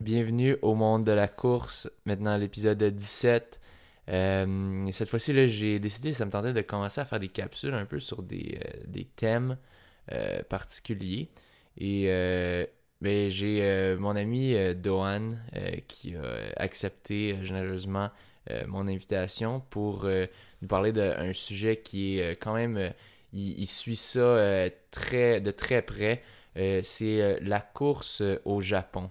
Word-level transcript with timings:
Bienvenue 0.00 0.56
au 0.62 0.76
monde 0.76 1.02
de 1.02 1.10
la 1.10 1.26
course, 1.26 1.90
maintenant 2.04 2.36
l'épisode 2.36 2.80
17. 2.80 3.58
Euh, 4.08 4.88
cette 4.92 5.08
fois-ci, 5.08 5.48
j'ai 5.48 5.80
décidé, 5.80 6.12
ça 6.12 6.24
me 6.24 6.30
tentait 6.30 6.52
de 6.52 6.60
commencer 6.60 7.00
à 7.00 7.04
faire 7.04 7.18
des 7.18 7.26
capsules 7.26 7.74
un 7.74 7.84
peu 7.84 7.98
sur 7.98 8.22
des, 8.22 8.60
euh, 8.64 8.80
des 8.86 9.06
thèmes 9.06 9.58
euh, 10.12 10.40
particuliers. 10.44 11.28
Et 11.78 12.04
ben, 13.00 13.28
j'ai 13.28 13.96
mon 13.98 14.14
ami 14.14 14.54
euh, 14.54 14.72
qui 15.88 16.14
a 16.14 16.62
accepté 16.62 17.36
généreusement 17.42 18.10
mon 18.68 18.86
invitation 18.86 19.60
pour 19.68 20.06
nous 20.62 20.68
parler 20.68 20.92
d'un 20.92 21.32
sujet 21.32 21.76
qui 21.76 22.20
est 22.20 22.40
quand 22.40 22.54
même... 22.54 22.92
il, 23.32 23.58
il 23.58 23.66
suit 23.66 23.96
ça 23.96 24.70
très, 24.92 25.40
de 25.40 25.50
très 25.50 25.82
près. 25.82 26.22
C'est 26.54 27.40
la 27.40 27.60
course 27.60 28.22
au 28.44 28.60
Japon. 28.60 29.10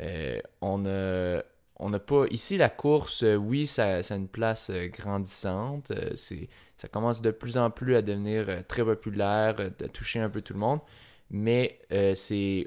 Euh, 0.00 0.40
on 0.60 0.86
a 0.86 1.42
n'a 1.80 1.98
pas 1.98 2.26
ici 2.30 2.56
la 2.56 2.68
course 2.68 3.22
euh, 3.22 3.34
oui 3.36 3.66
ça, 3.66 4.00
une 4.10 4.28
place 4.28 4.70
euh, 4.70 4.88
grandissante 4.88 5.92
c'est 6.16 6.48
ça 6.76 6.86
commence 6.88 7.20
de 7.20 7.30
plus 7.32 7.56
en 7.56 7.70
plus 7.70 7.96
à 7.96 8.02
devenir 8.02 8.64
très 8.68 8.84
populaire 8.84 9.56
de 9.56 9.86
toucher 9.86 10.20
un 10.20 10.28
peu 10.28 10.40
tout 10.42 10.52
le 10.52 10.60
monde 10.60 10.80
mais 11.30 11.80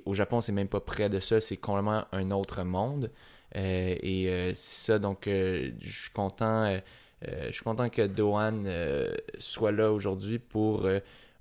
au 0.05 0.13
Japon 0.13 0.41
c'est 0.41 0.51
même 0.51 0.67
pas 0.67 0.81
près 0.81 1.09
de 1.09 1.19
ça 1.19 1.39
c'est 1.39 1.57
complètement 1.57 2.05
un 2.11 2.31
autre 2.31 2.63
monde 2.63 3.11
et 3.55 4.51
c'est 4.53 4.85
ça 4.91 4.99
donc 4.99 5.23
je 5.27 5.71
suis 5.79 6.11
content 6.11 6.79
que 7.21 8.07
Dohan 8.07 8.63
euh, 8.65 9.15
soit 9.39 9.71
là 9.71 9.91
aujourd'hui 9.91 10.39
pour 10.39 10.87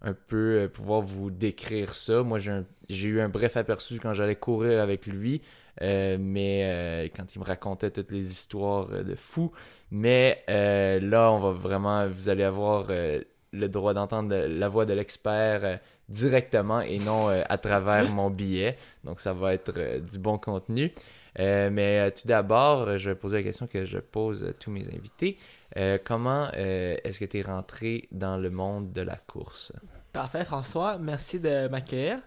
un 0.02 0.14
peu 0.14 0.70
pouvoir 0.72 1.02
vous 1.02 1.30
décrire 1.30 1.94
ça. 1.94 2.22
Moi, 2.22 2.38
j'ai 2.38 3.08
eu 3.08 3.20
un 3.20 3.28
bref 3.28 3.56
aperçu 3.56 3.98
quand 4.00 4.14
j'allais 4.14 4.36
courir 4.36 4.80
avec 4.80 5.06
lui, 5.06 5.42
euh, 5.82 6.16
mais 6.20 6.62
euh, 6.64 7.08
quand 7.14 7.34
il 7.34 7.38
me 7.40 7.44
racontait 7.44 7.90
toutes 7.90 8.10
les 8.10 8.30
histoires 8.30 8.88
euh, 8.92 9.02
de 9.02 9.14
fou. 9.14 9.52
Mais 9.90 10.44
là, 10.48 11.32
on 11.32 11.40
va 11.40 11.50
vraiment, 11.50 12.06
vous 12.06 12.28
allez 12.28 12.44
avoir 12.44 12.86
le 12.88 13.68
droit 13.68 13.92
d'entendre 13.92 14.36
la 14.36 14.68
voix 14.68 14.86
de 14.86 14.92
l'expert 14.92 15.80
directement 16.08 16.80
et 16.80 16.98
non 17.00 17.26
à 17.26 17.58
travers 17.58 18.08
mon 18.14 18.30
billet. 18.30 18.76
Donc, 19.02 19.18
ça 19.18 19.32
va 19.32 19.52
être 19.52 20.00
du 20.00 20.18
bon 20.20 20.38
contenu. 20.38 20.92
Mais 21.36 22.12
tout 22.12 22.28
d'abord, 22.28 22.98
je 22.98 23.10
vais 23.10 23.16
poser 23.16 23.38
la 23.38 23.42
question 23.42 23.66
que 23.66 23.84
je 23.84 23.98
pose 23.98 24.44
à 24.44 24.52
tous 24.52 24.70
mes 24.70 24.86
invités. 24.94 25.38
Euh, 25.76 25.98
comment 26.02 26.48
euh, 26.56 26.96
est-ce 27.04 27.20
que 27.20 27.24
tu 27.24 27.38
es 27.38 27.42
rentré 27.42 28.08
dans 28.10 28.36
le 28.36 28.50
monde 28.50 28.92
de 28.92 29.02
la 29.02 29.16
course? 29.16 29.72
Parfait, 30.12 30.44
François. 30.44 30.98
Merci 30.98 31.38
de 31.38 31.68
m'accueillir. 31.68 32.18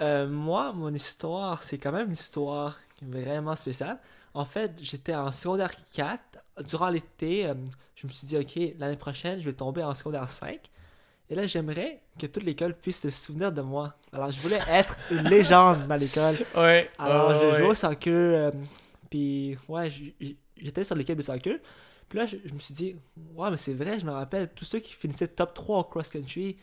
Euh, 0.00 0.28
moi, 0.28 0.72
mon 0.72 0.92
histoire, 0.92 1.62
c'est 1.62 1.78
quand 1.78 1.92
même 1.92 2.08
une 2.08 2.12
histoire 2.12 2.78
vraiment 3.02 3.56
spéciale. 3.56 3.98
En 4.34 4.44
fait, 4.44 4.72
j'étais 4.80 5.14
en 5.14 5.30
secondaire 5.32 5.72
4. 5.94 6.20
Durant 6.66 6.88
l'été, 6.88 7.46
euh, 7.46 7.54
je 7.96 8.06
me 8.06 8.12
suis 8.12 8.26
dit, 8.26 8.36
OK, 8.36 8.74
l'année 8.78 8.96
prochaine, 8.96 9.40
je 9.40 9.44
vais 9.44 9.52
tomber 9.52 9.82
en 9.82 9.94
secondaire 9.94 10.28
5. 10.28 10.58
Et 11.30 11.34
là, 11.34 11.46
j'aimerais 11.46 12.00
que 12.18 12.26
toute 12.26 12.42
l'école 12.42 12.74
puisse 12.74 13.00
se 13.00 13.10
souvenir 13.10 13.50
de 13.52 13.62
moi. 13.62 13.94
Alors, 14.12 14.30
je 14.30 14.40
voulais 14.40 14.60
être 14.68 14.96
une 15.10 15.24
légende 15.24 15.86
dans 15.86 15.96
l'école. 15.96 16.36
Ouais. 16.56 16.90
Alors, 16.98 17.30
je 17.38 17.56
jouais 17.56 17.68
au 17.68 17.74
soccer. 17.74 18.12
euh, 18.12 18.50
puis, 19.10 19.56
ouais, 19.68 19.88
j'étais 20.56 20.84
sur 20.84 20.94
l'équipe 20.96 21.16
de 21.16 21.22
soccer. 21.22 21.58
Puis 22.08 22.18
là, 22.18 22.26
je, 22.26 22.36
je 22.44 22.52
me 22.52 22.58
suis 22.58 22.74
dit, 22.74 22.96
ouais, 23.34 23.50
mais 23.50 23.56
c'est 23.56 23.74
vrai, 23.74 23.98
je 23.98 24.04
me 24.04 24.10
rappelle, 24.12 24.50
tous 24.54 24.64
ceux 24.64 24.80
qui 24.80 24.92
finissaient 24.92 25.28
top 25.28 25.54
3 25.54 25.78
au 25.78 25.84
cross-country, 25.84 26.56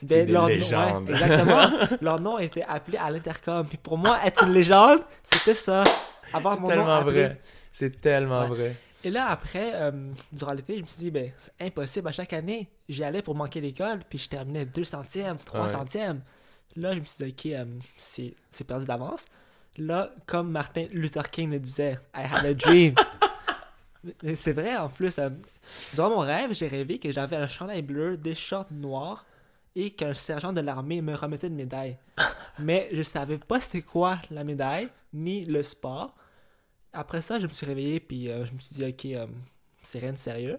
C'est 0.00 0.26
des 0.26 0.32
leur 0.32 0.42
nom- 0.42 0.48
légendes. 0.48 1.08
ouais, 1.08 1.14
exactement. 1.14 1.70
leur 2.00 2.20
nom 2.20 2.38
était 2.38 2.62
appelé 2.62 2.98
à 2.98 3.10
l'intercom. 3.10 3.66
Puis 3.66 3.78
pour 3.78 3.98
moi, 3.98 4.18
être 4.24 4.44
une 4.44 4.52
légende, 4.52 5.00
c'était 5.22 5.54
ça. 5.54 5.84
Avoir 6.32 6.54
C'est 6.54 6.60
mon 6.60 6.68
nom 6.68 6.74
tellement 6.74 6.94
appelé. 6.94 7.22
vrai. 7.22 7.40
C'est 7.72 8.00
tellement 8.00 8.42
Ouais. 8.42 8.48
vrai. 8.48 8.76
Et 9.04 9.10
là, 9.10 9.28
après, 9.30 9.72
euh, 9.74 9.92
durant 10.32 10.52
l'été, 10.52 10.76
je 10.76 10.82
me 10.82 10.86
suis 10.86 11.04
dit, 11.04 11.10
ben, 11.10 11.30
c'est 11.38 11.52
impossible. 11.66 12.08
À 12.08 12.12
chaque 12.12 12.32
année, 12.32 12.68
j'y 12.88 13.04
allais 13.04 13.22
pour 13.22 13.34
manquer 13.36 13.60
l'école, 13.60 14.00
puis 14.08 14.18
je 14.18 14.28
terminais 14.28 14.64
2 14.66 14.82
centièmes, 14.84 15.36
3 15.44 15.62
Ouais. 15.62 15.68
centièmes. 15.68 16.20
Là, 16.76 16.94
je 16.94 16.98
me 17.00 17.04
suis 17.04 17.24
dit, 17.24 17.30
ok, 17.30 17.52
euh, 17.54 17.64
c'est 17.96 18.64
perdu 18.66 18.86
d'avance. 18.86 19.26
Là, 19.76 20.10
comme 20.26 20.50
Martin 20.50 20.86
Luther 20.92 21.30
King 21.30 21.50
le 21.52 21.60
disait, 21.60 21.98
I 22.14 22.22
had 22.30 22.44
a 22.44 22.54
dream. 22.54 22.94
Mais 24.22 24.36
c'est 24.36 24.52
vrai, 24.52 24.76
en 24.76 24.88
plus, 24.88 25.18
euh, 25.18 25.30
durant 25.94 26.10
mon 26.10 26.18
rêve, 26.18 26.52
j'ai 26.54 26.68
rêvé 26.68 26.98
que 26.98 27.10
j'avais 27.12 27.36
un 27.36 27.46
chandail 27.48 27.82
bleu, 27.82 28.16
des 28.16 28.34
shorts 28.34 28.66
noirs 28.72 29.24
et 29.78 29.92
qu'un 29.92 30.12
sergent 30.12 30.52
de 30.52 30.60
l'armée 30.60 31.00
me 31.00 31.14
remettait 31.14 31.46
une 31.46 31.54
médaille. 31.54 31.96
Mais 32.58 32.88
je 32.92 33.02
savais 33.02 33.38
pas 33.38 33.60
c'était 33.60 33.82
quoi 33.82 34.18
la 34.32 34.42
médaille, 34.42 34.88
ni 35.12 35.44
le 35.44 35.62
sport. 35.62 36.16
Après 36.92 37.22
ça, 37.22 37.38
je 37.38 37.46
me 37.46 37.52
suis 37.52 37.64
réveillé, 37.64 38.00
puis 38.00 38.28
euh, 38.28 38.44
je 38.44 38.52
me 38.52 38.58
suis 38.58 38.74
dit, 38.74 38.84
ok, 38.84 39.04
euh, 39.04 39.26
c'est 39.80 40.00
rien 40.00 40.12
de 40.12 40.18
sérieux. 40.18 40.58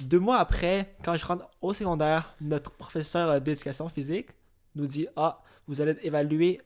Deux 0.00 0.18
mois 0.18 0.38
après, 0.38 0.94
quand 1.04 1.14
je 1.14 1.26
rentre 1.26 1.46
au 1.60 1.74
secondaire, 1.74 2.34
notre 2.40 2.70
professeur 2.70 3.28
euh, 3.28 3.38
d'éducation 3.38 3.90
physique 3.90 4.28
nous 4.74 4.86
dit, 4.86 5.08
ah, 5.14 5.42
vous 5.68 5.82
allez 5.82 5.96
évaluer 6.02 6.62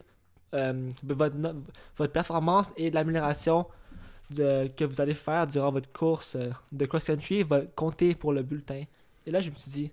votre, 1.03 2.11
performance 2.13 2.71
et 2.77 2.89
l'amélioration 2.91 3.67
que 4.33 4.83
vous 4.85 5.01
allez 5.01 5.13
faire 5.13 5.45
durant 5.45 5.71
votre 5.71 5.91
course 5.91 6.37
de 6.71 6.85
cross-country 6.85 7.43
va 7.43 7.61
compter 7.61 8.15
pour 8.15 8.33
le 8.33 8.41
bulletin. 8.41 8.83
Et 9.27 9.31
là, 9.31 9.41
je 9.41 9.51
me 9.51 9.55
suis 9.55 9.69
dit, 9.69 9.91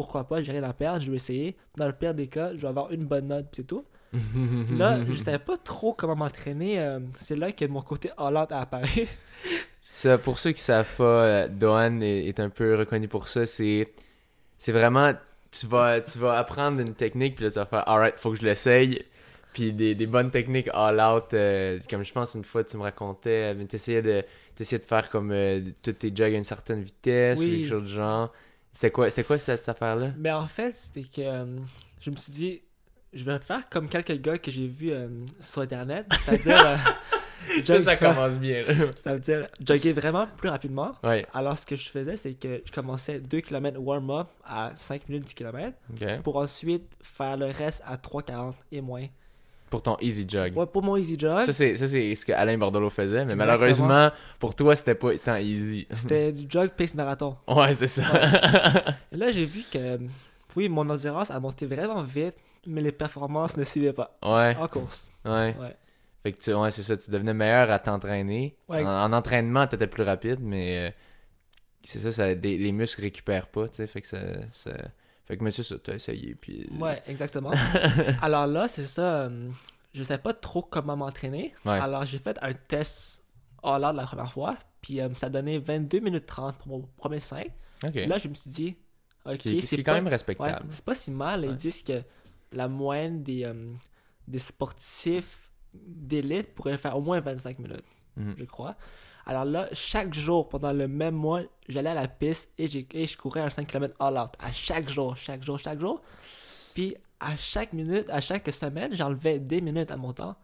pourquoi 0.00 0.24
pas, 0.24 0.36
rien 0.36 0.62
à 0.62 0.72
perdre, 0.72 1.02
je 1.02 1.10
vais 1.10 1.16
essayer. 1.16 1.56
Dans 1.76 1.86
le 1.86 1.92
pire 1.92 2.14
des 2.14 2.26
cas, 2.26 2.52
je 2.54 2.60
vais 2.62 2.68
avoir 2.68 2.90
une 2.90 3.04
bonne 3.04 3.28
note, 3.28 3.46
c'est 3.52 3.66
tout. 3.66 3.84
Là, 4.76 4.98
je 5.08 5.14
savais 5.16 5.38
pas 5.38 5.56
trop 5.56 5.92
comment 5.92 6.16
m'entraîner. 6.16 6.80
euh, 6.80 7.00
c'est 7.18 7.36
là 7.36 7.52
que 7.52 7.64
mon 7.66 7.82
côté 7.82 8.10
all-out 8.16 8.50
a 8.50 8.60
apparu. 8.62 9.06
Ça, 9.82 10.18
pour 10.18 10.38
ceux 10.38 10.52
qui 10.52 10.60
savent 10.62 10.94
pas, 10.96 11.04
euh, 11.24 11.48
Dohan 11.48 12.00
est, 12.00 12.26
est 12.28 12.40
un 12.40 12.48
peu 12.48 12.76
reconnu 12.76 13.08
pour 13.08 13.26
ça. 13.28 13.44
C'est, 13.44 13.92
c'est 14.56 14.70
vraiment, 14.72 15.12
tu 15.50 15.66
vas, 15.66 16.00
tu 16.00 16.18
vas 16.18 16.38
apprendre 16.38 16.80
une 16.80 16.94
technique, 16.94 17.34
puis 17.34 17.44
là, 17.44 17.50
tu 17.50 17.58
vas 17.58 17.66
faire, 17.66 17.88
alright, 17.88 18.16
faut 18.16 18.30
que 18.30 18.38
je 18.38 18.44
l'essaye. 18.44 19.04
Puis 19.52 19.72
des, 19.72 19.96
des 19.96 20.06
bonnes 20.06 20.30
techniques 20.30 20.68
all 20.72 21.00
out, 21.00 21.34
euh, 21.34 21.80
comme 21.90 22.04
je 22.04 22.12
pense 22.12 22.34
une 22.34 22.44
fois, 22.44 22.62
tu 22.62 22.76
me 22.76 22.82
racontais, 22.82 23.52
mais 23.54 23.64
t'essayais 23.64 24.00
de, 24.02 24.22
t'essayais 24.54 24.78
de 24.78 24.86
faire 24.86 25.10
comme 25.10 25.32
euh, 25.32 25.60
tous 25.82 25.92
tes 25.94 26.14
jogs 26.14 26.34
à 26.34 26.38
une 26.38 26.44
certaine 26.44 26.82
vitesse, 26.82 27.40
ou 27.40 27.42
quelque 27.42 27.68
chose 27.68 27.82
du 27.84 27.92
genre. 27.92 28.32
C'est 28.72 28.90
quoi, 28.90 29.10
c'est 29.10 29.24
quoi 29.24 29.38
cette, 29.38 29.60
cette 29.60 29.68
affaire-là? 29.68 30.12
Mais 30.16 30.30
en 30.30 30.46
fait, 30.46 30.76
c'était 30.76 31.02
que 31.02 31.20
euh, 31.20 31.58
je 32.00 32.10
me 32.10 32.16
suis 32.16 32.32
dit, 32.32 32.62
je 33.12 33.24
vais 33.24 33.38
faire 33.40 33.68
comme 33.68 33.88
quelques 33.88 34.20
gars 34.20 34.38
que 34.38 34.50
j'ai 34.50 34.68
vus 34.68 34.92
euh, 34.92 35.08
sur 35.40 35.62
Internet. 35.62 36.06
C'est-à-dire, 36.24 36.66
euh, 36.66 36.76
Ça, 37.64 37.96
commence 37.96 38.34
bien. 38.36 38.62
c'est-à-dire 38.96 39.48
jogger 39.64 39.92
vraiment 39.92 40.26
plus 40.36 40.48
rapidement. 40.48 40.92
ouais, 41.02 41.26
Alors, 41.32 41.58
ce 41.58 41.66
que 41.66 41.76
je 41.76 41.88
faisais, 41.88 42.16
c'est 42.16 42.34
que 42.34 42.62
je 42.64 42.70
commençais 42.70 43.18
2 43.20 43.40
km 43.40 43.80
warm-up 43.80 44.28
à 44.44 44.72
5 44.76 45.08
minutes 45.08 45.28
du 45.28 45.34
kilomètre 45.34 45.76
pour 46.22 46.36
ensuite 46.36 46.96
faire 47.02 47.36
le 47.36 47.46
reste 47.46 47.82
à 47.86 47.96
3,40 47.96 48.52
et 48.72 48.80
moins. 48.80 49.06
Pour 49.70 49.82
ton 49.82 49.96
easy 50.00 50.26
jog. 50.28 50.56
Ouais, 50.56 50.66
pour 50.66 50.82
mon 50.82 50.96
easy 50.96 51.16
jog, 51.18 51.44
Ça, 51.46 51.52
c'est, 51.52 51.76
ça, 51.76 51.86
c'est 51.86 52.14
ce 52.16 52.24
que 52.26 52.32
Alain 52.32 52.58
Bordelot 52.58 52.90
faisait, 52.90 53.24
mais 53.24 53.32
Exactement. 53.34 53.46
malheureusement, 53.46 54.10
pour 54.40 54.54
toi, 54.56 54.74
c'était 54.74 54.96
pas 54.96 55.16
tant 55.18 55.36
easy. 55.36 55.86
c'était 55.92 56.32
du 56.32 56.44
jog 56.48 56.70
pace 56.76 56.94
marathon. 56.94 57.36
Ouais, 57.46 57.72
c'est 57.74 57.86
ça. 57.86 58.02
Et 59.12 59.16
là, 59.16 59.30
j'ai 59.30 59.44
vu 59.44 59.62
que, 59.72 59.98
oui, 60.56 60.68
mon 60.68 60.88
endurance 60.90 61.30
a 61.30 61.38
monté 61.38 61.66
vraiment 61.66 62.02
vite, 62.02 62.34
mais 62.66 62.80
les 62.80 62.90
performances 62.92 63.56
ne 63.56 63.62
suivaient 63.64 63.92
pas 63.92 64.12
ouais, 64.24 64.56
en 64.58 64.66
course. 64.68 65.08
ouais. 65.24 65.54
Ouais. 65.58 65.76
Fait 66.24 66.32
que 66.32 66.38
tu, 66.42 66.52
ouais, 66.52 66.70
c'est 66.70 66.82
ça, 66.82 66.96
tu 66.96 67.10
devenais 67.10 67.32
meilleur 67.32 67.70
à 67.70 67.78
t'entraîner. 67.78 68.56
Ouais. 68.68 68.84
En, 68.84 69.04
en 69.04 69.12
entraînement, 69.12 69.66
t'étais 69.68 69.86
plus 69.86 70.02
rapide, 70.02 70.40
mais 70.42 70.88
euh, 70.88 70.90
c'est 71.82 71.98
ça, 72.00 72.12
ça 72.12 72.34
des- 72.34 72.58
les 72.58 72.72
muscles 72.72 73.00
récupèrent 73.02 73.46
pas, 73.46 73.68
tu 73.68 73.76
sais. 73.76 73.86
Fait 73.86 74.00
que 74.02 74.06
ça, 74.08 74.18
ça- 74.52 74.72
Fait 75.30 75.36
que, 75.36 75.44
mais 75.44 75.50
c'est 75.52 75.62
ça, 75.62 75.76
t'as 75.78 75.94
essayé, 75.94 76.34
puis... 76.34 76.68
Ouais, 76.78 77.00
exactement. 77.06 77.52
Alors 78.22 78.46
là, 78.48 78.66
c'est 78.68 78.86
ça. 78.88 79.22
euh, 79.26 79.48
je 79.94 80.02
sais 80.02 80.18
pas 80.18 80.34
trop 80.34 80.62
comment 80.62 80.96
m'entraîner. 80.96 81.54
Ouais. 81.64 81.78
Alors 81.78 82.04
j'ai 82.04 82.18
fait 82.18 82.36
un 82.42 82.52
test 82.52 83.22
all 83.62 83.84
out 83.84 83.94
la 83.94 84.04
première 84.04 84.32
fois. 84.32 84.56
Puis 84.82 85.00
euh, 85.00 85.08
ça 85.16 85.28
donnait 85.28 85.58
22 85.58 86.00
minutes 86.00 86.26
30 86.26 86.56
pour 86.58 86.68
mon 86.68 86.80
premier 86.96 87.20
5. 87.20 87.46
Ok. 87.84 87.94
Là, 87.94 88.18
je 88.18 88.28
me 88.28 88.34
suis 88.34 88.50
dit, 88.50 88.76
ok, 89.24 89.40
c'est 89.62 89.82
quand 89.82 89.92
même 89.94 90.04
ouais, 90.06 90.10
respectable. 90.10 90.66
c'est 90.70 90.84
pas 90.84 90.94
si 90.94 91.10
mal. 91.10 91.44
Ils 91.44 91.54
disent 91.56 91.82
que 91.82 92.02
la 92.52 92.66
moyenne 92.68 93.22
des, 93.22 93.44
euh, 93.44 93.72
des 94.26 94.38
sportifs 94.38 95.52
d'élite 95.72 96.54
pourrait 96.54 96.76
faire 96.78 96.96
au 96.96 97.00
moins 97.00 97.20
25 97.20 97.58
minutes, 97.60 97.84
Mhm. 98.16 98.34
je 98.38 98.44
crois. 98.44 98.74
Alors 99.30 99.44
là, 99.44 99.68
chaque 99.72 100.12
jour, 100.12 100.48
pendant 100.48 100.72
le 100.72 100.88
même 100.88 101.14
mois, 101.14 101.42
j'allais 101.68 101.90
à 101.90 101.94
la 101.94 102.08
piste 102.08 102.52
et, 102.58 102.64
et 102.92 103.06
je 103.06 103.16
courais 103.16 103.42
un 103.42 103.48
5 103.48 103.64
km 103.64 103.94
all 104.00 104.18
out. 104.18 104.32
À 104.40 104.50
chaque 104.52 104.88
jour, 104.88 105.16
chaque 105.16 105.44
jour, 105.44 105.56
chaque 105.56 105.78
jour. 105.78 106.02
Puis 106.74 106.96
à 107.20 107.36
chaque 107.36 107.72
minute, 107.72 108.10
à 108.10 108.20
chaque 108.20 108.50
semaine, 108.50 108.92
j'enlevais 108.92 109.38
des 109.38 109.60
minutes 109.60 109.92
à 109.92 109.96
mon 109.96 110.12
temps. 110.12 110.34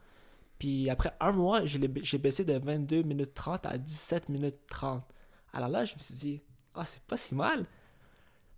Puis 0.61 0.89
après 0.89 1.11
un 1.19 1.33
mois, 1.33 1.63
j'ai 1.65 2.19
baissé 2.19 2.45
de 2.45 2.57
22 2.57 3.03
minutes 3.03 3.35
30 3.35 3.67
à 3.67 3.77
17 3.77 4.29
minutes 4.29 4.61
30. 4.69 5.03
Alors 5.53 5.69
là, 5.69 5.85
je 5.85 5.97
me 5.97 5.99
suis 5.99 6.15
dit, 6.15 6.43
ah, 6.77 6.85
c'est 6.87 7.03
pas 7.03 7.17
si 7.17 7.35
mal. 7.35 7.67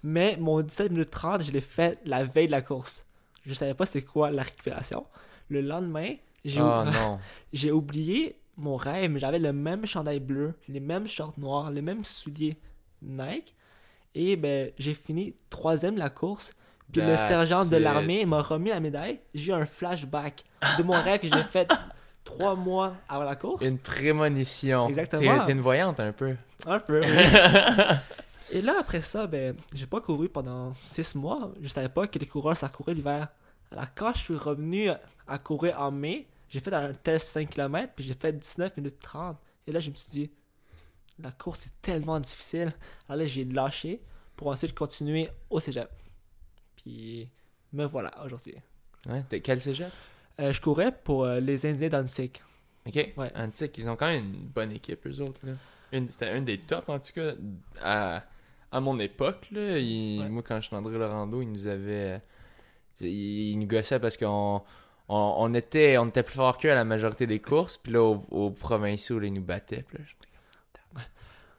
Mais 0.02 0.36
mon 0.38 0.60
17 0.60 0.92
minutes 0.92 1.10
30, 1.10 1.42
je 1.44 1.52
l'ai 1.52 1.62
fait 1.62 1.98
la 2.04 2.25
veille 2.25 2.48
de 2.48 2.52
la 2.52 2.60
course. 2.60 3.06
Je 3.46 3.54
savais 3.54 3.72
pas 3.72 3.86
c'est 3.86 4.02
quoi 4.02 4.30
la 4.30 4.42
récupération. 4.42 5.06
Le 5.48 5.62
lendemain, 5.62 6.16
j'ai 6.44 6.60
Oh 6.60 6.84
oublié 7.72 8.38
mon 8.58 8.76
rêve, 8.76 9.10
mais 9.10 9.20
j'avais 9.20 9.38
le 9.38 9.52
même 9.52 9.87
chandail 9.87 10.20
bleu, 10.20 10.55
les 10.69 10.81
mêmes 10.81 11.06
shorts 11.06 11.34
noirs, 11.38 11.70
les 11.70 11.82
mêmes 11.82 12.05
souliers 12.05 12.58
Nike. 13.00 13.55
Et 14.14 14.37
ben, 14.37 14.70
j'ai 14.78 14.94
fini 14.94 15.34
troisième 15.49 15.96
la 15.96 16.10
course. 16.10 16.52
Puis 16.93 17.02
le 17.02 17.16
sergent 17.16 17.66
de 17.66 17.76
l'armée 17.76 18.25
m'a 18.25 18.40
remis 18.40 18.70
la 18.70 18.81
médaille. 18.81 19.20
J'ai 19.34 19.52
eu 19.52 19.55
un 19.55 19.66
flashback 19.66 20.44
de 20.78 20.82
mon 20.82 20.94
rêve 20.94 21.20
que 21.20 21.28
j'ai 21.28 21.43
fait 21.52 21.70
trois 22.25 22.56
mois 22.56 22.94
avant 23.08 23.25
la 23.25 23.37
course. 23.37 23.64
Une 23.64 23.78
prémonition. 23.78 24.88
Exactement. 24.88 25.40
T'es 25.40 25.46
t'es 25.46 25.52
une 25.52 25.61
voyante 25.61 26.00
un 26.00 26.12
peu. 26.12 26.34
Un 26.66 26.81
peu, 26.81 27.00
oui. 27.00 27.06
Et 28.50 28.62
là, 28.62 28.76
après 28.81 29.02
ça, 29.02 29.26
ben, 29.26 29.54
j'ai 29.75 29.87
pas 29.87 30.00
couru 30.00 30.28
pendant 30.28 30.75
six 30.81 31.14
mois. 31.14 31.52
Je 31.61 31.69
savais 31.69 31.90
pas 31.90 32.06
que 32.06 32.19
les 32.19 32.26
coureurs, 32.26 32.56
ça 32.56 32.69
courait 32.69 32.94
l'hiver. 32.94 33.28
Alors, 33.70 33.84
quand 33.94 34.12
je 34.14 34.20
suis 34.20 34.37
revenu 34.37 34.88
à 35.26 35.38
courir 35.38 35.81
en 35.82 35.90
mai, 35.90 36.26
j'ai 36.49 36.61
fait 36.61 36.73
un 36.73 36.93
test 36.93 37.29
5 37.29 37.50
km, 37.50 37.93
puis 37.95 38.05
j'ai 38.05 38.15
fait 38.15 38.33
19 38.33 38.77
minutes 38.77 38.99
30. 39.00 39.37
Et 39.67 39.73
là, 39.73 39.81
je 39.81 39.91
me 39.91 39.95
suis 39.95 40.11
dit, 40.11 40.31
la 41.19 41.31
course 41.33 41.67
est 41.67 41.83
tellement 41.83 42.21
difficile. 42.21 42.73
Alors 43.09 43.21
là, 43.21 43.27
j'ai 43.27 43.45
lâché 43.45 44.00
pour 44.37 44.49
ensuite 44.49 44.75
continuer 44.75 45.29
au 45.50 45.61
cégep. 45.61 45.91
Puis, 46.77 47.29
me 47.73 47.85
voilà 47.85 48.12
aujourd'hui. 48.25 48.55
Ouais, 49.06 49.23
t'es 49.29 49.41
quel 49.41 49.61
cégep? 49.61 49.93
Euh, 50.41 50.53
je 50.53 50.61
courais 50.61 50.93
pour 50.93 51.25
euh, 51.25 51.41
les 51.41 51.67
Indiens 51.67 51.89
d'Antic. 51.89 52.43
Ok. 52.87 53.12
Ouais. 53.17 53.33
Antique, 53.35 53.77
ils 53.79 53.91
ont 53.91 53.97
quand 53.97 54.06
même 54.06 54.25
une 54.33 54.47
bonne 54.47 54.73
équipe, 54.73 55.06
eux 55.06 55.21
autres. 55.21 55.41
C'était 55.93 56.29
un 56.29 56.43
des 56.43 56.59
tops, 56.61 56.89
en 56.89 56.99
tout 56.99 57.12
cas, 57.15 57.33
à, 57.83 58.25
à 58.71 58.81
mon 58.81 58.99
époque. 58.99 59.49
Là, 59.50 59.73
Ouais. 59.73 60.29
Moi, 60.29 60.43
quand 60.43 60.61
je 60.61 60.69
suis 60.69 60.77
André 60.77 60.97
Laurando, 60.99 61.43
ils 61.43 61.50
nous 61.50 61.67
avaient. 61.67 62.23
Ils, 63.00 63.50
ils 63.53 63.59
nous 63.59 63.67
gossaient 63.67 64.00
parce 64.00 64.17
qu'on 64.17 64.62
on, 65.08 65.34
on 65.38 65.55
était, 65.55 65.99
on 65.99 66.06
était 66.06 66.22
plus 66.22 66.34
fort 66.34 66.58
qu'eux 66.58 66.70
à 66.72 66.75
la 66.75 66.84
majorité 66.84 67.26
des 67.26 67.38
courses. 67.40 67.76
Puis 67.76 67.93
là, 67.93 68.02
aux, 68.02 68.25
aux 68.31 68.50
provinciaux, 68.50 69.20
ils 69.22 69.32
nous 69.32 69.43
battaient. 69.43 69.84
Puis 69.88 69.99
là, 69.99 70.05
je- 70.06 70.14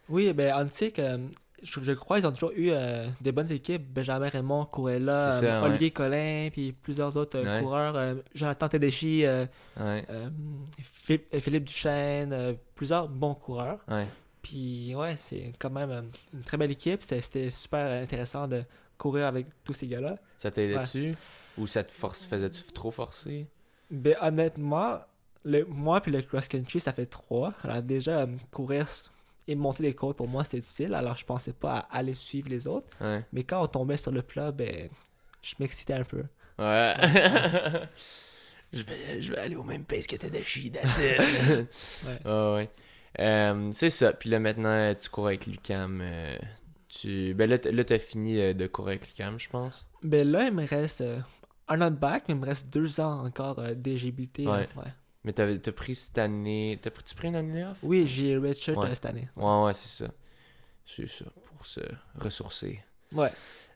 Oui, 0.10 0.34
ben 0.34 0.52
Antic, 0.54 0.98
euh, 0.98 1.20
je, 1.62 1.84
je 1.84 1.92
crois 1.92 2.18
ils 2.18 2.26
ont 2.26 2.32
toujours 2.32 2.52
eu 2.56 2.72
euh, 2.72 3.06
des 3.22 3.32
bonnes 3.32 3.52
équipes. 3.52 3.84
Benjamin 3.94 4.28
Raymond 4.28 4.66
ça, 4.74 5.44
euh, 5.44 5.62
ouais. 5.62 5.68
Olivier 5.68 5.92
Collin, 5.92 6.50
puis 6.52 6.72
plusieurs 6.72 7.16
autres 7.16 7.38
euh, 7.38 7.58
Ouais. 7.58 7.62
coureurs. 7.62 8.16
Jonathan 8.34 8.70
Tedeschi, 8.70 9.24
Ouais, 9.80 10.04
Philippe, 10.82 11.36
Philippe 11.40 11.64
Duchesne, 11.66 12.56
plusieurs 12.76 13.08
bons 13.08 13.36
coureurs. 13.36 13.80
Puis 14.42 14.96
ouais, 14.96 15.16
c'est 15.18 15.54
quand 15.60 15.70
même 15.70 16.10
une 16.34 16.42
très 16.44 16.58
belle 16.58 16.72
équipe. 16.72 17.04
C'était 17.04 17.52
super 17.52 18.02
intéressant 18.02 18.48
de 18.48 18.64
courir 18.98 19.28
avec 19.28 19.46
tous 19.64 19.74
ces 19.74 19.86
gars-là. 19.88 20.18
Ça 20.40 20.50
t'aidait-tu? 20.50 21.14
Ou 21.60 21.68
ça 21.68 21.84
te 21.84 21.92
force, 21.92 22.24
faisait-tu 22.26 22.64
trop 22.74 22.92
forcer? 22.92 23.48
Ben 23.92 24.16
honnêtement, 24.22 25.00
le, 25.44 25.66
moi 25.66 26.00
puis 26.02 26.12
le 26.12 26.22
cross-country, 26.22 26.80
ça 26.80 26.94
fait 26.94 27.06
trois. 27.06 27.54
Alors 27.64 27.82
déjà, 27.82 28.20
euh, 28.22 28.28
courir 28.52 28.88
et 29.48 29.56
monter 29.56 29.84
des 29.84 29.94
côtes, 29.96 30.18
pour 30.18 30.28
moi, 30.28 30.44
c'était 30.44 30.60
difficile. 30.60 30.94
Alors 30.94 31.16
je 31.16 31.26
pensais 31.26 31.54
pas 31.54 31.80
à 31.90 31.98
aller 31.98 32.14
suivre 32.14 32.50
les 32.50 32.68
autres. 32.68 32.88
Ouais. 33.02 33.26
Mais 33.34 33.44
quand 33.44 33.62
on 33.64 33.68
tombait 33.68 33.98
sur 33.98 34.12
le 34.12 34.22
plat, 34.22 34.52
ben, 34.52 34.90
je 35.42 35.56
m'excitais 35.60 35.94
un 35.94 36.04
peu. 36.04 36.24
Ouais. 36.60 36.94
je, 38.74 38.84
vais, 38.84 39.22
je 39.22 39.32
vais 39.32 39.40
aller 39.40 39.56
au 39.56 39.64
même 39.64 39.84
pace 39.86 40.08
que 40.08 40.16
Tadashi, 40.16 40.72
that's 40.72 41.00
it. 41.00 41.18
Ouais. 42.06 42.20
Ouais, 42.26 42.54
ouais. 42.54 42.70
Euh, 43.20 43.72
c'est 43.72 43.90
ça. 43.90 44.14
Puis 44.14 44.30
là, 44.30 44.40
maintenant, 44.40 44.94
tu 44.94 45.10
cours 45.10 45.28
avec 45.28 45.48
Lucam. 45.48 46.00
euh, 46.02 46.38
tu... 46.88 47.34
Ben 47.34 47.50
là, 47.50 47.58
t'as 47.58 48.00
fini 48.00 48.54
de 48.54 48.68
courir 48.68 48.90
avec 48.90 49.08
Lucam, 49.08 49.40
je 49.40 49.50
pense. 49.50 49.86
Ben 50.04 50.30
là, 50.30 50.46
il 50.46 50.54
me 50.54 50.66
reste 50.68 51.04
un 51.70 51.82
an 51.82 51.92
de 51.92 51.96
bac, 51.96 52.24
mais 52.28 52.34
il 52.34 52.40
me 52.40 52.46
reste 52.46 52.70
deux 52.70 53.00
ans 53.00 53.26
encore 53.26 53.60
euh, 53.60 53.74
d'éligibilité. 53.74 54.46
Ouais. 54.48 54.68
ouais. 54.76 54.94
Mais 55.24 55.34
t'as 55.34 55.72
pris 55.72 55.96
cette 55.96 56.18
année... 56.18 56.80
T'as 56.82 56.92
pris, 56.92 57.04
pris 57.16 57.28
une 57.28 57.36
année 57.36 57.66
off? 57.66 57.78
Oui, 57.84 58.08
j'ai 58.08 58.38
redshirt 58.38 58.78
Ouais. 58.78 58.88
euh, 58.88 58.94
cette 58.94 59.06
année. 59.06 59.28
Ouais, 59.36 59.64
ouais, 59.66 59.74
c'est 59.74 60.06
ça. 60.06 60.12
C'est 60.86 61.08
ça, 61.08 61.26
pour 61.46 61.66
se 61.66 61.82
ressourcer. 62.16 62.80
Ouais. 63.14 63.30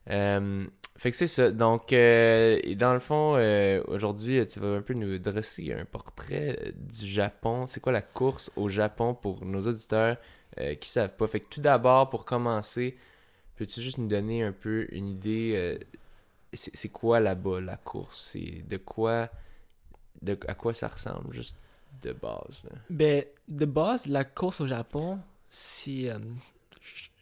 Euh, 0.10 0.66
fait 0.98 1.12
que 1.12 1.18
c'est 1.18 1.28
ça. 1.28 1.52
Donc, 1.52 1.94
euh, 1.94 2.60
dans 2.76 2.94
le 2.94 3.00
fond, 3.00 3.36
euh, 3.36 3.84
aujourd'hui, 3.88 4.46
tu 4.48 4.60
vas 4.60 4.76
un 4.76 4.82
peu 4.82 4.94
nous 4.94 5.18
dresser 5.20 5.74
un 5.74 5.86
portrait 5.86 6.74
du 6.76 7.06
Japon. 7.06 7.68
C'est 7.68 7.80
quoi 7.80 7.92
la 7.92 8.02
course 8.02 8.52
au 8.56 8.70
Japon 8.70 9.14
pour 9.14 9.46
nos 9.46 9.68
auditeurs 9.68 10.18
qui 10.80 10.90
savent 10.90 11.16
pas? 11.16 11.28
Fait 11.28 11.40
que 11.40 11.50
tout 11.50 11.62
d'abord, 11.62 12.10
pour 12.10 12.26
commencer, 12.26 12.98
peux-tu 13.56 13.82
juste 13.82 13.98
nous 13.98 14.08
donner 14.08 14.44
un 14.44 14.52
peu 14.52 14.88
une 14.92 15.10
idée? 15.10 15.80
C'est 16.58 16.90
quoi 16.90 17.20
là-bas 17.20 17.62
la 17.62 17.78
course? 17.78 18.30
C'est 18.34 18.64
de 18.68 18.78
quoi, 18.78 19.30
de, 20.22 20.38
à 20.48 20.54
quoi 20.56 20.74
ça 20.74 20.88
ressemble, 20.88 21.34
juste 21.34 21.56
de 22.02 22.14
base? 22.14 22.64
là? 22.66 22.78
Ben, 22.90 23.26
de 23.48 23.66
base, 23.66 24.08
la 24.08 24.24
course 24.26 24.62
au 24.62 24.68
Japon, 24.68 25.20
c'est, 25.50 26.10
euh, 26.10 26.20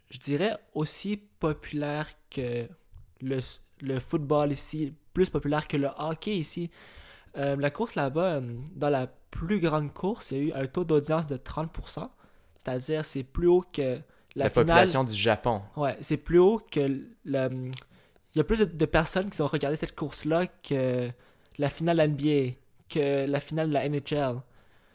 je- 0.10 0.20
dirais, 0.20 0.58
aussi 0.76 1.18
populaire 1.40 2.08
que 2.30 2.68
le, 3.22 3.40
le 3.82 4.00
football 4.00 4.52
ici, 4.52 4.94
plus 5.14 5.30
populaire 5.30 5.68
que 5.68 5.78
le 5.78 5.90
hockey 5.98 6.36
ici. 6.38 6.70
Euh, 7.38 7.56
la 7.56 7.70
course 7.72 7.96
là-bas, 7.96 8.36
euh, 8.36 8.56
dans 8.76 8.90
la 8.90 9.08
plus 9.08 9.60
grande 9.60 9.94
course, 9.94 10.32
il 10.32 10.38
y 10.38 10.42
a 10.42 10.44
eu 10.60 10.64
un 10.64 10.68
taux 10.68 10.84
d'audience 10.84 11.28
de 11.28 11.38
30%. 11.38 12.10
C'est-à-dire, 12.58 13.06
c'est 13.06 13.24
plus 13.24 13.48
haut 13.48 13.64
que 13.74 14.00
la, 14.36 14.46
La, 14.46 14.50
finale. 14.50 14.66
population 14.68 15.04
du 15.04 15.16
Japon. 15.16 15.62
Ouais, 15.78 15.98
c'est 16.02 16.18
plus 16.18 16.40
haut 16.40 16.60
que 16.72 17.02
le. 17.26 17.72
Il 18.34 18.38
y 18.38 18.42
a 18.42 18.44
plus 18.44 18.60
de, 18.60 18.66
de 18.66 18.86
personnes 18.86 19.30
qui 19.30 19.42
ont 19.42 19.48
regardé 19.48 19.76
cette 19.76 19.96
course-là 19.96 20.48
que 20.48 21.12
la 21.58 21.70
finale 21.70 22.10
NBA, 22.10 22.56
que 22.90 23.26
la 23.26 23.40
finale 23.40 23.70
de 23.70 23.74
la 23.74 23.88
NHL. 23.88 24.42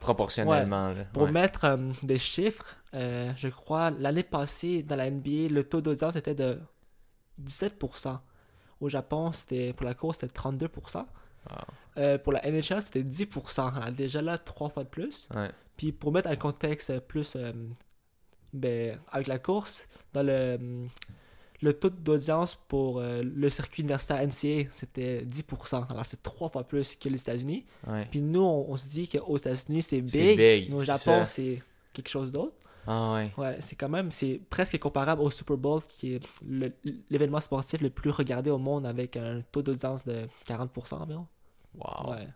Proportionnellement. 0.01 0.93
là. 0.93 1.05
Pour 1.13 1.29
mettre 1.29 1.65
euh, 1.65 1.93
des 2.03 2.19
chiffres, 2.19 2.77
euh, 2.95 3.33
je 3.37 3.49
crois 3.49 3.91
l'année 3.91 4.23
passée 4.23 4.83
dans 4.83 4.97
la 4.97 5.11
NBA, 5.11 5.49
le 5.51 5.65
taux 5.65 5.81
d'audience 5.81 6.17
était 6.17 6.35
de 6.35 6.61
17%. 7.43 8.19
Au 8.81 8.89
Japon, 8.89 9.33
c'était 9.33 9.73
pour 9.73 9.87
la 9.87 9.95
course, 9.95 10.19
c'était 10.19 10.39
32%. 10.39 10.99
Wow. 10.99 11.07
Euh, 11.99 12.19
pour 12.19 12.33
la 12.33 12.43
NHL, 12.43 12.83
c'était 12.83 13.03
10%. 13.03 13.75
Alors, 13.75 13.93
déjà 13.93 14.21
là, 14.21 14.37
trois 14.37 14.69
fois 14.69 14.85
de 14.85 14.89
plus. 14.89 15.29
Ouais. 15.35 15.51
Puis 15.77 15.93
pour 15.93 16.13
mettre 16.13 16.29
un 16.29 16.37
contexte 16.37 16.99
plus 17.01 17.37
ben, 18.53 18.99
avec 19.13 19.27
la 19.29 19.39
course, 19.39 19.87
dans 20.13 20.23
le, 20.23 20.89
le 21.63 21.73
taux 21.73 21.91
d'audience 21.91 22.55
pour 22.69 22.99
euh, 23.01 23.23
le 23.23 23.49
circuit 23.51 23.83
universitaire 23.83 24.19
NCA, 24.27 24.69
c'était 24.75 25.23
10%. 25.25 25.91
Alors 25.91 26.05
c'est 26.07 26.23
trois 26.23 26.49
fois 26.49 26.65
plus 26.65 26.95
que 26.97 27.09
les 27.09 27.21
États-Unis. 27.21 27.65
Ouais. 27.87 28.07
Puis 28.11 28.21
nous, 28.21 28.43
on, 28.43 28.71
on 28.71 28.77
se 28.77 28.89
dit 28.89 29.09
qu'aux 29.09 29.37
États-Unis, 29.39 29.83
c'est 29.83 30.01
big, 30.01 30.11
C'est 30.11 30.37
big, 30.61 30.75
au 30.75 30.81
Japon, 30.81 31.25
c'est 31.25 31.63
quelque 31.93 32.09
chose 32.09 32.31
d'autre. 32.33 32.55
Ah 32.89 33.15
ouais. 33.15 33.33
Ouais, 33.37 33.57
c'est 33.61 33.75
quand 33.75 33.89
même, 33.89 34.11
c'est 34.13 34.41
presque 34.49 34.79
comparable 34.79 35.21
au 35.23 35.31
Super 35.31 35.57
Bowl, 35.57 35.81
qui 35.99 36.15
est 36.15 36.21
le- 36.47 36.73
l'événement 37.11 37.41
sportif 37.41 37.81
le 37.81 37.91
plus 37.91 38.11
regardé 38.11 38.49
au 38.51 38.59
monde 38.59 38.87
avec 38.87 39.17
un 39.17 39.43
taux 39.51 39.63
d'audience 39.63 40.05
de 40.05 40.29
40% 40.47 40.95
environ. 41.03 41.27
Wow. 41.75 42.13
Ouais. 42.13 42.29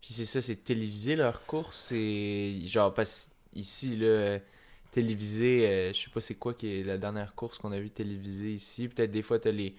Puis 0.00 0.14
c'est 0.14 0.24
ça, 0.26 0.42
c'est 0.42 0.56
télévisé 0.56 1.14
leur 1.14 1.46
course. 1.46 1.86
C'est 1.90 2.54
genre, 2.64 2.92
parce 2.94 3.30
ici, 3.54 3.96
là, 3.96 4.06
euh, 4.06 4.38
télévisé, 4.90 5.66
euh, 5.68 5.92
je 5.92 5.98
sais 6.00 6.10
pas 6.10 6.20
c'est 6.20 6.34
quoi 6.36 6.54
qui 6.54 6.80
est 6.80 6.84
la 6.84 6.98
dernière 6.98 7.34
course 7.34 7.58
qu'on 7.58 7.72
a 7.72 7.78
vu 7.80 7.90
télévisée 7.90 8.52
ici. 8.52 8.88
Peut-être 8.88 9.10
des 9.12 9.22
fois, 9.22 9.38
t'as 9.38 9.50
les, 9.52 9.74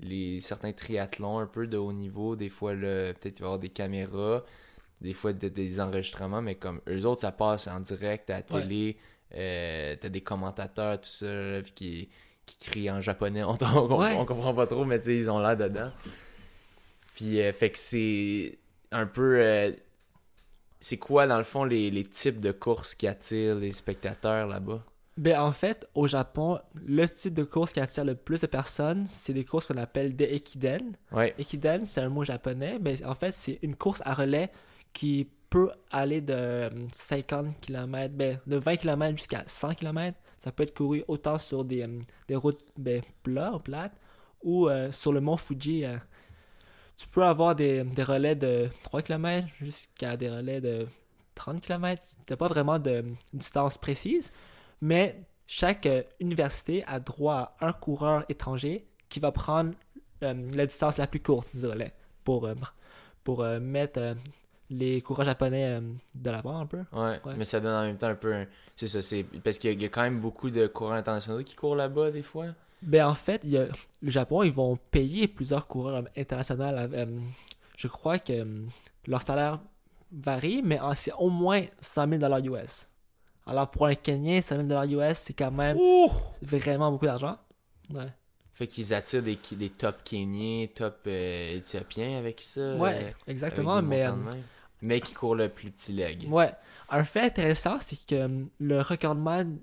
les 0.00 0.40
certains 0.40 0.72
triathlons 0.72 1.38
un 1.38 1.46
peu 1.46 1.66
de 1.66 1.76
haut 1.76 1.92
niveau. 1.92 2.36
Des 2.36 2.48
fois, 2.48 2.72
peut-être 2.74 3.38
il 3.38 3.42
va 3.42 3.46
y 3.46 3.48
avoir 3.48 3.58
des 3.58 3.68
caméras. 3.70 4.44
Des 5.00 5.12
fois, 5.12 5.32
t'as 5.34 5.48
des 5.50 5.80
enregistrements, 5.80 6.42
mais 6.42 6.54
comme 6.56 6.80
eux 6.88 7.04
autres, 7.06 7.20
ça 7.22 7.32
passe 7.32 7.68
en 7.68 7.80
direct 7.80 8.30
à 8.30 8.34
la 8.34 8.38
Ouais. 8.54 8.62
télé. 8.62 8.96
Euh, 9.34 9.96
t'as 10.00 10.08
des 10.08 10.20
commentateurs, 10.22 11.00
tout 11.00 11.08
ça, 11.08 11.26
là, 11.26 11.62
qui, 11.62 12.08
qui 12.46 12.58
crient 12.60 12.90
en 12.90 13.00
japonais. 13.00 13.42
On, 13.44 13.56
on, 13.62 13.98
Ouais. 14.00 14.24
comprend 14.26 14.54
pas 14.54 14.66
trop, 14.66 14.84
mais 14.84 14.98
tu 15.00 15.14
ils 15.16 15.30
ont 15.30 15.38
l'air 15.40 15.56
dedans. 15.56 15.90
Puis, 17.14 17.40
euh, 17.40 17.52
fait 17.52 17.70
que 17.70 17.78
c'est 17.78 18.58
un 18.92 19.06
peu. 19.06 19.74
Euh, 20.86 20.96
c'est 20.96 20.98
quoi, 20.98 21.26
dans 21.26 21.38
le 21.38 21.44
fond, 21.44 21.64
les, 21.64 21.90
les 21.90 22.04
types 22.04 22.40
de 22.40 22.52
courses 22.52 22.94
qui 22.94 23.06
attirent 23.06 23.56
les 23.56 23.72
spectateurs 23.72 24.46
là-bas? 24.46 24.82
Ben, 25.16 25.40
en 25.40 25.52
fait, 25.52 25.88
au 25.94 26.06
Japon, 26.06 26.58
le 26.74 27.08
type 27.08 27.32
de 27.32 27.44
course 27.44 27.72
qui 27.72 27.80
attire 27.80 28.04
le 28.04 28.14
plus 28.14 28.42
de 28.42 28.46
personnes, 28.46 29.06
c'est 29.06 29.32
des 29.32 29.44
courses 29.46 29.66
qu'on 29.66 29.78
appelle 29.78 30.14
des 30.14 30.24
ekiden. 30.24 30.96
Ouais. 31.10 31.34
Ekiden, 31.38 31.86
c'est 31.86 32.02
un 32.02 32.10
mot 32.10 32.22
japonais, 32.24 32.78
mais 32.80 33.02
en 33.04 33.14
fait, 33.14 33.32
c'est 33.32 33.58
une 33.62 33.76
course 33.76 34.02
à 34.04 34.12
relais 34.12 34.50
qui 34.92 35.28
peut 35.48 35.70
aller 35.90 36.20
de 36.20 36.34
euh, 36.34 36.70
50 36.92 37.60
km, 37.60 38.14
ben, 38.14 38.38
de 38.46 38.56
20 38.56 38.76
km 38.76 39.16
jusqu'à 39.16 39.44
100 39.46 39.74
km. 39.74 40.18
Ça 40.38 40.52
peut 40.52 40.64
être 40.64 40.74
couru 40.74 41.02
autant 41.08 41.38
sur 41.38 41.64
des, 41.64 41.82
euh, 41.82 42.00
des 42.28 42.36
routes 42.36 42.60
ben, 42.76 43.00
plates 43.22 43.96
ou 44.42 44.68
euh, 44.68 44.92
sur 44.92 45.12
le 45.12 45.20
mont 45.20 45.36
Fuji. 45.36 45.84
euh, 45.84 45.96
tu 46.96 47.06
peux 47.08 47.24
avoir 47.24 47.54
des, 47.54 47.84
des 47.84 48.02
relais 48.02 48.34
de 48.34 48.68
3 48.84 49.02
km 49.02 49.46
jusqu'à 49.60 50.16
des 50.16 50.30
relais 50.30 50.60
de 50.60 50.86
30 51.34 51.60
km. 51.60 52.02
T'as 52.26 52.36
pas 52.36 52.48
vraiment 52.48 52.78
de 52.78 53.04
distance 53.32 53.76
précise, 53.78 54.32
mais 54.80 55.20
chaque 55.46 55.86
euh, 55.86 56.02
université 56.20 56.82
a 56.86 56.98
droit 56.98 57.56
à 57.60 57.68
un 57.68 57.72
coureur 57.72 58.24
étranger 58.28 58.86
qui 59.08 59.20
va 59.20 59.30
prendre 59.32 59.72
euh, 60.22 60.34
la 60.54 60.66
distance 60.66 60.96
la 60.96 61.06
plus 61.06 61.20
courte 61.20 61.54
du 61.54 61.66
relais 61.66 61.92
pour, 62.24 62.46
euh, 62.46 62.54
pour 63.22 63.44
mettre, 63.44 64.16
les 64.68 65.00
coureurs 65.00 65.26
japonais 65.26 65.80
de 66.16 66.30
l'avant 66.30 66.58
un 66.58 66.66
peu. 66.66 66.78
Ouais, 66.92 67.20
Ouais. 67.24 67.34
mais 67.36 67.44
ça 67.44 67.60
donne 67.60 67.74
en 67.74 67.82
même 67.86 67.98
temps 67.98 68.08
un 68.08 68.16
peu. 68.16 68.34
C'est 68.74 68.88
ça, 68.88 69.00
c'est. 69.00 69.22
Parce 69.22 69.58
qu'il 69.58 69.80
y 69.80 69.84
a 69.84 69.88
quand 69.88 70.02
même 70.02 70.18
beaucoup 70.20 70.50
de 70.50 70.66
coureurs 70.66 70.94
internationaux 70.94 71.44
qui 71.44 71.54
courent 71.54 71.76
là-bas, 71.76 72.10
des 72.10 72.22
fois. 72.24 72.46
Ben 72.82 73.06
en 73.06 73.14
fait, 73.14 73.40
il 73.44 73.50
y 73.50 73.58
a, 73.58 73.66
le 74.02 74.10
Japon, 74.10 74.42
ils 74.42 74.52
vont 74.52 74.76
payer 74.90 75.28
plusieurs 75.28 75.66
coureurs 75.66 75.96
euh, 75.96 76.20
internationaux. 76.20 76.64
euh, 76.64 77.18
je 77.76 77.88
crois 77.88 78.18
que 78.18 78.32
euh, 78.32 78.66
leur 79.06 79.22
salaire 79.22 79.60
varie, 80.12 80.62
mais 80.62 80.78
c'est 80.94 81.12
au 81.18 81.28
moins 81.30 81.62
100 81.80 82.08
000 82.20 82.38
US. 82.54 82.88
Alors 83.46 83.70
pour 83.70 83.86
un 83.86 83.94
Kenyan, 83.94 84.40
100 84.42 84.66
000 84.68 84.84
US, 85.00 85.18
c'est 85.18 85.32
quand 85.34 85.50
même 85.50 85.76
Ouh! 85.76 86.10
vraiment 86.42 86.90
beaucoup 86.90 87.06
d'argent. 87.06 87.36
Ouais. 87.94 88.08
Fait 88.54 88.66
qu'ils 88.66 88.94
attirent 88.94 89.22
des, 89.22 89.38
des 89.52 89.70
top 89.70 89.96
Kenyans, 90.04 90.66
top 90.74 91.00
euh, 91.06 91.56
Éthiopiens 91.56 92.18
avec 92.18 92.40
ça. 92.40 92.60
euh, 92.60 92.78
Ouais, 92.78 93.14
exactement, 93.26 93.82
mais... 93.82 95.00
qui 95.00 95.12
courent 95.12 95.34
le 95.34 95.48
plus 95.48 95.70
petit 95.70 95.92
leg. 95.92 96.24
euh, 96.26 96.30
Ouais. 96.30 96.52
Un 96.88 97.04
fait 97.04 97.20
intéressant, 97.22 97.76
c'est 97.80 97.98
que 98.06 98.14
euh, 98.14 98.44
le 98.60 98.80
recordman 98.80 99.58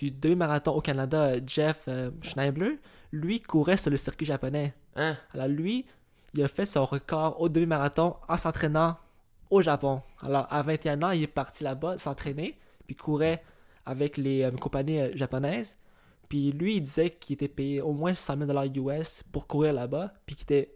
du 0.00 0.10
demi-marathon 0.10 0.72
au 0.72 0.80
Canada, 0.80 1.32
Jeff 1.46 1.84
euh, 1.88 2.10
Schneibler, 2.22 2.78
lui 3.12 3.40
courait 3.40 3.76
sur 3.76 3.90
le 3.90 3.96
circuit 3.96 4.26
japonais. 4.26 4.74
Hein? 4.96 5.16
Alors 5.32 5.48
lui, 5.48 5.86
il 6.34 6.42
a 6.42 6.48
fait 6.48 6.66
son 6.66 6.84
record 6.84 7.40
au 7.40 7.48
demi-marathon 7.48 8.16
en 8.28 8.36
s'entraînant 8.36 8.96
au 9.50 9.62
Japon. 9.62 10.02
Alors 10.20 10.46
à 10.50 10.62
21 10.62 11.02
ans, 11.02 11.10
il 11.10 11.22
est 11.22 11.26
parti 11.26 11.64
là-bas 11.64 11.96
s'entraîner, 11.98 12.58
puis 12.86 12.96
courait 12.96 13.42
avec 13.86 14.16
les 14.18 14.42
euh, 14.42 14.50
compagnies 14.50 15.00
euh, 15.00 15.10
japonaises. 15.14 15.78
Puis 16.28 16.52
lui, 16.52 16.76
il 16.76 16.82
disait 16.82 17.08
qu'il 17.10 17.34
était 17.34 17.48
payé 17.48 17.80
au 17.80 17.92
moins 17.92 18.12
100 18.12 18.46
000 18.46 18.64
US 18.90 19.22
pour 19.32 19.46
courir 19.46 19.72
là-bas, 19.72 20.12
puis 20.26 20.36
qu'il 20.36 20.42
était 20.44 20.70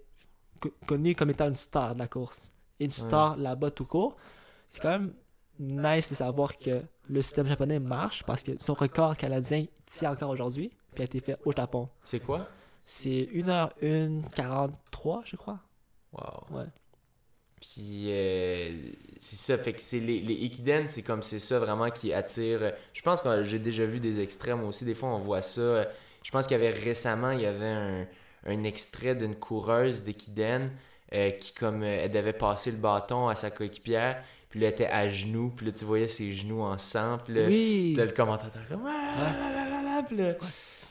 co- 0.60 0.72
connu 0.86 1.14
comme 1.14 1.28
étant 1.28 1.48
une 1.48 1.56
star 1.56 1.94
de 1.94 1.98
la 1.98 2.08
course. 2.08 2.50
Une 2.80 2.90
star 2.90 3.36
là-bas 3.36 3.70
tout 3.70 3.84
court. 3.84 4.16
C'est 4.70 4.80
quand 4.80 4.98
même 4.98 5.12
nice 5.62 6.10
de 6.10 6.14
savoir 6.14 6.56
que 6.58 6.82
le 7.08 7.22
système 7.22 7.46
japonais 7.46 7.78
marche 7.78 8.22
parce 8.24 8.42
que 8.42 8.52
son 8.60 8.74
record 8.74 9.16
canadien 9.16 9.66
tient 9.86 10.12
encore 10.12 10.30
aujourd'hui, 10.30 10.72
puis 10.94 11.02
a 11.02 11.04
été 11.04 11.20
fait 11.20 11.36
au 11.44 11.52
Japon. 11.52 11.88
C'est 12.04 12.20
quoi? 12.20 12.48
C'est 12.82 13.28
1h1 13.32 14.22
je 15.24 15.36
crois. 15.36 15.60
Wow. 16.12 16.58
Ouais. 16.58 16.66
Puis 17.60 18.06
euh, 18.08 18.76
c'est 19.18 19.36
ça, 19.36 19.56
fait 19.56 19.72
que 19.72 19.80
c'est 19.80 20.00
les, 20.00 20.20
les 20.20 20.34
Ikiden, 20.34 20.88
c'est 20.88 21.02
comme 21.02 21.22
c'est 21.22 21.38
ça 21.38 21.60
vraiment 21.60 21.90
qui 21.90 22.12
attire. 22.12 22.72
Je 22.92 23.02
pense 23.02 23.22
que 23.22 23.44
j'ai 23.44 23.60
déjà 23.60 23.86
vu 23.86 24.00
des 24.00 24.28
moi 24.56 24.66
aussi, 24.66 24.84
des 24.84 24.94
fois 24.94 25.10
on 25.10 25.18
voit 25.18 25.42
ça. 25.42 25.86
Je 26.24 26.30
pense 26.30 26.46
qu'il 26.46 26.56
y 26.56 26.60
avait 26.60 26.72
récemment, 26.72 27.30
il 27.30 27.40
y 27.40 27.46
avait 27.46 27.66
un, 27.66 28.06
un 28.46 28.64
extrait 28.64 29.14
d'une 29.14 29.36
coureuse 29.36 30.02
d'Ikiden 30.02 30.72
euh, 31.14 31.30
qui 31.30 31.52
comme 31.52 31.82
euh, 31.82 32.04
elle 32.04 32.10
devait 32.10 32.32
passer 32.32 32.70
le 32.70 32.78
bâton 32.78 33.28
à 33.28 33.34
sa 33.34 33.50
coéquipière, 33.50 34.24
puis 34.52 34.60
là 34.60 34.68
elle 34.68 34.72
était 34.74 34.86
à 34.86 35.08
genoux, 35.08 35.52
puis 35.56 35.66
là 35.66 35.72
tu 35.72 35.84
voyais 35.84 36.06
ses 36.06 36.32
genoux 36.32 36.60
en 36.60 36.78
sang, 36.78 37.18
puis 37.24 37.34
là, 37.34 37.46
Oui. 37.46 37.94
là, 37.96 38.04
le 38.04 38.12
commentateur 38.12 38.62
comme 38.68 38.86
ah, 38.86 39.12
là, 39.18 39.50
là, 39.50 39.70
là, 39.70 39.82
là, 39.82 40.02
puis 40.06 40.16
là, 40.16 40.34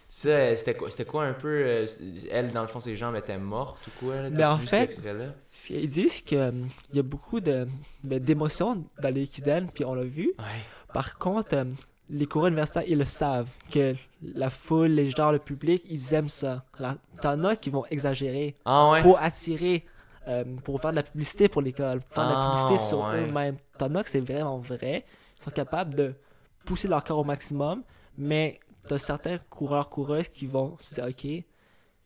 ça, 0.10 0.28
euh, 0.30 0.56
c'était 0.58 0.74
quoi, 0.74 0.92
c'était 0.92 1.06
quoi 1.06 1.24
un 1.24 1.32
peu. 1.34 1.48
euh, 1.48 1.86
elle, 2.30 2.52
dans 2.52 2.62
le 2.64 2.68
fond, 2.68 2.82
ses 2.82 2.98
jambes 2.98 3.16
étaient 3.16 3.38
mortes 3.38 3.88
ou 3.88 3.92
quoi? 4.06 4.16
Là? 4.24 4.30
Mais 4.30 4.44
en 4.44 4.58
fait? 4.58 5.00
Ils 5.70 5.88
disent 5.88 6.20
qu'il 6.22 6.54
y 6.94 7.00
a 7.00 7.04
beaucoup 7.04 7.40
de, 7.40 7.66
ben, 8.04 8.20
d'émotions 8.20 8.84
dans 9.02 9.14
les 9.14 9.26
Kiden, 9.28 9.70
puis 9.74 9.86
on 9.86 9.94
l'a 9.94 10.04
vu. 10.04 10.34
Ouais. 10.38 10.44
Par 10.94 11.18
contre, 11.18 11.54
euh, 11.56 11.64
les 12.10 12.26
coureurs 12.26 12.50
universitaires, 12.50 12.84
ils 12.88 12.98
le 12.98 13.06
savent, 13.06 13.48
que 13.72 13.96
la 14.22 14.50
foule, 14.50 14.90
les 14.90 15.10
gens, 15.12 15.32
le 15.32 15.40
public, 15.40 15.82
ils 15.90 16.14
aiment 16.14 16.28
ça. 16.28 16.66
T'en 17.22 17.44
as 17.46 17.56
qui 17.56 17.70
vont 17.70 17.86
exagérer 17.90 18.56
Ah 18.66 18.90
ouais? 18.92 19.02
pour 19.02 19.18
attirer, 19.18 19.86
euh, 20.28 20.44
pour 20.64 20.80
faire 20.82 20.92
de 20.92 20.98
la 20.98 21.04
publicité 21.04 21.50
pour 21.50 21.62
l'école, 21.62 22.02
pour 22.02 22.14
faire 22.14 22.26
de 22.28 22.34
la 22.34 22.38
Ah, 22.38 22.52
publicité 22.66 22.88
sur 22.90 23.00
ouais. 23.06 23.22
eux-mêmes. 23.28 23.58
T'en 23.78 23.94
as 23.96 24.04
que 24.04 24.10
c'est 24.10 24.20
vraiment 24.20 24.60
vrai. 24.60 25.06
Ils 25.40 25.44
sont 25.44 25.52
capables 25.52 25.96
de 25.96 26.14
pousser 26.66 26.88
leur 26.88 27.04
corps 27.04 27.20
au 27.20 27.24
maximum, 27.24 27.84
mais 28.18 28.60
t'as 28.88 28.98
certains 29.00 29.38
coureurs, 29.50 29.90
coureuses 29.90 30.28
qui 30.30 30.46
vont 30.48 30.76
se 30.80 30.96
dire, 30.96 31.06
OK, 31.06 31.46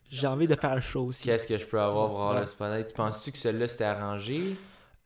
j'ai 0.08 0.26
envie 0.26 0.46
de 0.48 0.54
faire 0.54 0.72
un 0.72 0.80
show 0.80 1.04
aussi. 1.06 1.24
Qu'est-ce 1.24 1.46
que 1.46 1.58
je 1.58 1.66
peux 1.66 1.80
avoir 1.80 2.08
pour 2.08 2.20
avoir 2.20 2.34
Ouais. 2.36 2.40
le 2.42 2.46
spotlight? 2.46 2.88
Tu 2.88 2.94
penses-tu 2.94 3.32
que 3.32 3.38
celle-là 3.38 3.68
c'était 3.68 3.84
arrangé? 3.84 4.56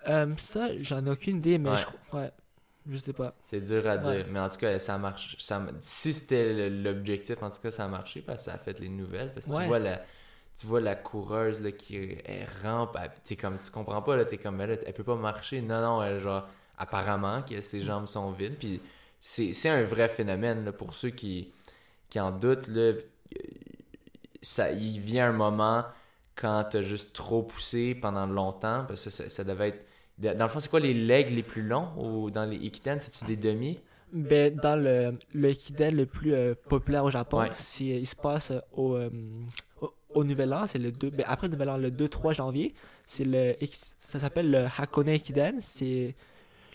Euh, 0.08 0.32
ça, 0.38 0.68
j'en 0.80 1.04
ai 1.06 1.10
aucune 1.10 1.38
idée, 1.38 1.58
mais 1.58 1.70
Ouais. 1.70 1.76
je 1.78 1.84
crois. 1.86 2.20
Ouais. 2.20 2.30
Je 2.88 2.96
sais 2.96 3.12
pas. 3.12 3.34
C'est 3.50 3.60
dur 3.60 3.86
à 3.86 3.98
dire. 3.98 4.24
Mais 4.30 4.40
en 4.40 4.48
tout 4.48 4.56
cas, 4.56 4.78
ça 4.78 4.96
marche. 4.98 5.36
Ça, 5.38 5.60
si 5.80 6.12
c'était 6.14 6.70
l'objectif, 6.70 7.42
en 7.42 7.50
tout 7.50 7.60
cas, 7.60 7.70
ça 7.70 7.84
a 7.84 7.88
marché 7.88 8.22
parce 8.22 8.38
que 8.38 8.44
ça 8.50 8.54
a 8.54 8.58
fait 8.58 8.78
les 8.80 8.88
nouvelles. 8.88 9.32
Parce 9.34 9.46
que 9.46 9.54
tu 9.54 9.66
vois 9.66 9.78
la. 9.78 10.00
Tu 10.60 10.66
vois 10.66 10.80
la 10.80 10.94
coureuse 10.94 11.62
là, 11.62 11.72
qui 11.72 11.96
elle 12.24 12.46
rampe, 12.62 12.96
elle- 13.02 13.10
t'es 13.24 13.36
comme, 13.36 13.56
tu 13.64 13.70
comprends 13.70 14.02
pas, 14.02 14.16
là, 14.16 14.24
t'es 14.26 14.36
comme, 14.36 14.60
elle, 14.60 14.78
elle 14.84 14.92
peut 14.92 15.04
pas 15.04 15.16
marcher. 15.16 15.62
Non, 15.62 15.80
non, 15.80 16.02
elle, 16.02 16.20
genre, 16.20 16.46
apparemment 16.76 17.40
que 17.42 17.60
ses 17.62 17.82
jambes 17.82 18.06
sont 18.08 18.30
vides. 18.32 18.56
Puis 18.58 18.80
c'est 19.20 19.52
c'est 19.54 19.70
un 19.70 19.84
vrai 19.84 20.08
phénomène 20.08 20.64
là, 20.66 20.72
pour 20.72 20.94
ceux 20.94 21.10
qui, 21.10 21.50
qui 22.10 22.20
en 22.20 22.30
doutent. 22.30 22.68
Là, 22.68 22.92
ça, 24.42 24.70
il 24.72 25.00
vient 25.00 25.28
un 25.28 25.32
moment 25.32 25.84
quand 26.34 26.64
t'as 26.70 26.82
juste 26.82 27.14
trop 27.14 27.42
poussé 27.42 27.94
pendant 27.94 28.26
longtemps, 28.26 28.84
parce 28.86 29.04
que 29.04 29.10
ça, 29.10 29.28
ça 29.30 29.44
devait 29.44 29.68
être. 29.68 29.86
Dans 30.18 30.44
le 30.44 30.48
fond, 30.50 30.60
c'est 30.60 30.68
quoi 30.68 30.80
les 30.80 30.92
legs 30.94 31.30
les 31.30 31.42
plus 31.42 31.62
longs 31.62 31.88
ou 31.96 32.30
dans 32.30 32.44
les 32.44 32.56
Ikiten 32.56 32.98
C'est-tu 33.00 33.24
des 33.24 33.36
demi? 33.36 33.78
Ben, 34.12 34.54
dans 34.54 34.76
le, 34.76 35.18
le 35.32 35.48
Ekiden 35.50 35.94
le 35.96 36.04
plus 36.04 36.34
euh, 36.34 36.54
populaire 36.68 37.04
au 37.04 37.10
Japon, 37.10 37.38
Ouais. 37.40 37.48
c'est- 37.54 37.84
il 37.84 38.06
se 38.06 38.16
passe 38.16 38.52
au, 38.72 38.96
euh, 38.96 39.08
au, 40.14 40.24
Nouvel 40.24 40.52
An, 40.54 40.66
c'est 40.66 40.78
le 40.78 40.92
2, 40.92 41.10
ben, 41.10 41.24
après 41.28 41.46
le 41.48 41.52
Nouvel 41.52 41.70
An, 41.70 41.76
le 41.76 41.90
2-3 41.90 42.34
janvier, 42.34 42.74
c'est 43.06 43.24
le, 43.24 43.54
ça 43.98 44.18
s'appelle 44.20 44.50
le 44.50 44.66
Hakone 44.78 45.08
Ekiden, 45.08 45.56
c'est 45.60 46.14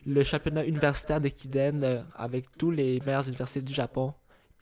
le 0.05 0.23
championnat 0.23 0.65
universitaire 0.65 1.19
d'Ekiden 1.19 1.83
euh, 1.83 2.01
avec 2.15 2.45
tous 2.57 2.71
les 2.71 2.99
meilleures 3.05 3.27
universités 3.27 3.61
du 3.61 3.73
Japon. 3.73 4.13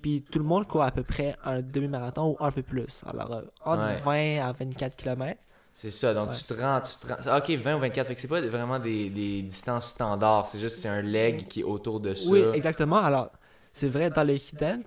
Puis 0.02 0.22
tout 0.30 0.40
le 0.40 0.46
monde 0.46 0.68
court 0.68 0.84
à 0.84 0.92
peu 0.92 1.04
près 1.04 1.36
un 1.44 1.62
demi-marathon 1.62 2.36
ou 2.40 2.44
un 2.44 2.52
peu 2.52 2.62
plus. 2.62 3.04
Alors, 3.06 3.34
euh, 3.34 3.42
entre 3.64 4.06
Ouais. 4.06 4.38
20 4.40 4.48
à 4.48 4.52
24 4.52 4.96
km. 4.96 5.40
C'est 5.74 5.92
ça, 5.92 6.14
donc 6.14 6.30
Ouais. 6.30 6.36
tu 6.36 6.44
te 6.44 6.54
rends, 6.54 6.82
tu 6.82 6.96
te 6.98 7.08
rends. 7.12 7.38
Ok, 7.38 7.50
20 7.50 7.76
ou 7.76 7.80
24, 7.80 8.08
fait 8.08 8.16
que 8.16 8.22
c'est 8.22 8.28
pas 8.28 8.42
vraiment 8.42 8.80
des, 8.80 9.10
des 9.10 9.42
distances 9.42 9.88
standards, 9.88 10.46
c'est 10.46 10.60
juste 10.60 10.78
c'est 10.78 10.90
un 10.90 11.02
leg 11.02 11.48
qui 11.48 11.62
est 11.62 11.64
autour 11.64 12.00
de 12.00 12.14
ça. 12.14 12.30
Oui, 12.30 12.42
exactement. 12.54 12.98
Alors, 12.98 13.32
c'est 13.72 13.90
vrai, 13.90 14.10
dans 14.12 14.24
les 14.24 14.36
Ekiden, 14.36 14.84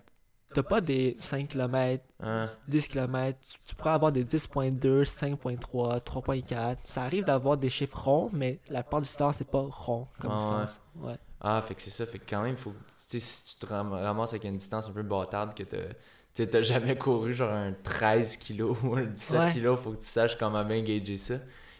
t'as 0.57 0.63
pas 0.63 0.81
des 0.81 1.17
5 1.21 1.49
km, 1.49 2.03
Hein? 2.21 2.45
10 2.69 2.89
km, 2.89 3.39
tu, 3.41 3.59
tu 3.67 3.75
pourrais 3.75 3.91
avoir 3.91 4.11
des 4.13 4.25
10.2, 4.25 5.05
5.3, 5.05 6.01
3.4. 6.01 6.77
Ça 6.83 7.03
arrive 7.03 7.25
d'avoir 7.25 7.57
des 7.57 7.71
chiffres 7.71 8.03
ronds, 8.09 8.31
mais 8.33 8.59
la 8.71 8.83
plupart 8.83 9.03
du 9.03 9.09
temps, 9.09 9.33
c'est 9.33 9.49
pas 9.51 9.61
rond 9.69 10.07
comme 10.21 10.33
Ah 10.33 10.37
distance. 10.37 10.81
Ouais. 10.97 11.17
Ah, 11.41 11.63
fait 11.63 11.75
que 11.75 11.83
c'est 11.83 11.91
ça, 11.91 12.07
fait 12.07 12.19
que 12.19 12.29
quand 12.29 12.43
même, 12.43 12.57
faut. 12.57 12.73
Tu 13.09 13.21
sais, 13.21 13.21
si 13.21 13.45
tu 13.57 13.67
te 13.67 13.73
ram- 13.73 13.93
ramasses 13.93 14.31
avec 14.31 14.45
une 14.45 14.57
distance 14.57 14.89
un 14.89 14.93
peu 14.93 15.03
bâtarde 15.03 15.55
que 15.55 15.63
t'as. 15.63 15.95
Tu 16.35 16.47
t'as 16.47 16.61
jamais 16.61 16.97
couru 16.99 17.33
genre 17.33 17.53
un 17.53 17.73
13 17.73 18.37
kg 18.37 18.63
ou 18.85 18.95
un 18.97 19.05
17 19.05 19.39
Ouais. 19.41 19.53
kg, 19.55 19.77
faut 19.77 19.93
que 19.93 19.99
tu 19.99 20.05
saches 20.05 20.37
comment 20.37 20.65
bien 20.65 20.83
gager 20.83 21.17
ça. 21.17 21.35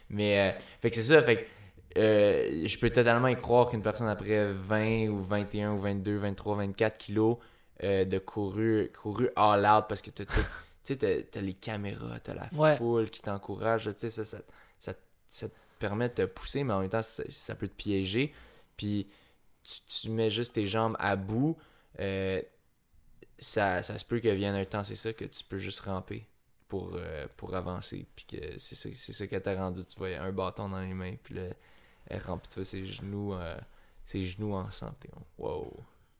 Mais, 0.09 0.39
euh, 0.55 0.59
fait 0.81 0.89
que 0.89 0.95
c'est 0.95 1.03
ça, 1.03 1.21
fait 1.21 1.43
que 1.43 1.99
euh, 1.99 2.65
je 2.67 2.77
peux 2.79 2.89
totalement 2.89 3.27
y 3.27 3.35
croire 3.35 3.69
qu'une 3.69 3.81
personne 3.83 4.07
après 4.07 4.53
20 4.53 5.09
ou 5.09 5.17
21 5.17 5.73
ou 5.73 5.79
22, 5.79 6.17
23, 6.17 6.55
24 6.57 6.97
kilos 6.97 7.37
euh, 7.83 8.05
de 8.05 8.17
couru, 8.19 8.91
couru 8.99 9.29
all 9.35 9.65
out 9.65 9.85
parce 9.87 10.01
que 10.01 10.09
tu 10.11 10.25
t'as 10.97 11.41
les 11.41 11.53
caméras, 11.53 12.19
t'as 12.21 12.33
la 12.33 12.49
Ouais. 12.53 12.77
foule 12.77 13.09
qui 13.09 13.21
t'encourage, 13.21 13.83
tu 13.85 13.93
sais, 13.97 14.09
ça, 14.09 14.23
ça, 14.25 14.37
ça, 14.79 14.93
ça 15.29 15.49
te 15.49 15.53
permet 15.79 16.09
de 16.09 16.13
te 16.13 16.25
pousser, 16.25 16.63
mais 16.63 16.73
en 16.73 16.79
même 16.79 16.89
temps, 16.89 17.01
ça, 17.03 17.55
peut 17.55 17.67
te 17.67 17.75
piéger. 17.75 18.33
Puis 18.77 19.07
tu, 19.63 19.81
tu 20.01 20.09
mets 20.09 20.29
juste 20.29 20.53
tes 20.55 20.65
jambes 20.65 20.95
à 20.99 21.15
bout, 21.15 21.57
euh, 21.99 22.41
ça, 23.39 23.83
ça 23.83 23.97
se 23.99 24.05
peut 24.05 24.19
que 24.19 24.29
vienne 24.29 24.55
un 24.55 24.65
temps, 24.65 24.83
c'est 24.83 24.95
ça, 24.95 25.13
que 25.13 25.25
tu 25.25 25.43
peux 25.43 25.57
juste 25.59 25.81
ramper 25.81 26.25
pour, 26.67 26.91
euh, 26.95 27.27
pour 27.37 27.55
avancer. 27.55 28.05
Puis 28.15 28.25
que 28.25 28.57
c'est 28.59 28.75
ça, 28.75 28.89
c'est 28.93 29.13
ça 29.13 29.27
que 29.27 29.35
t'as 29.35 29.55
rendu. 29.55 29.85
Tu 29.85 29.97
vois, 29.97 30.09
un 30.17 30.31
bâton 30.31 30.69
dans 30.69 30.79
les 30.79 30.93
mains, 30.93 31.15
puis 31.21 31.35
là, 31.35 31.47
elle 32.07 32.21
rampe, 32.21 32.47
tu 32.47 32.55
vois 32.55 32.65
ses 32.65 32.85
genoux, 32.85 33.33
euh, 33.33 33.57
ses 34.05 34.23
genoux 34.23 34.53
ensemble. 34.53 34.95
T'es 34.99 35.09
comme, 35.09 35.23
wow. 35.37 35.71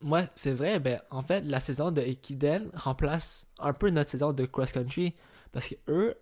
Ouais, 0.04 0.28
c'est 0.36 0.54
vrai. 0.54 0.80
Ben, 0.80 1.02
en 1.10 1.24
fait, 1.24 1.42
la 1.42 1.60
saison 1.60 1.92
de 1.92 2.02
Ekiden 2.02 2.70
remplace 2.74 3.48
un 3.60 3.74
peu 3.74 3.90
notre 3.90 4.12
saison 4.12 4.34
de 4.34 4.46
cross-country. 4.46 5.14
Parce 5.52 5.68
que 5.70 5.76
eux, 5.88 6.16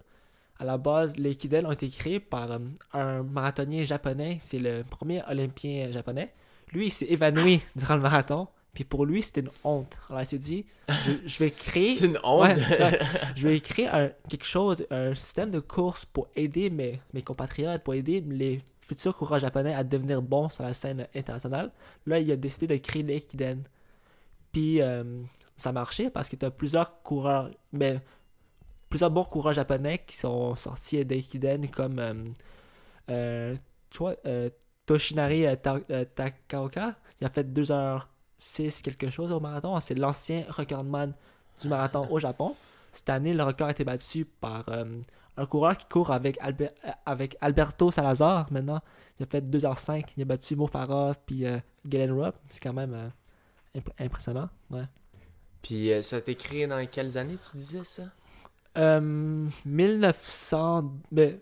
à 0.59 0.65
la 0.65 0.77
base, 0.77 1.17
les 1.17 1.31
Ekiden 1.31 1.65
ont 1.65 1.71
été 1.71 1.89
créés 1.89 2.19
par 2.19 2.51
euh, 2.51 2.59
un 2.93 3.23
marathonien 3.23 3.83
japonais. 3.83 4.37
C'est 4.41 4.59
le 4.59 4.83
premier 4.83 5.21
olympien 5.29 5.91
japonais. 5.91 6.33
Lui, 6.71 6.87
il 6.87 6.91
s'est 6.91 7.07
évanoui 7.07 7.61
durant 7.75 7.95
le 7.95 8.01
marathon. 8.01 8.47
Puis 8.73 8.83
pour 8.83 9.05
lui, 9.05 9.21
c'était 9.21 9.41
une 9.41 9.51
honte. 9.63 9.97
Alors 10.09 10.21
il 10.21 10.25
s'est 10.25 10.37
dit, 10.37 10.65
je, 10.89 11.11
je 11.25 11.39
vais 11.39 11.49
créer... 11.49 11.91
C'est 11.93 12.07
une 12.07 12.19
honte. 12.23 12.41
Ouais, 12.43 12.79
ouais. 12.79 12.99
je 13.33 13.47
vais 13.47 13.59
créer 13.61 13.87
un, 13.87 14.11
quelque 14.29 14.45
chose, 14.45 14.85
un 14.91 15.13
système 15.13 15.49
de 15.49 15.61
course 15.61 16.03
pour 16.03 16.27
aider 16.35 16.69
mes, 16.69 16.99
mes 17.13 17.21
compatriotes, 17.21 17.83
pour 17.83 17.93
aider 17.93 18.19
les 18.19 18.61
futurs 18.87 19.15
coureurs 19.15 19.39
japonais 19.39 19.73
à 19.73 19.83
devenir 19.83 20.21
bons 20.21 20.49
sur 20.49 20.63
la 20.63 20.73
scène 20.73 21.07
internationale. 21.15 21.71
Là, 22.05 22.19
il 22.19 22.31
a 22.31 22.35
décidé 22.35 22.67
de 22.67 22.77
créer 22.81 23.03
l'Ekiden. 23.03 23.63
Puis 24.51 24.81
euh, 24.81 25.21
ça 25.57 25.69
a 25.69 25.73
marché 25.73 26.09
parce 26.09 26.29
que 26.29 26.35
tu 26.35 26.45
as 26.45 26.51
plusieurs 26.51 27.01
coureurs, 27.01 27.49
mais 27.73 27.99
plusieurs 28.89 29.11
bons 29.11 29.23
coureurs 29.25 29.53
japonais 29.53 29.99
qui 30.05 30.15
sont 30.17 30.55
sortis 30.55 31.03
d'Ekiden 31.03 31.69
comme 31.69 31.99
euh, 31.99 32.13
euh, 33.09 33.55
tu 33.89 33.97
vois, 33.99 34.15
euh, 34.25 34.49
Toshinari 34.85 35.45
Ta- 35.61 35.79
Takaoka, 36.05 36.95
il 37.19 37.25
a 37.25 37.29
fait 37.29 37.43
2h06 37.43 38.81
quelque 38.81 39.09
chose 39.09 39.31
au 39.31 39.39
marathon. 39.39 39.79
C'est 39.79 39.95
l'ancien 39.95 40.43
recordman 40.49 41.13
du 41.59 41.67
marathon 41.67 42.07
au 42.09 42.19
Japon. 42.19 42.55
Cette 42.91 43.09
année, 43.09 43.33
le 43.33 43.43
record 43.43 43.67
a 43.67 43.71
été 43.71 43.83
battu 43.83 44.25
par 44.25 44.65
un 45.37 45.45
coureur 45.45 45.75
qui 45.77 45.85
court 45.87 46.11
avec, 46.11 46.39
euh, 46.41 46.67
avec 47.05 47.37
Alberto 47.41 47.91
Salazar 47.91 48.47
maintenant. 48.51 48.79
Il 49.19 49.23
a 49.23 49.25
fait 49.25 49.41
2h05. 49.41 50.05
Il 50.17 50.21
a 50.23 50.25
battu 50.25 50.55
Mo 50.55 50.67
Farah 50.67 51.13
puis 51.25 51.45
euh, 51.45 51.57
Galen 51.85 52.11
Rupp. 52.11 52.35
C'est 52.49 52.61
quand 52.61 52.73
même 52.73 52.93
euh, 52.93 53.07
imp- 53.77 53.93
impressionnant. 53.99 54.49
Ouais. 54.69 54.83
Puis 55.61 55.91
euh, 55.91 56.01
ça 56.01 56.17
a 56.17 56.19
été 56.19 56.35
créé 56.35 56.67
dans 56.67 56.85
quelles 56.87 57.17
années, 57.17 57.37
tu 57.51 57.57
disais 57.57 57.83
ça? 57.83 58.03
Euh, 58.77 59.47
1900. 59.65 60.91
ben, 61.11 61.39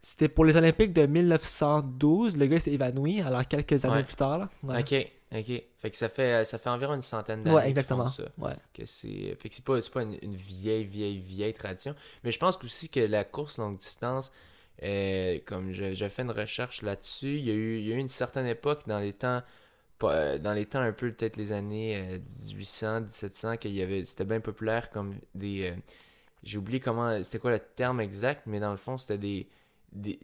c'était 0.00 0.28
pour 0.28 0.44
les 0.44 0.56
Olympiques 0.56 0.92
de 0.92 1.06
1912. 1.06 2.36
Le 2.36 2.46
gars 2.46 2.58
s'est 2.60 2.72
évanoui, 2.72 3.20
alors 3.20 3.46
quelques 3.46 3.84
années 3.84 3.94
Ouais. 3.96 4.04
plus 4.04 4.16
tard. 4.16 4.38
Là. 4.38 4.48
Ouais. 4.64 4.80
Ok, 4.80 5.12
ok. 5.32 5.62
Fait 5.78 5.90
que 5.90 5.96
ça 5.96 6.08
fait, 6.08 6.44
ça 6.44 6.58
fait 6.58 6.70
environ 6.70 6.94
une 6.94 7.02
centaine 7.02 7.42
d'années 7.42 7.56
Ouais, 7.56 7.62
qu'ils 7.62 7.70
exactement. 7.70 8.04
font 8.04 8.08
ça. 8.08 8.24
Ouais. 8.38 8.56
Que 8.74 8.84
c'est, 8.86 9.36
fait 9.38 9.48
que 9.48 9.54
c'est 9.54 9.64
pas, 9.64 9.80
c'est 9.80 9.92
pas 9.92 10.02
une, 10.02 10.18
une 10.22 10.36
vieille, 10.36 10.84
vieille, 10.84 11.18
vieille 11.18 11.52
tradition. 11.54 11.94
Mais 12.24 12.32
je 12.32 12.38
pense 12.38 12.58
aussi 12.62 12.88
que 12.88 13.00
la 13.00 13.24
course 13.24 13.58
longue 13.58 13.78
distance, 13.78 14.30
euh, 14.82 15.38
comme 15.46 15.72
j'ai 15.72 16.08
fait 16.08 16.22
une 16.22 16.30
recherche 16.30 16.82
là-dessus, 16.82 17.36
il 17.38 17.46
y, 17.46 17.50
a 17.50 17.54
eu, 17.54 17.78
il 17.78 17.86
y 17.86 17.92
a 17.92 17.96
eu 17.96 17.98
une 17.98 18.08
certaine 18.08 18.46
époque 18.46 18.82
dans 18.86 18.98
les 18.98 19.12
temps, 19.12 19.42
euh, 20.04 20.38
dans 20.38 20.52
les 20.52 20.66
temps 20.66 20.80
un 20.80 20.92
peu 20.92 21.12
peut-être 21.12 21.36
les 21.36 21.52
années 21.52 21.96
euh, 21.96 22.18
1800, 22.48 23.02
1700, 23.02 23.56
qu'il 23.58 23.72
y 23.72 23.82
avait, 23.82 24.04
c'était 24.04 24.24
bien 24.24 24.40
populaire 24.40 24.90
comme 24.90 25.14
des, 25.34 25.70
euh, 25.70 25.76
j'ai 26.42 26.58
oublié 26.58 26.80
comment, 26.80 27.22
c'était 27.22 27.38
quoi 27.38 27.52
le 27.52 27.60
terme 27.60 28.00
exact, 28.00 28.42
mais 28.46 28.58
dans 28.60 28.72
le 28.72 28.76
fond 28.76 28.98
c'était 28.98 29.18
des, 29.18 29.48
des 29.92 30.18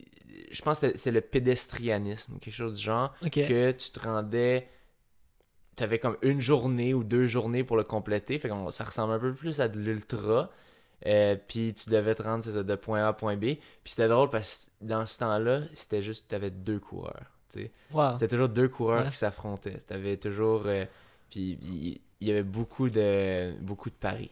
je 0.50 0.62
pense 0.62 0.80
que 0.80 0.96
c'est 0.96 1.10
le 1.12 1.20
pédestrianisme, 1.20 2.38
quelque 2.40 2.54
chose 2.54 2.74
du 2.76 2.82
genre 2.82 3.14
que 3.20 3.70
tu 3.72 3.90
te 3.90 4.00
rendais. 4.00 4.68
Tu 5.78 5.84
avais 5.84 5.98
comme 5.98 6.16
une 6.22 6.40
journée 6.40 6.92
ou 6.92 7.04
deux 7.04 7.26
journées 7.26 7.64
pour 7.64 7.76
le 7.78 7.84
compléter. 7.84 8.38
Fait 8.38 8.48
que 8.50 8.54
ça 8.70 8.84
ressemble 8.84 9.14
un 9.14 9.18
peu 9.18 9.32
plus 9.32 9.60
à 9.60 9.68
de 9.68 9.78
l'ultra. 9.78 10.50
Euh, 11.06 11.36
puis 11.46 11.72
tu 11.74 11.88
devais 11.90 12.14
te 12.16 12.22
rendre 12.24 12.42
ça, 12.44 12.62
de 12.62 12.74
point 12.74 13.04
A 13.04 13.08
à 13.08 13.12
point 13.12 13.36
B. 13.36 13.40
Puis 13.40 13.60
c'était 13.84 14.08
drôle 14.08 14.30
parce 14.30 14.68
que 14.80 14.84
dans 14.86 15.06
ce 15.06 15.18
temps-là, 15.20 15.60
c'était 15.74 16.02
juste 16.02 16.26
tu 16.28 16.34
avais 16.34 16.50
deux 16.50 16.80
coureurs. 16.80 17.24
Wow. 17.92 18.14
C'était 18.14 18.28
toujours 18.28 18.48
deux 18.50 18.68
coureurs 18.68 19.04
Ouais. 19.04 19.10
qui 19.10 19.16
s'affrontaient. 19.16 19.78
T'avais 19.86 20.16
toujours. 20.16 20.62
euh, 20.66 20.84
puis 21.30 21.58
il 22.20 22.26
y 22.28 22.30
avait 22.30 22.42
beaucoup 22.42 22.90
de 22.90 23.52
beaucoup 23.60 23.88
de 23.90 23.94
paris. 23.94 24.30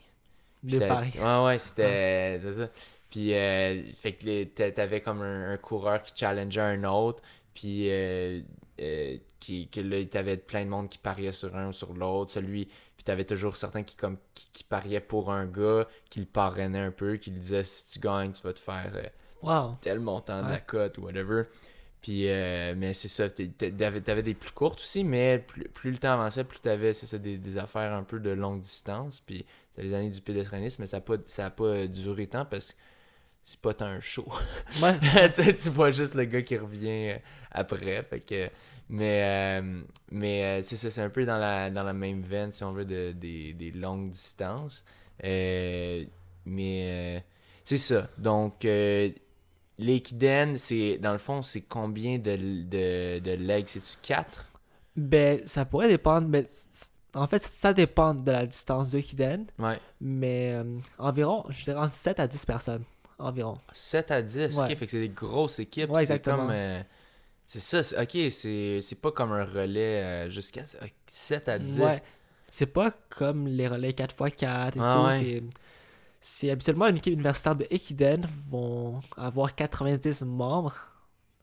Puis 0.64 0.74
De 0.74 0.78
t'as- 0.80 0.88
Paris. 0.88 1.12
Ouais, 1.18 1.44
ouais, 1.46 1.58
c'était 1.58 2.40
c'est 2.42 2.52
ça. 2.52 2.68
Puis, 3.08 3.32
euh, 3.34 3.82
fait 3.94 4.12
que 4.14 4.44
t'avais 4.70 5.00
comme 5.00 5.22
un, 5.22 5.52
un 5.52 5.56
coureur 5.56 6.02
qui 6.02 6.12
challengeait 6.16 6.60
un 6.60 6.82
autre, 6.84 7.22
puis 7.54 7.88
euh, 8.80 9.16
qui, 9.40 9.68
que 9.68 9.80
là, 9.80 10.04
t'avais 10.06 10.36
plein 10.36 10.64
de 10.64 10.70
monde 10.70 10.88
qui 10.88 10.98
pariait 10.98 11.32
sur 11.32 11.56
un 11.56 11.68
ou 11.68 11.72
sur 11.72 11.92
l'autre, 11.94 12.30
celui, 12.32 12.66
puis 12.96 13.04
t'avais 13.04 13.24
toujours 13.24 13.56
certains 13.56 13.82
qui, 13.82 13.96
comme, 13.96 14.18
qui, 14.34 14.48
qui 14.52 14.64
pariaient 14.64 15.00
pour 15.00 15.32
un 15.32 15.46
gars, 15.46 15.86
qui 16.10 16.20
le 16.20 16.26
parrainait 16.26 16.80
un 16.80 16.90
peu, 16.92 17.16
qui 17.16 17.30
lui 17.30 17.40
disait 17.40 17.64
si 17.64 17.86
tu 17.86 18.00
gagnes, 18.00 18.32
tu 18.32 18.42
vas 18.42 18.52
te 18.52 18.60
faire 18.60 18.92
euh, 18.94 19.04
Wow. 19.42 19.78
tel 19.80 20.00
montant 20.00 20.42
de 20.42 20.48
la 20.48 20.60
cote 20.60 20.98
ou 20.98 21.02
whatever. 21.04 21.44
Puis, 22.02 22.28
euh, 22.30 22.74
mais 22.76 22.94
c'est 22.94 23.08
ça, 23.08 23.28
t'avais, 23.30 24.00
t'avais 24.00 24.22
des 24.22 24.34
plus 24.34 24.52
courtes 24.52 24.80
aussi, 24.80 25.04
mais 25.04 25.38
plus, 25.40 25.64
plus 25.68 25.90
le 25.90 25.98
temps 25.98 26.12
avançait, 26.14 26.44
plus 26.44 26.60
t'avais, 26.60 26.94
c'est 26.94 27.06
ça, 27.06 27.18
des, 27.18 27.38
des 27.38 27.58
affaires 27.58 27.92
un 27.94 28.04
peu 28.04 28.20
de 28.20 28.30
longue 28.30 28.60
distance. 28.60 29.20
Puis, 29.20 29.44
c'était 29.70 29.82
les 29.88 29.94
années 29.94 30.10
du 30.10 30.20
pédestrianisme, 30.20 30.82
mais 30.82 30.86
ça 30.86 30.98
n'a 30.98 31.00
pas, 31.02 31.16
ça 31.26 31.46
a 31.46 31.50
pas 31.50 31.86
duré 31.88 32.26
tant 32.28 32.44
parce 32.44 32.72
que 32.72 32.78
c'est 33.46 33.60
pas 33.60 33.72
tant 33.74 33.86
un 33.86 34.00
show. 34.00 34.26
Ouais. 34.82 34.98
tu, 35.56 35.68
vois 35.70 35.92
juste 35.92 36.16
le 36.16 36.24
gars 36.24 36.42
qui 36.42 36.58
revient 36.58 37.10
euh, 37.10 37.18
après. 37.52 38.02
Fait 38.02 38.18
que, 38.18 38.50
mais 38.88 39.60
euh, 39.62 39.82
mais 40.10 40.44
euh, 40.44 40.62
c'est 40.64 40.74
ça, 40.74 40.90
c'est 40.90 41.00
un 41.00 41.10
peu 41.10 41.24
dans 41.24 41.38
la, 41.38 41.70
dans 41.70 41.84
la 41.84 41.92
même 41.92 42.22
veine, 42.22 42.50
si 42.50 42.64
on 42.64 42.72
veut, 42.72 42.84
de, 42.84 43.12
des, 43.12 43.52
des 43.52 43.70
longues 43.70 44.10
distances. 44.10 44.84
Euh, 45.22 46.04
mais 46.44 47.18
euh, 47.18 47.20
c'est 47.62 47.76
ça. 47.76 48.08
Donc, 48.18 48.64
euh, 48.64 49.10
l'Eikiden, 49.78 50.58
c'est 50.58 50.98
dans 50.98 51.12
le 51.12 51.18
fond, 51.18 51.40
c'est 51.40 51.62
combien 51.62 52.18
de, 52.18 52.36
de, 52.36 53.20
de 53.20 53.30
legs? 53.30 53.68
C'est-tu 53.68 53.96
4 54.02 54.44
Ben, 54.96 55.40
ça 55.46 55.64
pourrait 55.64 55.88
dépendre. 55.88 56.26
Mais 56.26 56.42
en 57.14 57.28
fait, 57.28 57.42
ça 57.42 57.72
dépend 57.72 58.12
de 58.12 58.28
la 58.28 58.44
distance 58.44 58.90
de 58.90 58.98
Kiden. 58.98 59.46
Ouais. 59.60 59.78
Mais 60.00 60.60
environ, 60.98 61.44
je 61.48 61.62
dirais 61.62 61.78
entre 61.78 61.92
7 61.92 62.18
à 62.18 62.26
10 62.26 62.44
personnes. 62.44 62.84
Environ. 63.18 63.58
7 63.72 64.10
à 64.10 64.22
10, 64.22 64.56
Ouais. 64.58 64.64
ok, 64.72 64.76
fait 64.76 64.84
que 64.86 64.90
c'est 64.90 65.00
des 65.00 65.08
grosses 65.08 65.58
équipes. 65.58 65.90
Ouais, 65.90 66.04
c'est 66.06 66.20
comme. 66.22 66.50
euh, 66.50 66.82
c'est 67.46 67.60
ça, 67.60 68.02
ok, 68.02 68.10
c'est 68.30 69.00
pas 69.00 69.12
comme 69.12 69.32
un 69.32 69.44
relais 69.44 70.02
euh, 70.02 70.30
jusqu'à 70.30 70.62
7 71.06 71.48
à 71.48 71.58
10. 71.58 71.78
Ouais. 71.80 72.02
C'est 72.50 72.66
pas 72.66 72.90
comme 73.08 73.46
les 73.46 73.66
relais 73.68 73.90
4x4 73.92 74.76
et 74.76 74.80
Ah 74.80 74.94
tout. 75.12 75.20
ouais. 75.22 75.42
C'est, 76.20 76.50
habituellement 76.50 76.86
une 76.88 76.96
équipe 76.96 77.12
universitaire 77.14 77.54
de 77.54 77.66
Ekiden 77.70 78.26
vont 78.50 79.00
avoir 79.16 79.54
90 79.54 80.22
membres. 80.22 80.74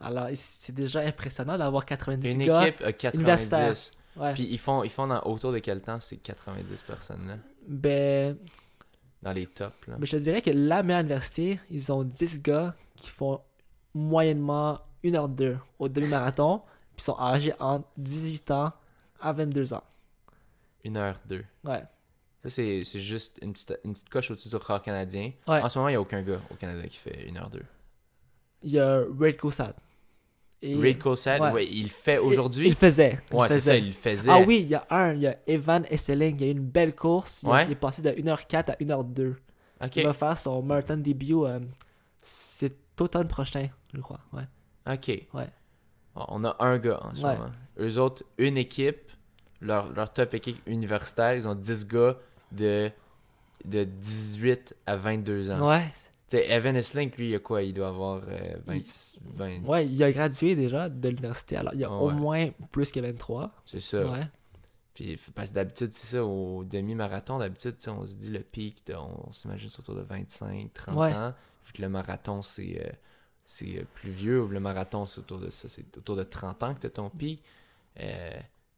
Alors, 0.02 0.28
c'est 0.36 0.74
déjà 0.76 1.00
impressionnant 1.02 1.58
d'avoir 1.58 1.86
90 1.86 2.36
Une 2.36 2.44
gars. 2.46 2.68
équipe 2.68 2.82
a 2.84 2.92
90. 2.92 3.18
universitaire. 3.20 3.74
Ouais. 4.18 4.34
Puis 4.34 4.48
ils 4.52 4.58
font, 4.60 4.84
ils 4.84 4.90
font 4.90 5.08
dans, 5.08 5.22
autour 5.24 5.54
de 5.54 5.60
quel 5.60 5.82
temps 5.82 6.00
ces 6.02 6.18
90 6.18 6.82
personnes-là? 6.84 7.36
Ben, 7.68 8.38
Dans 9.24 9.32
les 9.32 9.48
tops, 9.48 9.88
là. 9.88 9.96
ben, 9.98 10.06
je 10.06 10.12
te 10.12 10.22
dirais 10.22 10.42
que 10.42 10.52
la 10.52 10.84
meilleure 10.84 11.02
université, 11.02 11.60
ils 11.72 11.92
ont 11.92 12.04
10 12.04 12.42
gars 12.42 12.76
qui 12.96 13.10
font 13.10 13.40
moyennement 13.94 14.82
1h2 15.04 15.58
au 15.80 15.90
demi-marathon. 15.90 16.62
Puis 16.96 17.06
sont 17.06 17.18
âgés 17.20 17.54
entre 17.60 17.88
18 17.98 18.52
ans 18.52 18.72
à 19.20 19.34
22 19.34 19.74
ans. 19.74 19.84
1h02. 20.86 21.44
Ouais. 21.64 21.84
Ça, 22.44 22.50
c'est 22.50 22.84
juste 22.84 23.40
une 23.42 23.54
petite, 23.54 23.80
une 23.86 23.94
petite 23.94 24.10
coche 24.10 24.30
au-dessus 24.30 24.50
du 24.50 24.56
record 24.56 24.82
canadien. 24.82 25.32
Ouais. 25.48 25.62
En 25.62 25.70
ce 25.70 25.78
moment, 25.78 25.90
il 25.90 25.94
n'y 25.94 25.98
a 25.98 26.02
aucun 26.02 26.22
gars 26.22 26.42
au 26.52 26.56
Canada 26.56 26.86
qui 26.88 26.98
fait 26.98 27.26
1h02. 27.32 27.62
Il 28.64 28.72
y 28.72 28.80
a 28.80 29.00
Red 29.00 29.38
Kosat. 29.38 29.74
Et- 30.66 30.76
Ray 30.78 30.98
Cosette, 30.98 31.42
ouais. 31.42 31.52
ouais, 31.52 31.68
il 31.70 31.90
fait 31.92 32.16
Il 32.16 32.20
aujourd'hui. 32.20 32.70
le 32.70 32.76
faisait. 32.76 33.20
Il 33.32 33.36
Ouais, 33.36 33.50
c'est 33.50 33.60
ça, 33.60 33.76
il 33.76 33.92
faisait. 33.94 34.32
Ah 34.32 34.40
oui, 34.40 34.62
il 34.62 34.68
y 34.70 34.76
a 34.76 34.86
un, 34.90 35.14
il 35.14 35.22
y 35.22 35.28
a 35.28 35.36
Evan 35.46 35.84
Esseling, 35.90 36.36
il 36.40 36.42
y 36.42 36.46
a 36.46 36.48
eu 36.48 36.56
une 36.56 36.66
belle 36.66 36.96
course. 36.96 37.44
Il, 37.44 37.50
Ouais. 37.50 37.66
il 37.66 37.72
est 37.74 37.76
passé 37.76 38.02
de 38.02 38.10
1h04 38.12 38.70
à 38.72 38.76
1h02. 38.80 39.36
Ok, 39.84 39.96
Il 39.98 40.06
va 40.06 40.14
faire 40.14 40.38
son 40.38 40.62
marathon 40.64 40.96
début, 40.96 41.34
euh, 41.44 41.60
c'est 42.22 42.74
automne 43.00 43.28
prochain, 43.28 43.68
je 43.94 44.00
crois. 44.00 44.20
Ouais. 44.32 44.44
ok. 44.88 45.28
Ouais. 45.34 45.48
On 46.16 46.44
a 46.46 46.56
un 46.60 46.78
gars 46.78 47.00
en 47.04 47.14
ce 47.16 47.24
Ouais. 47.26 47.36
moment. 47.36 47.52
Eux 47.80 47.98
autres, 47.98 48.24
une 48.38 48.58
équipe, 48.58 49.12
leur, 49.60 49.92
leur 49.92 50.14
top 50.14 50.34
équipe 50.36 50.62
universitaire, 50.68 51.34
ils 51.36 51.48
ont 51.48 51.56
10 51.56 51.88
gars 51.88 52.16
de, 52.52 52.90
de 53.66 53.84
18 53.84 54.76
à 54.86 54.96
22 54.96 55.52
ans. 55.52 55.68
Ouais. 55.68 55.86
Evan 56.38 56.76
Esslink, 56.76 57.18
lui, 57.18 57.30
il 57.30 57.36
a 57.36 57.40
quoi? 57.40 57.62
Il 57.64 57.74
doit 57.74 57.90
avoir 57.90 58.22
euh, 58.28 58.56
20, 58.66 58.82
20 59.26 59.60
Ouais, 59.66 59.88
il 59.88 60.02
a 60.04 60.12
gradué 60.12 60.56
déjà 60.56 60.90
de 60.90 61.10
l'université. 61.10 61.58
Alors, 61.58 61.74
il 61.74 61.80
y 61.80 61.84
a 61.84 61.90
Ouais. 61.92 61.96
au 61.96 62.12
moins 62.12 62.50
plus 62.72 62.92
que 62.92 63.00
23. 63.00 63.52
C'est 63.66 63.80
ça. 63.80 64.06
Ouais. 64.06 64.28
Puis, 64.94 65.18
parce 65.34 65.50
que 65.50 65.56
d'habitude, 65.56 65.94
c'est 65.94 66.18
ça, 66.18 66.24
au 66.26 66.64
demi-marathon, 66.64 67.40
d'habitude, 67.40 67.76
on 67.88 68.06
se 68.06 68.16
dit 68.16 68.30
le 68.30 68.40
pic, 68.42 68.86
de- 68.88 68.94
on, 68.96 69.32
s'imagine 69.32 69.70
c'est 69.70 69.80
autour 69.80 69.96
de 69.96 70.02
25, 70.02 70.72
30 70.74 70.96
Ouais. 70.98 71.14
ans. 71.14 71.34
Vu 71.66 71.74
que 71.74 71.82
le 71.82 71.90
marathon, 71.90 72.42
c'est 72.42 72.80
euh, 72.86 72.92
c'est 73.46 73.78
euh, 73.80 73.84
plus 73.96 74.12
vieux. 74.12 74.48
Le 74.48 74.60
marathon, 74.60 75.06
c'est 75.06 75.20
autour 75.20 75.40
de 75.40 75.50
ça, 75.50 75.68
c'est 75.70 75.86
autour 75.98 76.16
de 76.16 76.24
30 76.24 76.62
ans 76.64 76.74
que 76.76 76.82
tu 76.82 76.88
as 76.88 76.92
ton 76.92 77.10
pic. 77.10 77.42
Euh, 78.00 78.32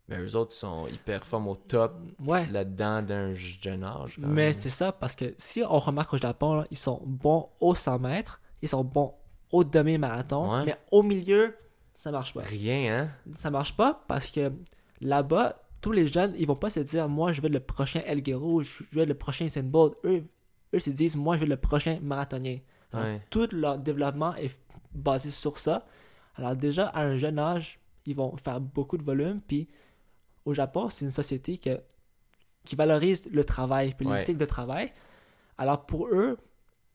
mais 0.08 0.18
eux 0.20 0.36
autres, 0.36 0.54
ils, 0.56 0.60
sont, 0.60 0.88
ils 0.88 1.00
performent 1.00 1.48
au 1.50 1.56
top 1.56 1.98
Ouais. 2.26 2.46
là-dedans 2.48 3.02
d'un 3.02 3.34
jeune 3.34 3.84
âge. 3.84 4.18
Mais 4.20 4.54
c'est 4.54 4.70
ça, 4.70 4.92
parce 4.92 5.16
que 5.16 5.34
si 5.38 5.64
on 5.64 5.78
remarque 5.80 6.14
au 6.14 6.18
Japon, 6.18 6.56
là, 6.56 6.66
ils 6.72 6.78
sont 6.78 7.02
bons 7.06 7.50
au 7.60 7.74
100 7.76 8.00
mètres, 8.00 8.40
ils 8.62 8.70
sont 8.70 8.84
bons 8.84 9.14
au 9.52 9.64
demi-marathon, 9.64 10.52
Ouais. 10.54 10.66
mais 10.66 10.76
au 10.92 11.02
milieu, 11.04 11.56
ça 11.94 12.12
marche 12.12 12.34
pas. 12.34 12.42
Rien, 12.42 12.94
hein? 13.28 13.34
Ça 13.36 13.50
marche 13.50 13.76
pas 13.76 14.04
parce 14.08 14.28
que 14.30 14.52
là-bas, 15.02 15.62
tous 15.82 15.92
les 15.92 16.08
jeunes, 16.08 16.34
ils 16.38 16.48
vont 16.48 16.56
pas 16.56 16.70
se 16.70 16.80
dire 16.80 17.08
moi 17.08 17.32
je 17.32 17.42
veux 17.42 17.50
le 17.50 17.60
prochain 17.60 18.02
El 18.06 18.22
Guerrero, 18.22 18.62
je 18.64 18.84
veux 18.92 19.04
être 19.04 19.08
le 19.08 19.14
prochain 19.16 19.48
Bolt. 19.64 19.96
Eux, 20.04 20.22
eux 20.74 20.80
se 20.80 20.90
disent 20.90 21.16
moi 21.16 21.36
je 21.38 21.42
veux 21.42 21.48
le 21.50 21.58
prochain 21.58 22.00
marathonien. 22.02 22.58
Alors, 22.92 23.06
Ouais. 23.06 23.22
Tout 23.30 23.48
leur 23.52 23.78
développement 23.78 24.34
est 24.36 24.58
basé 24.94 25.30
sur 25.32 25.58
ça. 25.58 25.86
Alors 26.36 26.56
déjà 26.56 26.88
à 26.88 27.02
un 27.04 27.18
jeune 27.18 27.38
âge, 27.40 27.80
ils 28.06 28.16
vont 28.16 28.36
faire 28.38 28.60
beaucoup 28.60 28.98
de 28.98 29.04
volume 29.04 29.40
puis 29.42 29.68
au 30.46 30.54
Japon, 30.54 30.90
c'est 30.90 31.06
une 31.06 31.12
société 31.12 31.58
que, 31.58 31.80
qui 32.66 32.76
valorise 32.76 33.28
le 33.32 33.44
travail 33.44 33.94
puis 33.98 34.08
Ouais. 34.08 34.18
l'éthique 34.20 34.38
de 34.38 34.46
travail. 34.46 34.92
Alors 35.58 35.86
pour 35.86 36.08
eux, 36.08 36.38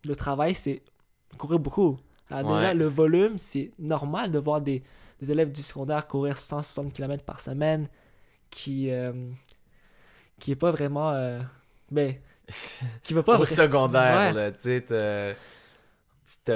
le 0.05 0.17
travail 0.17 0.55
c'est 0.55 0.83
courir 1.39 1.59
beaucoup. 1.59 1.99
Alors 2.31 2.55
déjà 2.55 2.69
Ouais. 2.69 2.75
le 2.75 2.87
volume, 2.87 3.39
c'est 3.39 3.73
normal 3.79 4.31
de 4.33 4.39
voir 4.39 4.61
des, 4.61 4.83
des 5.21 5.31
élèves 5.33 5.53
du 5.53 5.63
secondaire 5.63 6.07
courir 6.07 6.39
160 6.39 6.93
km 6.93 7.25
par 7.25 7.41
semaine 7.41 7.89
qui 8.51 8.91
euh, 8.91 9.13
qui 10.39 10.53
est 10.53 10.57
pas 10.57 10.71
vraiment 10.73 11.11
euh, 11.13 11.41
ben 11.91 12.15
qui 13.03 13.15
va 13.15 13.23
pas 13.23 13.39
Au 13.39 13.45
secondaire, 13.45 14.17
Ouais. 14.17 14.33
là, 14.33 14.53
tu 14.53 14.61
sais, 14.61 14.81
t'as- 14.83 15.35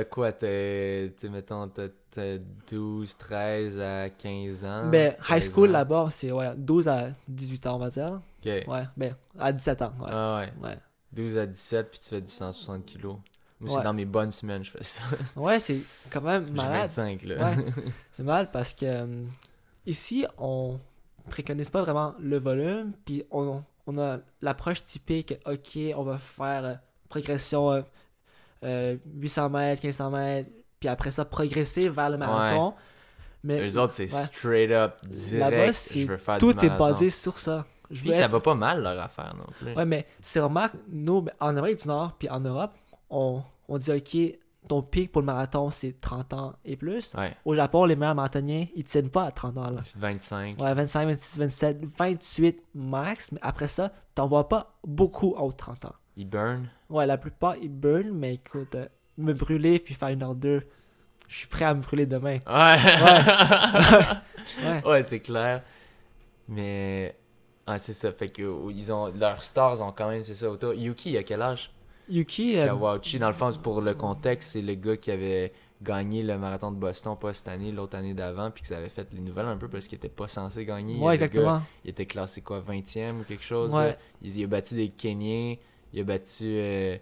quoi, 0.04 0.32
sais, 1.18 1.28
mettons, 1.30 1.68
t'as 1.68 1.88
12, 2.18 3.16
13 3.16 3.80
à 3.80 4.10
15 4.10 4.64
ans. 4.64 4.88
Ben, 4.88 5.12
high 5.28 5.40
16 5.42 5.50
school 5.52 5.70
là-bas, 5.70 6.08
c'est 6.10 6.30
ouais, 6.32 6.52
12 6.56 6.88
à 6.88 7.08
18 7.28 7.66
ans, 7.66 7.76
on 7.76 7.78
va 7.78 7.88
dire. 7.90 8.20
Ok. 8.44 8.46
Ouais, 8.68 8.82
ben, 8.96 9.14
à 9.38 9.52
17 9.52 9.82
ans. 9.82 9.92
Ouais. 10.00 10.08
Ah 10.10 10.36
ouais. 10.40 10.68
Ouais, 10.68 10.78
12 11.12 11.38
à 11.38 11.46
17, 11.46 11.90
puis 11.90 12.00
tu 12.00 12.08
fais 12.08 12.20
du 12.20 12.30
160 12.30 12.84
kilos. 12.84 13.16
Moi, 13.60 13.70
Ouais. 13.70 13.78
c'est 13.78 13.84
dans 13.84 13.94
mes 13.94 14.04
bonnes 14.04 14.30
semaines, 14.32 14.64
je 14.64 14.70
fais 14.72 14.82
ça. 14.84 15.02
ouais 15.36 15.60
c'est 15.60 15.78
quand 16.10 16.20
même 16.20 16.50
malade. 16.52 16.90
25, 16.90 17.22
là. 17.24 17.50
Ouais. 17.50 17.64
C'est 18.10 18.24
mal 18.24 18.50
parce 18.50 18.74
que 18.74 18.84
euh, 18.86 19.24
ici, 19.86 20.26
on 20.38 20.78
préconise 21.30 21.70
pas 21.70 21.82
vraiment 21.82 22.14
le 22.18 22.38
volume, 22.38 22.92
puis 23.04 23.24
on, 23.30 23.62
on 23.86 23.98
a 23.98 24.18
l'approche 24.42 24.82
typique, 24.82 25.34
ok, 25.46 25.78
on 25.96 26.02
va 26.02 26.18
faire 26.18 26.64
euh, 26.64 26.74
progression 27.08 27.70
euh, 27.72 27.82
euh, 28.64 28.96
800 29.14 29.48
mètres, 29.50 29.82
1500 29.84 30.10
mètres, 30.10 30.50
puis 30.84 30.88
après 30.90 31.10
ça, 31.12 31.24
progresser 31.24 31.88
vers 31.88 32.10
le 32.10 32.18
marathon. 32.18 32.74
Mais 33.42 33.66
Eux 33.66 33.78
autres, 33.78 33.94
c'est 33.94 34.12
ouais. 34.12 34.22
straight 34.24 34.70
up, 34.70 34.96
direct. 35.06 35.72
c'est- 35.72 36.00
Je 36.02 36.06
veux 36.08 36.18
faire 36.18 36.36
tout 36.36 36.52
du 36.52 36.66
est 36.66 36.76
basé 36.78 37.08
sur 37.08 37.38
ça. 37.38 37.64
Je 37.90 38.02
Puis 38.02 38.12
ça 38.12 38.28
va 38.28 38.38
pas 38.40 38.54
mal, 38.54 38.82
leur 38.82 39.00
affaire, 39.00 39.30
non 39.36 39.46
plus. 39.58 39.72
Ouais, 39.72 39.86
mais 39.86 40.06
c'est 40.20 40.40
remarque, 40.40 40.74
nous, 40.90 41.22
ben, 41.22 41.32
en 41.40 41.56
Amérique 41.56 41.80
du 41.80 41.88
Nord, 41.88 42.16
puis 42.18 42.28
en 42.28 42.40
Europe, 42.40 42.72
on, 43.08 43.42
on 43.68 43.78
dit, 43.78 43.92
ok, 43.92 44.38
ton 44.68 44.82
pic 44.82 45.10
pour 45.10 45.22
le 45.22 45.26
marathon, 45.26 45.70
c'est 45.70 45.98
30 46.02 46.34
ans 46.34 46.54
et 46.66 46.76
plus. 46.76 47.14
Ouais. 47.14 47.34
Au 47.46 47.54
Japon, 47.54 47.86
les 47.86 47.96
meilleurs 47.96 48.14
marathoniens, 48.14 48.66
ils 48.74 48.84
tiennent 48.84 49.10
pas 49.10 49.24
à 49.24 49.30
30 49.32 49.56
ans. 49.56 49.70
Là. 49.70 49.80
25. 49.96 50.60
Ouais, 50.60 50.74
25, 50.74 51.06
26, 51.08 51.38
27, 51.38 51.78
28 51.98 52.62
max. 52.74 53.32
Mais 53.32 53.40
après 53.42 53.68
ça, 53.68 53.90
t'en 54.14 54.26
vois 54.26 54.48
pas 54.50 54.74
beaucoup 54.86 55.34
de 55.34 55.52
30 55.56 55.86
ans. 55.86 55.94
Ils 56.16 56.28
burn. 56.28 56.68
Ouais, 56.90 57.06
la 57.06 57.16
plupart, 57.18 57.56
ils 57.56 57.70
burn, 57.70 58.10
mais 58.12 58.34
écoute, 58.34 58.74
euh, 58.74 58.86
me 59.18 59.32
brûler 59.32 59.78
puis 59.78 59.94
faire 59.94 60.08
une 60.08 60.22
heure 60.22 60.34
deux, 60.34 60.62
je 61.28 61.36
suis 61.38 61.46
prêt 61.48 61.64
à 61.64 61.74
me 61.74 61.80
brûler 61.82 62.06
demain. 62.06 62.38
Ouais. 62.46 62.76
Ouais. 64.62 64.82
ouais, 64.86 65.02
c'est 65.02 65.20
clair. 65.20 65.62
Mais. 66.48 67.16
Ah, 67.66 67.78
c'est 67.78 67.94
ça. 67.94 68.12
Fait 68.12 68.28
que 68.28 68.42
euh, 68.42 68.70
ils 68.72 68.92
ont 68.92 69.06
leurs 69.18 69.42
stars 69.42 69.80
ont 69.80 69.92
quand 69.92 70.08
même, 70.10 70.22
c'est 70.22 70.34
ça, 70.34 70.50
autour. 70.50 70.74
Yuki, 70.74 71.12
il 71.12 71.16
a 71.16 71.22
quel 71.22 71.40
âge? 71.40 71.70
Yuki, 72.10 72.58
euh, 72.58 72.66
Kawauchi, 72.66 73.18
dans 73.18 73.28
le 73.28 73.32
fond, 73.34 73.50
pour 73.62 73.80
le 73.80 73.94
contexte, 73.94 74.52
c'est 74.52 74.60
le 74.60 74.74
gars 74.74 74.98
qui 74.98 75.10
avait 75.10 75.52
gagné 75.82 76.22
le 76.22 76.36
marathon 76.36 76.70
de 76.70 76.76
Boston, 76.76 77.16
pas 77.18 77.32
cette 77.32 77.48
année, 77.48 77.72
l'autre 77.72 77.96
année 77.96 78.12
d'avant, 78.12 78.50
puis 78.50 78.60
que 78.62 78.68
ça 78.68 78.76
avait 78.76 78.90
fait 78.90 79.08
les 79.12 79.20
nouvelles 79.20 79.46
un 79.46 79.56
peu 79.56 79.68
parce 79.68 79.86
qu'il 79.88 79.96
était 79.96 80.10
pas 80.10 80.28
censé 80.28 80.66
gagner. 80.66 80.96
ouais, 80.98 81.16
gars, 81.16 81.24
exactement. 81.24 81.62
il 81.84 81.90
était 81.90 82.04
classé 82.06 82.42
quoi, 82.42 82.60
20e 82.60 83.20
ou 83.20 83.24
quelque 83.24 83.42
chose. 83.44 83.72
Ouais. 83.72 83.88
là. 83.88 83.96
Il, 84.20 84.36
il 84.38 84.44
a 84.44 84.46
battu 84.46 84.74
des 84.74 84.90
Kenyans, 84.90 85.56
il 85.94 86.00
a 86.00 86.04
battu. 86.04 86.44
euh, 86.44 86.98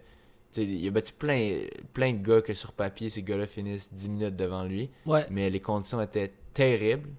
il 0.57 0.87
a 0.87 0.91
battu 0.91 1.13
plein, 1.13 1.61
plein 1.93 2.13
de 2.13 2.17
gars 2.25 2.41
que 2.41 2.53
sur 2.53 2.73
papier, 2.73 3.09
ces 3.09 3.23
gars-là 3.23 3.47
finissent 3.47 3.93
10 3.93 4.09
minutes 4.09 4.35
devant 4.35 4.63
lui. 4.63 4.89
Ouais, 5.05 5.25
Mais 5.29 5.49
les 5.49 5.59
conditions 5.59 6.01
étaient 6.01 6.31
terribles. 6.53 7.09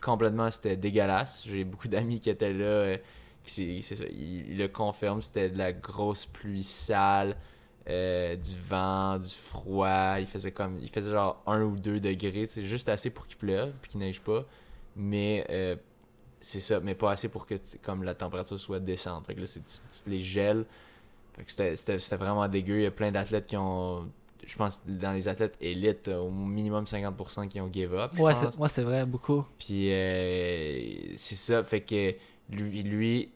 Complètement, 0.00 0.50
c'était 0.50 0.76
dégueulasse. 0.76 1.44
J'ai 1.46 1.64
beaucoup 1.64 1.88
d'amis 1.88 2.20
qui 2.20 2.30
étaient 2.30 2.52
là. 2.52 2.64
euh, 2.64 2.96
qui 3.42 3.50
c'est 3.50 3.80
c'est 3.82 3.96
ça, 3.96 4.04
ils, 4.10 4.50
ils 4.52 4.58
le 4.58 4.68
confirment. 4.68 5.22
C'était 5.22 5.50
de 5.50 5.58
la 5.58 5.72
grosse 5.72 6.26
pluie 6.26 6.62
sale, 6.64 7.36
euh, 7.88 8.36
du 8.36 8.54
vent, 8.68 9.18
du 9.18 9.28
froid. 9.28 10.16
Il 10.20 10.26
faisait 10.26 10.52
comme, 10.52 10.78
il 10.80 10.88
faisait 10.90 11.10
genre 11.10 11.42
1 11.46 11.62
ou 11.62 11.76
2 11.78 12.00
degrés. 12.00 12.46
C'est 12.50 12.64
juste 12.66 12.88
assez 12.88 13.10
pour 13.10 13.26
qu'il 13.26 13.36
pleuve 13.36 13.72
puis 13.80 13.90
qu'il 13.92 14.00
neige 14.00 14.20
pas. 14.20 14.44
Mais 14.96 15.46
euh, 15.50 15.76
c'est 16.40 16.60
ça, 16.60 16.80
mais 16.80 16.94
pas 16.94 17.10
assez 17.12 17.28
pour 17.28 17.46
que 17.46 17.54
comme 17.82 18.02
la 18.02 18.14
température 18.14 18.58
soit 18.60 18.80
descente. 18.80 19.26
Fait 19.26 19.34
que 19.34 19.40
là, 19.40 19.46
c'est 19.46 19.60
tu, 19.64 19.76
tu 20.04 20.10
les 20.10 20.20
gèles. 20.22 20.64
Fait 21.36 21.44
que 21.44 21.50
c'était- 21.76 22.16
vraiment 22.16 22.46
dégueu. 22.48 22.78
Il 22.78 22.82
y 22.82 22.86
a 22.86 22.90
plein 22.90 23.10
d'athlètes 23.10 23.46
qui 23.46 23.56
ont. 23.56 24.08
Je 24.46 24.56
pense 24.56 24.80
dans 24.86 25.12
les 25.12 25.26
athlètes 25.26 25.56
élites, 25.60 26.08
euh, 26.08 26.18
au 26.18 26.30
minimum 26.30 26.84
50% 26.86 27.48
qui 27.48 27.60
ont 27.62 27.70
give 27.72 27.94
up. 27.94 28.12
ouais, 28.18 28.34
c'est 28.68 28.80
ouais, 28.82 28.84
vrai, 28.84 29.06
beaucoup. 29.06 29.44
Puis 29.58 29.90
euh, 29.90 31.12
c'est 31.16 31.34
ça, 31.34 31.64
fait 31.64 31.80
que 31.80 32.14
lui, 32.50 32.82
lui, 32.82 33.30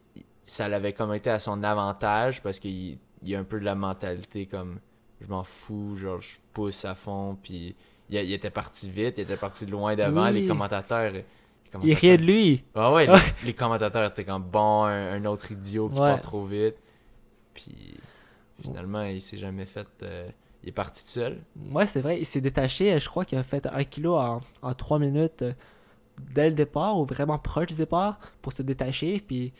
ça 0.44 0.68
l'avait 0.68 0.92
comme 0.92 1.14
été 1.14 1.30
à 1.30 1.38
son 1.38 1.62
avantage 1.62 2.42
parce 2.42 2.58
qu'il 2.58 2.98
il 3.22 3.34
a 3.34 3.38
un 3.38 3.44
peu 3.44 3.58
de 3.58 3.64
la 3.64 3.74
mentalité 3.74 4.46
comme 4.46 4.78
je 5.20 5.26
m'en 5.28 5.42
fous, 5.42 5.96
genre 5.96 6.20
je 6.20 6.37
pousse 6.52 6.84
à 6.84 6.94
fond, 6.94 7.37
puis 7.42 7.74
il, 8.11 8.16
il 8.20 8.32
était 8.32 8.50
parti 8.50 8.88
vite, 8.90 9.14
il 9.16 9.22
était 9.22 9.37
parti 9.37 9.64
loin 9.66 9.96
devant, 9.96 10.26
Oui. 10.28 10.42
les 10.42 10.46
commentateurs. 10.46 11.12
Il 11.82 11.94
riait 11.94 12.16
de 12.18 12.22
lui. 12.24 12.64
Ah 12.74 12.92
ouais, 12.92 13.06
les, 13.06 13.12
Ouais. 13.12 13.18
les 13.44 13.54
commentateurs 13.54 14.11
étaient 14.11 14.24
comme 14.24 14.42
bon, 14.42 14.84
un, 14.84 15.12
un 15.14 15.24
autre 15.24 15.52
idiot 15.52 15.88
qui 15.88 15.94
Ouais. 15.98 16.11
part 16.12 16.20
trop 16.20 16.44
vite. 16.44 16.76
Puis 17.59 17.94
finalement, 18.62 19.03
il 19.03 19.21
s'est 19.23 19.38
jamais 19.38 19.66
fait. 19.66 19.87
euh, 20.03 20.29
il 20.62 20.68
est 20.71 20.73
parti 20.73 21.03
tout 21.05 21.11
seul. 21.11 21.38
Ouais, 21.71 21.87
c'est 21.87 22.01
vrai, 22.01 22.18
il 22.21 22.27
s'est 22.27 22.40
détaché. 22.40 22.92
euh, 22.92 22.99
Je 22.99 23.09
crois 23.09 23.25
qu'il 23.25 23.38
a 23.38 23.42
fait 23.42 23.66
un 23.66 23.85
kilo 23.85 24.16
en, 24.16 24.40
en 24.62 24.75
3 24.75 24.99
minutes 24.99 25.42
euh, 25.42 25.53
dès 26.35 26.49
le 26.49 26.55
départ, 26.55 26.99
ou 26.99 27.05
vraiment 27.05 27.38
proche 27.38 27.68
du 27.68 27.75
départ, 27.75 28.18
pour 28.42 28.53
se 28.53 28.62
détacher. 28.62 29.21
Puis 29.27 29.53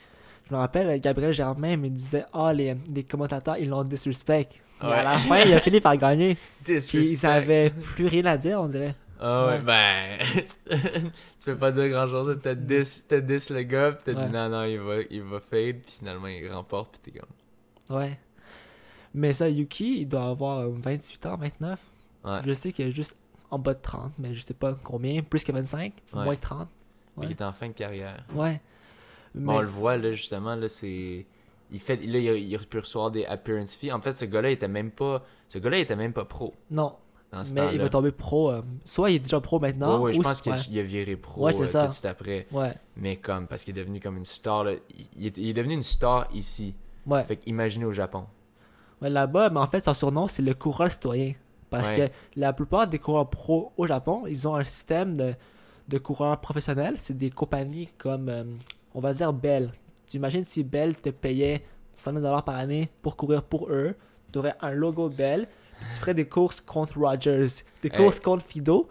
je 0.47 0.53
me 0.53 0.59
rappelle, 0.59 0.99
Gabriel 0.99 1.33
Germain 1.33 1.77
me 1.77 1.89
disait 1.89 2.25
Ah, 2.33 2.51
les, 2.53 2.75
les 2.93 3.03
commentateurs, 3.03 3.57
ils 3.57 3.69
l'ont 3.69 3.83
disrespect. 3.83 4.49
Mais 4.81 4.87
Ouais. 4.89 4.93
à 4.95 5.03
la 5.03 5.17
fin, 5.19 5.39
il 5.39 5.53
a 5.53 5.59
fini 5.59 5.81
par 5.81 5.97
gagner. 5.97 6.37
Puis 6.63 6.79
ils 7.11 7.25
avaient 7.25 7.69
plus 7.95 8.07
rien 8.07 8.25
à 8.25 8.37
dire, 8.37 8.61
on 8.61 8.67
dirait. 8.67 8.95
Ah 9.21 9.47
ouais, 9.47 9.51
Ouais. 9.53 9.59
ben. 9.59 10.17
tu 11.39 11.45
peux 11.45 11.57
pas 11.57 11.71
dire 11.71 11.89
grand 11.89 12.07
chose. 12.07 12.37
T'as 12.41 12.55
10, 12.55 13.05
t'as 13.09 13.19
10 13.19 13.49
le 13.51 13.63
gars, 13.63 13.91
pis 13.93 14.03
t'as 14.05 14.13
Ouais. 14.19 14.25
dit 14.27 14.33
non, 14.33 14.47
non, 14.49 14.63
il 14.63 14.79
va, 14.79 14.95
il 15.09 15.21
va 15.23 15.39
fade, 15.41 15.77
puis 15.85 15.95
finalement 15.99 16.27
il 16.27 16.49
remporte, 16.51 16.97
pis 17.03 17.11
t'es 17.11 17.19
comme. 17.19 17.29
Ouais. 17.89 18.19
Mais 19.13 19.33
ça, 19.33 19.49
Yuki, 19.49 20.01
il 20.01 20.07
doit 20.07 20.27
avoir 20.27 20.59
euh, 20.59 20.69
28 20.71 21.25
ans, 21.25 21.37
29. 21.37 21.79
Ouais. 22.25 22.39
Je 22.45 22.53
sais 22.53 22.71
qu'il 22.71 22.87
est 22.87 22.91
juste 22.91 23.15
en 23.49 23.57
bas 23.57 23.73
de 23.73 23.79
30, 23.81 24.11
mais 24.19 24.35
je 24.35 24.45
sais 24.45 24.53
pas 24.53 24.77
combien. 24.83 25.21
Plus 25.23 25.43
que 25.43 25.51
25, 25.51 25.93
Ouais. 26.13 26.23
moins 26.23 26.35
que 26.35 26.41
30. 26.41 26.67
Mais 27.17 27.25
il 27.25 27.31
est 27.31 27.41
en 27.41 27.51
fin 27.51 27.67
de 27.67 27.73
carrière. 27.73 28.23
Ouais. 28.33 28.61
Mais 29.35 29.53
on 29.53 29.61
le 29.61 29.67
voit, 29.67 29.97
là, 29.97 30.11
justement, 30.11 30.55
là, 30.55 30.69
c'est. 30.69 31.25
Il 31.71 31.79
fait, 31.79 31.97
là, 31.97 32.17
il 32.17 32.29
a, 32.29 32.33
il 32.35 32.55
a 32.55 32.59
pu 32.59 32.79
recevoir 32.79 33.11
des 33.11 33.25
appearance 33.25 33.75
fees. 33.75 33.91
En 33.91 34.01
fait, 34.01 34.13
ce 34.17 34.25
gars-là 34.25 34.49
était 34.51 34.67
même 34.67 34.89
pas. 34.91 35.23
Ce 35.49 35.59
gars-là 35.59 35.77
était 35.79 35.95
même 35.95 36.13
pas 36.13 36.25
pro 36.25 36.53
non, 36.71 36.95
mais 37.53 37.73
il 37.73 37.79
va 37.79 37.89
tomber 37.89 38.11
pro. 38.11 38.49
euh, 38.51 38.63
soit 38.85 39.11
il 39.11 39.17
est 39.17 39.19
déjà 39.19 39.39
pro 39.39 39.59
maintenant, 39.59 39.97
Ouais, 39.99 40.05
ouais, 40.05 40.13
je 40.13 40.21
pense 40.21 40.43
ouais. 40.45 40.55
qu'il 40.57 40.79
a 40.79 40.81
viré 40.81 41.15
pro 41.15 41.47
euh, 41.47 41.65
ça. 41.65 41.83
tout 41.83 41.87
de 41.89 41.93
suite 41.93 42.05
après. 42.05 42.47
Ouais, 42.51 42.73
Mais 42.95 43.17
comme, 43.17 43.45
parce 43.45 43.63
qu'il 43.63 43.77
est 43.77 43.81
devenu 43.81 43.99
comme 43.99 44.17
une 44.17 44.25
star, 44.25 44.63
là. 44.63 44.71
Il, 44.97 45.05
il 45.15 45.25
est, 45.27 45.37
il 45.37 45.49
est 45.49 45.53
devenu 45.53 45.75
une 45.75 45.83
star 45.83 46.27
ici. 46.33 46.73
Ouais. 47.09 47.23
Fait 47.23 47.35
qu'imaginez 47.37 47.85
au 47.85 47.91
Japon. 47.91 48.25
Ouais, 49.01 49.09
Là-bas, 49.09 49.49
mais 49.49 49.59
en 49.59 49.67
fait, 49.67 49.83
son 49.83 49.93
surnom, 49.93 50.27
c'est 50.27 50.41
le 50.41 50.53
coureur 50.53 50.91
citoyen. 50.91 51.33
Parce 51.69 51.89
Ouais. 51.89 52.09
que 52.09 52.13
la 52.39 52.51
plupart 52.53 52.87
des 52.87 52.99
coureurs 52.99 53.29
pro 53.29 53.71
au 53.77 53.85
Japon, 53.87 54.23
ils 54.27 54.47
ont 54.47 54.55
un 54.55 54.63
système 54.63 55.15
de, 55.15 55.33
de 55.87 55.97
coureurs 55.99 56.39
professionnels. 56.41 56.95
C'est 56.97 57.15
des 57.17 57.29
compagnies 57.29 57.89
comme, 57.97 58.27
euh, 58.29 58.43
on 58.95 58.99
va 58.99 59.13
dire, 59.13 59.31
Bell. 59.33 59.71
Tu 60.07 60.17
imagines 60.17 60.45
si 60.45 60.63
Bell 60.63 60.95
te 60.95 61.09
payait 61.09 61.63
100 61.95 62.13
000 62.19 62.41
par 62.41 62.55
année 62.55 62.89
pour 63.03 63.15
courir 63.15 63.43
pour 63.43 63.69
eux. 63.69 63.95
Tu 64.33 64.39
aurais 64.39 64.55
un 64.61 64.71
logo 64.71 65.09
Bell. 65.09 65.47
Puis 65.79 65.87
tu 65.87 65.99
ferais 65.99 66.13
des 66.15 66.27
courses 66.27 66.59
contre 66.59 66.99
Rogers, 66.99 67.45
des 67.83 67.89
Hey. 67.89 67.95
courses 67.97 68.19
contre 68.19 68.43
Fido. 68.43 68.89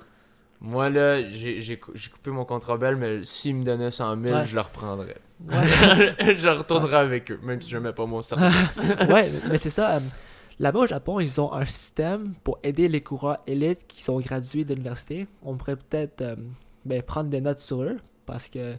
Moi, 0.61 0.89
là, 0.91 1.29
j'ai 1.31 1.61
j'ai 1.61 1.79
cou- 1.79 1.93
j'ai 1.95 2.11
coupé 2.11 2.31
mon 2.31 2.45
contrat 2.45 2.77
belle, 2.79 2.97
mais 2.97 3.23
s'ils 3.25 3.55
me 3.57 3.65
donnaient 3.65 3.91
100 3.91 4.17
000, 4.23 4.35
Ouais. 4.39 4.47
je 4.47 4.55
le 4.55 4.61
reprendrais. 4.61 5.17
Je 5.51 6.49
retournerais 6.49 6.97
avec 6.97 7.31
eux, 7.31 7.39
même 7.43 7.61
si 7.61 7.71
je 7.71 7.79
mets 7.79 7.93
pas 7.93 8.07
mon 8.07 8.23
service. 8.23 8.83
ouais, 9.09 9.31
mais 9.49 9.59
c'est 9.59 9.71
ça. 9.71 9.97
euh, 9.97 10.01
Là-bas 10.59 10.81
au 10.81 10.87
Japon, 10.89 11.21
ils 11.21 11.41
ont 11.41 11.53
un 11.53 11.65
système 11.67 12.35
pour 12.43 12.59
aider 12.65 12.89
les 12.89 13.01
coureurs 13.01 13.37
élites 13.47 13.87
qui 13.87 14.03
sont 14.03 14.19
gradués 14.19 14.65
de 14.65 14.75
l'université. 14.75 15.29
On 15.45 15.57
pourrait 15.57 15.77
peut-être 15.77 16.21
euh, 16.23 16.35
ben, 16.85 17.01
prendre 17.03 17.31
des 17.31 17.41
notes 17.41 17.61
sur 17.61 17.83
eux 17.83 17.97
parce 18.27 18.49
que 18.49 18.75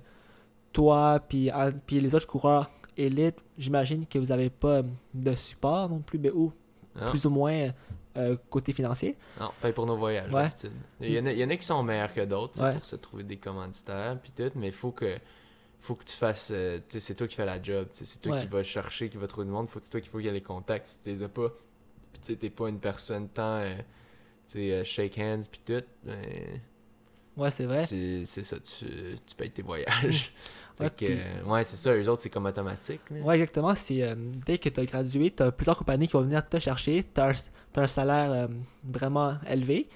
toi 0.73 1.19
puis 1.27 1.49
puis 1.87 1.99
les 2.01 2.13
autres 2.15 2.27
coureurs 2.27 2.69
élites, 2.97 3.37
j'imagine 3.57 4.05
que 4.05 4.19
vous 4.19 4.25
n'avez 4.25 4.49
pas 4.49 4.77
euh, 4.79 4.83
de 5.13 5.33
support 5.33 5.87
non 5.89 5.99
plus, 5.99 6.19
ben, 6.19 6.31
ou 6.35 6.51
Non, 6.99 7.09
plus 7.11 7.25
ou 7.25 7.29
moins 7.29 7.69
euh, 8.17 8.35
côté 8.49 8.73
financier. 8.73 9.15
non, 9.39 9.51
paye 9.61 9.71
pour 9.71 9.85
nos 9.85 9.95
voyages, 9.95 10.33
Ouais. 10.33 10.51
Il 10.99 11.11
y, 11.13 11.19
en 11.19 11.25
a, 11.27 11.31
il 11.31 11.39
y 11.39 11.43
en 11.45 11.49
a 11.49 11.55
qui 11.55 11.65
sont 11.65 11.81
meilleurs 11.81 12.13
que 12.13 12.25
d'autres 12.25 12.61
Ouais. 12.61 12.73
pour 12.73 12.83
se 12.83 12.97
trouver 12.97 13.23
des 13.23 13.37
commanditaires, 13.37 14.17
puis 14.21 14.33
tout, 14.35 14.51
mais 14.55 14.67
il 14.67 14.73
faut 14.73 14.91
que, 14.91 15.15
faut 15.79 15.95
que 15.95 16.03
tu 16.03 16.15
fasses. 16.15 16.49
euh, 16.51 16.79
c'est 16.89 17.15
toi 17.15 17.27
qui 17.27 17.35
fais 17.35 17.45
la 17.45 17.61
job, 17.61 17.87
c'est 17.93 18.21
toi 18.21 18.33
Ouais. 18.33 18.41
qui 18.41 18.47
vas 18.47 18.63
chercher, 18.63 19.09
qui 19.09 19.17
va 19.17 19.27
trouver 19.27 19.45
du 19.45 19.51
monde, 19.51 19.67
faut, 19.69 19.79
c'est 19.83 19.89
toi 19.89 20.01
qui 20.01 20.09
faut 20.09 20.17
qu'il 20.17 20.27
y 20.27 20.29
ait 20.29 20.33
les 20.33 20.41
contacts. 20.41 20.87
Si 20.87 20.99
tu 21.01 21.09
les 21.09 21.23
as 21.23 21.29
pas, 21.29 21.49
puis 22.13 22.21
tu 22.21 22.37
t'es 22.37 22.49
pas 22.49 22.69
une 22.69 22.79
personne 22.79 23.29
tant. 23.29 23.57
euh, 23.59 23.75
tu 24.47 24.53
sais, 24.53 24.73
euh, 24.73 24.83
shake 24.83 25.17
hands, 25.17 25.43
puis 25.51 25.61
tout, 25.65 25.83
ben. 26.03 26.61
Ouais, 27.37 27.51
c'est 27.51 27.65
vrai. 27.65 27.85
C'est 27.85 28.25
ça, 28.25 28.57
tu, 28.59 28.85
tu 29.25 29.35
payes 29.37 29.51
tes 29.51 29.61
voyages. 29.61 30.33
Ouais, 30.79 30.89
euh, 31.01 31.43
ouais, 31.43 31.63
c'est 31.65 31.75
ça, 31.75 31.93
eux 31.93 32.07
autres, 32.07 32.21
c'est 32.21 32.29
comme 32.29 32.45
automatique. 32.45 33.01
Ouais, 33.11 33.35
exactement. 33.35 33.75
C'est 33.75 34.01
euh, 34.01 34.15
dès 34.45 34.57
que 34.57 34.69
tu 34.69 34.79
as 34.79 34.85
gradué, 34.85 35.29
tu 35.29 35.43
as 35.43 35.51
plusieurs 35.51 35.77
compagnies 35.77 36.07
qui 36.07 36.13
vont 36.13 36.21
venir 36.21 36.47
te 36.47 36.57
chercher. 36.57 37.03
Tu 37.03 37.19
as, 37.19 37.33
un 37.75 37.87
salaire 37.87 38.31
euh, 38.31 38.47
vraiment 38.85 39.37
élevé. 39.49 39.89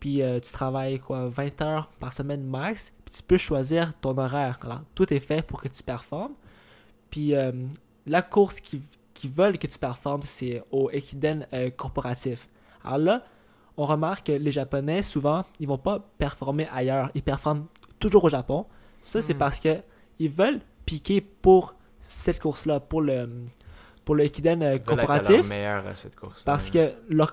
Puis 0.00 0.22
euh, 0.22 0.40
tu 0.40 0.52
travailles 0.52 0.98
quoi 0.98 1.28
20 1.28 1.62
heures 1.62 1.88
par 1.98 2.12
semaine 2.12 2.44
max. 2.44 2.92
Puis 3.04 3.14
tu 3.16 3.22
peux 3.22 3.36
choisir 3.36 3.92
ton 4.00 4.16
horaire. 4.18 4.58
Alors, 4.62 4.80
tout 4.94 5.12
est 5.12 5.20
fait 5.20 5.42
pour 5.42 5.60
que 5.62 5.68
tu 5.68 5.82
performes. 5.82 6.34
Puis 7.10 7.34
euh, 7.34 7.52
la 8.06 8.22
course 8.22 8.60
qui, 8.60 8.82
qui 9.14 9.28
veulent 9.28 9.58
que 9.58 9.66
tu 9.66 9.78
performes, 9.78 10.22
c'est 10.24 10.62
au 10.70 10.90
Ekiden 10.90 11.46
euh, 11.52 11.70
corporatif. 11.70 12.48
Alors 12.84 12.98
là, 12.98 13.22
on 13.76 13.84
remarque 13.86 14.26
que 14.26 14.32
les 14.32 14.50
Japonais, 14.50 15.02
souvent, 15.02 15.44
ils 15.60 15.68
vont 15.68 15.78
pas 15.78 16.00
performer 16.18 16.68
ailleurs. 16.72 17.10
Ils 17.14 17.22
performent 17.22 17.66
toujours 17.98 18.24
au 18.24 18.28
Japon. 18.28 18.66
Ça, 19.00 19.22
c'est 19.22 19.34
Hmm. 19.34 19.38
parce 19.38 19.60
que 19.60 19.76
ils 20.18 20.30
veulent 20.30 20.60
piquer 20.84 21.20
pour 21.20 21.74
cette 22.00 22.38
course-là, 22.40 22.80
pour 22.80 23.02
le, 23.02 23.28
pour 24.04 24.14
le 24.14 24.24
Ekiden 24.24 24.60
veulent 24.60 24.74
être 24.74 24.92
à 24.92 24.96
leur 24.96 25.06
corporatif. 25.06 25.48
meilleur 25.48 25.86
à 25.86 25.94
cette 25.94 26.14
course. 26.16 26.42
Parce 26.44 26.70
que 26.70 26.92
leur, 27.08 27.32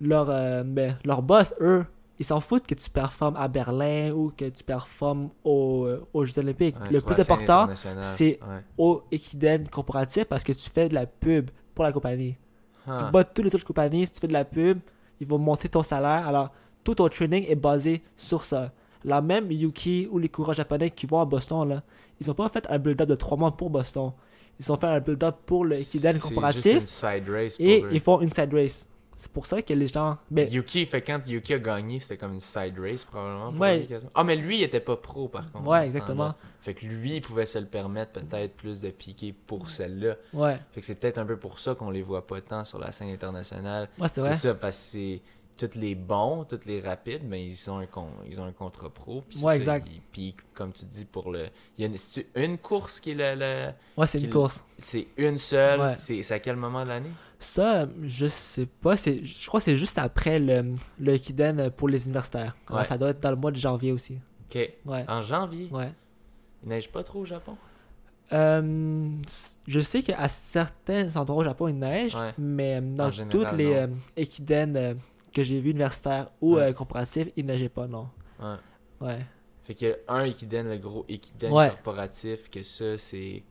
leur, 0.00 0.30
euh, 0.30 0.62
ben, 0.64 0.96
leur 1.04 1.20
boss, 1.22 1.54
eux, 1.60 1.84
ils 2.22 2.24
s'en 2.24 2.40
foutent 2.40 2.66
que 2.66 2.74
tu 2.74 2.88
performes 2.88 3.36
à 3.36 3.48
Berlin 3.48 4.12
ou 4.12 4.30
que 4.36 4.44
tu 4.48 4.62
performes 4.62 5.30
aux, 5.44 5.84
euh, 5.86 6.06
aux 6.14 6.24
Jeux 6.24 6.38
Olympiques. 6.38 6.76
le 6.92 7.00
plus 7.00 7.16
important, 7.22 7.66
c'est- 8.02 8.38
au 8.78 9.02
Ekiden 9.10 9.68
corporatif 9.68 10.24
parce 10.24 10.44
que 10.44 10.52
tu 10.52 10.70
fais 10.70 10.88
de 10.88 10.94
la 10.94 11.06
pub 11.06 11.50
pour 11.74 11.84
la 11.84 11.92
compagnie. 11.92 12.36
Ah. 12.86 12.94
Tu 12.96 13.04
bats 13.12 13.24
toutes 13.24 13.44
les 13.44 13.54
autres 13.54 13.64
compagnies, 13.64 14.06
si 14.06 14.12
tu 14.12 14.20
fais 14.20 14.28
de 14.28 14.32
la 14.32 14.44
pub, 14.44 14.78
ils 15.20 15.26
vont 15.26 15.38
monter 15.38 15.68
ton 15.68 15.82
salaire. 15.82 16.26
Alors, 16.28 16.50
tout 16.84 16.94
ton 16.94 17.08
training 17.08 17.44
est 17.48 17.56
basé 17.56 18.02
sur 18.16 18.44
ça. 18.44 18.72
La 19.04 19.20
même 19.20 19.50
Yuki 19.50 20.08
ou 20.12 20.18
les 20.18 20.28
coureurs 20.28 20.54
japonais 20.54 20.90
qui 20.90 21.06
vont 21.06 21.20
à 21.20 21.24
Boston, 21.24 21.68
là, 21.68 21.82
ils 22.20 22.30
ont 22.30 22.34
pas 22.34 22.48
fait 22.48 22.66
un 22.70 22.78
build-up 22.78 23.08
de 23.08 23.14
3 23.16 23.36
mois 23.36 23.56
pour 23.56 23.68
Boston. 23.70 24.12
Ils 24.60 24.70
ont 24.70 24.76
fait 24.76 24.86
un 24.86 25.00
build-up 25.00 25.36
pour 25.44 25.64
le 25.64 25.76
Ekiden 25.76 26.18
corporatif 26.20 26.80
une 26.82 26.86
side 26.86 27.28
race 27.28 27.56
pour 27.56 27.66
et 27.66 27.82
eux. 27.82 27.88
ils 27.92 28.00
font 28.00 28.20
une 28.20 28.32
side 28.32 28.52
race. 28.54 28.86
C'est 29.16 29.30
pour 29.30 29.46
ça 29.46 29.62
que 29.62 29.72
les 29.72 29.86
gens. 29.86 30.18
Ben, 30.30 30.48
Yuki, 30.50 30.84
fait 30.86 31.02
quand 31.02 31.20
Yuki 31.26 31.54
a 31.54 31.58
gagné, 31.58 32.00
c'était 32.00 32.16
comme 32.16 32.32
une 32.34 32.40
side 32.40 32.78
race 32.78 33.04
probablement. 33.04 33.50
pour 33.52 33.60
Ouais. 33.60 33.88
Ah, 34.14 34.24
mais 34.24 34.34
lui, 34.36 34.58
il 34.58 34.62
était 34.64 34.80
pas 34.80 34.96
pro 34.96 35.28
par 35.28 35.50
contre. 35.52 35.68
ouais, 35.68 35.84
exactement. 35.84 36.34
Fait 36.60 36.74
que 36.74 36.84
lui, 36.86 37.16
il 37.16 37.20
pouvait 37.22 37.46
se 37.46 37.58
le 37.58 37.66
permettre 37.66 38.12
peut-être 38.12 38.54
plus 38.54 38.80
de 38.80 38.90
piquer 38.90 39.32
pour 39.32 39.68
celle-là. 39.70 40.16
Ouais, 40.32 40.58
Fait 40.72 40.80
que 40.80 40.86
c'est 40.86 40.94
peut-être 40.96 41.18
un 41.18 41.26
peu 41.26 41.36
pour 41.36 41.58
ça 41.60 41.74
qu'on 41.74 41.90
les 41.90 42.02
voit 42.02 42.26
pas 42.26 42.40
tant 42.40 42.64
sur 42.64 42.78
la 42.78 42.90
scène 42.92 43.10
internationale. 43.10 43.88
ouais 43.98 44.08
c'est 44.08 44.14
C'est 44.14 44.20
vrai. 44.22 44.32
ça, 44.32 44.54
parce 44.54 44.76
que 44.76 44.82
c'est 44.82 45.20
tous 45.58 45.78
les 45.78 45.94
bons, 45.94 46.44
tous 46.44 46.60
les 46.66 46.80
rapides, 46.80 47.28
ben 47.28 47.36
ils 47.36 47.70
ont 47.70 47.78
un 47.78 47.86
con- 47.86 48.08
ils 48.28 48.40
ont 48.40 48.44
un 48.44 48.52
contrat 48.52 48.88
pro. 48.90 49.22
Puis 49.28 49.38
c'est 49.38 49.44
Ouais, 49.44 49.56
exact. 49.56 49.86
ils 49.88 50.00
piquent, 50.00 50.40
comme 50.54 50.72
tu 50.72 50.84
dis, 50.86 51.04
pour 51.04 51.30
le. 51.30 51.48
Il 51.76 51.82
y 51.82 51.84
a 51.84 51.88
une, 51.88 52.42
une 52.42 52.58
course 52.58 52.98
qui 53.00 53.10
est 53.10 53.14
le. 53.14 53.34
le- 53.38 53.70
Ouais, 53.96 54.06
c'est 54.06 54.20
une 54.20 54.30
course. 54.30 54.64
C'est 54.78 55.06
une 55.18 55.36
seule. 55.38 55.78
Ouais. 55.80 55.94
C'est 55.98 56.22
c'est 56.22 56.34
à 56.34 56.38
quel 56.40 56.56
moment 56.56 56.82
de 56.84 56.88
l'année? 56.88 57.10
Ça, 57.42 57.86
je 58.02 58.26
sais 58.28 58.66
pas. 58.66 58.96
c'est 58.96 59.24
Je 59.24 59.46
crois 59.48 59.60
que 59.60 59.64
c'est 59.64 59.76
juste 59.76 59.98
après 59.98 60.38
le, 60.38 60.74
le 61.00 61.68
pour 61.70 61.88
les 61.88 62.04
universitaires. 62.04 62.54
Alors, 62.68 62.80
Ouais. 62.80 62.84
ça 62.86 62.96
doit 62.96 63.10
être 63.10 63.20
dans 63.20 63.30
le 63.30 63.36
mois 63.36 63.50
de 63.50 63.56
janvier 63.56 63.92
aussi. 63.92 64.18
Ok. 64.48 64.70
Ouais. 64.86 65.04
En 65.08 65.20
janvier, 65.22 65.68
Ouais. 65.70 65.92
il 66.62 66.68
neige 66.68 66.90
pas 66.90 67.02
trop 67.02 67.20
au 67.20 67.24
Japon? 67.24 67.56
Euh, 68.32 69.10
je 69.66 69.80
sais 69.80 70.02
qu'à 70.02 70.26
certains 70.28 71.16
endroits 71.16 71.42
au 71.42 71.44
Japon, 71.44 71.68
il 71.68 71.78
neige, 71.78 72.14
Ouais. 72.14 72.32
mais 72.38 72.76
euh, 72.76 72.80
dans 72.80 73.10
toutes 73.10 73.52
les 73.52 73.74
euh, 73.74 73.88
Ekiden 74.16 74.76
euh, 74.76 74.94
que 75.34 75.42
j'ai 75.42 75.60
vus 75.60 75.70
universitaires 75.72 76.28
ou 76.40 76.54
Ouais. 76.56 76.62
euh, 76.70 76.72
comparatifs, 76.72 77.28
il 77.36 77.44
neigeait 77.46 77.68
pas, 77.68 77.86
non. 77.86 78.08
Ouais. 78.40 78.56
Ouais. 79.00 79.26
Fait 79.64 79.74
qu'il 79.74 79.88
y 79.88 79.92
a 79.92 79.96
un 80.14 80.24
Ekiden, 80.24 80.68
le 80.70 80.78
gros 80.78 81.04
Ekiden 81.08 81.50
corporatif, 81.50 82.48
que 82.50 82.62
ça, 82.62 82.96
c'est. 82.98 83.42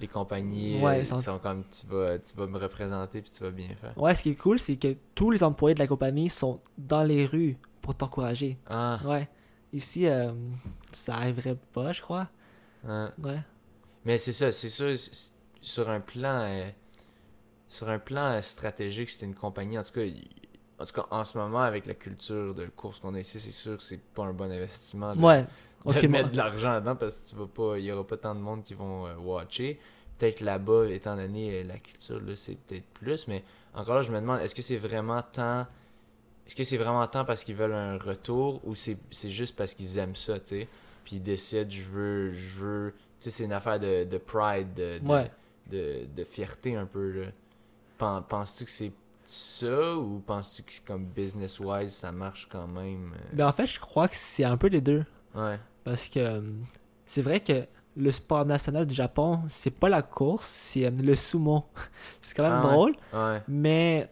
Les 0.00 0.08
compagnies 0.08 0.80
Ouais, 0.82 1.00
euh, 1.00 1.04
sont- 1.04 1.20
sont... 1.20 1.38
comme 1.38 1.64
tu 1.68 1.86
vas, 1.86 2.18
tu 2.18 2.34
vas 2.34 2.46
me 2.46 2.58
représenter 2.58 3.20
puis 3.22 3.30
tu 3.30 3.42
vas 3.42 3.50
bien 3.50 3.68
faire. 3.80 3.96
Ouais, 3.96 4.14
ce 4.14 4.22
qui 4.22 4.30
est 4.30 4.34
cool, 4.34 4.58
c'est 4.58 4.76
que 4.76 4.96
tous 5.14 5.30
les 5.30 5.42
employés 5.42 5.74
de 5.74 5.80
la 5.80 5.86
compagnie 5.86 6.30
sont 6.30 6.60
dans 6.78 7.02
les 7.04 7.26
rues 7.26 7.56
pour 7.82 7.94
t'encourager. 7.94 8.58
Ah, 8.66 8.98
Ouais. 9.04 9.28
Ici, 9.72 10.06
euh, 10.06 10.32
ça 10.90 11.14
arriverait 11.16 11.56
pas, 11.72 11.92
je 11.92 12.00
crois. 12.02 12.28
ouais. 12.84 13.06
Ouais. 13.22 13.38
Mais 14.04 14.18
c'est 14.18 14.32
ça, 14.32 14.50
c'est 14.50 14.68
sûr, 14.70 14.94
sur 15.60 15.88
un 15.90 16.00
plan. 16.00 16.40
euh, 16.48 16.70
sur 17.68 17.88
un 17.88 17.98
plan 18.00 18.40
stratégique, 18.42 19.10
c'était 19.10 19.26
une 19.26 19.34
compagnie. 19.34 19.78
En 19.78 19.82
tout 19.84 19.92
cas, 19.92 20.00
en 20.80 20.84
tout 20.86 20.92
cas, 20.94 21.06
en 21.10 21.22
ce 21.22 21.38
moment, 21.38 21.60
avec 21.60 21.86
la 21.86 21.94
culture 21.94 22.54
de 22.54 22.66
course 22.66 22.98
qu'on 23.00 23.14
a 23.14 23.20
ici, 23.20 23.38
c'est 23.38 23.52
sûr 23.52 23.76
que 23.76 23.82
c'est 23.82 24.00
pas 24.02 24.24
un 24.24 24.32
bon 24.32 24.50
investissement. 24.50 25.14
de- 25.14 25.20
Ouais. 25.20 25.46
De 25.84 25.90
Ok, 25.90 26.02
mettre 26.04 26.30
de 26.30 26.36
l'argent 26.36 26.78
dedans 26.80 26.96
parce 26.96 27.16
que 27.18 27.28
tu 27.30 27.36
vas 27.36 27.46
pas 27.46 27.78
il 27.78 27.84
y 27.84 27.92
aura 27.92 28.06
pas 28.06 28.16
tant 28.16 28.34
de 28.34 28.40
monde 28.40 28.62
qui 28.62 28.74
vont 28.74 29.06
euh, 29.06 29.14
watcher 29.16 29.78
peut-être 30.18 30.38
que 30.38 30.44
là-bas 30.44 30.86
étant 30.90 31.16
donné 31.16 31.60
euh, 31.60 31.64
la 31.64 31.78
culture 31.78 32.20
là 32.20 32.36
c'est 32.36 32.56
peut-être 32.56 32.84
plus 32.94 33.26
mais 33.28 33.42
encore 33.74 33.94
là 33.96 34.02
je 34.02 34.12
me 34.12 34.20
demande 34.20 34.40
est-ce 34.40 34.54
que 34.54 34.62
c'est 34.62 34.76
vraiment 34.76 35.22
tant 35.22 35.66
est-ce 36.46 36.54
que 36.56 36.64
c'est 36.64 36.76
vraiment 36.76 37.06
tant 37.06 37.24
parce 37.24 37.44
qu'ils 37.44 37.54
veulent 37.56 37.72
un 37.74 37.96
retour 37.98 38.60
ou 38.66 38.74
c'est 38.74 38.98
c'est 39.10 39.30
juste 39.30 39.56
parce 39.56 39.72
qu'ils 39.74 39.96
aiment 39.98 40.16
ça 40.16 40.38
tu 40.40 40.46
sais? 40.48 40.68
Puis 41.04 41.16
ils 41.16 41.22
décident 41.22 41.70
je 41.70 41.82
veux 41.84 42.32
je 42.32 42.58
veux 42.58 42.94
tu 43.18 43.24
sais 43.24 43.30
c'est 43.30 43.44
une 43.44 43.52
affaire 43.52 43.80
de, 43.80 44.04
de 44.04 44.18
pride 44.18 44.74
de, 44.74 44.98
de, 44.98 45.08
Ouais. 45.08 45.30
de, 45.70 46.06
de 46.14 46.24
fierté 46.24 46.76
un 46.76 46.86
peu 46.86 47.10
là. 47.10 47.26
Pen- 47.98 48.22
penses-tu 48.28 48.64
que 48.64 48.70
c'est 48.70 48.92
ça 49.26 49.96
ou 49.96 50.18
penses-tu 50.26 50.62
que 50.62 50.72
comme 50.86 51.06
business 51.06 51.60
wise 51.60 51.92
ça 51.92 52.12
marche 52.12 52.48
quand 52.50 52.66
même 52.66 53.12
euh? 53.14 53.28
Ben, 53.32 53.46
en 53.48 53.52
fait, 53.52 53.66
je 53.66 53.78
crois 53.78 54.08
que 54.08 54.16
c'est 54.16 54.44
un 54.44 54.56
peu 54.56 54.66
les 54.66 54.80
deux. 54.80 55.04
ouais 55.34 55.58
Parce 55.84 56.08
que 56.08 56.20
euh, 56.20 56.40
c'est 57.06 57.22
vrai 57.22 57.40
que 57.40 57.64
le 57.96 58.10
sport 58.10 58.44
national 58.46 58.86
du 58.86 58.94
Japon, 58.94 59.40
c'est 59.48 59.70
pas 59.72 59.88
la 59.88 60.02
course, 60.02 60.46
c'est 60.46 60.86
euh, 60.86 60.90
le 60.90 61.14
sumo. 61.16 61.64
c'est 62.22 62.34
quand 62.36 62.44
même 62.44 62.60
Ah 62.62 62.66
ouais. 62.66 62.72
drôle, 62.72 62.92
ouais 63.12 63.42
mais. 63.48 64.08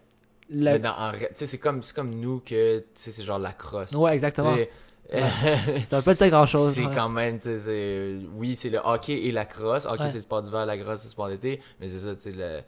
la- 0.50 0.72
Mais 0.72 0.78
dans, 0.80 0.92
en 0.98 1.12
c'est 1.34 1.58
comme, 1.58 1.82
c'est 1.82 1.94
comme 1.94 2.14
nous 2.14 2.40
que, 2.40 2.84
c'est 2.94 3.22
genre 3.22 3.38
la 3.38 3.52
crosse. 3.52 3.92
Ouais, 3.92 4.14
exactement. 4.14 4.54
Tu 4.56 4.62
sais, 4.62 4.70
Ça 5.86 5.96
veut 5.98 6.02
pas 6.02 6.14
dire 6.14 6.28
grand 6.28 6.44
chose. 6.46 6.72
c'est 6.72 6.82
quand 6.82 7.08
même, 7.08 7.38
tu 7.38 7.58
sais, 7.58 8.18
oui, 8.34 8.54
c'est 8.56 8.68
le 8.70 8.78
hockey 8.84 9.24
et 9.24 9.32
la 9.32 9.46
crosse. 9.46 9.86
Hockey, 9.86 10.02
Ouais. 10.02 10.08
c'est 10.10 10.16
le 10.16 10.20
sport 10.22 10.42
d'hiver, 10.42 10.66
la 10.66 10.76
crosse, 10.76 11.00
c'est 11.00 11.06
le 11.06 11.10
sport 11.12 11.28
d'été. 11.28 11.60
Mais 11.80 11.88
c'est 11.88 12.00
ça, 12.00 12.14
tu 12.14 12.22
sais, 12.22 12.32
le- 12.32 12.60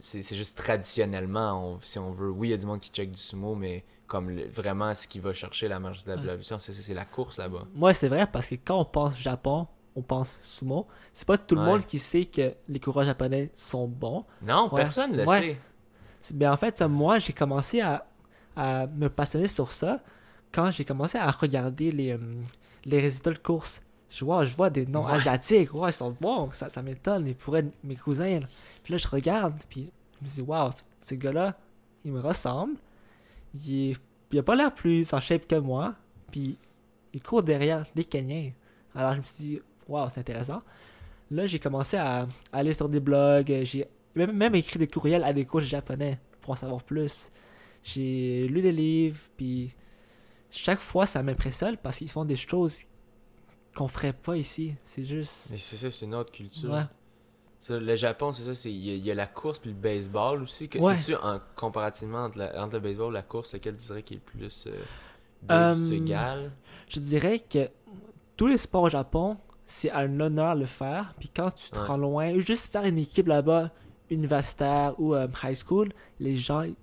c'est 0.00 0.22
c'est 0.22 0.36
juste 0.36 0.56
traditionnellement, 0.56 1.74
on- 1.74 1.80
si 1.80 1.98
on 1.98 2.10
veut. 2.12 2.30
Oui, 2.30 2.48
il 2.48 2.50
y 2.52 2.54
a 2.54 2.56
du 2.56 2.66
monde 2.66 2.80
qui 2.80 2.90
check 2.90 3.10
du 3.10 3.18
sumo, 3.20 3.54
mais 3.56 3.84
comme 4.10 4.28
le- 4.30 4.48
vraiment 4.48 4.92
ce 4.92 5.06
qui 5.06 5.20
va 5.20 5.32
chercher 5.32 5.68
la 5.68 5.78
marge 5.78 6.02
de 6.04 6.10
la 6.10 6.16
Ouais. 6.16 6.22
population, 6.22 6.58
c'est 6.58 6.72
c'est 6.72 6.94
la 6.94 7.04
course 7.04 7.38
là-bas. 7.38 7.62
Moi, 7.74 7.94
c'est 7.94 8.08
vrai 8.08 8.26
parce 8.26 8.48
que 8.48 8.56
quand 8.56 8.78
on 8.80 8.84
pense 8.84 9.16
Japon, 9.18 9.68
on 9.94 10.02
pense 10.02 10.36
sumo. 10.42 10.86
C'est 11.12 11.26
pas 11.26 11.38
tout 11.38 11.54
le 11.54 11.60
Ouais. 11.60 11.66
monde 11.68 11.86
qui 11.86 11.98
sait 11.98 12.24
que 12.24 12.54
les 12.68 12.80
coureurs 12.80 13.04
japonais 13.04 13.50
sont 13.54 13.86
bons. 13.86 14.24
Non, 14.42 14.68
personne 14.68 15.16
le 15.16 15.24
Ouais. 15.24 15.40
sait. 15.40 15.60
C'est- 16.20 16.34
Ben, 16.36 16.52
en 16.52 16.56
fait, 16.56 16.80
moi, 16.82 17.18
j'ai 17.20 17.32
commencé 17.32 17.80
à, 17.80 18.04
à 18.56 18.86
me 18.88 19.08
passionner 19.08 19.46
sur 19.48 19.70
ça 19.72 20.00
quand 20.52 20.70
j'ai 20.72 20.84
commencé 20.84 21.16
à 21.18 21.30
regarder 21.30 21.92
les, 21.92 22.12
euh, 22.12 22.18
les 22.84 23.00
résultats 23.00 23.30
de 23.32 23.38
course. 23.38 23.80
Je 24.10 24.24
vois, 24.24 24.44
je 24.44 24.56
vois 24.56 24.70
des 24.70 24.86
noms 24.86 25.06
asiatiques, 25.06 25.72
ouais, 25.72 25.90
ils 25.90 25.92
sont 25.92 26.16
bons, 26.20 26.50
ça, 26.52 26.68
ça 26.68 26.82
m'étonne, 26.82 27.28
ils 27.28 27.36
pourraient 27.36 27.60
être 27.60 27.72
mes 27.84 27.94
cousins. 27.96 28.40
là. 28.40 28.46
Puis 28.82 28.92
là, 28.92 28.98
je 28.98 29.06
regarde, 29.06 29.54
puis 29.68 29.92
je 30.18 30.24
me 30.24 30.34
dis, 30.34 30.42
waouh, 30.42 30.72
ce 31.00 31.14
gars-là, 31.14 31.56
il 32.04 32.10
me 32.12 32.20
ressemble. 32.20 32.74
Il, 33.54 33.90
est- 33.92 33.96
il 34.32 34.38
a 34.38 34.42
pas 34.42 34.54
l'air 34.56 34.74
plus 34.74 35.12
en 35.12 35.20
shape 35.20 35.46
que 35.46 35.56
moi, 35.56 35.94
puis 36.30 36.56
il 37.12 37.22
court 37.22 37.42
derrière 37.42 37.84
les 37.94 38.04
Kenyans. 38.04 38.52
Alors 38.94 39.14
je 39.14 39.18
me 39.20 39.24
suis 39.24 39.44
dit, 39.44 39.60
waouh, 39.88 40.08
c'est 40.10 40.20
intéressant. 40.20 40.62
Là, 41.30 41.46
j'ai 41.46 41.58
commencé 41.58 41.96
à 41.96 42.26
aller 42.52 42.74
sur 42.74 42.88
des 42.88 43.00
blogs, 43.00 43.52
j'ai 43.62 43.86
même, 44.14 44.32
même 44.32 44.54
écrit 44.54 44.78
des 44.78 44.86
courriels 44.88 45.22
à 45.24 45.32
des 45.32 45.44
coachs 45.44 45.62
japonais 45.64 46.18
pour 46.40 46.50
en 46.52 46.56
savoir 46.56 46.82
plus. 46.82 47.30
J'ai 47.82 48.46
lu 48.48 48.60
des 48.62 48.72
livres, 48.72 49.18
puis 49.36 49.72
chaque 50.50 50.80
fois 50.80 51.06
ça 51.06 51.22
m'impressionne 51.22 51.76
parce 51.76 51.98
qu'ils 51.98 52.10
font 52.10 52.24
des 52.24 52.36
choses 52.36 52.82
qu'on 53.76 53.88
ferait 53.88 54.12
pas 54.12 54.36
ici. 54.36 54.74
C'est 54.84 55.04
juste. 55.04 55.48
Mais 55.50 55.58
c'est 55.58 55.76
ça, 55.76 55.90
c'est 55.90 56.04
une 56.06 56.14
autre 56.14 56.32
culture. 56.32 56.70
Ouais. 56.70 56.82
Le 57.68 57.94
Japon, 57.94 58.32
c'est 58.32 58.42
ça, 58.42 58.54
c'est 58.54 58.70
il 58.72 58.86
y, 58.86 58.90
a- 58.90 58.94
il 58.94 59.04
y 59.04 59.10
a 59.10 59.14
la 59.14 59.26
course 59.26 59.58
puis 59.58 59.70
le 59.70 59.76
baseball 59.76 60.42
aussi. 60.42 60.68
Que, 60.68 60.78
Ouais. 60.78 60.96
C'est-tu 60.98 61.14
en 61.16 61.40
comparativement 61.56 62.24
entre, 62.24 62.38
la- 62.38 62.62
entre 62.64 62.74
le 62.74 62.80
baseball 62.80 63.10
et 63.12 63.14
la 63.14 63.22
course, 63.22 63.52
lequel 63.52 63.76
tu 63.76 63.82
dirais 63.86 64.02
qui 64.02 64.14
est 64.14 64.16
le 64.16 64.22
plus 64.22 64.66
euh, 64.66 64.72
Euh? 65.50 66.48
Je 66.88 67.00
dirais 67.00 67.38
que 67.38 67.68
tous 68.36 68.46
les 68.46 68.58
sports 68.58 68.82
au 68.84 68.90
Japon, 68.90 69.36
c'est 69.66 69.90
un 69.90 70.18
honneur 70.20 70.54
de 70.54 70.60
le 70.60 70.66
faire. 70.66 71.14
Puis 71.18 71.28
quand 71.28 71.50
tu 71.50 71.70
te 71.70 71.78
Ouais. 71.78 71.84
rends 71.84 71.96
loin, 71.98 72.38
juste 72.40 72.72
faire 72.72 72.84
une 72.84 72.98
équipe 72.98 73.26
là-bas, 73.26 73.70
universitaire 74.10 74.94
ou 74.98 75.14
euh, 75.14 75.28
high 75.44 75.54
school, 75.56 75.90
les 76.18 76.36
gens 76.36 76.62
ils 76.62 76.74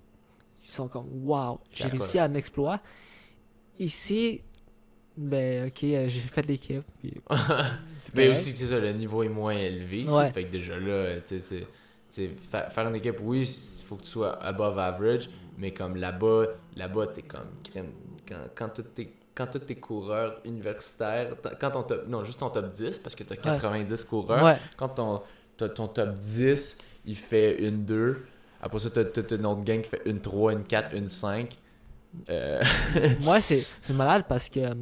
sont 0.60 0.88
comme 0.88 1.06
waouh, 1.24 1.58
j'ai 1.72 1.86
réussi 1.88 2.18
à 2.18 2.24
un 2.24 2.34
exploit. 2.34 2.80
Ici, 3.78 4.42
ben 5.18 5.66
ok, 5.66 5.84
euh, 5.84 6.08
j'ai 6.08 6.20
fait 6.20 6.46
l'équipe. 6.46 6.82
puis 7.00 7.14
correct. 7.28 8.32
aussi, 8.32 8.52
c'est 8.52 8.66
ça, 8.66 8.78
le 8.78 8.92
niveau 8.92 9.22
est 9.22 9.28
moins 9.28 9.52
élevé. 9.52 10.08
Ouais. 10.08 10.30
Fait 10.32 10.44
que 10.44 10.52
déjà 10.52 10.78
là, 10.78 11.20
tu 11.26 11.40
sais, 11.40 11.60
tu 11.60 11.66
sais, 12.10 12.28
fa- 12.28 12.70
faire 12.70 12.88
une 12.88 12.94
équipe, 12.96 13.16
oui, 13.22 13.42
il 13.42 13.82
faut 13.84 13.96
que 13.96 14.02
tu 14.02 14.10
sois 14.10 14.40
above 14.42 14.78
average, 14.78 15.28
mais 15.58 15.72
comme 15.72 15.96
là-bas, 15.96 16.46
là-bas, 16.76 17.08
t'es 17.08 17.22
comme 17.22 17.48
crème. 17.68 17.90
Quand, 18.28 18.36
quand 18.54 18.68
tous 18.68 18.82
tes 18.94 19.12
quand 19.34 19.46
tous 19.46 19.60
tes 19.60 19.76
coureurs 19.76 20.40
universitaires, 20.44 21.34
quand 21.60 21.70
ton 21.70 21.82
top, 21.84 22.08
non, 22.08 22.24
juste 22.24 22.40
ton 22.40 22.50
top 22.50 22.72
10, 22.72 22.98
parce 22.98 23.14
que 23.14 23.22
t'as 23.24 23.36
90 23.36 24.02
coureurs, 24.04 24.42
Ouais. 24.44 24.56
quand 24.76 24.88
ton, 24.88 25.20
t'as 25.56 25.68
ton 25.68 25.86
top 25.86 26.14
10, 26.18 26.78
il 27.06 27.16
fait 27.16 27.56
une 27.62 27.84
2, 27.84 28.24
après 28.60 28.78
ça, 28.80 28.90
t'as 28.90 29.04
t'as 29.04 29.36
une 29.36 29.46
autre 29.46 29.62
gang 29.62 29.80
qui 29.80 29.88
fait 29.88 30.02
une 30.06 30.20
3, 30.20 30.52
une 30.54 30.64
4, 30.64 30.94
une 30.94 31.06
5. 31.08 31.56
Euh, 32.30 32.62
Moi, 33.20 33.40
c'est 33.40 33.64
c'est 33.82 33.92
malade 33.92 34.24
parce 34.28 34.48
que 34.48 34.60
euh, 34.60 34.74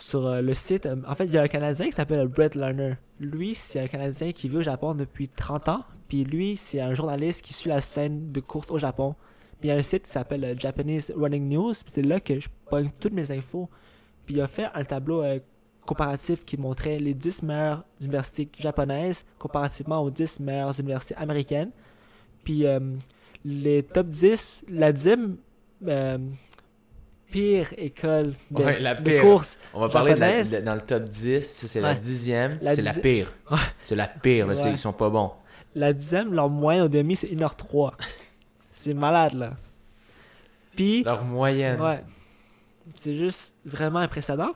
sur 0.00 0.26
euh, 0.26 0.40
le 0.40 0.54
site, 0.54 0.86
euh, 0.86 0.96
en 1.06 1.14
fait, 1.14 1.26
il 1.26 1.34
y 1.34 1.38
a 1.38 1.42
un 1.42 1.48
Canadien 1.48 1.86
qui 1.86 1.92
s'appelle 1.92 2.26
Brett 2.28 2.54
Lerner. 2.54 2.94
Lui, 3.18 3.54
c'est 3.54 3.80
un 3.80 3.86
Canadien 3.86 4.32
qui 4.32 4.48
vit 4.48 4.58
au 4.58 4.62
Japon 4.62 4.94
depuis 4.94 5.28
30 5.28 5.68
ans. 5.68 5.84
Puis 6.08 6.24
lui, 6.24 6.56
c'est 6.56 6.80
un 6.80 6.94
journaliste 6.94 7.44
qui 7.44 7.52
suit 7.52 7.68
la 7.68 7.80
scène 7.80 8.32
de 8.32 8.40
course 8.40 8.70
au 8.70 8.78
Japon. 8.78 9.14
Il 9.62 9.68
y 9.68 9.70
a 9.70 9.74
un 9.74 9.82
site 9.82 10.04
qui 10.04 10.10
s'appelle 10.10 10.44
euh, 10.44 10.54
Japanese 10.58 11.12
Running 11.16 11.48
News, 11.48 11.72
puis 11.72 11.92
c'est 11.94 12.02
là 12.02 12.18
que 12.20 12.40
je 12.40 12.48
pogne 12.68 12.90
toutes 12.98 13.12
mes 13.12 13.30
infos. 13.30 13.68
Puis 14.26 14.36
il 14.36 14.40
a 14.40 14.48
fait 14.48 14.68
un 14.74 14.84
tableau 14.84 15.24
comparatif 15.84 16.44
qui 16.44 16.56
montrait 16.56 16.98
les 16.98 17.14
10 17.14 17.42
meilleures 17.42 17.84
universités 18.00 18.48
japonaises 18.58 19.24
comparativement 19.38 20.00
aux 20.00 20.10
10 20.10 20.40
meilleures 20.40 20.78
universités 20.78 21.16
américaines. 21.16 21.70
Puis 22.44 22.64
les 23.44 23.82
top 23.82 24.06
10, 24.06 24.66
la 24.68 24.92
euh, 25.88 26.18
pire 27.30 27.68
école 27.76 28.34
de, 28.50 28.62
Ouais, 28.62 28.80
la 28.80 28.94
de 28.94 29.02
pire. 29.02 29.22
course. 29.22 29.58
On 29.74 29.80
va 29.80 29.88
parler 29.88 30.14
de 30.14 30.20
la- 30.20 30.42
de- 30.44 30.60
dans 30.64 30.74
le 30.74 30.80
top 30.80 31.04
10, 31.04 31.42
ça, 31.42 31.66
c'est 31.68 31.80
la 31.80 31.90
Ouais. 31.90 31.96
dixième, 31.96 32.58
La 32.60 32.74
c'est 32.74 32.82
la 32.82 32.92
pire. 32.94 33.32
C'est 33.84 33.96
la 33.96 34.08
pire, 34.08 34.46
là, 34.46 34.54
ils 34.70 34.78
sont 34.78 34.92
pas 34.92 35.08
bons. 35.10 35.30
La 35.74 35.92
dixième, 35.92 36.32
leur 36.34 36.48
moyenne 36.50 36.84
au 36.84 36.88
demi, 36.88 37.14
c'est 37.16 37.28
1h03. 37.28 37.94
c'est 38.72 38.94
malade, 38.94 39.34
là. 39.34 39.52
Puis, 40.74 41.02
Leur 41.04 41.24
moyenne. 41.24 41.80
ouais, 41.80 42.02
c'est 42.94 43.14
juste 43.16 43.54
vraiment 43.64 43.98
impressionnant. 43.98 44.52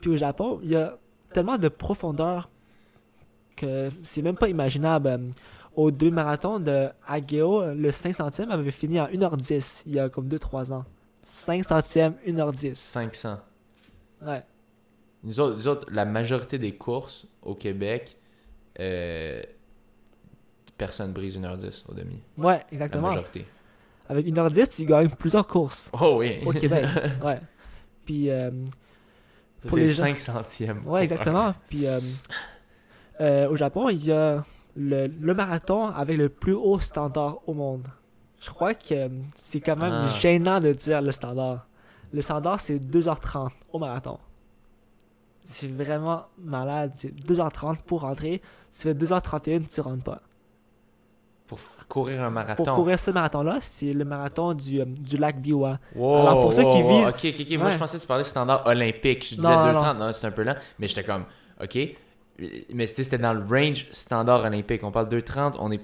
Puis 0.00 0.10
au 0.10 0.16
Japon, 0.16 0.60
il 0.62 0.70
y 0.70 0.76
a 0.76 0.96
tellement 1.32 1.58
de 1.58 1.68
profondeur 1.68 2.48
que 3.56 3.88
c'est 4.02 4.22
même 4.22 4.36
pas 4.36 4.48
imaginable. 4.48 5.08
Euh, 5.08 5.18
Au 5.76 5.92
demi-marathon 5.92 6.58
de 6.58 6.88
Ageo, 7.06 7.72
le 7.72 7.92
5 7.92 8.12
centièmes 8.12 8.50
avait 8.50 8.72
fini 8.72 8.98
en 9.00 9.06
1h10, 9.06 9.84
il 9.86 9.94
y 9.94 10.00
a 10.00 10.08
comme 10.08 10.26
2-3 10.26 10.72
ans. 10.72 10.84
5 11.28 11.64
centièmes, 11.64 12.14
1h10. 12.26 12.74
500. 12.74 13.38
Ouais. 14.22 14.42
Nous 15.22 15.40
autres, 15.40 15.56
nous 15.56 15.68
autres, 15.68 15.86
la 15.92 16.04
majorité 16.04 16.58
des 16.58 16.74
courses 16.76 17.26
au 17.42 17.54
Québec, 17.54 18.16
euh, 18.80 19.42
personne 20.76 21.12
brise 21.12 21.36
1h10 21.38 21.84
au 21.88 21.94
demi. 21.94 22.22
Ouais, 22.36 22.54
La 22.58 22.64
exactement. 22.72 23.08
majorité. 23.08 23.44
Avec 24.08 24.26
1h10, 24.26 24.74
tu 24.74 24.86
gagnes 24.86 25.08
plusieurs 25.10 25.46
courses 25.46 25.90
Oh 26.00 26.16
oui. 26.18 26.40
au 26.46 26.52
Québec. 26.52 26.86
ouais. 27.24 27.40
Puis, 28.06 28.30
euh, 28.30 28.50
pour 29.66 29.76
les 29.76 29.88
gens- 29.88 30.04
5 30.04 30.18
centièmes. 30.20 30.82
Ouais, 30.86 31.02
exactement. 31.02 31.52
Puis 31.68 31.86
euh, 31.86 32.00
euh, 33.20 33.48
au 33.50 33.56
Japon, 33.56 33.90
il 33.90 34.02
y 34.06 34.12
a 34.12 34.44
le, 34.76 35.08
le 35.08 35.34
marathon 35.34 35.88
avec 35.88 36.16
le 36.16 36.28
plus 36.30 36.54
haut 36.54 36.78
standard 36.78 37.40
au 37.46 37.52
monde. 37.52 37.86
Je 38.40 38.50
crois 38.50 38.74
que 38.74 38.94
euh, 38.94 39.08
c'est 39.34 39.60
quand 39.60 39.76
même 39.76 39.92
Ah. 40.06 40.18
gênant 40.20 40.60
de 40.60 40.72
dire 40.72 41.02
le 41.02 41.12
standard. 41.12 41.66
Le 42.12 42.22
standard, 42.22 42.60
c'est 42.60 42.78
2h30 42.78 43.50
au 43.72 43.78
marathon. 43.78 44.18
C'est 45.42 45.66
vraiment 45.70 46.26
malade. 46.38 46.92
C'est 46.96 47.14
2h30 47.14 47.78
pour 47.86 48.02
rentrer. 48.02 48.40
Tu 48.72 48.82
fais 48.82 48.94
2h31, 48.94 49.66
tu 49.72 49.80
rentres 49.80 50.04
pas. 50.04 50.20
Pour 51.46 51.58
courir 51.88 52.22
un 52.22 52.30
marathon. 52.30 52.62
Pour 52.62 52.74
courir 52.74 52.98
ce 53.00 53.10
marathon-là, 53.10 53.58
c'est 53.62 53.94
le 53.94 54.04
marathon 54.04 54.52
du, 54.52 54.80
euh, 54.80 54.84
du 54.84 55.16
lac 55.16 55.40
Biwa. 55.40 55.78
Wow, 55.96 56.16
Alors, 56.16 56.42
pour 56.42 56.52
ceux 56.52 56.62
wow, 56.64 56.76
qui 56.76 56.82
wow. 56.82 56.88
visent- 56.90 57.08
Ok, 57.08 57.24
ok, 57.24 57.46
ok. 57.50 57.58
Moi, 57.58 57.70
je 57.70 57.78
pensais 57.78 57.96
que 57.96 58.02
tu 58.02 58.06
parlais 58.08 58.24
standard 58.24 58.66
olympique. 58.66 59.24
Je 59.24 59.34
disais 59.36 59.48
Non, 59.48 59.72
non, 59.72 59.72
2,30. 59.80 59.98
Non, 59.98 60.12
c'est 60.12 60.26
un 60.26 60.30
peu 60.30 60.42
lent. 60.42 60.56
Mais 60.78 60.86
j'étais 60.88 61.04
comme, 61.04 61.24
ok. 61.62 61.78
Mais 62.72 62.86
c'était 62.86 63.16
dans 63.18 63.32
le 63.32 63.42
range 63.44 63.86
standard 63.90 64.44
olympique. 64.44 64.82
On 64.84 64.92
parle 64.92 65.08
2,30. 65.08 65.56
On 65.58 65.70
est. 65.72 65.80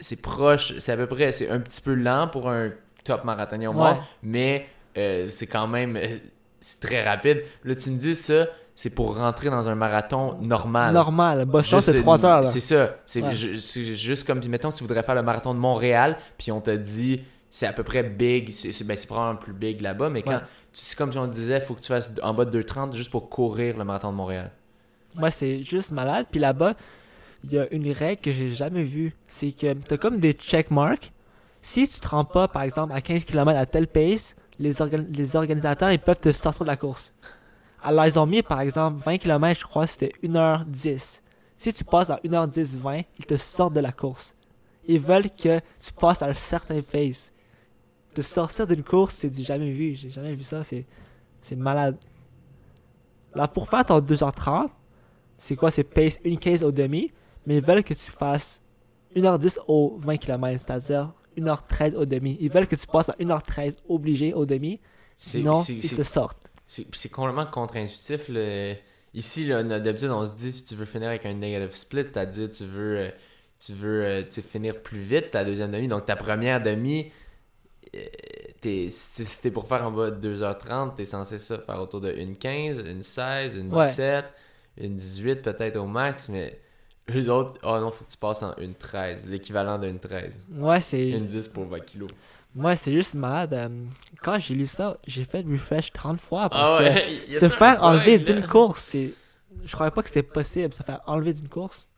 C'est 0.00 0.20
proche. 0.22 0.78
C'est 0.78 0.92
à 0.92 0.96
peu 0.96 1.06
près. 1.06 1.30
C'est 1.32 1.48
un 1.50 1.60
petit 1.60 1.80
peu 1.80 1.94
lent 1.94 2.28
pour 2.28 2.48
un 2.50 2.70
top 3.04 3.24
marathonien 3.24 3.70
au 3.70 3.72
monde. 3.74 3.96
Ouais. 3.96 4.00
Mais 4.22 4.66
euh, 4.96 5.28
c'est 5.28 5.46
quand 5.46 5.66
même. 5.68 5.96
euh, 5.96 6.18
C'est 6.60 6.80
très 6.80 7.02
rapide. 7.08 7.42
Là, 7.64 7.74
tu 7.74 7.90
me 7.90 7.98
dis 7.98 8.14
ça. 8.14 8.46
C'est 8.74 8.90
pour 8.94 9.14
rentrer 9.16 9.50
dans 9.50 9.68
un 9.68 9.74
marathon 9.74 10.38
normal. 10.40 10.94
Normal. 10.94 11.44
Boston, 11.44 11.80
Juste, 11.80 11.92
c'est 11.92 12.00
3 12.00 12.24
heures. 12.24 12.46
C'est 12.46 12.60
ça. 12.60 12.96
C'est 13.04 13.22
Ouais. 13.22 13.32
juste 13.34 14.26
comme, 14.26 14.40
mettons, 14.48 14.72
tu 14.72 14.82
voudrais 14.84 15.02
faire 15.02 15.14
le 15.14 15.22
marathon 15.22 15.52
de 15.52 15.58
Montréal, 15.58 16.16
puis 16.38 16.50
on 16.50 16.62
t'a 16.62 16.78
dit, 16.78 17.20
c'est 17.50 17.66
à 17.66 17.74
peu 17.74 17.82
près 17.82 18.02
big, 18.02 18.50
c'est 18.52 18.86
ben, 18.86 18.96
probablement 19.06 19.36
plus 19.38 19.52
big 19.52 19.82
là-bas, 19.82 20.08
mais 20.08 20.22
quand, 20.22 20.30
Ouais. 20.36 20.40
c'est 20.72 20.96
comme 20.96 21.12
si 21.12 21.18
on 21.18 21.26
disait, 21.26 21.60
faut 21.60 21.74
que 21.74 21.80
tu 21.82 21.88
fasses 21.88 22.10
en 22.22 22.32
bas 22.32 22.46
de 22.46 22.50
2,30 22.62 22.94
juste 22.96 23.10
pour 23.10 23.28
courir 23.28 23.76
le 23.76 23.84
marathon 23.84 24.12
de 24.12 24.16
Montréal. 24.16 24.50
Moi, 25.14 25.30
c'est 25.30 25.62
juste 25.62 25.92
malade. 25.92 26.26
Puis 26.30 26.40
là-bas, 26.40 26.72
il 27.44 27.52
y 27.52 27.58
a 27.58 27.72
une 27.72 27.90
règle 27.92 28.20
que 28.20 28.32
j'ai 28.32 28.50
jamais 28.50 28.82
vue. 28.82 29.14
C'est 29.26 29.52
que 29.52 29.72
t'as 29.74 29.96
comme 29.96 30.18
des 30.20 30.32
checkmarks. 30.32 31.12
Si 31.60 31.86
tu 31.88 32.00
te 32.00 32.08
rends 32.08 32.24
pas, 32.24 32.48
par 32.48 32.62
exemple, 32.62 32.92
à 32.94 33.00
15 33.00 33.24
km 33.24 33.58
à 33.58 33.66
telle 33.66 33.86
pace, 33.86 34.34
les, 34.58 34.80
organ- 34.80 35.06
les 35.12 35.36
organisateurs, 35.36 35.90
ils 35.92 35.98
peuvent 35.98 36.20
te 36.20 36.32
sortir 36.32 36.64
de 36.64 36.70
la 36.70 36.76
course. 36.76 37.14
Alors, 37.82 38.06
ils 38.06 38.18
ont 38.18 38.26
mis, 38.26 38.42
par 38.42 38.60
exemple, 38.60 39.02
20 39.02 39.18
km, 39.18 39.60
je 39.60 39.64
crois, 39.64 39.86
c'était 39.86 40.12
1h10. 40.22 41.20
Si 41.56 41.72
tu 41.72 41.84
passes 41.84 42.10
à 42.10 42.16
1h10, 42.24 42.78
20, 42.78 43.02
ils 43.18 43.26
te 43.26 43.36
sortent 43.36 43.74
de 43.74 43.80
la 43.80 43.92
course. 43.92 44.34
Ils 44.86 45.00
veulent 45.00 45.30
que 45.30 45.58
tu 45.82 45.92
passes 45.98 46.22
à 46.22 46.26
un 46.26 46.34
certain 46.34 46.80
pace. 46.82 47.32
De 48.14 48.22
sortir 48.22 48.66
d'une 48.66 48.82
course, 48.82 49.14
c'est 49.14 49.30
du 49.30 49.42
jamais 49.42 49.70
vu. 49.70 49.94
J'ai 49.94 50.10
jamais 50.10 50.34
vu 50.34 50.42
ça. 50.42 50.64
C'est, 50.64 50.84
c'est 51.40 51.56
malade. 51.56 51.96
Là, 53.34 53.46
pour 53.48 53.68
faire 53.68 53.84
ton 53.84 54.00
2h30, 54.00 54.68
c'est 55.36 55.56
quoi? 55.56 55.70
C'est 55.70 55.84
pace 55.84 56.18
une 56.24 56.38
case 56.38 56.64
au 56.64 56.72
demi, 56.72 57.12
mais 57.46 57.56
ils 57.56 57.64
veulent 57.64 57.84
que 57.84 57.94
tu 57.94 58.10
fasses 58.10 58.62
1h10 59.16 59.58
au 59.68 59.96
20 59.98 60.16
km, 60.18 60.60
c'est-à-dire 60.64 61.12
1h13 61.36 61.94
au 61.96 62.04
demi. 62.04 62.36
Ils 62.40 62.50
veulent 62.50 62.66
que 62.66 62.76
tu 62.76 62.86
passes 62.86 63.08
à 63.08 63.16
1h13 63.18 63.76
obligé 63.88 64.32
au 64.34 64.46
demi, 64.46 64.80
sinon 65.16 65.62
ils 65.82 65.96
te 65.96 66.02
sortent. 66.02 66.50
c'est- 66.68 67.08
complètement 67.10 67.46
contre-intuitif. 67.46 68.28
le- 68.28 68.74
Ici, 69.12 69.48
d'habitude, 69.48 70.10
on 70.10 70.24
se 70.24 70.32
dit, 70.34 70.52
si 70.52 70.64
tu 70.64 70.76
veux 70.76 70.84
finir 70.84 71.08
avec 71.08 71.26
un 71.26 71.34
negative 71.34 71.74
split, 71.74 72.04
c'est-à-dire 72.04 72.48
tu 72.48 72.62
veux, 72.64 72.96
euh, 72.98 73.10
tu 73.58 73.72
veux 73.72 74.04
euh, 74.04 74.22
finir 74.22 74.80
plus 74.82 75.00
vite 75.00 75.32
ta 75.32 75.44
deuxième 75.44 75.72
demi, 75.72 75.88
donc 75.88 76.06
ta 76.06 76.14
première 76.14 76.62
demi, 76.62 77.10
euh, 77.96 78.00
si 78.88 78.90
si 79.26 79.42
t'es 79.42 79.50
pour 79.50 79.66
faire 79.66 79.84
en 79.84 79.90
bas 79.90 80.10
de 80.12 80.16
2h30, 80.36 80.94
t'es 80.94 81.04
censé 81.04 81.38
ça 81.40 81.58
faire 81.58 81.80
autour 81.80 82.00
de 82.00 82.12
1h15, 82.12 82.84
1h16, 82.84 83.56
1h17, 83.56 84.24
1h18 84.80 85.42
peut-être 85.42 85.76
au 85.76 85.86
max, 85.86 86.28
mais 86.28 86.60
eux 87.14 87.30
autres, 87.30 87.58
oh 87.62 87.78
non, 87.80 87.90
faut 87.90 88.04
que 88.04 88.10
tu 88.10 88.16
passes 88.18 88.42
en 88.42 88.52
1h13, 88.52 89.26
l'équivalent 89.26 89.78
de 89.78 89.88
1h13. 89.88 90.32
Ouais, 90.52 90.80
c'est 90.80 91.04
1h10 91.10 91.52
pour 91.52 91.64
20 91.66 91.80
kilos. 91.80 92.10
moi 92.54 92.74
c'est 92.76 92.92
juste 92.92 93.14
malade. 93.14 93.54
euh, 93.54 93.68
Quand 94.22 94.38
j'ai 94.38 94.54
lu 94.54 94.66
ça, 94.66 94.96
j'ai 95.06 95.24
fait 95.24 95.44
refresh 95.48 95.92
30 95.92 96.20
fois 96.20 96.48
parce 96.50 96.74
Ah 96.74 96.78
que 96.78 96.84
ouais, 96.84 97.20
se 97.40 97.48
faire 97.48 97.82
enlever 97.82 98.18
d'une 98.18 98.46
course, 98.46 98.82
c'est 98.82 99.12
je 99.64 99.72
croyais 99.72 99.90
pas 99.90 100.02
que 100.02 100.08
c'était 100.08 100.22
possible 100.22 100.72
se 100.72 100.82
faire 100.82 101.00
enlever 101.06 101.32
d'une 101.32 101.48
course. 101.48 101.88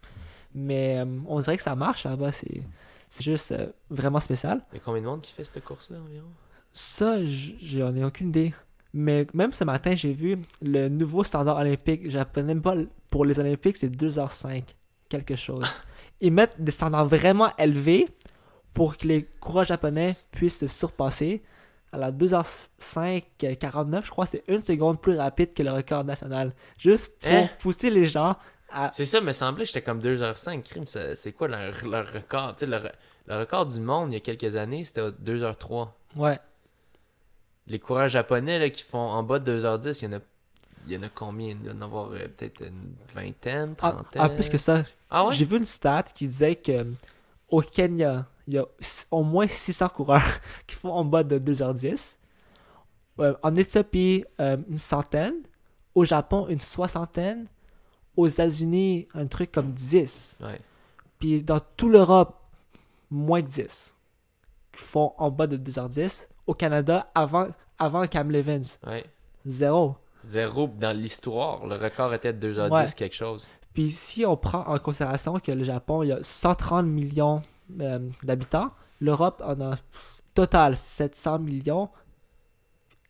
Mais 0.55 0.99
euh, 0.99 1.07
on 1.27 1.41
dirait 1.41 1.57
que 1.57 1.63
ça 1.63 1.75
marche 1.75 2.05
là-bas, 2.05 2.33
c'est 2.33 2.63
c'est 3.09 3.23
juste 3.25 3.53
euh, 3.53 3.67
vraiment 3.91 4.21
spécial. 4.21 4.63
Il 4.73 4.77
y 4.77 4.79
a 4.79 4.83
combien 4.85 5.01
de 5.03 5.07
monde 5.07 5.21
qui 5.23 5.33
fait 5.33 5.45
cette 5.45 5.63
course-là 5.65 5.99
environ? 5.99 6.27
Ça, 6.73 7.19
j'en 7.27 7.95
ai 7.95 8.05
aucune 8.05 8.29
idée. 8.29 8.55
Mais 8.95 9.27
même 9.35 9.53
ce 9.53 9.65
matin, 9.65 9.95
j'ai 9.95 10.13
vu 10.13 10.39
le 10.63 10.89
nouveau 10.89 11.25
standard 11.25 11.57
olympique 11.59 12.11
japonais. 12.11 12.55
Pas 12.57 12.73
l- 12.75 12.89
pour 13.11 13.25
les 13.25 13.39
Olympiques, 13.39 13.77
c'est 13.79 13.89
2h05, 13.89 14.63
quelque 15.13 15.37
chose. 15.37 15.67
Ils 16.21 16.33
mettent 16.33 16.61
des 16.61 16.73
standards 16.73 17.07
vraiment 17.09 17.55
élevés 17.57 18.09
pour 18.75 18.97
que 18.97 19.07
les 19.07 19.25
coureurs 19.41 19.65
japonais 19.67 20.17
puissent 20.31 20.59
se 20.61 20.67
surpasser. 20.67 21.43
Alors 21.93 22.11
2h05, 22.11 23.23
euh, 23.45 23.55
49, 23.55 24.07
je 24.07 24.11
crois, 24.11 24.25
c'est 24.27 24.43
une 24.49 24.63
seconde 24.63 25.01
plus 25.01 25.17
rapide 25.19 25.53
que 25.53 25.63
le 25.63 25.73
record 25.73 26.05
national. 26.05 26.55
Juste 26.79 27.19
pour 27.21 27.31
Hein? 27.31 27.49
pousser 27.59 27.91
les 27.91 28.07
gens 28.07 28.37
à. 28.71 28.91
C'est 28.95 29.05
ça, 29.05 29.21
me 29.21 29.33
semblait, 29.33 29.67
j'étais 29.67 29.83
comme 29.83 30.01
2h05. 30.01 30.63
Crime, 30.63 30.87
ça- 30.87 31.15
c'est 31.15 31.33
quoi 31.33 31.49
leur, 31.49 31.85
leur 31.87 32.11
record? 32.13 32.57
Tu 32.57 32.61
sais, 32.61 32.67
le, 32.67 32.79
re- 32.79 32.93
le 33.27 33.37
record 33.41 33.67
du 33.67 33.81
monde, 33.81 34.11
il 34.13 34.15
y 34.15 34.17
a 34.17 34.21
quelques 34.21 34.57
années, 34.57 34.85
c'était 34.87 35.11
2h03. 35.11 35.89
Ouais. 36.17 36.39
Les 37.67 37.79
coureurs 37.79 38.09
japonais 38.09 38.59
là, 38.59 38.71
qui 38.71 38.83
font 38.83 38.99
en 38.99 39.23
bas 39.23 39.39
de 39.39 39.61
2h10, 39.61 39.99
il 40.01 40.05
y 40.11 40.15
en 40.15 40.19
a, 40.19 40.21
il 40.87 40.93
y 40.93 40.97
en 40.97 41.03
a 41.03 41.09
combien? 41.09 41.49
Il 41.51 41.63
doit 41.63 41.73
y 41.73 41.77
en 41.77 41.83
avoir 41.83 42.11
euh, 42.13 42.29
peut-être 42.37 42.63
une 42.67 42.95
vingtaine, 43.15 43.75
Ah, 43.81 43.93
trentaine? 43.93 44.23
ah, 44.23 44.29
plus 44.29 44.49
que 44.49 44.59
ça, 44.59 44.85
Ah 45.11 45.27
ouais? 45.27 45.35
J'ai 45.35 45.45
vu 45.45 45.59
une 45.59 45.67
stat 45.67 46.05
qui 46.15 46.27
disait 46.29 46.57
que 46.57 46.73
euh, 46.73 46.85
au 47.49 47.61
Kenya, 47.61 48.27
il 48.49 48.55
y 48.55 48.59
a 48.59 48.65
au 49.11 49.23
moins 49.23 49.47
600 49.47 49.89
coureurs 49.91 50.23
qui 50.67 50.75
font 50.77 50.93
en 50.93 51.05
bas 51.05 51.23
de 51.23 51.39
2h10. 51.39 52.17
Euh, 53.21 53.35
en 53.43 53.55
Éthiopie, 53.57 54.25
euh, 54.41 54.57
une 54.69 54.79
centaine. 54.79 55.35
Au 55.95 56.05
Japon, 56.05 56.47
une 56.49 56.61
soixantaine. 56.61 57.47
Aux 58.17 58.27
États-Unis, 58.29 59.07
un 59.15 59.27
truc 59.27 59.53
comme 59.53 59.73
10. 59.73 60.39
Ouais. 60.43 60.61
Puis 61.19 61.43
dans 61.43 61.61
toute 61.77 61.93
l'Europe, 61.93 62.37
moins 63.11 63.41
de 63.43 63.47
10 63.47 63.95
qui 64.73 64.81
font 64.83 65.13
en 65.19 65.31
bas 65.31 65.47
de 65.47 65.57
2h10. 65.57 66.29
Au 66.47 66.55
Canada, 66.55 67.07
avant, 67.15 67.49
avant 67.79 68.07
Cam 68.07 68.31
Levins, 68.31 68.63
ouais. 68.87 69.05
zéro. 69.47 69.97
Zéro 70.23 70.69
dans 70.69 70.97
l'histoire. 70.97 71.67
Le 71.67 71.75
record 71.77 72.15
était 72.15 72.33
de 72.33 72.53
2h10 72.53 72.71
Ouais. 72.71 72.87
quelque 72.97 73.15
chose. 73.15 73.49
Puis 73.75 73.91
si 73.91 74.25
on 74.27 74.37
prend 74.37 74.67
en 74.67 74.79
considération 74.79 75.35
que 75.41 75.53
le 75.53 75.65
Japon, 75.65 76.03
il 76.03 76.09
y 76.09 76.13
a 76.13 76.23
130 76.23 76.87
millions 76.87 77.43
euh, 77.81 77.99
d'habitants, 78.23 78.71
l'Europe 79.01 79.43
en 79.45 79.61
a 79.61 79.79
total 80.35 80.77
700 80.77 81.39
millions. 81.41 81.89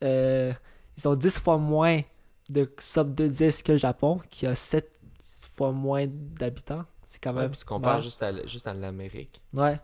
Euh, 0.05 0.53
ils 0.97 1.09
ont 1.09 1.15
10 1.15 1.39
fois 1.39 1.59
moins 1.59 2.01
de 2.49 2.71
sub 2.79 3.15
210 3.15 3.63
que 3.63 3.73
le 3.73 3.79
Japon, 3.79 4.21
qui 4.31 4.47
a 4.47 4.55
7 4.55 4.91
fois 5.55 5.73
moins 5.73 6.07
d'habitants. 6.09 6.85
C'est 7.07 7.23
quand 7.23 7.35
Ouais, 7.35 7.43
même. 7.43 7.51
puis 7.51 7.61
tu 7.61 7.67
compares 7.67 7.95
mal. 7.95 8.03
juste 8.03 8.23
à, 8.23 8.29
l- 8.31 8.43
juste 8.49 8.67
à 8.67 8.75
l'Amérique. 8.75 9.41
Ouais. 9.53 9.79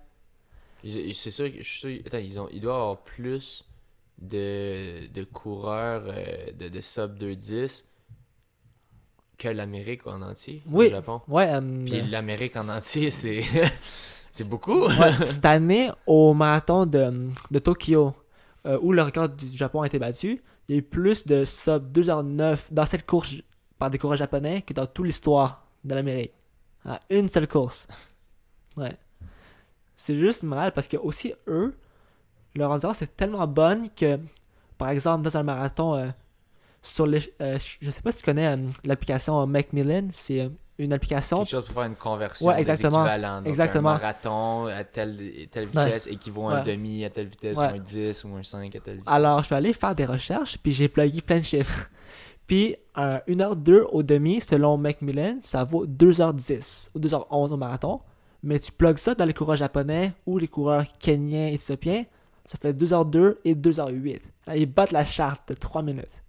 C'est 0.85 1.31
sûr, 1.31 1.47
je 1.59 1.63
suis 1.63 1.79
sûr, 1.79 1.99
attends, 2.07 2.19
ils 2.19 2.39
ont, 2.41 2.49
y 2.51 2.59
avoir 2.61 2.99
plus 2.99 3.65
de, 4.21 5.07
de 5.13 5.25
coureurs 5.25 6.05
euh, 6.09 6.53
de, 6.53 6.69
de 6.69 6.81
sub 6.81 7.17
210 7.19 7.85
que 9.39 9.49
l'Amérique 9.49 10.07
en 10.07 10.21
entier, 10.23 10.63
Oui. 10.71 10.87
le 10.87 10.97
Japon. 10.97 11.21
Ouais, 11.29 11.49
euh, 11.53 11.85
Puis 11.85 12.03
l'Amérique 12.03 12.57
en 12.57 12.69
entier, 12.69 13.11
c'est 13.13 13.45
c'est 14.33 14.49
beaucoup. 14.49 14.87
ouais, 14.87 15.27
cette 15.27 15.45
année, 15.45 15.91
au 16.07 16.35
marathon 16.35 16.87
de, 16.87 17.29
de 17.51 17.59
Tokyo, 17.61 18.13
euh, 18.67 18.79
où 18.83 18.93
le 18.93 19.03
record 19.03 19.29
du 19.29 19.47
Japon 19.57 19.83
a 19.83 19.87
été 19.87 19.99
battu, 20.01 20.43
il 20.69 20.73
y 20.73 20.75
a 20.77 20.79
eu 20.81 20.83
plus 20.83 21.25
de 21.27 21.45
sub 21.45 21.97
2h09 21.97 22.73
dans 22.73 22.85
cette 22.87 23.07
course 23.07 23.35
par 23.79 23.91
des 23.91 23.99
coureurs 23.99 24.17
japonais 24.17 24.63
que 24.63 24.73
dans 24.75 24.87
toute 24.87 25.07
l'histoire 25.07 25.65
de 25.85 25.95
l'Amérique. 25.95 26.33
À 26.85 26.99
une 27.11 27.29
seule 27.29 27.47
course. 27.47 27.87
Ouais. 28.77 28.93
C'est 29.95 30.17
juste 30.17 30.43
malade 30.43 30.73
parce 30.75 30.89
que 30.89 30.97
aussi 30.97 31.33
eux, 31.47 31.77
leur 32.59 32.71
endurance 32.71 33.01
est 33.03 33.17
tellement 33.17 33.47
bonne 33.47 33.89
que, 33.97 34.19
par 34.77 34.91
exemple, 34.91 35.23
dans 35.25 35.37
un 35.37 35.43
marathon, 35.43 35.95
euh, 35.95 36.09
sur 36.83 37.07
les, 37.07 37.21
euh, 37.43 37.59
je 37.81 37.91
sais 37.91 38.03
pas 38.03 38.13
si 38.13 38.19
tu 38.19 38.25
connais 38.25 38.47
euh, 38.47 38.57
l'application 38.85 39.47
Macmillan, 39.47 40.09
c'est 40.13 40.41
euh, 40.43 40.49
une 40.79 40.93
application 40.93 41.39
Quelque 41.39 41.51
chose 41.51 41.65
pour 41.65 41.75
faire 41.75 41.83
une 41.85 41.97
conversion 41.97 42.47
Ouais, 42.47 42.55
des 42.55 42.61
exactement. 42.61 43.01
équivalents. 43.05 43.39
Donc, 43.39 43.49
Exactement. 43.49 43.89
Un 43.91 43.93
marathon 43.95 44.67
à 44.67 44.85
telle, 44.85 45.19
telle 45.51 45.67
vitesse 45.67 46.07
équivaut 46.07 46.49
à 46.49 46.53
un 46.53 46.59
Ouais. 46.65 46.73
demi 46.73 47.05
à 47.05 47.11
telle 47.11 47.27
vitesse, 47.27 47.59
Ouais. 47.59 47.67
ou 47.73 47.77
un 47.77 47.79
10 47.79 48.25
ou 48.25 48.37
un 48.37 48.43
5 48.45 48.77
à 48.77 48.81
telle 48.81 48.95
vitesse. 48.99 49.13
Alors, 49.13 49.41
je 49.41 49.47
suis 49.47 49.55
allé 49.57 49.73
faire 49.73 49.95
des 49.97 50.05
recherches, 50.05 50.57
puis 50.59 50.73
j'ai 50.73 50.89
plugué 50.89 51.21
plein 51.21 51.39
de 51.39 51.45
chiffres. 51.45 51.89
Puis, 52.47 52.77
euh, 52.97 53.19
1h02 53.27 53.83
au 53.93 54.03
demi, 54.03 54.41
selon 54.41 54.79
Macmillan, 54.79 55.37
ça 55.43 55.65
vaut 55.65 55.85
2h10 55.87 56.91
ou 56.95 56.99
2h11 56.99 57.53
au 57.53 57.57
marathon. 57.59 58.01
Mais 58.43 58.59
tu 58.59 58.73
plugues 58.73 58.97
ça 58.99 59.15
dans 59.15 59.25
les 59.27 59.35
coureurs 59.35 59.57
japonais 59.57 60.13
ou 60.25 60.39
les 60.39 60.49
coureurs 60.49 60.85
kenyans, 60.99 61.49
éthiopiens, 61.53 62.05
ça 62.49 62.57
fait 62.57 62.73
2h02 62.73 63.37
et 63.45 63.55
2h08. 63.55 64.23
Là, 64.47 64.57
ils 64.57 64.65
battent 64.65 64.93
la 64.93 65.05
charte 65.05 65.51
de 65.51 65.55
3 65.55 65.83
minutes. 65.83 66.23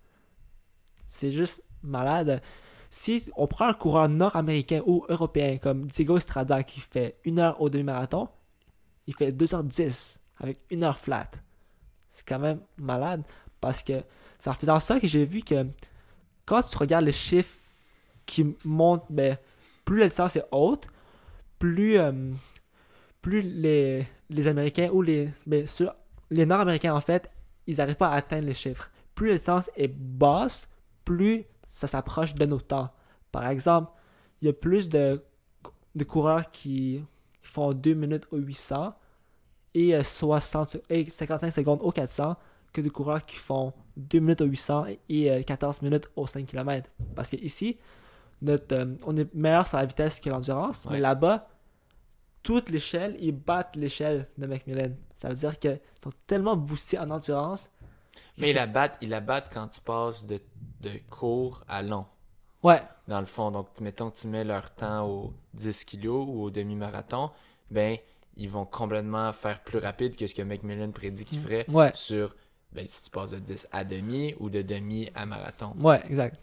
C'est 1.07 1.31
juste 1.31 1.63
malade. 1.81 2.41
Si 2.89 3.31
on 3.37 3.47
prend 3.47 3.69
un 3.69 3.73
coureur 3.73 4.09
nord-américain 4.09 4.81
ou 4.85 5.05
européen 5.07 5.57
comme 5.59 5.85
Diego 5.87 6.17
Estrada 6.17 6.61
qui 6.63 6.81
fait 6.81 7.15
1h 7.25 7.55
au 7.59 7.69
demi-marathon, 7.69 8.27
il 9.07 9.15
fait 9.15 9.31
2h10 9.31 10.17
avec 10.39 10.59
1h 10.69 10.97
flat. 10.97 11.31
C'est 12.09 12.27
quand 12.27 12.39
même 12.39 12.59
malade 12.77 13.23
parce 13.61 13.81
que 13.81 14.03
c'est 14.37 14.49
en 14.49 14.53
faisant 14.53 14.81
ça 14.81 14.99
que 14.99 15.07
j'ai 15.07 15.23
vu 15.23 15.41
que 15.41 15.65
quand 16.45 16.63
tu 16.63 16.75
regardes 16.75 17.05
les 17.05 17.13
chiffres 17.13 17.57
qui 18.25 18.57
montent, 18.65 19.05
ben, 19.09 19.37
plus 19.85 19.99
la 19.99 20.07
distance 20.07 20.35
est 20.35 20.45
haute, 20.51 20.85
plus, 21.59 21.97
euh, 21.97 22.11
plus 23.21 23.41
les, 23.41 24.05
Américains 24.47 24.89
ou 24.91 25.01
ben, 25.45 25.65
ceux- 25.65 25.89
les 26.29 26.45
Nord-Américains 26.45 26.93
en 26.95 27.01
fait, 27.01 27.29
ils 27.67 27.77
n'arrivent 27.77 27.95
pas 27.95 28.09
à 28.09 28.15
atteindre 28.15 28.45
les 28.47 28.53
chiffres. 28.53 28.89
Plus 29.15 29.27
la 29.29 29.33
distance 29.35 29.69
est 29.75 29.87
basse, 29.93 30.67
plus 31.05 31.45
ça 31.67 31.87
s'approche 31.87 32.33
de 32.35 32.45
nos 32.45 32.59
temps. 32.59 32.89
Par 33.31 33.47
exemple, 33.47 33.91
il 34.41 34.45
y 34.47 34.49
a 34.49 34.53
plus 34.53 34.89
de, 34.89 35.21
de 35.95 36.03
coureurs 36.03 36.49
qui, 36.51 37.03
qui 37.41 37.47
font 37.47 37.73
2 37.73 37.93
minutes 37.93 38.27
au 38.31 38.37
800 38.37 38.93
et, 39.75 39.95
euh, 39.95 40.03
60, 40.03 40.77
et 40.89 41.09
55 41.09 41.51
secondes 41.51 41.79
au 41.81 41.91
400 41.91 42.35
que 42.73 42.81
de 42.81 42.89
coureurs 42.89 43.25
qui 43.25 43.35
font 43.35 43.73
2 43.97 44.19
minutes 44.19 44.41
au 44.41 44.45
800 44.45 44.85
et 45.09 45.31
euh, 45.31 45.43
14 45.43 45.81
minutes 45.81 46.09
au 46.15 46.25
5 46.27 46.45
km. 46.45 46.89
Parce 47.15 47.29
que 47.29 47.35
ici, 47.37 47.77
notre, 48.41 48.73
euh, 48.75 48.95
on 49.05 49.15
est 49.17 49.31
meilleur 49.35 49.67
sur 49.67 49.77
la 49.77 49.85
vitesse 49.85 50.19
que 50.19 50.29
l'endurance, 50.29 50.85
Ouais. 50.85 50.93
mais 50.93 50.99
là-bas, 50.99 51.47
toute 52.43 52.69
l'échelle, 52.69 53.15
ils 53.19 53.31
battent 53.33 53.75
l'échelle 53.75 54.27
de 54.37 54.47
Macmillan. 54.47 54.91
Ça 55.17 55.29
veut 55.29 55.35
dire 55.35 55.57
qu'ils 55.59 55.79
sont 56.03 56.11
tellement 56.27 56.55
boostés 56.55 56.97
en 56.99 57.09
endurance. 57.09 57.69
Mais 58.37 58.49
ils 58.49 58.53
c'est- 58.53 58.59
la 58.59 58.67
battent, 58.67 58.97
ils 59.01 59.09
la 59.09 59.19
battent 59.21 59.51
quand 59.53 59.67
tu 59.67 59.81
passes 59.81 60.25
de, 60.25 60.39
de 60.81 60.91
court 61.09 61.63
à 61.67 61.81
long. 61.81 62.05
Ouais, 62.63 62.81
Dans 63.07 63.21
le 63.21 63.25
fond, 63.25 63.51
donc 63.51 63.67
mettons 63.79 64.11
que 64.11 64.17
tu 64.19 64.27
mets 64.27 64.43
leur 64.43 64.73
temps 64.75 65.07
au 65.07 65.33
10 65.53 65.85
kg 65.85 66.07
ou 66.27 66.43
au 66.43 66.51
demi-marathon, 66.51 67.31
ben 67.71 67.97
ils 68.35 68.49
vont 68.49 68.65
complètement 68.65 69.31
faire 69.33 69.63
plus 69.63 69.79
rapide 69.79 70.15
que 70.15 70.27
ce 70.27 70.35
que 70.35 70.41
Macmillan 70.41 70.91
prédit 70.91 71.25
qu'il 71.25 71.39
ferait 71.39 71.65
ouais, 71.69 71.91
sur 71.95 72.35
ben, 72.73 72.85
si 72.87 73.03
tu 73.03 73.09
passes 73.09 73.31
de 73.31 73.39
10 73.39 73.67
à 73.71 73.83
demi 73.83 74.35
ou 74.39 74.49
de 74.49 74.61
demi 74.61 75.09
à 75.15 75.25
marathon. 75.25 75.73
ouais, 75.79 76.01
exact. 76.07 76.37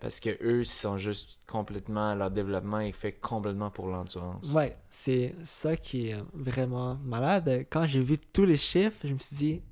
Parce 0.00 0.18
que 0.18 0.30
eux, 0.42 0.60
ils 0.60 0.66
sont 0.66 0.96
juste 0.96 1.40
complètement, 1.46 2.14
leur 2.14 2.30
développement 2.30 2.80
est 2.80 2.92
fait 2.92 3.12
complètement 3.12 3.70
pour 3.70 3.86
l'endurance. 3.88 4.50
Ouais, 4.50 4.76
c'est 4.88 5.34
ça 5.44 5.76
qui 5.76 6.08
est 6.08 6.16
vraiment 6.32 6.96
malade. 7.04 7.66
Quand 7.70 7.86
j'ai 7.86 8.00
vu 8.00 8.16
tous 8.18 8.46
les 8.46 8.56
chiffres, 8.56 8.96
je 9.04 9.12
me 9.12 9.18
suis 9.18 9.36
dit, 9.36 9.62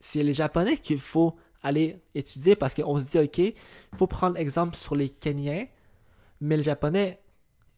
c'est 0.00 0.22
les 0.22 0.34
Japonais 0.34 0.76
qu'il 0.76 1.00
faut 1.00 1.34
aller 1.62 2.00
étudier 2.14 2.54
parce 2.54 2.74
qu'on 2.74 2.98
se 3.00 3.10
dit, 3.10 3.18
ok, 3.18 3.38
il 3.38 3.54
faut 3.96 4.06
prendre 4.06 4.36
exemple 4.36 4.76
sur 4.76 4.94
les 4.94 5.10
Kenyans, 5.10 5.66
mais 6.40 6.56
les 6.56 6.62
Japonais, 6.62 7.20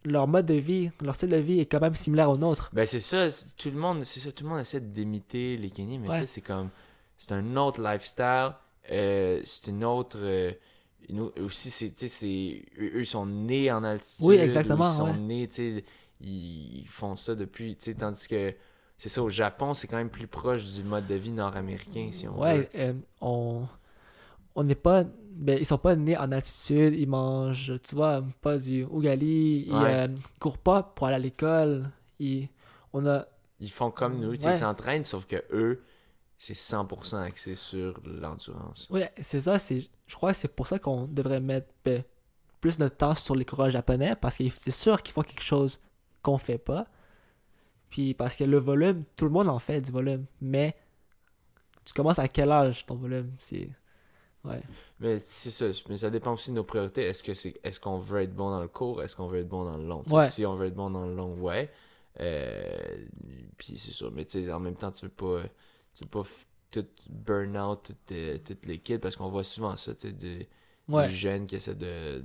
leur 0.05 0.28
mode 0.28 0.45
de 0.45 0.55
vie, 0.55 0.91
leur 1.01 1.14
style 1.14 1.30
de 1.30 1.36
vie 1.36 1.61
est 1.61 1.66
quand 1.66 1.80
même 1.80 1.95
similaire 1.95 2.30
au 2.30 2.36
nôtre. 2.36 2.68
Ben 2.74 2.84
c'est 2.84 3.01
ça, 3.01 3.28
tout 3.57 3.70
le 3.70 3.78
monde, 3.78 4.05
c'est 4.05 4.20
ça, 4.20 4.30
tout 4.32 4.45
le 4.45 4.51
monde 4.51 4.61
essaie 4.61 4.80
d'imiter 4.80 5.57
les 5.57 5.70
Kenyans, 5.70 6.01
mais 6.01 6.09
Ouais. 6.11 6.20
tu 6.20 6.26
sais, 6.26 6.34
c'est 6.34 6.41
comme, 6.43 6.68
c'est 7.16 7.32
un 7.32 7.57
autre 7.57 7.80
lifestyle, 7.82 8.51
euh, 8.91 9.41
c'est 9.45 9.68
une 9.70 9.84
autre, 9.84 10.18
euh, 10.20 10.53
autre- 11.20 11.40
aussi, 11.42 11.70
c'est, 11.70 11.90
tu 11.90 12.09
sais, 12.09 12.09
c'est, 12.09 12.64
eux, 12.78 13.05
sont 13.05 13.26
nés 13.26 13.70
en 13.72 13.84
altitude. 13.84 14.24
Oui, 14.24 14.36
ou 14.36 14.40
exactement, 14.40 14.84
Ils 14.92 14.96
sont 14.96 15.05
ouais. 15.05 15.12
nés, 15.14 15.48
tu 15.48 15.55
sais, 15.57 15.84
ils, 16.20 16.80
ils 16.82 16.88
font 16.88 17.16
ça 17.16 17.34
depuis, 17.34 17.76
tu 17.76 17.84
sais, 17.86 17.94
tandis 17.94 18.28
que, 18.28 18.55
c'est 18.98 19.09
ça, 19.09 19.22
au 19.22 19.30
Japon, 19.30 19.74
c'est 19.74 19.86
quand 19.88 19.96
même 19.96 20.11
plus 20.11 20.26
proche 20.26 20.64
du 20.64 20.82
mode 20.84 21.07
de 21.07 21.14
vie 21.14 21.32
nord-américain, 21.32 22.11
si 22.12 22.28
on 22.28 22.42
veut. 22.42 22.42
Ouais, 22.42 22.68
euh, 22.74 22.94
on 23.20 23.66
on 24.55 24.62
n'est 24.64 24.74
pas 24.74 25.05
ben, 25.32 25.59
ils 25.59 25.66
sont 25.66 25.78
pas 25.78 25.96
nés 25.96 26.16
en 26.18 26.32
altitude, 26.32 26.94
ils 26.94 27.09
mangent, 27.09 27.74
tu 27.82 27.94
vois, 27.94 28.24
pas 28.42 28.59
du 28.59 28.84
ougali, 28.84 29.64
ils 29.68 29.72
Ouais. 29.72 29.86
euh, 29.86 30.09
courent 30.40 30.59
pas 30.59 30.82
pour 30.82 31.07
aller 31.07 31.16
à 31.16 31.18
l'école, 31.20 31.90
ils 32.18 32.48
on 32.92 33.07
a 33.07 33.26
Ils 33.61 33.70
font 33.70 33.90
comme 33.90 34.18
nous, 34.18 34.30
Ouais. 34.30 34.36
ils 34.36 34.55
s'entraînent, 34.55 35.05
sauf 35.05 35.26
que 35.26 35.36
eux, 35.53 35.82
c'est 36.41 36.55
100% 36.55 37.16
axé 37.16 37.55
sur 37.55 38.01
l'endurance. 38.03 38.88
Ouais, 38.88 39.12
c'est 39.20 39.41
ça, 39.41 39.59
c'est 39.59 39.82
je 40.07 40.16
crois 40.16 40.32
que 40.32 40.38
c'est 40.38 40.49
pour 40.49 40.66
ça 40.66 40.78
qu'on 40.78 41.07
devrait 41.07 41.38
mettre 41.38 41.68
ben, 41.84 42.03
plus 42.62 42.78
notre 42.78 42.97
temps 42.97 43.14
sur 43.14 43.34
les 43.34 43.45
coureurs 43.45 43.68
japonais 43.68 44.16
parce 44.16 44.38
que 44.38 44.49
c'est 44.49 44.70
sûr 44.70 45.03
qu'ils 45.03 45.12
font 45.12 45.20
quelque 45.20 45.45
chose 45.45 45.80
qu'on 46.22 46.38
fait 46.38 46.57
pas. 46.57 46.86
Puis 47.91 48.14
parce 48.14 48.36
que 48.36 48.45
le 48.45 48.57
volume, 48.57 49.05
tout 49.16 49.26
le 49.26 49.30
monde 49.30 49.51
en 49.51 49.59
fait 49.59 49.82
du 49.82 49.93
volume, 49.93 50.24
mais 50.41 50.74
tu 51.84 51.93
commences 51.93 52.18
à 52.18 52.26
quel 52.26 52.51
âge 52.51 52.86
ton 52.86 52.95
volume, 52.95 53.32
c'est 53.38 53.68
ouais. 54.45 54.62
Mais 54.99 55.18
c'est 55.18 55.51
ça, 55.51 55.66
mais 55.91 55.99
ça 55.99 56.09
dépend 56.09 56.32
aussi 56.32 56.51
de 56.53 56.57
nos 56.57 56.64
priorités. 56.64 57.03
Est-ce 57.03 57.22
que 57.22 57.34
c'est 57.34 57.61
est-ce 57.62 57.78
qu'on 57.78 57.99
veut 57.99 58.22
être 58.22 58.34
bon 58.34 58.49
dans 58.49 58.62
le 58.62 58.68
court, 58.68 59.03
est-ce 59.03 59.14
qu'on 59.14 59.26
veut 59.26 59.41
être 59.41 59.49
bon 59.49 59.64
dans 59.66 59.76
le 59.76 59.84
long? 59.84 60.05
Ouais. 60.09 60.30
Si 60.30 60.47
on 60.47 60.55
veut 60.55 60.68
être 60.68 60.74
bon 60.74 60.88
dans 60.88 61.05
le 61.05 61.14
long, 61.14 61.34
ouais. 61.34 61.70
Euh, 62.18 63.07
puis 63.59 63.76
c'est 63.76 63.93
ça. 63.93 64.07
Mais 64.11 64.24
tu 64.24 64.43
sais, 64.43 64.51
en 64.51 64.61
même 64.61 64.76
temps, 64.76 64.91
tu 64.91 65.05
veux 65.05 65.12
pas 65.12 65.43
veux 66.05 66.09
pas 66.11 66.22
tout 66.70 66.86
burn 67.09 67.57
out 67.57 67.80
toute, 67.82 68.12
euh, 68.12 68.38
toute 68.38 68.64
l'équipe 68.66 69.01
parce 69.01 69.16
qu'on 69.16 69.28
voit 69.28 69.44
souvent 69.44 69.76
ça, 69.76 69.94
tu 69.94 70.09
sais, 70.09 70.12
des, 70.12 70.48
Ouais. 70.88 71.09
des 71.09 71.14
jeunes 71.14 71.46
qui 71.46 71.57
essaient 71.57 71.74
de. 71.74 72.24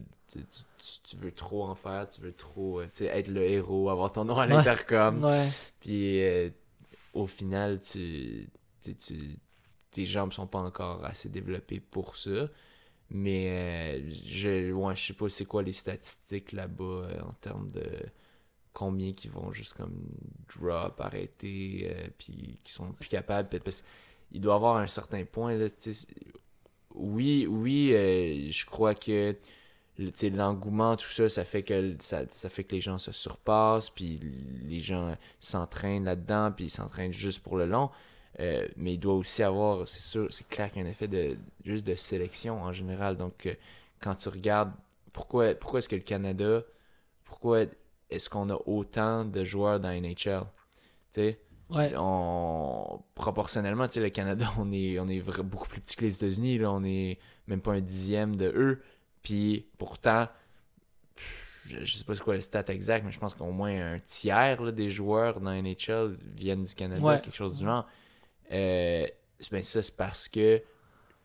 Tu, 1.03 1.15
veux 1.17 1.31
trop 1.31 1.63
en 1.65 1.75
faire, 1.75 2.09
tu 2.09 2.19
veux 2.21 2.33
trop 2.33 2.81
euh, 2.81 2.87
être 2.99 3.27
le 3.29 3.43
héros, 3.43 3.89
avoir 3.89 4.11
ton 4.11 4.25
nom 4.25 4.37
à 4.39 4.45
l'intercom. 4.47 5.23
Ouais. 5.23 5.49
Puis 5.79 6.21
euh, 6.23 6.49
au 7.13 7.27
final, 7.27 7.79
tu, 7.79 8.49
tu, 8.81 8.95
tu- 8.95 9.37
tes 9.91 10.05
jambes 10.05 10.33
sont 10.33 10.47
pas 10.47 10.59
encore 10.59 11.05
assez 11.05 11.29
développées 11.29 11.79
pour 11.79 12.15
ça. 12.17 12.49
Mais 13.11 13.99
euh, 14.01 14.11
je, 14.25 14.71
ouais, 14.71 14.95
je 14.95 15.05
sais 15.07 15.13
pas 15.13 15.29
c'est 15.29 15.45
quoi 15.45 15.61
les 15.61 15.73
statistiques 15.73 16.51
là-bas 16.51 17.07
en 17.23 17.33
termes 17.33 17.69
de 17.71 17.83
combien 18.75 19.13
qui 19.13 19.29
vont 19.29 19.51
juste 19.51 19.73
comme 19.73 19.95
drop, 20.55 20.99
arrêter, 21.01 21.87
euh, 21.89 22.07
puis 22.19 22.59
qui 22.63 22.71
sont 22.71 22.91
plus 22.91 23.09
capables. 23.09 23.49
Parce 23.63 23.83
qu'il 24.31 24.41
doit 24.41 24.55
avoir 24.55 24.77
un 24.77 24.87
certain 24.87 25.23
point. 25.25 25.55
Là, 25.55 25.67
oui, 26.93 27.47
oui, 27.49 27.93
euh, 27.93 28.51
je 28.51 28.65
crois 28.65 28.93
que 28.93 29.35
l'engouement, 29.97 30.97
tout 30.97 31.09
ça, 31.09 31.29
ça 31.29 31.45
fait 31.45 31.63
que 31.63 31.95
ça, 31.99 32.23
ça 32.29 32.49
fait 32.49 32.65
que 32.65 32.75
les 32.75 32.81
gens 32.81 32.97
se 32.97 33.11
surpassent, 33.13 33.89
puis 33.89 34.19
les 34.63 34.81
gens 34.81 35.15
s'entraînent 35.39 36.03
là-dedans, 36.03 36.51
puis 36.51 36.65
ils 36.65 36.69
s'entraînent 36.69 37.13
juste 37.13 37.41
pour 37.43 37.57
le 37.57 37.65
long. 37.65 37.89
Euh, 38.41 38.67
mais 38.75 38.95
il 38.95 38.99
doit 38.99 39.13
aussi 39.13 39.41
avoir, 39.43 39.87
c'est 39.87 40.01
sûr, 40.01 40.27
c'est 40.31 40.47
clair 40.49 40.69
qu'il 40.69 40.81
y 40.81 40.85
a 40.85 40.87
un 40.87 40.91
effet 40.91 41.07
de 41.07 41.37
juste 41.63 41.87
de 41.87 41.95
sélection 41.95 42.61
en 42.61 42.73
général. 42.73 43.15
Donc, 43.15 43.47
quand 44.01 44.15
tu 44.15 44.27
regardes, 44.29 44.73
pourquoi, 45.13 45.55
pourquoi 45.55 45.79
est-ce 45.79 45.87
que 45.87 45.95
le 45.95 46.01
Canada, 46.01 46.61
pourquoi 47.23 47.65
est-ce 48.09 48.29
qu'on 48.29 48.49
a 48.49 48.57
autant 48.65 49.25
de 49.25 49.43
joueurs 49.43 49.79
dans 49.79 49.89
NHL? 49.89 50.43
Ouais. 51.69 51.93
on 51.97 53.01
proportionnellement 53.15 53.87
le 53.95 54.09
Canada 54.09 54.51
on 54.59 54.71
est 54.73 54.99
on 54.99 55.07
est 55.07 55.21
beaucoup 55.41 55.67
plus 55.69 55.79
petit 55.79 55.95
que 55.95 56.03
les 56.05 56.13
États-Unis 56.13 56.57
là 56.57 56.71
on 56.71 56.83
est 56.83 57.17
même 57.47 57.61
pas 57.61 57.71
un 57.71 57.79
dixième 57.79 58.35
de 58.35 58.51
eux 58.53 58.83
puis 59.23 59.65
pourtant 59.77 60.27
je, 61.67 61.83
je 61.83 61.97
sais 61.97 62.03
pas 62.03 62.13
c'est 62.15 62.23
quoi 62.23 62.35
le 62.35 62.41
stat 62.41 62.63
exact, 62.67 63.03
mais 63.05 63.11
je 63.11 63.19
pense 63.19 63.33
qu'au 63.33 63.51
moins 63.51 63.93
un 63.95 63.99
tiers 63.99 64.61
là, 64.61 64.71
des 64.71 64.89
joueurs 64.89 65.39
dans 65.41 65.51
NHL 65.51 66.17
viennent 66.35 66.63
du 66.63 66.75
Canada, 66.75 67.01
Ouais. 67.01 67.21
quelque 67.21 67.35
chose 67.35 67.57
du 67.57 67.65
genre. 67.65 67.87
Euh, 68.51 69.07
ben 69.51 69.63
ça, 69.63 69.81
c'est 69.81 69.95
parce 69.95 70.27
que 70.27 70.61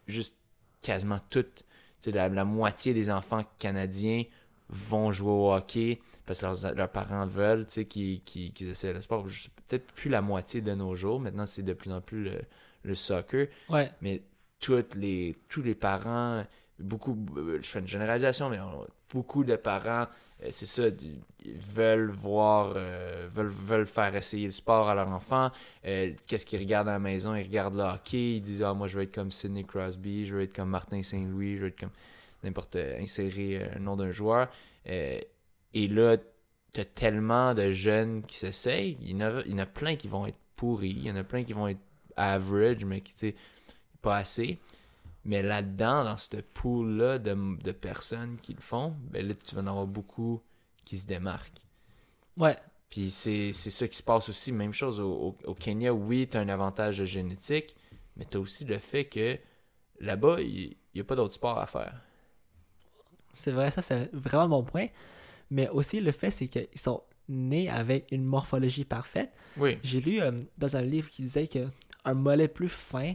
juste 0.07 0.35
quasiment 0.81 1.21
toute, 1.29 1.65
la 2.07 2.45
moitié 2.45 2.95
des 2.95 3.11
enfants 3.11 3.45
canadiens 3.59 4.25
vont 4.69 5.11
jouer 5.13 5.31
au 5.31 5.53
hockey 5.53 6.01
parce 6.31 6.41
que 6.41 6.47
leurs, 6.67 6.75
leurs 6.77 6.89
parents 6.91 7.27
veulent, 7.27 7.67
tu 7.67 7.73
sais, 7.73 7.85
qu'ils 7.87 8.23
qu'ils- 8.23 8.53
qu'ils 8.53 8.69
essaient 8.71 8.93
le 8.93 9.01
sport. 9.01 9.25
Peut-être 9.69 9.87
plus 9.93 10.09
la 10.11 10.21
moitié 10.23 10.61
de 10.61 10.73
nos 10.75 10.95
jours. 10.95 11.19
Maintenant, 11.19 11.45
c'est 11.47 11.63
de 11.65 11.73
plus 11.73 11.91
en 11.91 12.01
plus 12.01 12.23
le, 12.25 12.41
le 12.85 12.95
soccer 12.95 13.49
Ouais. 13.69 13.91
mais 14.01 14.23
toutes 14.61 14.95
les, 14.95 15.35
tous 15.49 15.63
les 15.63 15.75
parents, 15.75 16.45
beaucoup, 16.79 17.17
je 17.61 17.67
fais 17.67 17.81
une 17.81 17.89
généralisation, 17.89 18.49
mais 18.49 18.61
on- 18.61 18.87
beaucoup 19.13 19.43
de 19.43 19.57
parents, 19.57 20.07
euh, 20.45 20.49
c'est 20.53 20.67
ça, 20.67 20.85
ils 21.45 21.59
veulent 21.59 22.11
voir, 22.11 22.75
euh, 22.77 23.27
veulent, 23.29 23.49
veulent 23.49 23.87
faire 23.87 24.15
essayer 24.15 24.47
le 24.47 24.53
sport 24.53 24.89
à 24.89 24.95
leur 24.95 25.09
enfant. 25.09 25.51
Euh, 25.85 26.13
Qu'est-ce 26.29 26.47
qu'ils 26.47 26.61
regardent 26.61 26.89
à 26.89 26.93
la 26.93 26.99
maison? 27.01 27.35
Ils 27.35 27.43
regardent 27.43 27.75
le 27.77 27.83
hockey, 27.83 28.37
ils 28.37 28.41
disent, 28.41 28.63
ah, 28.63 28.73
moi, 28.73 28.87
je 28.87 28.97
veux 28.99 29.03
être 29.03 29.15
comme 29.15 29.33
Sidney 29.33 29.65
Crosby, 29.65 30.27
je 30.27 30.37
veux 30.37 30.43
être 30.43 30.55
comme 30.55 30.69
Martin 30.71 31.03
Saint-Louis, 31.03 31.57
je 31.57 31.63
veux 31.63 31.69
être 31.69 31.81
comme 31.81 31.91
n'importe, 32.45 32.77
insérer 32.77 33.69
un 33.75 33.81
nom 33.81 33.97
d'un 33.97 34.11
joueur. 34.13 34.49
Euh, 34.89 35.19
et 35.75 35.89
là, 35.89 36.17
t'as 36.73 36.85
tellement 36.85 37.55
de 37.55 37.71
jeunes 37.71 38.23
qui 38.23 38.37
s'essayent, 38.39 38.97
il 39.01 39.11
y, 39.11 39.15
en 39.17 39.21
a, 39.21 39.43
il 39.43 39.53
y 39.53 39.55
en 39.55 39.59
a 39.59 39.67
plein 39.67 39.97
qui 39.97 40.09
vont 40.09 40.27
être 40.27 40.39
pourris, 40.57 40.91
il 40.91 41.07
y 41.07 41.11
en 41.11 41.17
a 41.17 41.25
plein 41.25 41.45
qui 41.45 41.53
vont 41.53 41.69
être 41.69 41.81
average, 42.17 42.85
mais 42.85 43.01
qui, 43.01 43.13
tu 43.13 43.19
sais, 43.21 43.37
pas 44.03 44.17
assez. 44.19 44.59
Mais 45.25 45.43
là-dedans, 45.43 46.05
dans 46.05 46.17
ce 46.17 46.37
pool-là 46.39 47.19
de, 47.19 47.35
de 47.63 47.73
personnes 47.73 48.39
qui 48.43 48.55
le 48.55 48.61
font, 48.61 48.97
ben 49.11 49.27
là, 49.27 49.35
tu 49.35 49.55
vas 49.55 49.63
en 49.63 49.67
avoir 49.69 49.87
beaucoup 49.87 50.43
qui 50.85 50.97
se 50.99 51.07
démarquent. 51.07 51.61
Ouais. 52.37 52.57
Puis 52.91 53.11
c'est 53.11 53.53
c'est 53.53 53.71
ça 53.71 53.87
qui 53.89 53.97
se 53.97 54.03
passe 54.03 54.29
aussi. 54.29 54.53
Même 54.53 54.73
chose 54.73 55.01
au, 55.01 55.13
au- 55.13 55.37
au 55.45 55.55
Kenya, 55.55 55.93
oui, 55.95 56.29
tu 56.29 56.37
as 56.37 56.41
un 56.41 56.49
avantage 56.49 57.05
génétique, 57.05 57.77
mais 58.17 58.25
tu 58.25 58.37
as 58.37 58.41
aussi 58.41 58.65
le 58.65 58.79
fait 58.79 59.05
que 59.07 59.39
là-bas, 60.01 60.41
il 60.41 60.77
n'y 60.95 61.01
a 61.01 61.05
pas 61.05 61.17
d'autre 61.17 61.35
sport 61.35 61.59
à 61.59 61.67
faire. 61.67 61.95
C'est 63.33 63.53
vrai, 63.53 63.71
ça 63.71 63.83
c'est 63.83 64.11
vraiment 64.13 64.49
mon 64.49 64.63
point. 64.63 64.87
Mais 65.51 65.69
aussi 65.69 66.01
le 66.01 66.13
fait 66.13 66.31
c'est 66.31 66.49
qu'ils 66.49 66.69
sont 66.77 67.03
nés 67.29 67.69
avec 67.69 68.07
une 68.13 68.25
morphologie 68.25 68.85
parfaite. 68.85 69.31
Oui. 69.57 69.79
J'ai 69.83 70.01
lu 70.01 70.21
euh, 70.21 70.33
dans 70.59 70.77
un 70.77 70.83
livre 70.83 71.09
qui 71.11 71.23
disait 71.23 71.47
que 71.49 71.67
un 72.05 72.15
mollet 72.15 72.49
plus 72.49 72.69
fin 72.69 73.15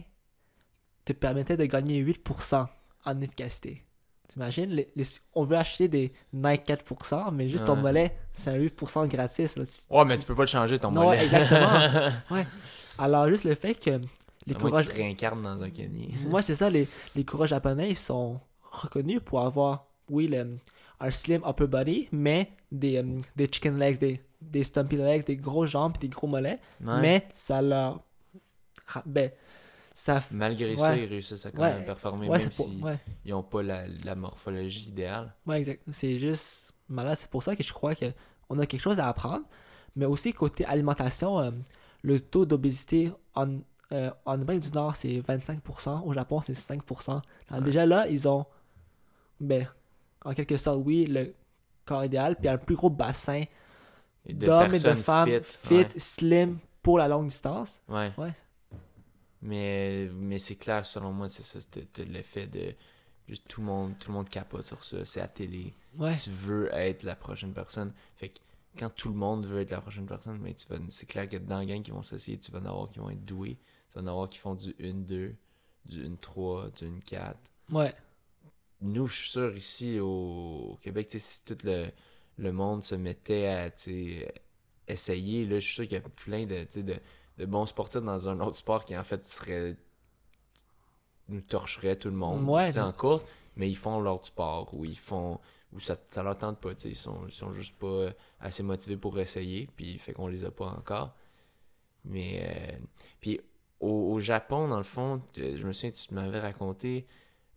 te 1.04 1.12
permettait 1.12 1.56
de 1.56 1.64
gagner 1.66 2.02
8% 2.02 2.66
en 3.04 3.20
efficacité. 3.20 3.82
T'imagines, 4.28 4.70
les- 4.70 4.88
les- 4.96 5.04
on 5.34 5.44
veut 5.44 5.56
acheter 5.56 5.86
des 5.88 6.12
Nike 6.32 6.64
4%, 6.66 7.30
mais 7.32 7.48
juste 7.48 7.64
ton 7.66 7.76
Ouais. 7.76 7.82
mollet, 7.82 8.16
c'est 8.32 8.50
un 8.50 8.56
8% 8.58 9.06
gratis. 9.06 9.56
Là. 9.56 9.64
Tu- 9.66 9.94
Ouais, 9.94 10.04
mais 10.04 10.16
tu 10.18 10.26
peux 10.26 10.34
pas 10.34 10.42
le 10.42 10.48
changer 10.48 10.78
ton 10.80 10.90
Non, 10.90 11.04
mollet. 11.04 11.24
exactement. 11.24 12.10
Ouais. 12.30 12.46
Alors 12.98 13.28
juste 13.28 13.44
le 13.44 13.54
fait 13.54 13.74
que 13.74 14.00
les 14.46 14.54
coureurs... 14.54 14.82
tu 14.82 14.88
te 14.88 14.94
réincarnes 14.96 15.42
dans 15.42 15.62
un. 15.62 15.68
Moi, 16.28 16.42
c'est 16.42 16.54
ça, 16.56 16.70
les, 16.70 16.88
les 17.14 17.24
coureurs 17.24 17.46
japonais, 17.46 17.90
ils 17.90 17.96
sont 17.96 18.40
reconnus 18.62 19.20
pour 19.24 19.40
avoir, 19.42 19.86
oui, 20.08 20.26
le, 20.28 20.56
un 21.00 21.10
slim 21.10 21.42
upper 21.46 21.66
body, 21.66 22.08
mais 22.12 22.50
des, 22.72 22.96
euh, 22.98 23.18
des 23.36 23.46
chicken 23.46 23.78
legs, 23.78 23.98
des, 23.98 24.20
des 24.40 24.64
stumpy 24.64 24.96
legs, 24.96 25.24
des 25.26 25.36
gros 25.36 25.66
jambes 25.66 25.92
et 25.96 25.98
des 25.98 26.08
gros 26.08 26.26
mollets. 26.26 26.58
Ouais. 26.84 27.00
Mais 27.00 27.28
ça 27.34 27.60
leur. 27.62 28.00
Ben, 29.04 29.30
ça. 29.94 30.20
Malgré 30.30 30.76
ça, 30.76 30.96
ils 30.96 31.06
réussissent 31.08 31.44
à 31.46 31.50
quand 31.50 31.62
Ouais, 31.62 31.74
même 31.74 31.84
performer, 31.84 32.28
ouais, 32.28 32.38
même 32.38 32.50
c'est 32.50 32.56
pour- 32.56 32.66
s'ils 32.66 32.82
ouais, 32.84 32.98
n'ont 33.26 33.42
pas 33.42 33.62
la, 33.62 33.86
la 34.04 34.14
morphologie 34.14 34.88
idéale. 34.88 35.32
ouais, 35.46 35.58
exact. 35.58 35.82
C'est 35.90 36.18
juste. 36.18 36.72
Malade, 36.88 37.16
c'est 37.18 37.28
pour 37.30 37.42
ça 37.42 37.56
que 37.56 37.62
je 37.64 37.72
crois 37.72 37.94
qu'on 37.96 38.58
a 38.60 38.66
quelque 38.66 38.80
chose 38.80 39.00
à 39.00 39.08
apprendre. 39.08 39.44
Mais 39.96 40.04
aussi, 40.06 40.32
côté 40.32 40.64
alimentation, 40.64 41.40
euh, 41.40 41.50
le 42.02 42.20
taux 42.20 42.46
d'obésité 42.46 43.10
en, 43.34 43.58
euh, 43.92 44.10
en 44.24 44.40
Amérique 44.40 44.62
du 44.62 44.70
Nord, 44.70 44.94
c'est 44.94 45.18
25%. 45.18 46.02
Au 46.04 46.12
Japon, 46.12 46.40
c'est 46.42 46.54
5%. 46.54 47.20
Alors. 47.50 47.62
Déjà 47.62 47.86
là, 47.86 48.06
ils 48.08 48.28
ont, 48.28 48.44
ben, 49.40 49.66
en 50.26 50.34
quelque 50.34 50.56
sorte, 50.56 50.80
oui, 50.84 51.06
le 51.06 51.34
corps 51.84 52.04
idéal, 52.04 52.36
puis 52.36 52.48
un 52.48 52.58
plus 52.58 52.74
gros 52.74 52.90
bassin 52.90 53.44
d'hommes 54.28 54.74
et 54.74 54.80
de 54.80 54.94
femmes 54.94 55.42
fit, 55.42 55.74
ouais. 55.74 55.88
slim 55.96 56.58
pour 56.82 56.98
la 56.98 57.06
longue 57.06 57.28
distance. 57.28 57.82
Ouais. 57.88 58.12
Ouais. 58.18 58.32
Mais, 59.42 60.10
mais 60.14 60.38
c'est 60.38 60.56
clair, 60.56 60.84
selon 60.84 61.12
moi, 61.12 61.28
c'est 61.28 61.44
ça, 61.44 61.60
c'était 61.60 61.80
c'était 61.80 62.04
l'effet 62.04 62.46
de. 62.46 62.74
Juste 63.28 63.48
tout 63.48 63.60
le 63.60 63.66
monde, 63.66 63.98
tout 63.98 64.10
le 64.12 64.18
monde 64.18 64.28
capote 64.28 64.66
sur 64.66 64.84
ça, 64.84 65.04
c'est 65.04 65.20
à 65.20 65.26
télé. 65.26 65.74
Ouais. 65.98 66.14
Tu 66.16 66.30
veux 66.30 66.72
être 66.72 67.02
la 67.02 67.16
prochaine 67.16 67.52
personne. 67.52 67.92
Fait 68.14 68.28
que 68.28 68.38
quand 68.78 68.90
tout 68.90 69.08
le 69.08 69.16
monde 69.16 69.46
veut 69.46 69.62
être 69.62 69.70
la 69.70 69.80
prochaine 69.80 70.06
personne, 70.06 70.38
mais 70.40 70.54
tu 70.54 70.68
vas, 70.68 70.76
c'est 70.90 71.06
clair 71.06 71.28
que 71.28 71.36
dans 71.36 71.58
la 71.58 71.66
gang 71.66 71.82
qui 71.82 71.90
vont 71.90 72.02
s'essayer, 72.02 72.38
tu 72.38 72.52
vas 72.52 72.60
en 72.60 72.66
avoir 72.66 72.88
qui 72.88 73.00
vont 73.00 73.10
être 73.10 73.24
doués. 73.24 73.58
Tu 73.90 73.98
vas 73.98 74.02
en 74.02 74.06
avoir 74.06 74.28
qui 74.28 74.38
font 74.38 74.54
du 74.54 74.70
1-2, 74.74 75.34
du 75.86 76.08
1-3, 76.08 76.72
du 76.78 76.84
1-4. 77.00 77.34
Ouais. 77.72 77.92
Nous, 78.80 79.06
je 79.06 79.14
suis 79.16 79.30
sûr, 79.30 79.56
ici 79.56 79.98
au, 80.00 80.78
Québec, 80.82 81.10
si 81.18 81.44
tout 81.44 81.56
le, 81.64 81.88
le 82.38 82.52
monde 82.52 82.84
se 82.84 82.94
mettait 82.94 83.46
à 83.46 83.70
essayer, 84.88 85.46
là, 85.46 85.58
je 85.58 85.64
suis 85.64 85.74
sûr 85.74 85.84
qu'il 85.84 85.94
y 85.94 85.96
a 85.96 86.00
plein 86.00 86.46
de, 86.46 86.66
de, 86.74 86.96
de 87.38 87.46
bons 87.46 87.66
sportifs 87.66 88.02
dans 88.02 88.28
un 88.28 88.40
autre 88.40 88.56
sport 88.56 88.84
qui, 88.84 88.96
en 88.96 89.04
fait, 89.04 89.26
serait 89.26 89.76
nous 91.28 91.40
torcherait 91.40 91.96
tout 91.96 92.08
le 92.08 92.16
monde 92.16 92.48
Ouais. 92.48 92.78
en 92.78 92.92
course, 92.92 93.24
mais 93.56 93.68
ils 93.68 93.76
font 93.76 94.00
leur 94.00 94.24
sport 94.24 94.72
ou 94.74 94.84
ils 94.84 94.98
font 94.98 95.40
ou 95.72 95.80
ça, 95.80 95.96
ça 96.08 96.22
leur 96.22 96.38
tente 96.38 96.60
pas, 96.60 96.70
ils 96.84 96.94
sont, 96.94 97.26
ils 97.26 97.32
sont 97.32 97.52
juste 97.52 97.76
pas 97.76 98.10
assez 98.40 98.62
motivés 98.62 98.96
pour 98.96 99.18
essayer, 99.18 99.68
puis 99.76 99.98
fait 99.98 100.12
qu'on 100.12 100.28
les 100.28 100.44
a 100.44 100.50
pas 100.50 100.66
encore. 100.66 101.14
Mais 102.04 102.40
euh, 102.48 102.78
puis 103.20 103.40
au, 103.80 104.12
au 104.12 104.20
Japon, 104.20 104.68
dans 104.68 104.78
le 104.78 104.84
fond, 104.84 105.22
euh, 105.38 105.56
je 105.58 105.66
me 105.66 105.72
souviens, 105.72 105.90
tu 105.90 106.14
m'avais 106.14 106.40
raconté, 106.40 107.06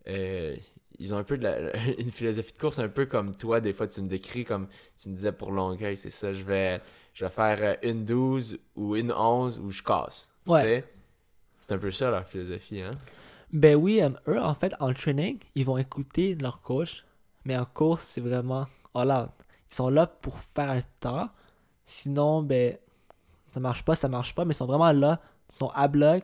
euh, 0.08 0.56
ils 1.00 1.14
ont 1.14 1.18
un 1.18 1.24
peu 1.24 1.36
de 1.36 1.42
la, 1.42 1.76
une 1.98 2.12
philosophie 2.12 2.52
de 2.52 2.58
course 2.58 2.78
un 2.78 2.88
peu 2.88 3.06
comme 3.06 3.34
toi, 3.34 3.60
des 3.60 3.72
fois 3.72 3.88
tu 3.88 4.00
me 4.02 4.08
décris 4.08 4.44
comme 4.44 4.68
tu 4.96 5.08
me 5.08 5.14
disais 5.14 5.32
pour 5.32 5.50
Longueuil, 5.50 5.96
c'est 5.96 6.10
ça, 6.10 6.32
je 6.32 6.44
vais 6.44 6.80
je 7.14 7.24
vais 7.24 7.30
faire 7.30 7.58
euh, 7.60 7.74
une 7.82 8.04
12 8.04 8.58
ou 8.76 8.96
une 8.96 9.12
11 9.12 9.58
ou 9.58 9.70
je 9.70 9.82
casse. 9.82 10.28
Ouais. 10.46 10.84
C'est 11.60 11.74
un 11.74 11.78
peu 11.78 11.90
ça 11.90 12.10
leur 12.10 12.26
philosophie, 12.26 12.82
hein? 12.82 12.92
Ben 13.52 13.74
oui, 13.74 14.00
euh, 14.00 14.10
eux, 14.28 14.40
en 14.40 14.54
fait, 14.54 14.74
en 14.78 14.92
training, 14.92 15.38
ils 15.54 15.64
vont 15.64 15.76
écouter 15.76 16.36
leur 16.36 16.62
coach, 16.62 17.04
mais 17.44 17.56
en 17.56 17.64
course, 17.64 18.06
c'est 18.06 18.20
vraiment 18.20 18.66
all 18.94 19.10
out. 19.10 19.30
Ils 19.70 19.74
sont 19.74 19.88
là 19.88 20.06
pour 20.06 20.38
faire 20.38 20.70
un 20.70 20.82
temps. 21.00 21.28
Sinon, 21.84 22.42
ben, 22.42 22.76
ça 23.52 23.58
marche 23.58 23.84
pas, 23.84 23.96
ça 23.96 24.08
marche 24.08 24.34
pas, 24.34 24.44
mais 24.44 24.52
ils 24.52 24.56
sont 24.56 24.66
vraiment 24.66 24.92
là, 24.92 25.20
ils 25.48 25.54
sont 25.54 25.70
à 25.74 25.88
bloc, 25.88 26.22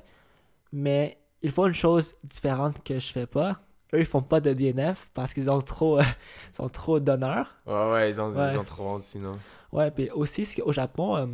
mais 0.73 1.19
ils 1.43 1.51
font 1.51 1.67
une 1.67 1.75
chose 1.75 2.15
différente 2.23 2.83
que 2.85 2.99
je 2.99 3.13
fais 3.13 3.27
pas. 3.27 3.61
Eux, 3.95 4.01
ils 4.01 4.07
font 4.07 4.23
pas 4.23 4.41
de 4.41 4.53
DNF 4.53 5.09
parce 5.15 5.33
qu'ils 5.33 5.49
ont 5.49 5.61
trop, 5.61 5.99
euh, 6.01 6.03
sont 6.53 6.69
trop 6.69 6.99
d'honneur. 7.01 7.57
Ouais, 7.67 7.91
ouais, 7.93 8.11
ils 8.11 8.21
ont, 8.21 8.31
Ouais. 8.35 8.53
ils 8.53 8.59
ont 8.59 8.65
trop 8.65 8.89
honte 8.89 9.05
sinon. 9.05 9.33
Ouais, 9.73 9.91
puis 9.91 10.11
aussi, 10.11 10.45
qu'au 10.61 10.73
Japon, 10.73 11.17
euh, 11.17 11.27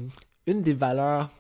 une 0.47 0.63
des 0.63 0.75
valeurs, 0.75 1.31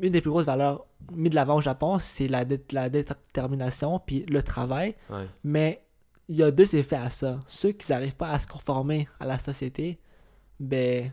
une 0.00 0.12
des 0.12 0.20
plus 0.20 0.30
grosses 0.30 0.44
valeurs 0.46 0.86
mises 1.12 1.30
de 1.30 1.34
l'avant 1.34 1.56
au 1.56 1.60
Japon, 1.60 1.98
c'est 1.98 2.28
la, 2.28 2.44
dé- 2.44 2.62
la 2.72 2.88
détermination 2.88 3.98
puis 3.98 4.24
le 4.28 4.42
travail. 4.42 4.94
Ouais. 5.10 5.26
Mais 5.44 5.84
il 6.28 6.36
y 6.36 6.42
a 6.42 6.50
deux 6.50 6.76
effets 6.76 6.96
à 6.96 7.10
ça. 7.10 7.40
Ceux 7.46 7.72
qui 7.72 7.90
n'arrivent 7.90 8.14
pas 8.16 8.30
à 8.30 8.38
se 8.38 8.46
conformer 8.46 9.08
à 9.18 9.26
la 9.26 9.38
société, 9.38 9.98
ben, 10.60 11.12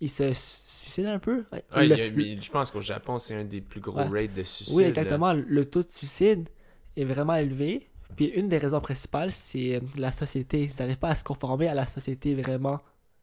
ils 0.00 0.08
se 0.08 0.32
suicident 0.32 1.10
un 1.12 1.18
peu. 1.18 1.44
Ouais, 1.52 1.86
Le- 1.86 1.94
a- 2.36 2.40
je 2.40 2.50
pense 2.50 2.70
qu'au 2.70 2.80
Japon, 2.80 3.18
c'est 3.18 3.34
un 3.34 3.44
des 3.44 3.60
plus 3.60 3.80
gros 3.80 3.98
rates 3.98 4.32
de 4.34 4.42
suicide. 4.42 4.74
oui, 4.74 4.82
là. 4.84 4.88
exactement. 4.88 5.32
Le 5.34 5.64
taux 5.66 5.82
de 5.82 5.90
suicide 5.90 6.48
est 6.96 7.04
vraiment 7.04 7.34
élevé. 7.34 7.88
Puis 8.16 8.26
une 8.26 8.48
des 8.48 8.58
raisons 8.58 8.80
principales, 8.80 9.32
c'est 9.32 9.76
euh, 9.76 9.80
la 9.96 10.12
société. 10.12 10.64
Ils 10.64 10.78
n'arrivent 10.78 10.98
pas 10.98 11.10
à 11.10 11.14
se 11.14 11.24
conformer 11.24 11.68
à 11.68 11.74
la 11.74 11.86
société 11.86 12.34
vraiment 12.34 12.80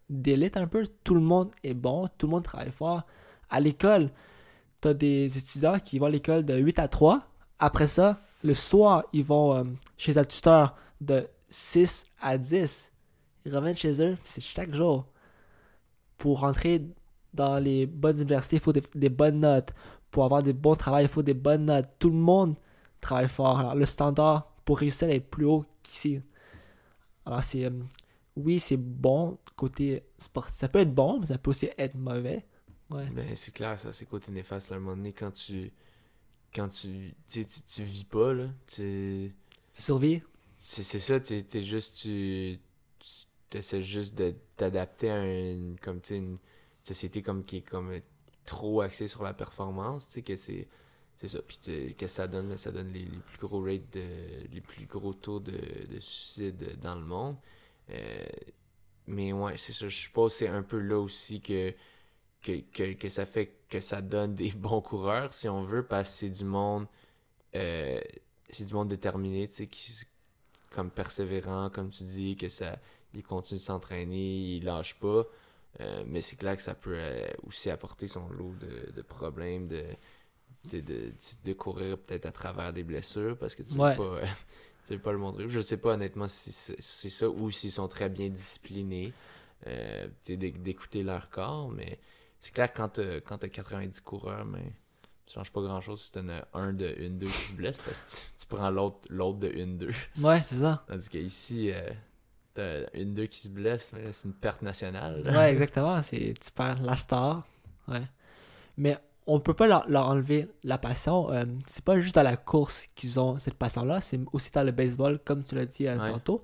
d'élite 0.09 0.57
un 0.57 0.67
peu. 0.67 0.87
Tout 1.03 1.15
le 1.15 1.21
monde 1.21 1.51
est 1.63 1.73
bon, 1.73 2.07
tout 2.17 2.27
le 2.27 2.31
monde 2.31 2.43
travaille 2.43 2.71
fort. 2.71 3.03
À 3.49 3.59
l'école, 3.59 4.11
tu 4.81 4.87
as 4.87 4.93
des 4.93 5.37
étudiants 5.37 5.79
qui 5.79 5.99
vont 5.99 6.07
à 6.07 6.09
l'école 6.09 6.45
de 6.45 6.55
8 6.55 6.79
à 6.79 6.87
3. 6.87 7.21
Après 7.59 7.87
ça, 7.87 8.21
le 8.43 8.53
soir, 8.53 9.03
ils 9.13 9.23
vont 9.23 9.55
euh, 9.55 9.63
chez 9.97 10.17
un 10.17 10.23
tuteur 10.23 10.75
de 11.01 11.27
6 11.49 12.05
à 12.21 12.37
10. 12.37 12.91
Ils 13.45 13.55
reviennent 13.55 13.77
chez 13.77 14.01
eux, 14.01 14.17
c'est 14.23 14.41
chaque 14.41 14.73
jour. 14.73 15.05
Pour 16.17 16.41
rentrer 16.41 16.85
dans 17.33 17.57
les 17.59 17.85
bonnes 17.85 18.19
universités, 18.19 18.57
il 18.57 18.61
faut 18.61 18.73
des, 18.73 19.09
bonnes 19.09 19.39
notes. 19.39 19.73
Pour 20.11 20.25
avoir 20.25 20.43
des 20.43 20.53
bons 20.53 20.75
travails, 20.75 21.05
il 21.05 21.09
faut 21.09 21.23
des 21.23 21.33
bonnes 21.33 21.65
notes. 21.65 21.87
Tout 21.99 22.09
le 22.09 22.17
monde 22.17 22.55
travaille 22.99 23.29
fort. 23.29 23.59
Alors, 23.59 23.75
le 23.75 23.85
standard 23.85 24.51
pour 24.69 24.77
réussir 24.77 25.09
est 25.09 25.19
plus 25.19 25.45
haut 25.45 25.65
qu'ici. 25.81 26.21
Alors, 27.25 27.43
c'est. 27.43 27.65
euh, 27.65 27.71
oui, 28.35 28.59
c'est 28.59 28.77
bon 28.77 29.39
côté 29.55 30.03
sportif. 30.19 30.53
Ça 30.59 30.69
peut 30.69 30.77
être 30.77 30.93
bon, 30.93 31.19
mais 31.19 31.25
ça 31.25 31.39
peut 31.39 31.49
aussi 31.49 31.71
être 31.75 31.95
mauvais. 31.95 32.45
Ouais. 32.91 33.07
Ben, 33.09 33.35
c'est 33.35 33.51
clair, 33.51 33.79
ça, 33.79 33.91
c'est 33.91 34.05
côté 34.05 34.31
néfaste. 34.31 34.69
Là, 34.69 34.75
à 34.75 34.77
un 34.77 34.81
moment 34.83 34.95
donné, 34.95 35.11
quand 35.11 35.31
tu. 35.31 35.71
Quand 36.53 36.69
tu. 36.69 37.15
Tu, 37.27 37.45
tu, 37.45 37.61
tu 37.63 37.81
vis 37.81 38.03
pas, 38.03 38.31
là. 38.31 38.49
Tu. 38.67 39.33
Tu 39.73 39.81
survis. 39.81 40.21
C'est 40.59 40.83
c'est 40.83 40.99
ça, 40.99 41.19
t'es 41.19 41.41
t'es 41.41 41.63
juste. 41.63 41.95
Tu. 41.95 42.59
tu- 43.49 43.57
essaies 43.57 43.81
juste 43.81 44.13
de 44.13 44.35
t'adapter 44.55 45.09
à 45.09 45.25
une, 45.25 45.79
comme, 45.79 45.99
tu 45.99 46.13
une 46.13 46.37
société 46.83 47.23
comme, 47.23 47.43
qui 47.43 47.57
est 47.57 47.61
comme 47.61 47.91
trop 48.45 48.81
axée 48.81 49.07
sur 49.07 49.23
la 49.23 49.33
performance, 49.33 50.05
tu 50.05 50.13
sais, 50.13 50.21
que 50.21 50.35
c'est 50.35 50.67
c'est 51.19 51.27
ça. 51.27 51.39
Puis 51.41 51.57
qu'est-ce 51.61 51.93
que 51.95 52.07
ça 52.07 52.27
donne? 52.27 52.55
Ça 52.57 52.71
donne 52.71 52.93
les, 52.93 53.05
plus 53.05 53.37
gros 53.39 53.61
rates, 53.61 53.91
de, 53.91 54.47
les 54.53 54.61
plus 54.61 54.85
gros 54.85 55.13
taux 55.13 55.41
de, 55.41 55.51
de 55.51 55.99
suicide 55.99 56.79
dans 56.81 56.95
le 56.95 57.05
monde. 57.05 57.35
Euh, 57.89 58.25
mais 59.07 59.33
ouais, 59.33 59.57
c'est 59.57 59.73
ça. 59.73 59.89
Je 59.89 59.97
suppose 59.97 60.33
c'est 60.33 60.47
un 60.47 60.63
peu 60.63 60.79
là 60.79 60.97
aussi 60.97 61.41
que, 61.41 61.73
que, 62.41 62.61
que, 62.71 62.93
que, 62.93 63.09
ça 63.09 63.25
fait 63.25 63.53
que 63.69 63.81
ça 63.81 64.01
donne 64.01 64.33
des 64.35 64.51
bons 64.55 64.81
coureurs, 64.81 65.33
si 65.33 65.49
on 65.49 65.63
veut, 65.63 65.85
parce 65.85 66.09
que 66.09 66.15
c'est 66.15 66.29
du 66.29 66.45
monde. 66.45 66.87
Euh, 67.55 67.99
c'est 68.49 68.65
du 68.65 68.73
monde 68.73 68.87
déterminé, 68.87 69.47
tu 69.49 69.55
sais, 69.55 69.67
qui 69.67 69.91
comme 70.71 70.91
persévérant, 70.91 71.69
comme 71.69 71.89
tu 71.89 72.03
dis, 72.03 72.37
que 72.37 72.47
ça. 72.47 72.79
Il 73.13 73.23
continue 73.23 73.59
de 73.59 73.63
s'entraîner, 73.63 74.55
il 74.57 74.63
lâche 74.65 74.95
pas. 74.99 75.25
Euh, 75.81 76.03
mais 76.07 76.21
c'est 76.21 76.35
clair 76.35 76.55
que 76.55 76.61
ça 76.61 76.75
peut 76.75 76.99
aussi 77.47 77.69
apporter 77.71 78.07
son 78.07 78.29
lot 78.29 78.53
de, 78.59 78.91
de 78.91 79.01
problèmes, 79.01 79.67
de 79.67 79.83
de, 80.71 81.13
de, 81.45 81.53
courir 81.53 81.97
peut-être 81.97 82.25
à 82.25 82.31
travers 82.31 82.73
des 82.73 82.83
blessures 82.83 83.37
parce 83.37 83.55
que 83.55 83.63
tu 83.63 83.75
ne 83.75 83.89
veux, 83.89 83.95
pas, 83.95 84.21
tu 84.85 84.93
veux 84.93 84.99
pas 84.99 85.11
le 85.11 85.17
montrer. 85.17 85.47
Je 85.47 85.59
sais 85.59 85.77
pas 85.77 85.93
honnêtement 85.93 86.27
si 86.27 86.51
c'est 86.51 87.09
ça 87.09 87.29
ou 87.29 87.51
s'ils 87.51 87.71
sont 87.71 87.87
très 87.87 88.09
bien 88.09 88.29
disciplinés 88.29 89.13
euh, 89.67 90.07
d'écouter 90.27 91.03
leur 91.03 91.29
corps, 91.29 91.69
mais 91.69 91.99
c'est 92.39 92.53
clair 92.53 92.71
que 92.71 93.19
quand 93.19 93.37
tu 93.37 93.45
as 93.45 93.49
90 93.49 94.01
coureurs, 94.01 94.45
mais 94.45 94.73
ça 95.27 95.35
change 95.35 95.51
pas 95.51 95.61
grand 95.61 95.81
chose 95.81 96.01
si 96.01 96.11
tu 96.11 96.19
as 96.19 96.47
un 96.53 96.73
de 96.73 96.87
1-2 96.87 97.19
qui 97.19 97.29
se 97.29 97.53
blesse 97.53 97.77
parce 97.77 98.01
que 98.01 98.39
tu, 98.39 98.47
prends 98.47 98.69
l'autre 98.69 98.99
l'autre 99.09 99.39
de 99.39 99.49
1-2. 99.49 99.93
Ouais, 100.21 100.41
c'est 100.45 100.55
ça. 100.55 100.83
Tandis 100.87 101.09
qu'ici, 101.09 101.71
euh, 101.71 101.89
t'as 102.53 102.89
une 102.93 103.13
deux 103.13 103.27
qui 103.27 103.39
se 103.39 103.49
blesse, 103.49 103.91
mais 103.93 104.11
c'est 104.11 104.27
une 104.27 104.33
perte 104.33 104.61
nationale. 104.61 105.21
Ouais, 105.25 105.51
exactement. 105.51 106.01
Tu 106.01 106.33
perds 106.55 106.81
la 106.81 106.95
star. 106.95 107.45
Ouais. 107.87 108.03
Mais 108.77 108.97
on 109.29 109.39
peut 109.39 109.53
pas 109.53 109.67
leur, 109.67 110.07
enlever 110.07 110.47
la 110.63 110.79
passion. 110.79 111.31
Euh, 111.31 111.45
c'est 111.67 111.83
pas 111.83 111.99
juste 111.99 112.15
dans 112.15 112.23
la 112.23 112.35
course 112.35 112.87
qu'ils 112.95 113.19
ont 113.19 113.37
cette 113.37 113.53
passion-là, 113.53 114.01
c'est 114.01 114.19
aussi 114.33 114.51
dans 114.51 114.63
le 114.63 114.71
baseball, 114.71 115.19
comme 115.19 115.43
tu 115.43 115.55
l'as 115.55 115.67
dit 115.67 115.87
euh, 115.87 115.97
tantôt. 115.97 116.41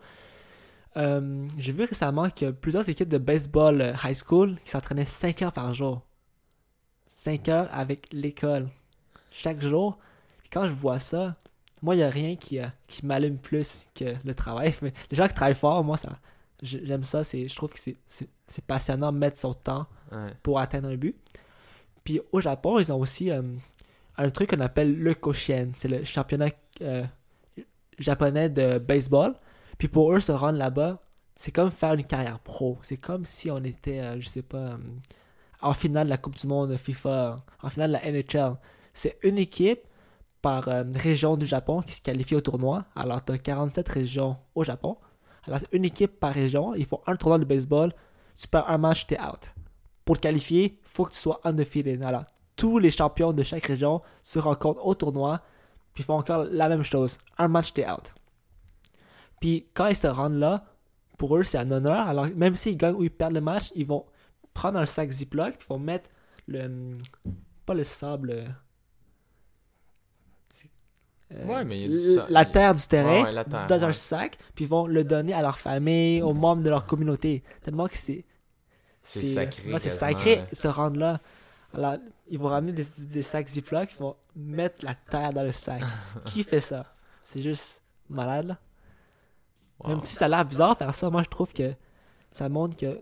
Euh, 0.95 1.47
j'ai 1.57 1.73
vu 1.73 1.83
récemment 1.83 2.29
qu'il 2.29 2.47
y 2.47 2.49
a 2.49 2.53
plusieurs 2.53 2.88
équipes 2.88 3.09
de 3.09 3.17
baseball 3.17 3.95
high 4.03 4.15
school 4.15 4.57
qui 4.63 4.69
s'entraînaient 4.69 5.05
5 5.05 5.41
heures 5.41 5.51
par 5.51 5.73
jour. 5.73 6.03
5 7.07 7.49
heures 7.49 7.69
avec 7.73 8.07
l'école. 8.13 8.69
Chaque 9.31 9.61
jour. 9.61 9.97
quand 10.53 10.67
je 10.67 10.73
vois 10.73 10.99
ça, 10.99 11.36
moi, 11.81 11.95
il 11.95 11.97
n'y 11.97 12.03
a 12.03 12.09
rien 12.09 12.36
qui, 12.36 12.59
qui 12.88 13.05
m'allume 13.05 13.39
plus 13.39 13.88
que 13.95 14.15
le 14.23 14.36
travail. 14.36 14.75
Mais 14.83 14.93
les 15.09 15.17
gens 15.17 15.27
qui 15.27 15.33
travaillent 15.33 15.55
fort, 15.55 15.83
moi, 15.83 15.97
ça, 15.97 16.19
j'aime 16.61 17.03
ça. 17.03 17.23
Je 17.23 17.55
trouve 17.55 17.73
que 17.73 17.79
c'est 17.79 18.65
passionnant 18.65 19.11
de 19.11 19.17
mettre 19.17 19.39
son 19.39 19.55
temps 19.55 19.88
pour 20.43 20.59
atteindre 20.59 20.88
un 20.88 20.95
but. 20.95 21.17
Puis 22.06 22.22
au 22.32 22.39
Japon, 22.39 22.80
ils 22.80 22.93
ont 22.93 22.99
aussi 22.99 23.32
euh, 23.32 23.41
un 24.18 24.30
truc 24.30 24.51
qu'on 24.51 24.62
appelle 24.62 24.97
le 24.97 25.14
Koshien. 25.16 25.72
C'est 25.76 25.89
le 25.89 26.06
championnat 26.06 26.51
euh, 26.82 27.03
japonais 27.99 28.47
de 28.47 28.78
baseball. 28.78 29.34
Puis 29.78 29.89
pour 29.89 30.14
eux, 30.14 30.22
se 30.22 30.32
rendre 30.32 30.60
là-bas, 30.60 31.01
c'est 31.36 31.51
comme 31.51 31.72
faire 31.72 31.95
une 31.95 32.06
carrière 32.06 32.39
pro. 32.39 32.78
C'est 32.84 32.97
comme 32.97 33.26
si 33.26 33.49
on 33.51 33.58
était, 33.64 33.99
euh, 33.99 34.22
je 34.22 34.30
sais 34.30 34.43
pas, 34.43 34.78
en 35.62 35.74
finale 35.74 36.06
de 36.06 36.12
la 36.12 36.18
Coupe 36.18 36.38
du 36.38 36.47
Monde 36.47 36.78
FIFA, 36.78 37.38
en 37.62 37.70
finale 37.70 37.89
de 37.89 37.97
la 37.97 38.12
NHL. 38.12 38.56
C'est 38.93 39.18
une 39.24 39.39
équipe 39.39 39.82
par 40.43 40.66
région 40.93 41.36
du 41.38 41.47
Japon 41.47 41.82
qui 41.82 41.93
se 41.93 42.01
qualifie 42.01 42.36
au 42.36 42.41
tournoi. 42.41 42.86
Alors, 42.95 43.26
tu 43.26 43.32
as 43.32 43.39
47 43.39 43.89
régions 43.89 44.38
au 44.53 44.64
Japon. 44.64 44.97
Alors, 45.47 45.60
une 45.72 45.86
équipe 45.86 46.20
par 46.20 46.34
région. 46.34 46.76
Il 46.76 46.86
faut 46.86 47.01
un 47.08 47.16
tournoi 47.16 47.39
de 47.39 47.45
baseball. 47.45 47.91
Tu 48.39 48.47
perds 48.47 48.70
un 48.70 48.78
match, 48.78 49.08
t'es 49.08 49.20
out 49.20 49.55
pour 50.06 50.18
te 50.18 50.22
qualifier, 50.22 50.80
il 50.82 50.88
faut 50.88 51.06
que 51.06 51.12
tu 51.12 51.20
sois 51.20 51.41
undefeated. 51.43 52.03
Alors, 52.03 52.26
tous 52.56 52.78
les 52.78 52.91
champions 52.91 53.34
de 53.34 53.43
chaque 53.43 53.66
région 53.66 53.99
se 54.24 54.39
rencontrent 54.39 54.86
au 54.86 54.95
tournoi, 54.95 55.41
puis 55.93 56.03
font 56.03 56.18
encore 56.18 56.45
la 56.49 56.70
même 56.70 56.84
chose. 56.84 57.18
Un 57.38 57.47
match, 57.47 57.74
t'es 57.74 57.89
out. 57.89 58.14
Puis 59.41 59.68
quand 59.74 59.88
ils 59.88 59.95
se 59.95 60.08
rendent 60.08 60.39
là, 60.39 60.64
pour 61.18 61.36
eux, 61.36 61.43
c'est 61.43 61.58
un 61.58 61.72
honneur. 61.72 62.08
Alors, 62.08 62.28
même 62.36 62.56
s'ils 62.56 62.78
gagnent 62.78 62.95
ou 62.95 63.03
ils 63.03 63.12
perdent 63.12 63.34
le 63.34 63.41
match, 63.41 63.72
ils 63.76 63.86
vont 63.86 64.06
prendre 64.53 64.80
un 64.80 64.86
sac 64.86 65.10
Ziploc, 65.10 65.58
puis 65.58 65.68
ils 65.70 65.74
vont 65.74 65.80
mettre 65.80 66.10
le. 66.47 66.97
Pas 67.66 67.74
le 67.74 67.84
sable. 67.84 68.45
Euh, 71.34 71.45
ouais, 71.45 71.66
mais 71.66 71.88
la 72.30 72.45
terre 72.45 72.76
du 72.76 72.84
terrain 72.84 73.43
dans 73.68 73.86
un 73.86 73.93
sac, 73.93 74.38
puis 74.53 74.66
ils 74.66 74.68
vont 74.68 74.86
le 74.86 75.03
donner 75.03 75.34
à 75.34 75.41
leur 75.41 75.58
famille, 75.58 76.22
aux 76.22 76.34
membres 76.34 76.62
de 76.62 76.70
leur 76.70 76.86
communauté. 76.86 77.43
Tellement 77.64 77.88
que 77.88 77.97
c'est 77.97 78.26
c'est 79.06 79.26
sacré. 79.26 79.80
c'est 79.80 79.89
sacré 79.89 80.45
se 80.51 80.68
rendre 80.68 80.99
là. 80.99 81.20
Alors, 81.74 81.97
ils 82.28 82.39
vont 82.39 82.47
ramener 82.47 82.72
des, 82.72 82.86
des 82.97 83.22
sacs 83.22 83.47
Ziploc, 83.47 83.89
ils 83.93 83.99
vont 83.99 84.16
mettre 84.36 84.84
la 84.86 84.95
terre 84.95 85.34
dans 85.34 85.43
le 85.43 85.51
sac. 85.51 85.82
Qui 86.26 86.43
fait 86.43 86.62
ça? 86.62 86.86
C'est 87.24 87.41
juste 87.41 87.82
malade. 88.10 88.47
Là. 88.47 88.58
Même 89.88 90.03
si 90.03 90.16
ça 90.16 90.26
a 90.26 90.28
l'air 90.28 90.45
bizarre 90.45 90.78
faire 90.78 90.95
ça, 90.95 91.10
moi 91.10 91.22
je 91.24 91.30
trouve 91.30 91.51
que 91.51 91.74
ça 92.32 92.47
montre 92.49 92.78
que 92.78 93.01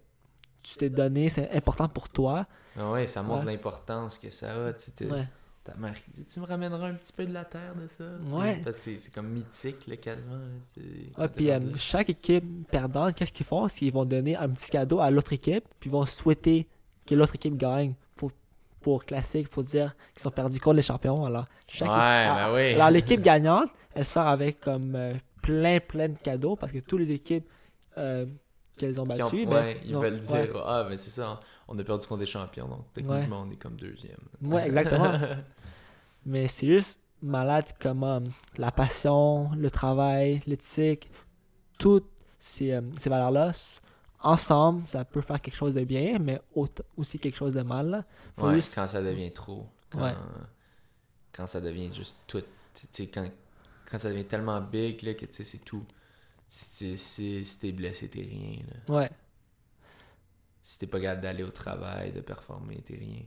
tu 0.64 0.76
t'es 0.76 0.90
donné, 0.90 1.30
c'est 1.30 1.52
important 1.52 1.88
pour 1.88 2.10
toi. 2.10 2.48
Ah 2.78 2.92
ouais, 2.92 3.06
ça 3.06 3.22
montre 3.22 3.46
l'importance 3.46 4.18
que 4.18 4.30
ça 4.30 4.68
a. 4.68 4.74
Tu 4.74 5.06
ouais 5.06 5.28
ta 5.64 5.76
mère 5.76 5.96
tu 6.32 6.40
me 6.40 6.46
ramèneras 6.46 6.88
un 6.88 6.94
petit 6.94 7.14
peu 7.14 7.26
de 7.26 7.34
la 7.34 7.46
terre 7.46 7.74
de 7.76 7.88
ça. 7.88 8.04
Ouais. 8.36 8.62
C'est 8.74 9.14
comme 9.14 9.30
mythique 9.30 9.88
là, 9.88 9.96
quasiment 9.98 10.40
ah, 11.18 11.28
puis 11.28 11.52
euh, 11.52 11.60
chaque 11.78 12.10
équipe 12.10 12.44
perdante 12.70 13.16
qu'est-ce 13.16 13.32
qu'ils 13.32 13.46
font? 13.46 13.68
C'est 13.68 13.80
qu'ils 13.80 13.94
vont 13.94 14.06
donner 14.06 14.36
un 14.36 14.50
petit 14.50 14.72
cadeau 14.72 15.00
à 15.00 15.10
l'autre 15.10 15.34
équipe 15.34 15.64
puis 15.80 15.90
ils 15.90 15.94
vont 15.94 16.06
souhaiter 16.06 16.68
que 17.06 17.16
l'autre 17.16 17.36
équipe 17.36 17.56
gagne 17.56 17.94
pour 18.16 18.32
pour 18.82 19.06
classique 19.06 19.50
pour 19.50 19.64
dire 19.64 19.96
qu'ils 20.14 20.22
sont 20.22 20.32
perdus 20.32 20.60
contre 20.60 20.78
les 20.78 20.82
champions. 20.82 21.26
Alors 21.26 21.46
chaque 21.68 21.90
ouais, 21.90 21.96
ben 21.96 22.54
oui. 22.54 22.74
alors 22.74 22.90
l'équipe 22.90 23.22
gagnante 23.22 23.70
elle 23.96 24.06
sort 24.06 24.28
avec 24.28 24.60
comme 24.60 24.96
euh, 24.96 25.14
plein 25.42 25.80
plein 25.80 26.10
de 26.10 26.18
cadeaux 26.18 26.56
parce 26.56 26.72
que 26.72 26.80
toutes 26.80 27.00
les 27.00 27.12
équipes 27.12 27.48
euh, 27.98 28.26
qu'elles 28.78 29.00
ont 29.00 29.06
battues 29.06 29.46
ben, 29.46 29.78
ils 29.86 29.96
veulent 29.96 30.20
dire 30.20 30.62
ah 30.66 30.84
ben 30.84 30.98
c'est 30.98 31.10
ça 31.10 31.40
on 31.68 31.78
a 31.80 31.84
perdu 31.84 32.06
contre 32.06 32.20
des 32.20 32.26
champions, 32.26 32.68
donc 32.68 32.86
techniquement, 32.94 33.46
on 33.48 33.52
est 33.52 33.56
comme 33.56 33.76
deuxième. 33.76 34.20
Ouais, 34.42 34.68
exactement. 34.68 35.18
Mais 36.26 36.48
c'est 36.48 36.68
juste 36.68 37.00
malade 37.22 37.66
comment 37.80 38.22
la 38.58 38.72
passion, 38.72 39.52
le 39.56 39.72
travail, 39.72 40.42
l'éthique, 40.46 41.10
toutes 41.80 42.10
ces, 42.38 42.74
euh, 42.74 42.82
ces 43.00 43.10
valeurs-là, 43.10 43.52
ensemble, 44.22 44.88
ça 44.88 45.04
peut 45.06 45.22
faire 45.22 45.42
quelque 45.42 45.56
chose 45.56 45.74
de 45.74 45.84
bien, 45.84 46.18
mais 46.20 46.42
aussi 46.96 47.20
quelque 47.20 47.36
chose 47.36 47.54
de 47.54 47.62
mal. 47.62 48.06
ouais, 48.38 48.60
quand 48.74 48.88
ça 48.88 49.02
devient 49.02 49.32
trop. 49.32 49.68
Quand, 49.90 50.16
quand 51.34 51.46
ça 51.46 51.60
devient 51.60 51.94
juste 51.94 52.18
tout. 52.26 52.42
Quand, 53.14 53.30
quand 53.90 53.98
ça 53.98 54.10
devient 54.10 54.26
tellement 54.26 54.62
big 54.62 55.02
là, 55.02 55.14
que 55.14 55.26
c'est 55.30 55.58
tout. 55.66 55.86
Si, 56.48 57.58
t'es 57.60 57.72
blessé, 57.74 58.08
t'es 58.08 58.22
rien. 58.22 58.60
Là. 58.68 58.96
Ouais 58.96 59.10
si 60.64 60.80
t'es 60.80 60.88
pas 60.88 61.00
capable 61.00 61.22
d'aller 61.22 61.44
au 61.44 61.52
travail, 61.52 62.14
de 62.14 62.22
performer, 62.22 62.82
t'es 62.86 62.96
rien. 62.96 63.24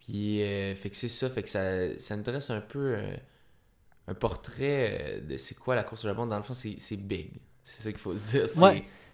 Puis, 0.00 0.42
euh, 0.42 0.74
fait 0.74 0.90
que 0.90 0.96
c'est 0.96 1.08
ça, 1.08 1.30
fait 1.30 1.42
que 1.42 1.48
ça, 1.48 1.98
ça 1.98 2.16
nous 2.16 2.22
dresse 2.22 2.50
un 2.50 2.60
peu 2.60 2.94
euh, 2.98 3.16
un 4.06 4.14
portrait 4.14 4.98
euh, 5.00 5.20
de 5.22 5.38
c'est 5.38 5.54
quoi 5.54 5.74
la 5.74 5.82
course 5.82 6.04
au 6.04 6.08
Japon. 6.08 6.26
Dans 6.26 6.36
le 6.36 6.42
fond, 6.42 6.52
c'est 6.52 6.96
big. 6.96 7.32
C'est 7.64 7.82
ça 7.82 7.90
qu'il 7.90 8.00
faut 8.00 8.16
se 8.16 8.30
dire. 8.30 8.46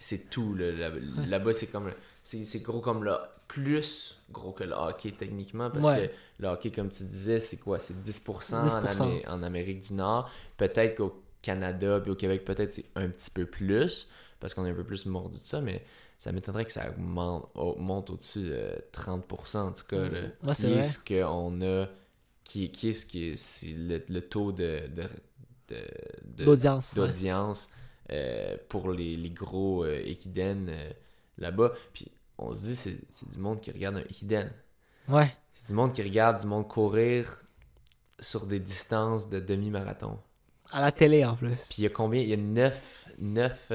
C'est 0.00 0.30
tout. 0.30 0.54
Là-bas, 0.54 1.52
c'est 1.52 1.68
comme. 1.68 1.92
C'est 2.22 2.62
gros 2.62 2.80
comme 2.80 3.04
le. 3.04 3.16
Plus 3.46 4.20
gros 4.30 4.52
que 4.52 4.62
le 4.62 4.74
hockey, 4.74 5.10
techniquement. 5.10 5.70
Parce 5.70 6.00
que 6.00 6.10
le 6.38 6.48
hockey, 6.48 6.70
comme 6.70 6.88
tu 6.88 7.02
disais, 7.04 7.40
c'est 7.40 7.56
quoi? 7.56 7.80
C'est 7.80 8.00
10%, 8.00 9.26
En, 9.28 9.42
Amérique 9.42 9.80
du 9.80 9.94
Nord. 9.94 10.30
Peut-être 10.56 10.96
qu'au 10.96 11.20
Canada 11.42 11.98
puis 12.00 12.12
au 12.12 12.14
Québec, 12.14 12.44
peut-être 12.44 12.70
c'est 12.70 12.86
un 12.94 13.08
petit 13.08 13.30
peu 13.30 13.46
plus. 13.46 14.08
Parce 14.38 14.54
qu'on 14.54 14.64
est 14.66 14.70
un 14.70 14.74
peu 14.74 14.84
plus 14.84 15.06
mordu 15.06 15.38
de 15.38 15.44
ça. 15.44 15.60
Mais 15.60 15.84
ça 16.20 16.32
m'étonnerait 16.32 16.66
que 16.66 16.72
ça 16.72 16.90
augmente, 16.90 17.48
monte 17.78 18.10
au-dessus 18.10 18.42
de 18.42 18.84
30% 18.92 19.56
en 19.56 19.72
tout 19.72 19.84
cas. 19.88 20.06
Là. 20.06 20.54
qui 20.54 20.66
est, 20.66 20.82
ce 20.82 20.98
qu'on 20.98 21.62
a, 21.62 21.86
qui, 22.44 22.70
qui 22.70 22.90
est 22.90 22.92
ce 22.92 23.06
qui 23.06 23.28
est, 23.28 23.36
c'est 23.38 23.72
le, 23.72 24.20
taux 24.20 24.52
de, 24.52 24.82
d'audience, 26.36 26.94
d'audience 26.94 27.70
euh, 28.12 28.54
pour 28.68 28.90
les, 28.90 29.16
les 29.16 29.30
gros 29.30 29.82
euh, 29.82 30.04
euh, 30.36 30.90
là-bas? 31.38 31.72
Puis 31.94 32.12
on 32.36 32.52
se 32.52 32.66
dit, 32.66 32.76
c'est, 32.76 32.98
c'est 33.10 33.30
du 33.30 33.38
monde 33.38 33.62
qui 33.62 33.70
regarde 33.70 33.96
un 33.96 34.00
Ekiden. 34.00 34.52
Ouais. 35.08 35.32
C'est 35.54 35.68
du 35.68 35.74
monde 35.74 35.94
qui 35.94 36.02
regarde 36.02 36.42
du 36.42 36.46
monde 36.46 36.68
courir 36.68 37.34
sur 38.18 38.44
des 38.44 38.60
distances 38.60 39.30
de 39.30 39.40
demi-marathon. 39.40 40.18
À 40.70 40.82
la 40.82 40.92
télé 40.92 41.24
en 41.24 41.34
plus. 41.34 41.66
Puis 41.70 41.76
il 41.78 41.84
y 41.84 41.86
a 41.86 41.90
combien? 41.90 42.20
Il 42.20 42.28
y 42.28 42.34
a 42.34 42.36
9, 42.36 43.08
9 43.20 43.72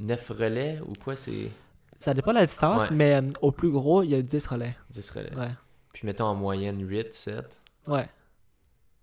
9 0.00 0.28
relais 0.30 0.80
ou 0.86 0.92
quoi 1.02 1.16
c'est 1.16 1.50
Ça 1.98 2.14
dépend 2.14 2.30
de 2.32 2.38
la 2.38 2.46
distance, 2.46 2.90
mais 2.90 3.14
euh, 3.14 3.22
au 3.42 3.52
plus 3.52 3.70
gros, 3.70 4.02
il 4.02 4.10
y 4.10 4.14
a 4.14 4.22
10 4.22 4.46
relais. 4.46 4.76
10 4.90 5.10
relais. 5.10 5.34
Ouais. 5.36 5.50
Puis 5.92 6.06
mettons 6.06 6.26
en 6.26 6.34
moyenne 6.34 6.80
8, 6.86 7.12
7. 7.14 7.60
Ouais. 7.86 8.08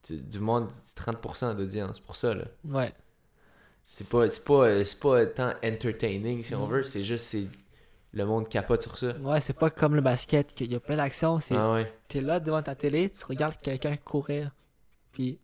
Du 0.10 0.40
monde, 0.40 0.70
30% 0.96 1.56
d'audience, 1.58 2.00
pour 2.00 2.16
ça, 2.16 2.34
là. 2.34 2.46
Ouais. 2.64 2.94
C'est 3.84 4.08
pas, 4.10 4.30
c'est 4.30 4.44
pas, 4.46 4.68
euh, 4.68 4.84
c'est 4.84 5.00
pas 5.00 5.26
tant 5.26 5.54
entertaining, 5.64 6.44
si 6.44 6.54
on 6.56 6.68
Mm. 6.68 6.72
veut. 6.72 6.84
C'est 6.84 7.04
juste, 7.04 7.26
c'est. 7.26 7.48
Le 8.14 8.26
monde 8.26 8.48
capote 8.48 8.82
sur 8.82 8.98
ça. 8.98 9.12
Ouais, 9.18 9.42
c'est 9.42 9.52
pas 9.58 9.70
comme 9.70 9.94
le 9.94 10.02
basket, 10.02 10.54
qu'il 10.54 10.72
y 10.72 10.76
a 10.76 10.80
plein 10.80 10.96
d'actions. 10.96 11.40
C'est 11.40 11.56
Ah 11.58 11.74
ouais. 11.74 11.94
T'es 12.08 12.22
là 12.22 12.40
devant 12.40 12.62
ta 12.64 12.74
télé, 12.74 13.10
tu 13.10 13.26
regardes 13.26 13.58
quelqu'un 13.62 13.98
courir. 13.98 14.52
Puis 15.12 15.38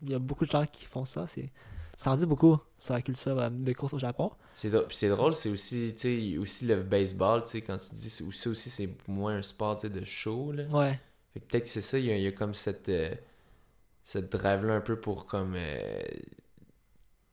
il 0.00 0.10
y 0.10 0.14
a 0.14 0.20
beaucoup 0.20 0.44
de 0.46 0.50
gens 0.50 0.64
qui 0.64 0.84
font 0.86 1.04
ça. 1.04 1.26
C'est... 1.26 1.50
Ça 1.96 2.10
en 2.12 2.16
dit 2.16 2.26
beaucoup 2.26 2.58
sur 2.78 2.94
la 2.94 3.02
culture 3.02 3.38
euh, 3.40 3.48
de 3.50 3.72
course 3.72 3.94
au 3.94 3.98
Japon. 3.98 4.30
C'est 4.56 4.70
drôle, 4.70 4.86
c'est 4.90 5.08
drôle, 5.08 5.34
c'est 5.34 5.48
aussi, 5.48 5.94
aussi 6.40 6.66
le 6.66 6.82
baseball, 6.82 7.42
tu 7.44 7.50
sais, 7.50 7.62
quand 7.62 7.76
tu 7.78 7.94
dis, 7.94 8.10
ça 8.10 8.24
aussi, 8.50 8.70
c'est 8.70 8.88
moins 9.08 9.36
un 9.36 9.42
sport, 9.42 9.76
de 9.80 10.04
show, 10.04 10.52
là. 10.52 10.64
Ouais. 10.64 10.98
Fait 11.32 11.40
que 11.40 11.44
peut-être 11.46 11.64
que 11.64 11.68
c'est 11.70 11.80
ça, 11.80 11.98
il 11.98 12.06
y, 12.06 12.12
a, 12.12 12.16
il 12.16 12.22
y 12.22 12.26
a 12.26 12.32
comme 12.32 12.54
cette, 12.54 12.88
euh, 12.88 13.14
cette 14.04 14.30
drive-là 14.30 14.74
un 14.74 14.80
peu 14.80 15.00
pour 15.00 15.26
comme 15.26 15.54
euh, 15.56 15.80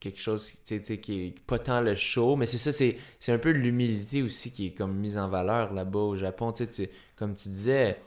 quelque 0.00 0.18
chose 0.20 0.50
qui 0.64 0.74
est 0.74 1.40
pas 1.46 1.58
tant 1.60 1.80
le 1.80 1.94
show, 1.94 2.34
mais 2.36 2.46
c'est 2.46 2.58
ça, 2.58 2.72
c'est, 2.72 2.98
c'est 3.20 3.32
un 3.32 3.38
peu 3.38 3.50
l'humilité 3.50 4.22
aussi 4.22 4.52
qui 4.52 4.66
est 4.68 4.72
comme 4.74 4.96
mise 4.96 5.16
en 5.16 5.28
valeur 5.28 5.72
là-bas 5.72 5.98
au 6.00 6.16
Japon. 6.16 6.52
Comme 7.16 7.36
tu 7.36 7.48
disais, 7.48 8.00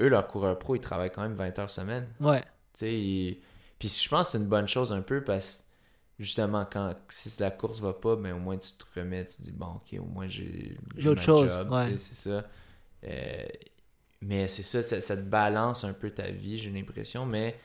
eux, 0.00 0.08
leurs 0.08 0.26
coureurs 0.26 0.58
pro, 0.58 0.76
ils 0.76 0.80
travaillent 0.80 1.12
quand 1.12 1.22
même 1.22 1.34
20 1.34 1.58
heures 1.58 1.70
semaine. 1.70 2.08
Ouais. 2.20 2.40
Tu 2.40 2.46
sais, 2.76 2.94
ils- 2.94 3.40
Puis 3.78 3.88
je 3.88 4.08
pense 4.08 4.28
que 4.28 4.32
c'est 4.32 4.38
une 4.38 4.46
bonne 4.48 4.68
chose 4.68 4.92
un 4.92 5.02
peu 5.02 5.22
parce 5.22 5.58
que 5.58 5.62
justement, 6.22 6.66
quand 6.70 6.94
si 7.08 7.30
la 7.40 7.50
course 7.50 7.80
va 7.80 7.92
pas, 7.92 8.16
ben 8.16 8.34
au 8.34 8.38
moins 8.38 8.56
tu 8.56 8.72
te 8.72 8.84
remets, 8.98 9.24
tu 9.24 9.36
te 9.36 9.42
dis, 9.42 9.52
bon, 9.52 9.74
ok, 9.76 9.98
au 10.00 10.04
moins 10.04 10.28
j'ai, 10.28 10.76
J'ai 10.96 11.08
autre 11.08 11.22
chose, 11.22 11.52
job, 11.52 11.70
ouais. 11.72 11.98
c'est 11.98 12.14
ça. 12.14 12.44
Euh, 13.04 13.46
mais 14.20 14.46
c'est 14.48 14.62
ça, 14.62 14.82
ça, 14.82 15.00
ça 15.00 15.16
te 15.16 15.22
balance 15.22 15.84
un 15.84 15.92
peu 15.92 16.10
ta 16.10 16.30
vie, 16.30 16.58
j'ai 16.58 16.70
l'impression, 16.70 17.26
mais 17.26 17.56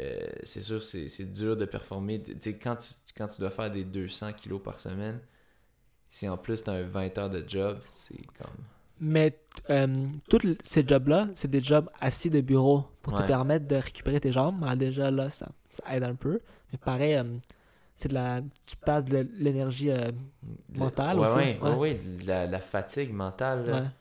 euh, 0.00 0.26
c'est 0.44 0.62
sûr, 0.62 0.82
c'est, 0.82 1.08
c'est 1.08 1.30
dur 1.30 1.56
de 1.56 1.66
performer. 1.66 2.22
Tu 2.22 2.34
sais, 2.40 2.56
quand 2.56 2.76
tu, 2.76 2.88
quand 3.16 3.28
tu 3.28 3.40
dois 3.40 3.50
faire 3.50 3.70
des 3.70 3.84
200 3.84 4.32
kilos 4.34 4.62
par 4.62 4.80
semaine, 4.80 5.20
si 6.08 6.28
en 6.28 6.38
plus 6.38 6.62
tu 6.62 6.70
as 6.70 6.74
un 6.74 6.82
20 6.82 7.18
heures 7.18 7.30
de 7.30 7.44
job, 7.46 7.78
c'est 7.92 8.24
comme. 8.38 8.64
Mais 9.02 9.38
euh, 9.70 10.06
tous 10.28 10.40
ces 10.62 10.86
jobs-là, 10.86 11.28
c'est 11.34 11.50
des 11.50 11.62
jobs 11.62 11.88
assis 12.00 12.28
de 12.28 12.40
bureau 12.42 12.84
pour 13.02 13.14
te 13.14 13.26
permettre 13.26 13.66
de 13.66 13.76
récupérer 13.76 14.20
tes 14.20 14.30
jambes. 14.30 14.62
Alors 14.62 14.76
déjà 14.76 15.10
là, 15.10 15.30
ça, 15.30 15.48
ça 15.70 15.82
aide 15.94 16.02
un 16.02 16.14
peu. 16.14 16.40
Mais 16.70 16.78
pareil, 16.78 17.14
euh, 17.14 17.24
c'est 18.00 18.08
de 18.08 18.14
la. 18.14 18.40
Tu 18.66 18.76
perds 18.76 19.02
de 19.04 19.28
l'énergie. 19.38 19.90
euh, 19.90 20.10
Mental 20.74 21.18
ouais, 21.18 21.26
aussi, 21.26 21.36
ouais, 21.36 21.58
ouais, 21.60 21.74
ouais. 21.76 21.94
de 21.94 22.26
la, 22.26 22.46
la 22.46 22.60
fatigue 22.60 23.12
mentale. 23.12 23.92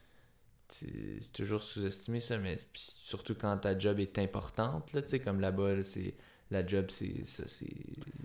c'est 0.70 1.34
toujours 1.34 1.64
sous-estimé 1.64 2.20
ça, 2.22 2.38
mais 2.38 2.56
puis 2.72 2.82
surtout 2.82 3.36
quand 3.36 3.58
ta 3.58 3.78
job 3.78 4.00
est 4.00 4.18
importante, 4.20 4.94
là, 4.94 5.02
tu 5.02 5.10
sais, 5.10 5.20
comme 5.20 5.40
là-bas, 5.42 5.76
là, 5.76 5.84
c'est 5.84 6.14
la 6.52 6.66
job, 6.66 6.86
c'est 6.90 7.26
ça, 7.26 7.44
c'est 7.48 7.68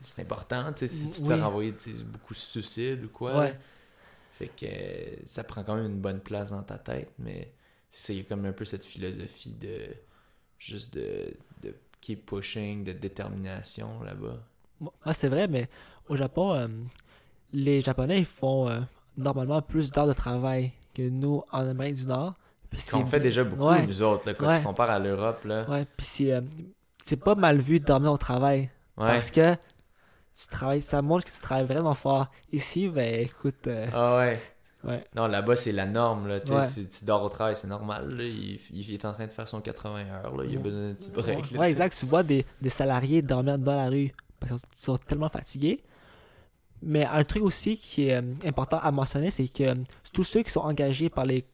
c'est 0.04 0.22
important, 0.22 0.72
tu 0.72 0.80
sais, 0.80 0.88
si 0.88 1.10
tu 1.10 1.18
te 1.18 1.22
Oui. 1.22 1.28
fais 1.28 1.42
renvoyer 1.42 1.74
beaucoup 2.06 2.34
de 2.34 2.38
suicides 2.38 3.04
ou 3.04 3.08
quoi, 3.08 3.46
fait 4.32 4.48
que 4.48 5.26
ça 5.26 5.42
prend 5.44 5.64
quand 5.64 5.76
même 5.76 5.86
une 5.86 6.00
bonne 6.00 6.20
place 6.20 6.50
dans 6.50 6.62
ta 6.62 6.78
tête, 6.78 7.10
mais 7.18 7.52
c'est 7.90 8.06
ça, 8.06 8.12
il 8.12 8.18
y 8.18 8.20
a 8.22 8.24
comme 8.24 8.44
un 8.44 8.52
peu 8.52 8.64
cette 8.64 8.84
philosophie 8.84 9.52
de 9.54 9.88
juste 10.58 10.94
de, 10.94 11.34
de 11.62 11.74
keep 12.00 12.26
pushing, 12.26 12.84
de 12.84 12.92
détermination 12.92 14.02
là-bas. 14.02 14.42
Ah, 15.04 15.14
c'est 15.14 15.28
vrai, 15.28 15.48
mais 15.48 15.68
au 16.08 16.16
Japon, 16.16 16.54
euh, 16.54 16.68
les 17.52 17.80
Japonais 17.80 18.18
ils 18.18 18.24
font 18.24 18.68
euh, 18.68 18.80
normalement 19.16 19.62
plus 19.62 19.90
d'heures 19.90 20.06
de 20.06 20.12
travail 20.12 20.72
que 20.94 21.02
nous 21.08 21.42
en 21.52 21.66
Amérique 21.68 21.94
du 21.94 22.06
Nord. 22.06 22.34
Puis 22.70 22.82
Qu'on 22.90 23.06
fait 23.06 23.20
déjà 23.20 23.44
beaucoup, 23.44 23.68
Ouais. 23.68 23.86
nous 23.86 24.02
autres, 24.02 24.26
là, 24.28 24.34
quand 24.34 24.46
Ouais. 24.48 24.58
tu 24.58 24.64
compares 24.64 24.90
à 24.90 24.98
l'Europe, 24.98 25.44
là. 25.44 25.64
Ouais, 25.68 25.86
puis 25.96 26.06
c'est, 26.06 26.32
euh, 26.32 26.40
c'est 27.04 27.16
pas 27.16 27.34
mal 27.36 27.58
vu 27.58 27.78
de 27.80 27.84
dormir 27.84 28.12
au 28.12 28.18
travail. 28.18 28.62
Ouais. 28.96 29.06
Parce 29.06 29.30
que 29.30 29.54
tu 29.54 30.46
travailles, 30.50 30.82
ça 30.82 31.00
montre 31.02 31.24
que 31.24 31.30
tu 31.32 31.40
travailles 31.40 31.66
vraiment 31.66 31.94
fort. 31.94 32.26
Ici, 32.52 32.88
ben 32.88 33.20
écoute, 33.20 33.68
Ah 33.92 34.16
ouais. 34.18 34.40
ouais. 34.82 35.04
Non, 35.14 35.28
là-bas, 35.28 35.54
c'est 35.54 35.70
la 35.72 35.86
norme. 35.86 36.26
Là. 36.26 36.40
Tu. 36.40 36.52
Tu, 36.88 37.04
dors 37.04 37.22
au 37.22 37.28
travail, 37.28 37.56
c'est 37.56 37.68
normal. 37.68 38.08
Là. 38.16 38.24
Il, 38.24 38.58
il 38.72 38.92
est 38.92 39.04
en 39.04 39.12
train 39.12 39.26
de 39.28 39.32
faire 39.32 39.46
son 39.46 39.60
80 39.60 40.00
heures. 40.10 40.36
Là. 40.36 40.44
Il 40.48 40.56
a 40.56 40.60
besoin 40.60 40.88
d'un 40.88 40.94
petit 40.94 41.10
break. 41.12 41.26
Ouais, 41.26 41.42
là, 41.52 41.58
ouais, 41.60 41.70
exact. 41.70 41.96
Tu 41.96 42.06
vois 42.06 42.22
des, 42.24 42.44
des 42.60 42.70
salariés 42.70 43.22
dormir 43.22 43.58
dans 43.58 43.76
la 43.76 43.88
rue 43.88 44.12
parce 44.46 44.62
qu'ils 44.62 44.78
sont 44.78 44.98
tellement 44.98 45.28
fatigués. 45.28 45.82
Mais 46.82 47.04
un 47.06 47.24
truc 47.24 47.42
aussi 47.42 47.78
qui 47.78 48.08
est 48.08 48.16
euh, 48.16 48.34
important 48.44 48.78
à 48.78 48.90
mentionner, 48.92 49.30
c'est 49.30 49.48
que 49.48 49.62
euh, 49.64 49.74
tous 50.12 50.24
ceux 50.24 50.42
qui 50.42 50.50
sont 50.50 50.60
engagés 50.60 51.08
par 51.08 51.24
les, 51.24 51.46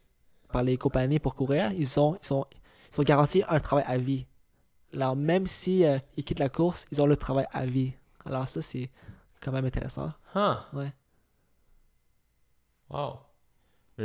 par 0.50 0.62
les 0.62 0.76
compagnies 0.76 1.18
pour 1.18 1.34
courir, 1.34 1.72
ils 1.72 1.86
sont, 1.86 2.16
ils 2.20 2.26
sont, 2.26 2.46
ils 2.90 2.94
sont 2.94 3.02
garantis 3.02 3.42
un 3.48 3.60
travail 3.60 3.84
à 3.86 3.96
vie. 3.96 4.26
Alors, 4.92 5.14
même 5.14 5.46
si 5.46 5.84
euh, 5.84 5.98
ils 6.16 6.24
quittent 6.24 6.40
la 6.40 6.48
course, 6.48 6.86
ils 6.90 7.00
ont 7.00 7.06
le 7.06 7.16
travail 7.16 7.46
à 7.52 7.64
vie. 7.64 7.92
Alors, 8.26 8.48
ça, 8.48 8.60
c'est 8.60 8.90
quand 9.40 9.52
même 9.52 9.64
intéressant. 9.64 10.12
Huh. 10.34 10.56
Ouais. 10.72 10.92
Wow. 12.90 13.20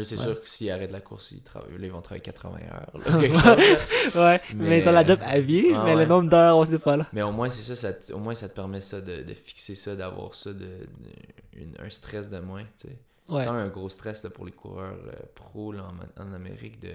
C'est 0.04 0.18
Ouais. 0.18 0.24
sûr 0.24 0.42
que 0.42 0.50
s'ils 0.50 0.70
arrêtent 0.72 0.92
la 0.92 1.02
course, 1.02 1.32
ils, 1.32 1.42
travaillent, 1.42 1.72
ils 1.80 1.92
vont 1.92 2.02
travailler 2.02 2.24
80 2.24 2.58
heures. 2.72 2.92
là, 2.94 3.06
chose, 3.56 4.16
ouais, 4.16 4.42
mais, 4.56 4.68
Mais, 4.70 4.82
ils 4.82 4.90
ont 4.90 4.92
la 4.92 5.06
job 5.06 5.20
euh, 5.22 5.26
à 5.28 5.40
vie, 5.40 5.68
ah 5.74 5.84
mais 5.86 5.96
le 5.96 6.06
nombre 6.06 6.30
d'heures, 6.30 6.58
on 6.58 6.66
sait 6.66 6.80
pas 6.80 6.98
là. 6.98 7.06
Mais 7.14 7.22
au 7.22 7.32
moins, 7.32 7.50
c'est 7.50 7.62
ça, 7.62 7.76
ça 7.76 7.94
te- 7.94 8.12
au 8.14 8.20
moins, 8.20 8.36
ça 8.36 8.50
te 8.50 8.56
permet 8.56 8.82
ça 8.82 9.00
de, 9.02 9.22
de 9.24 9.34
fixer 9.34 9.76
ça, 9.76 9.96
d'avoir 9.96 10.36
ça, 10.36 10.52
de, 10.54 10.60
de- 10.60 11.60
une- 11.62 11.76
un 11.80 11.90
stress 11.90 12.30
de 12.30 12.40
moins. 12.40 12.64
tu 12.80 12.88
sais. 12.88 12.98
Ouais. 13.28 13.40
C'est 13.42 13.46
quand 13.48 13.54
même 13.54 13.66
un 13.68 13.70
gros 13.70 13.90
stress 13.90 14.24
là, 14.24 14.30
pour 14.30 14.46
les 14.46 14.52
coureurs 14.52 14.98
euh, 15.08 15.12
pros 15.34 15.72
là, 15.72 15.88
en, 16.18 16.24
en 16.24 16.34
Amérique. 16.34 16.80
De... 16.82 16.92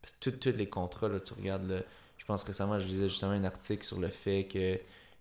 Parce 0.00 0.12
que 0.14 0.30
tous 0.30 0.56
les 0.56 0.68
contrats, 0.68 1.08
là, 1.08 1.20
tu 1.20 1.34
regardes, 1.34 1.68
là, 1.68 1.80
je 2.18 2.24
pense 2.24 2.42
récemment, 2.44 2.78
je 2.78 2.86
lisais 2.86 3.08
justement 3.08 3.32
un 3.32 3.44
article 3.44 3.84
sur 3.84 4.00
le 4.00 4.08
fait 4.08 4.44
que 4.46 4.78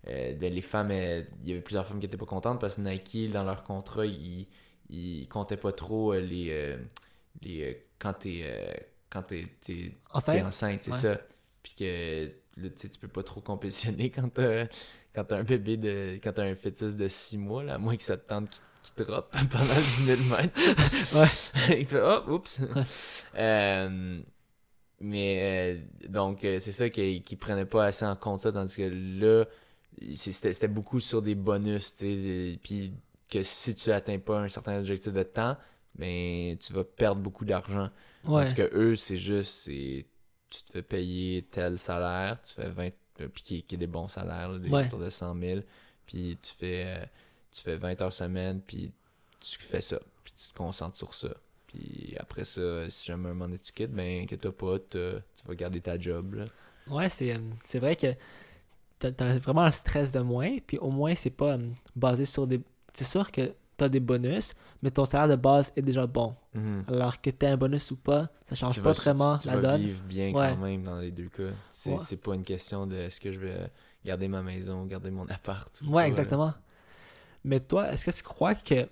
euh, 0.08 0.34
ben, 0.36 0.54
les 0.54 0.62
femmes, 0.62 0.92
euh, 0.92 1.22
il 1.44 1.50
y 1.50 1.52
avait 1.54 1.62
plusieurs 1.62 1.86
femmes 1.88 2.00
qui 2.00 2.06
étaient 2.06 2.18
pas 2.18 2.26
contentes 2.26 2.60
parce 2.62 2.76
que 2.76 2.82
Nike, 2.82 3.30
dans 3.32 3.44
leur 3.44 3.64
contrat, 3.64 4.06
ils, 4.06 4.48
ils 4.90 5.28
comptaient 5.28 5.58
pas 5.58 5.72
trop 5.74 6.14
les. 6.14 6.76
Les 7.42 7.64
euh, 7.64 7.74
quand 8.00 8.14
t'es. 8.14 8.42
euh, 8.44 8.74
quand 9.10 9.24
t'es, 9.24 9.48
t'es, 9.62 9.92
Enceinte? 10.12 10.36
t'es 10.36 10.42
enceinte, 10.44 10.84
c'est 10.84 10.92
Ouais. 10.92 10.98
ça. 10.98 11.22
Puis 11.62 11.74
que 11.78 12.26
là, 12.58 12.70
tu 12.70 12.74
sais, 12.78 12.90
tu 12.90 13.00
peux 13.00 13.08
pas 13.08 13.24
trop 13.24 13.42
compétitionner 13.42 14.10
quand 14.16 14.30
t'as, 14.30 14.68
quand 15.14 15.24
t'as 15.26 15.38
un 15.38 15.44
bébé 15.44 15.78
de. 15.78 16.20
quand 16.24 16.34
t'as 16.34 16.44
un 16.44 16.56
fœtus 16.56 16.96
de 16.96 17.08
6 17.08 17.38
mois, 17.38 17.64
là, 17.64 17.76
à 17.76 17.78
moins 17.78 17.96
que 17.96 18.04
ça 18.04 18.18
te 18.18 18.28
tente 18.28 18.50
qu'il, 18.50 18.62
qu'il 18.96 19.06
drop 19.06 19.32
pendant 19.52 19.74
10 19.76 20.06
000 20.06 20.22
mètres. 20.24 20.60
Ouais. 21.16 21.78
Et 21.78 21.86
tu 21.86 21.92
fais, 21.96 22.02
oh, 22.04 22.32
oups. 22.32 22.62
Euh, 23.36 24.20
mais 25.00 25.76
euh, 26.04 26.08
donc, 26.10 26.40
c'est 26.42 26.60
ça 26.72 26.90
qu'ils 26.90 27.24
prenaient 27.40 27.66
pas 27.66 27.86
assez 27.86 28.06
en 28.06 28.16
compte 28.16 28.40
ça, 28.42 28.52
tandis 28.52 28.76
que 28.78 28.84
là, 29.20 29.46
c'était 30.16 30.54
c'était 30.54 30.68
beaucoup 30.68 31.00
sur 31.00 31.22
des 31.22 31.36
bonus, 31.36 31.96
tu 31.96 32.06
sais. 32.06 32.60
Puis 32.64 32.94
que 33.30 33.44
si 33.44 33.76
tu 33.76 33.92
atteins 33.92 34.20
pas 34.20 34.40
un 34.40 34.48
certain 34.48 34.80
objectif 34.80 35.14
de 35.14 35.24
temps, 35.24 35.58
ben 35.96 36.58
tu 36.58 36.74
vas 36.74 36.84
perdre 36.84 37.22
beaucoup 37.22 37.46
d'argent. 37.46 37.90
Ouais. 38.26 38.42
Parce 38.44 38.54
que 38.54 38.70
eux, 38.74 38.96
c'est 38.96 39.18
juste, 39.18 39.54
c'est 39.54 40.06
tu 40.50 40.64
te 40.64 40.72
fais 40.72 40.84
payer 40.84 41.44
tel 41.44 41.80
salaire, 41.80 42.42
tu 42.44 42.54
fais 42.54 42.70
20, 42.70 42.90
euh, 43.22 43.28
puis 43.28 43.44
qui, 43.44 43.64
qui 43.64 43.76
est 43.76 43.78
des 43.78 43.88
bons 43.88 44.08
salaires, 44.08 44.50
là, 44.50 44.60
des 44.60 44.70
Ouais. 44.70 44.86
autour 44.86 45.00
de 45.00 45.10
100 45.10 45.36
000, 45.40 45.62
puis 46.06 46.38
tu 46.42 46.52
fais, 46.54 46.84
euh, 46.86 47.06
tu 47.52 47.62
fais 47.62 47.76
20 47.76 48.02
heures 48.02 48.14
semaine, 48.14 48.62
puis 48.62 48.92
tu 49.40 49.60
fais 49.60 49.82
ça, 49.82 50.00
puis 50.24 50.34
tu 50.34 50.52
te 50.52 50.58
concentres 50.58 50.98
sur 50.98 51.14
ça. 51.14 51.30
Puis 51.68 52.16
après 52.20 52.46
ça, 52.46 52.90
si 52.90 53.08
jamais 53.08 53.30
un 53.30 53.34
moment 53.34 53.46
donné 53.46 53.58
tu 53.58 53.72
quittes, 53.72 53.92
ben 53.92 54.28
que 54.28 54.36
t'as 54.36 54.52
pas, 54.52 54.78
tu 54.78 55.00
vas 55.46 55.56
garder 55.56 55.82
ta 55.82 55.98
job, 55.98 56.36
là. 56.36 56.46
Ouais, 56.88 57.10
c'est, 57.10 57.34
euh, 57.34 57.40
c'est 57.64 57.80
vrai 57.80 57.96
que 57.96 58.14
t'as, 59.00 59.38
vraiment 59.40 59.64
un 59.64 59.72
stress 59.72 60.12
de 60.12 60.20
moins, 60.20 60.58
puis 60.66 60.78
au 60.78 60.92
moins 60.92 61.16
c'est 61.16 61.30
pas 61.30 61.58
basé 61.96 62.26
sur 62.26 62.46
des. 62.46 62.62
C'est 62.94 63.06
sûr 63.06 63.32
que 63.32 63.54
t'as 63.84 63.90
des 63.90 64.00
bonus, 64.00 64.54
mais 64.82 64.92
ton 64.92 65.06
salaire 65.06 65.28
de 65.28 65.42
base 65.42 65.72
est 65.76 65.82
déjà 65.82 66.08
bon. 66.08 66.36
Mhm. 66.54 66.84
Alors 66.88 67.20
que 67.22 67.30
t'aies 67.30 67.48
un 67.48 67.58
bonus 67.58 67.92
ou 67.92 67.98
pas, 67.98 68.28
ça 68.48 68.56
change 68.56 68.74
tu 68.76 68.82
pas 68.82 68.92
vas, 68.94 69.02
vraiment 69.02 69.38
tu 69.38 69.48
la 69.48 69.56
vas 69.58 69.62
donne. 69.62 69.82
vivre 69.82 70.04
bien 70.04 70.32
Ouais. 70.34 70.50
quand 70.52 70.58
même 70.64 70.84
dans 70.84 70.98
les 71.00 71.12
deux 71.12 71.30
cas. 71.30 71.52
C'est 71.72 71.92
Ouais. 71.92 72.18
pas 72.18 72.36
une 72.36 72.44
question 72.44 72.88
de 72.88 72.96
est-ce 72.96 73.20
que 73.20 73.32
je 73.32 73.40
vais 73.40 73.72
garder 74.06 74.28
ma 74.28 74.42
maison, 74.42 74.86
garder 74.86 75.12
mon 75.12 75.28
appart. 75.30 75.82
ou 75.82 75.92
Ouais, 75.94 76.04
là. 76.04 76.08
exactement. 76.08 76.54
Mais 77.44 77.60
toi, 77.60 77.92
est-ce 77.92 78.06
que 78.06 78.12
tu 78.12 78.24
crois 78.24 78.56
que 78.56 78.88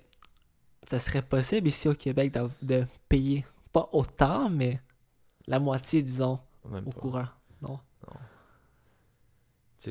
ça 0.87 0.99
serait 0.99 1.21
possible 1.21 1.67
ici 1.67 1.87
au 1.87 1.93
Québec 1.93 2.33
de 2.61 2.85
payer 3.07 3.45
pas 3.71 3.87
autant, 3.93 4.49
mais 4.49 4.81
la 5.47 5.59
moitié, 5.59 6.01
disons, 6.01 6.39
Même 6.69 6.83
pas. 6.85 6.91
coureurs? 6.99 7.37
Non? 7.61 7.79
Tu 8.03 8.07
sais, 8.11 8.17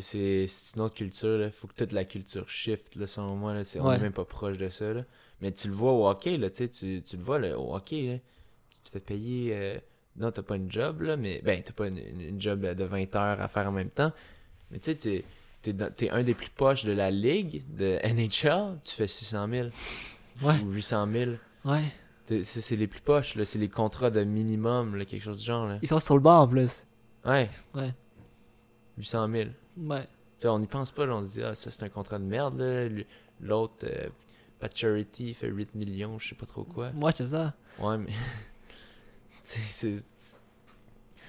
c'est 0.00 0.46
c'est 0.46 0.76
une 0.76 0.82
autre 0.82 0.94
culture, 0.94 1.36
là. 1.38 1.50
Faut 1.50 1.66
que 1.66 1.74
toute 1.74 1.92
la 1.92 2.04
culture 2.04 2.48
shift, 2.48 2.94
là, 2.96 3.06
selon 3.08 3.34
moi, 3.34 3.54
là. 3.54 3.64
C'est- 3.64 3.80
On 3.80 3.86
Ouais. 3.88 3.96
est 3.96 3.98
même 4.00 4.12
pas 4.12 4.24
proche 4.24 4.56
de 4.58 4.68
ça, 4.68 4.92
là. 4.92 5.04
Mais 5.40 5.50
tu 5.52 5.66
le 5.68 5.74
vois 5.74 5.92
au 5.92 6.06
hockey, 6.08 6.36
là, 6.36 6.48
tu 6.50 6.68
sais, 6.68 6.68
tu, 6.68 7.16
le 7.16 7.22
vois, 7.22 7.38
là, 7.38 7.58
au 7.58 7.74
hockey, 7.74 8.02
là. 8.02 8.18
Tu 8.84 8.90
te 8.90 8.90
fais 8.92 9.00
payer... 9.00 9.50
euh, 9.54 9.78
Non, 10.16 10.30
t'as 10.32 10.42
pas 10.42 10.56
une 10.56 10.70
job, 10.70 11.02
là, 11.02 11.16
mais... 11.16 11.40
Ben, 11.44 11.62
t'as 11.62 11.72
pas 11.72 11.86
une, 11.88 12.40
job 12.40 12.60
de 12.66 12.84
20 12.84 13.14
heures 13.16 13.40
à 13.40 13.48
faire 13.48 13.66
en 13.68 13.72
même 13.72 13.90
temps. 13.90 14.12
Mais 14.70 14.78
tu 14.78 14.96
sais, 14.96 15.24
t'es- 15.62 15.72
t'es 15.96 16.10
un 16.10 16.22
des 16.24 16.34
plus 16.34 16.50
poches 16.50 16.84
de 16.84 16.92
la 16.92 17.10
ligue, 17.10 17.64
de 17.76 17.98
NHL, 18.04 18.78
tu 18.84 18.94
fais 18.94 19.06
600 19.06 19.48
000. 19.48 19.68
Ouais. 20.42 20.54
Ou 20.64 20.70
800 20.72 21.08
000. 21.12 21.32
Ouais. 21.64 21.84
C'est 22.42 22.76
les 22.76 22.86
plus 22.86 23.00
poches, 23.00 23.34
là. 23.36 23.44
C'est 23.44 23.58
les 23.58 23.68
contrats 23.68 24.10
de 24.10 24.22
minimum, 24.24 24.96
là, 24.96 25.04
quelque 25.04 25.22
chose 25.22 25.38
du 25.38 25.44
genre, 25.44 25.66
là. 25.66 25.78
Ils 25.82 25.88
sont 25.88 26.00
sur 26.00 26.14
le 26.16 26.20
banc 26.20 26.40
en 26.42 26.48
plus. 26.48 26.84
Ouais. 27.24 27.48
Ouais. 27.74 27.92
800 28.98 29.28
000. 29.32 29.50
Ouais. 29.76 30.06
On 30.44 30.58
n'y 30.58 30.66
pense 30.66 30.90
pas, 30.90 31.04
là, 31.06 31.16
on 31.16 31.24
se 31.24 31.32
dit, 31.32 31.42
ah, 31.42 31.54
ça 31.54 31.70
c'est 31.70 31.82
un 31.82 31.88
contrat 31.88 32.18
de 32.18 32.24
merde, 32.24 32.62
L'autre, 33.42 33.84
euh, 33.84 34.08
Pat 34.58 34.74
Charity 34.76 35.32
fait 35.32 35.48
8 35.48 35.74
millions, 35.74 36.18
je 36.18 36.28
sais 36.28 36.34
pas 36.34 36.44
trop 36.44 36.64
quoi. 36.64 36.90
Moi, 36.92 37.12
c'est 37.12 37.28
ça. 37.28 37.54
Ouais, 37.78 37.96
mais. 37.96 38.10
tu 38.10 38.14
sais, 39.42 39.60
c'est. 39.70 40.02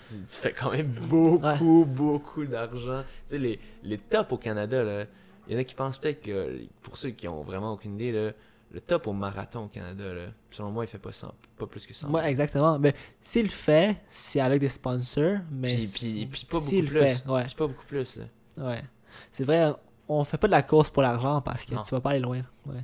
Tu, 0.09 0.15
tu 0.15 0.35
fais 0.39 0.51
quand 0.51 0.71
même 0.71 0.91
beaucoup, 0.91 1.85
beaucoup 1.85 2.45
d'argent. 2.45 3.03
Tu 3.29 3.35
sais, 3.35 3.37
les, 3.37 3.59
les 3.83 3.97
tops 3.97 4.33
au 4.33 4.37
Canada, 4.37 4.83
là. 4.83 5.05
Il 5.47 5.53
y 5.53 5.55
en 5.55 5.59
a 5.59 5.63
qui 5.63 5.73
pensent 5.73 5.97
peut-être 5.97 6.21
que, 6.21 6.61
pour 6.81 6.97
ceux 6.97 7.09
qui 7.09 7.27
ont 7.27 7.41
vraiment 7.43 7.73
aucune 7.73 7.95
idée, 7.95 8.11
là, 8.11 8.31
le 8.71 8.79
top 8.81 9.07
au 9.07 9.13
marathon 9.13 9.65
au 9.65 9.67
Canada, 9.67 10.13
là, 10.13 10.27
selon 10.49 10.71
moi, 10.71 10.85
il 10.85 10.87
fait 10.87 10.97
pas 10.99 11.11
100, 11.11 11.33
pas 11.57 11.67
plus 11.67 11.85
que 11.85 11.93
100. 11.93 12.09
Ouais, 12.09 12.29
exactement. 12.29 12.79
Mais 12.79 12.93
s'il 13.19 13.43
le 13.43 13.49
fait, 13.49 14.01
c'est 14.07 14.39
avec 14.39 14.59
des 14.61 14.69
sponsors, 14.69 15.39
mais 15.51 15.75
Puis, 15.77 15.87
puis, 15.93 16.25
puis 16.27 16.45
pas 16.45 16.59
beaucoup 16.59 16.69
plus. 16.69 16.87
fait, 16.87 17.27
ouais, 17.27 17.45
pas 17.57 17.67
beaucoup 17.67 17.85
plus, 17.85 18.17
là. 18.17 18.25
ouais. 18.57 18.83
C'est 19.29 19.43
vrai, 19.43 19.73
on 20.07 20.23
fait 20.23 20.37
pas 20.37 20.47
de 20.47 20.51
la 20.51 20.63
course 20.63 20.89
pour 20.89 21.03
l'argent 21.03 21.41
parce 21.41 21.65
que 21.65 21.75
Non. 21.75 21.81
tu 21.81 21.91
vas 21.93 21.99
pas 22.01 22.11
aller 22.11 22.19
loin. 22.19 22.41
Ouais. 22.65 22.83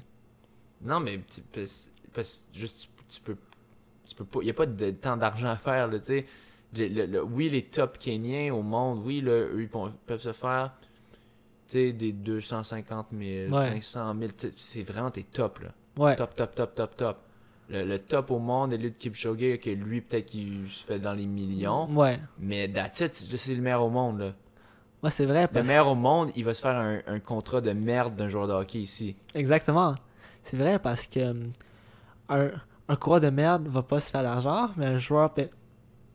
Non, 0.81 0.99
mais 0.99 1.19
parce, 2.13 2.41
que 2.51 2.57
juste 2.59 2.81
tu, 2.81 3.15
tu 3.15 3.21
peux 3.21 3.38
tu 4.05 4.15
peux 4.15 4.25
pas 4.25 4.39
il 4.41 4.47
y 4.47 4.49
a 4.49 4.53
pas 4.53 4.65
de 4.65 4.91
tant 4.91 5.17
d'argent 5.17 5.47
à 5.49 5.57
faire 5.57 5.88
là, 5.88 5.99
tu 5.99 6.05
sais. 6.05 6.25
Le- 6.75 7.21
oui, 7.23 7.49
les 7.49 7.63
top 7.65 7.97
Kenyans 7.97 8.53
au 8.55 8.61
monde, 8.61 9.01
oui, 9.05 9.21
là, 9.21 9.31
eux 9.31 9.61
ils 9.61 9.69
peuvent 9.69 10.21
se 10.21 10.33
faire 10.33 10.73
tu 11.67 11.73
sais 11.73 11.93
des 11.93 12.11
250 12.13 13.07
000, 13.11 13.53
Ouais. 13.53 13.69
500 13.81 14.15
000, 14.19 14.31
tu 14.38 14.47
sais, 14.47 14.53
c'est 14.55 14.83
vraiment 14.83 15.11
tes 15.11 15.23
top 15.23 15.59
là. 15.59 15.73
Ouais. 15.98 16.16
Top 16.16 16.36
top 16.36 16.54
top 16.56 16.76
top 16.76 16.95
top. 16.95 17.18
Le, 17.70 17.84
le 17.84 18.00
top 18.00 18.32
au 18.32 18.39
monde, 18.39 18.72
Eliud 18.74 18.98
Kipchoge 18.98 19.60
que 19.60 19.70
lui 19.70 20.00
peut-être 20.02 20.26
qu'il 20.28 20.70
se 20.70 20.86
fait 20.86 21.00
dans 21.00 21.12
les 21.14 21.26
millions, 21.26 21.88
Ouais. 21.91 22.20
mais 22.39 22.70
that's 22.70 23.02
it, 23.02 23.14
c'est 23.14 23.56
le 23.56 23.62
meilleur 23.62 23.84
au 23.84 23.89
monde 23.89 24.20
là. 24.20 24.32
Ouais, 25.04 25.10
c'est 25.10 25.26
vrai 25.26 25.41
Le 25.43 25.48
parce 25.50 25.68
meilleur 25.68 25.89
au 25.89 25.95
monde, 25.95 26.32
il 26.36 26.45
va 26.45 26.54
se 26.54 26.62
faire 26.62 26.76
un, 26.78 27.00
un 27.08 27.20
contrat 27.20 27.60
de 27.62 27.72
merde 27.74 28.16
d'un 28.16 28.30
joueur 28.30 28.48
de 28.48 28.54
hockey 28.54 28.80
ici. 28.80 29.16
Exactement. 29.36 29.95
C'est 30.43 30.56
vrai 30.58 30.80
parce 30.80 31.08
que 31.08 31.20
hum, 31.30 31.52
un, 32.30 32.52
un 32.88 32.95
coureur 32.95 33.20
de 33.20 33.30
merde 33.30 33.68
va 33.68 33.84
pas 33.84 34.00
se 34.00 34.10
faire 34.10 34.24
d'argent, 34.24 34.70
mais 34.78 34.86
un 34.86 34.98
joueur 34.98 35.34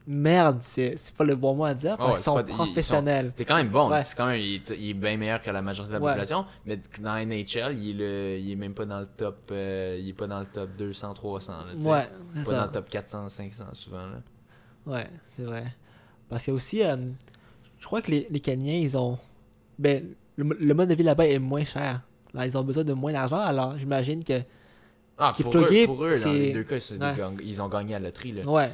merde, 0.06 0.58
c'est 0.62 0.96
pas 1.16 1.24
le 1.24 1.34
bon 1.36 1.54
mot 1.54 1.64
à 1.64 1.74
dire 1.74 1.96
parce 1.96 2.08
ouais, 2.10 2.14
qu'ils 2.14 2.18
c'est 2.18 2.24
sont 2.24 2.34
pas- 2.34 2.42
ils- 2.42 2.50
sont- 2.50 2.56
professionnels. 2.64 3.32
T'es 3.36 3.44
quand 3.44 3.56
même 3.56 3.68
bon, 3.68 3.90
Ouais. 3.90 4.02
c'est 4.02 4.16
quand 4.16 4.26
même, 4.26 4.40
il, 4.40 4.56
est, 4.56 4.70
il 4.78 4.90
est 4.90 4.94
bien 4.94 5.16
meilleur 5.16 5.40
que 5.42 5.50
la 5.50 5.62
majorité 5.62 5.94
de 5.94 5.98
la 5.98 6.04
Ouais. 6.04 6.10
population, 6.12 6.44
mais 6.66 6.80
dans 7.00 7.16
NHL, 7.16 7.78
il 7.78 7.90
est, 7.90 7.92
le, 7.94 8.38
il 8.38 8.50
est 8.52 8.56
même 8.56 8.74
pas 8.74 8.84
dans 8.84 9.00
le 9.00 9.06
top, 9.06 9.38
euh, 9.52 9.98
il 10.00 10.08
est 10.08 10.12
pas 10.12 10.26
dans 10.26 10.40
le 10.40 10.46
top 10.46 10.70
200, 10.76 11.14
300, 11.14 11.52
là. 11.52 11.74
Ouais, 11.74 12.08
Pas 12.34 12.44
ça. 12.44 12.56
dans 12.56 12.64
le 12.66 12.70
top 12.72 12.88
400, 12.90 13.28
500 13.28 13.64
souvent, 13.74 14.06
là. 14.06 14.22
Ouais, 14.86 15.08
c'est 15.24 15.44
vrai. 15.44 15.64
Parce 16.28 16.46
que 16.46 16.50
aussi, 16.50 16.82
euh, 16.82 16.96
je 17.78 17.86
crois 17.86 18.02
que 18.02 18.10
les, 18.10 18.26
les 18.30 18.40
Kenyans, 18.40 18.80
ils 18.82 18.96
ont. 18.96 19.18
Ben, 19.78 20.04
le, 20.36 20.56
le 20.58 20.74
mode 20.74 20.88
de 20.88 20.94
vie 20.94 21.02
là-bas 21.02 21.26
est 21.26 21.38
moins 21.38 21.64
cher. 21.64 22.00
Là, 22.34 22.46
ils 22.46 22.56
ont 22.58 22.62
besoin 22.64 22.82
de 22.82 22.92
moins 22.92 23.12
d'argent, 23.12 23.38
alors 23.38 23.78
j'imagine 23.78 24.24
que. 24.24 24.40
Ah, 25.18 25.32
pour 25.40 25.54
eux, 25.56 25.66
pour 25.86 26.04
eux, 26.04 26.10
dans 26.18 26.32
les 26.32 26.52
deux 26.52 26.64
cas, 26.64 26.76
Ouais. 26.76 27.36
ils 27.44 27.60
ont 27.62 27.68
gagné 27.68 27.94
à 27.94 27.98
la 28.00 28.06
loterie, 28.08 28.32
là. 28.32 28.42
Ouais, 28.48 28.70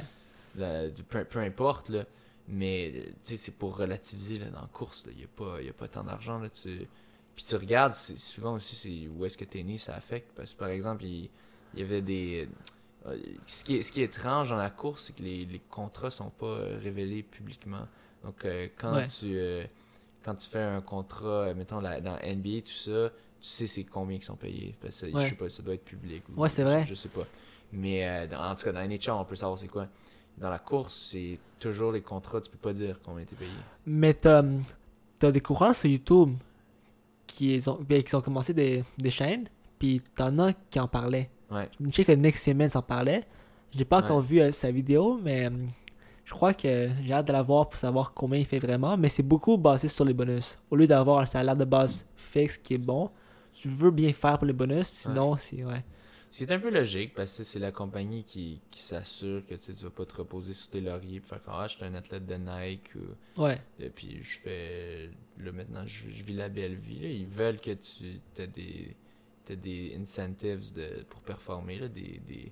La- 0.55 0.89
du- 0.89 1.03
peu, 1.03 1.23
peu 1.25 1.39
importe, 1.39 1.89
là. 1.89 2.05
Mais, 2.47 2.91
euh, 2.95 3.03
tu 3.23 3.31
sais, 3.31 3.37
c'est 3.37 3.55
pour 3.55 3.77
relativiser, 3.77 4.39
là, 4.39 4.47
dans 4.49 4.61
la 4.61 4.67
course. 4.67 5.03
Il 5.11 5.19
y 5.21 5.23
a 5.23 5.27
pas, 5.27 5.61
y 5.61 5.69
a 5.69 5.73
pas 5.73 5.87
tant 5.87 6.03
d'argent, 6.03 6.39
là. 6.39 6.49
Tu... 6.49 6.87
Puis 7.35 7.45
tu 7.45 7.55
regardes, 7.55 7.93
c'est- 7.93 8.17
souvent 8.17 8.55
aussi, 8.55 8.75
c'est 8.75 9.07
où 9.07 9.23
est-ce 9.25 9.37
que 9.37 9.45
t'es 9.45 9.63
né, 9.63 9.77
ça 9.77 9.95
affecte. 9.95 10.31
Parce 10.35 10.53
que, 10.53 10.59
par 10.59 10.69
exemple, 10.69 11.05
il, 11.05 11.29
il 11.75 11.79
y 11.79 11.83
avait 11.83 12.01
des... 12.01 12.49
euh, 13.05 13.15
Ce 13.45 13.63
qui, 13.63 13.75
est, 13.77 13.83
ce 13.83 13.91
qui 13.91 14.01
est 14.01 14.05
étrange 14.05 14.49
dans 14.49 14.55
la 14.57 14.69
course, 14.71 15.03
c'est 15.05 15.15
que 15.15 15.21
les, 15.23 15.45
les 15.45 15.59
contrats 15.59 16.09
sont 16.09 16.31
pas 16.31 16.45
euh, 16.47 16.79
révélés 16.81 17.21
publiquement. 17.23 17.87
Donc, 18.23 18.43
euh, 18.45 18.67
quand 18.77 18.95
Ouais. 18.95 19.07
tu... 19.07 19.37
euh, 19.37 19.63
quand 20.23 20.35
tu 20.35 20.49
fais 20.49 20.59
un 20.61 20.81
contrat, 20.81 21.27
euh, 21.47 21.55
mettons, 21.55 21.79
la- 21.79 22.01
dans 22.01 22.17
NBA, 22.21 22.61
tout 22.65 22.73
ça, 22.73 23.09
tu 23.39 23.47
sais 23.47 23.67
c'est 23.67 23.83
combien 23.85 24.17
qui 24.17 24.25
sont 24.25 24.35
payés. 24.35 24.75
Parce 24.81 24.99
que, 25.01 25.05
Ouais. 25.05 25.23
je 25.23 25.29
sais 25.29 25.35
pas, 25.35 25.47
ça 25.49 25.63
doit 25.63 25.75
être 25.75 25.85
public. 25.85 26.23
ou- 26.29 26.41
Ouais, 26.41 26.49
c'est 26.49 26.63
je- 26.63 26.67
vrai. 26.67 26.85
Je, 26.87 26.93
sais 26.95 27.07
pas. 27.09 27.25
Mais, 27.71 28.05
euh, 28.07 28.27
dans- 28.27 28.41
en 28.51 28.55
tout 28.55 28.63
cas, 28.65 28.71
dans 28.73 28.81
NHL, 28.81 29.11
on 29.11 29.23
peut 29.23 29.35
savoir 29.35 29.57
c'est 29.57 29.67
quoi. 29.69 29.87
Dans 30.37 30.49
la 30.49 30.59
course, 30.59 31.09
c'est 31.11 31.37
toujours 31.59 31.91
les 31.91 32.01
contrats, 32.01 32.39
tu 32.41 32.49
peux 32.49 32.57
pas 32.57 32.73
dire 32.73 32.99
combien 33.03 33.25
t'es 33.25 33.35
payé. 33.35 33.51
mais 33.85 34.13
t'as 34.13 34.43
t'as 35.19 35.31
des 35.31 35.41
coureurs 35.41 35.75
sur 35.75 35.89
YouTube 35.89 36.35
qui 37.27 37.61
ont, 37.67 37.77
ben, 37.87 38.01
qui 38.03 38.15
ont 38.15 38.21
commencé 38.21 38.53
des, 38.53 38.83
des 38.97 39.09
chaînes, 39.11 39.45
puis 39.77 40.01
t'en 40.15 40.37
as 40.39 40.53
qui 40.69 40.79
en 40.79 40.87
parlaient. 40.87 41.29
Ouais. 41.51 41.69
Je 41.79 41.91
sais 41.91 42.05
que 42.05 42.11
Nick 42.13 42.37
Simmons 42.37 42.69
en 42.75 42.81
parlait. 42.81 43.23
J'ai 43.71 43.85
pas 43.85 43.99
encore 43.99 44.17
Ouais. 44.17 44.23
vu 44.25 44.39
euh, 44.41 44.51
sa 44.51 44.71
vidéo, 44.71 45.19
mais 45.21 45.45
euh, 45.47 45.49
je 46.25 46.33
crois 46.33 46.53
que 46.53 46.89
j'ai 47.03 47.13
hâte 47.13 47.27
de 47.27 47.33
la 47.33 47.41
voir 47.43 47.67
pour 47.69 47.79
savoir 47.79 48.13
combien 48.13 48.39
il 48.39 48.45
fait 48.45 48.59
vraiment. 48.59 48.97
Mais 48.97 49.09
c'est 49.09 49.23
beaucoup 49.23 49.57
basé 49.57 49.87
sur 49.89 50.05
les 50.05 50.13
bonus. 50.13 50.57
Au 50.71 50.75
lieu 50.75 50.87
d'avoir 50.87 51.19
un 51.19 51.25
salaire 51.25 51.55
de 51.55 51.65
base 51.65 52.07
fixe 52.15 52.57
qui 52.57 52.75
est 52.75 52.77
bon, 52.79 53.09
tu 53.51 53.67
veux 53.67 53.91
bien 53.91 54.11
faire 54.13 54.37
pour 54.37 54.47
les 54.47 54.53
bonus, 54.53 54.87
sinon 54.87 55.35
c'est 55.37 55.63
ouais. 55.65 55.83
C'est 56.31 56.51
un 56.51 56.59
peu 56.59 56.69
logique 56.69 57.13
parce 57.15 57.35
que 57.37 57.43
c'est 57.43 57.57
la 57.59 57.71
compagnie 57.71 58.23
qui, 58.23 58.61
qui 58.69 58.81
s'assure 58.81 59.45
que 59.47 59.55
tu 59.55 59.73
tu 59.73 59.83
vas 59.83 59.89
pas 59.89 60.05
te 60.05 60.15
reposer 60.15 60.53
sur 60.53 60.69
tes 60.69 60.79
lauriers 60.81 61.17
et 61.17 61.19
faire 61.21 61.41
Ah, 61.47 61.65
je 61.67 61.75
suis 61.75 61.83
un 61.85 61.95
athlète 61.95 62.25
de 62.27 62.35
Nike 62.35 62.91
ou, 62.95 63.41
Ouais, 63.41 63.59
et 63.79 63.89
puis 63.89 64.21
je 64.21 64.39
fais 64.39 65.09
là 65.39 65.51
maintenant 65.51 65.85
je, 65.87 66.09
je 66.09 66.23
vis 66.23 66.33
la 66.33 66.49
belle 66.49 66.75
vie. 66.75 66.99
là. 66.99 67.07
Ils 67.09 67.25
veulent 67.27 67.59
que 67.59 67.71
tu 67.71 68.19
aies 68.37 68.47
des, 68.47 68.95
t'aies 69.45 69.55
des 69.55 69.95
incentives 69.99 70.71
de, 70.73 71.03
pour 71.09 71.21
performer, 71.21 71.79
là, 71.79 71.87
des, 71.87 72.21
des, 72.27 72.51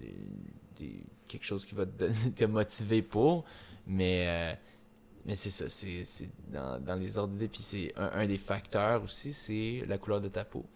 des, 0.00 0.14
des- 0.78 1.04
quelque 1.28 1.44
chose 1.44 1.64
qui 1.64 1.74
va 1.76 1.86
te, 1.86 1.96
donner- 1.98 2.32
te 2.36 2.44
motiver 2.44 3.02
pour. 3.02 3.44
Mais, 3.86 4.26
euh, 4.26 4.54
mais 5.26 5.36
c'est 5.36 5.50
ça, 5.50 5.68
c'est 5.68 6.02
c'est 6.02 6.28
dans, 6.50 6.80
dans 6.82 6.96
les 6.96 7.16
ordres 7.18 7.34
d'idées. 7.34 7.48
Puis 7.48 7.62
c'est 7.62 7.92
un, 7.96 8.10
un 8.14 8.26
des 8.26 8.38
facteurs 8.38 9.04
aussi, 9.04 9.32
c'est 9.32 9.84
la 9.86 9.96
couleur 9.98 10.20
de 10.20 10.28
ta 10.28 10.44
peau. 10.44 10.66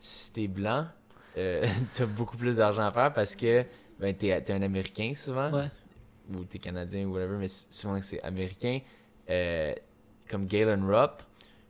Si 0.00 0.32
t'es 0.32 0.46
blanc, 0.46 0.86
euh, 1.38 1.66
t'as 1.94 2.06
beaucoup 2.06 2.36
plus 2.36 2.56
d'argent 2.56 2.82
à 2.86 2.90
faire 2.90 3.12
parce 3.12 3.34
que 3.36 3.64
ben, 4.00 4.14
t'es 4.14 4.40
t'es 4.42 4.52
un 4.52 4.62
Américain 4.62 5.12
souvent 5.14 5.50
ouais, 5.52 5.66
ou 6.34 6.44
t'es 6.44 6.58
canadien 6.58 7.06
ou 7.06 7.14
whatever, 7.14 7.36
mais 7.38 7.48
souvent 7.48 7.98
c'est 8.02 8.22
américain, 8.22 8.80
euh, 9.30 9.72
comme 10.28 10.46
Galen 10.46 10.84
Rupp, 10.84 11.22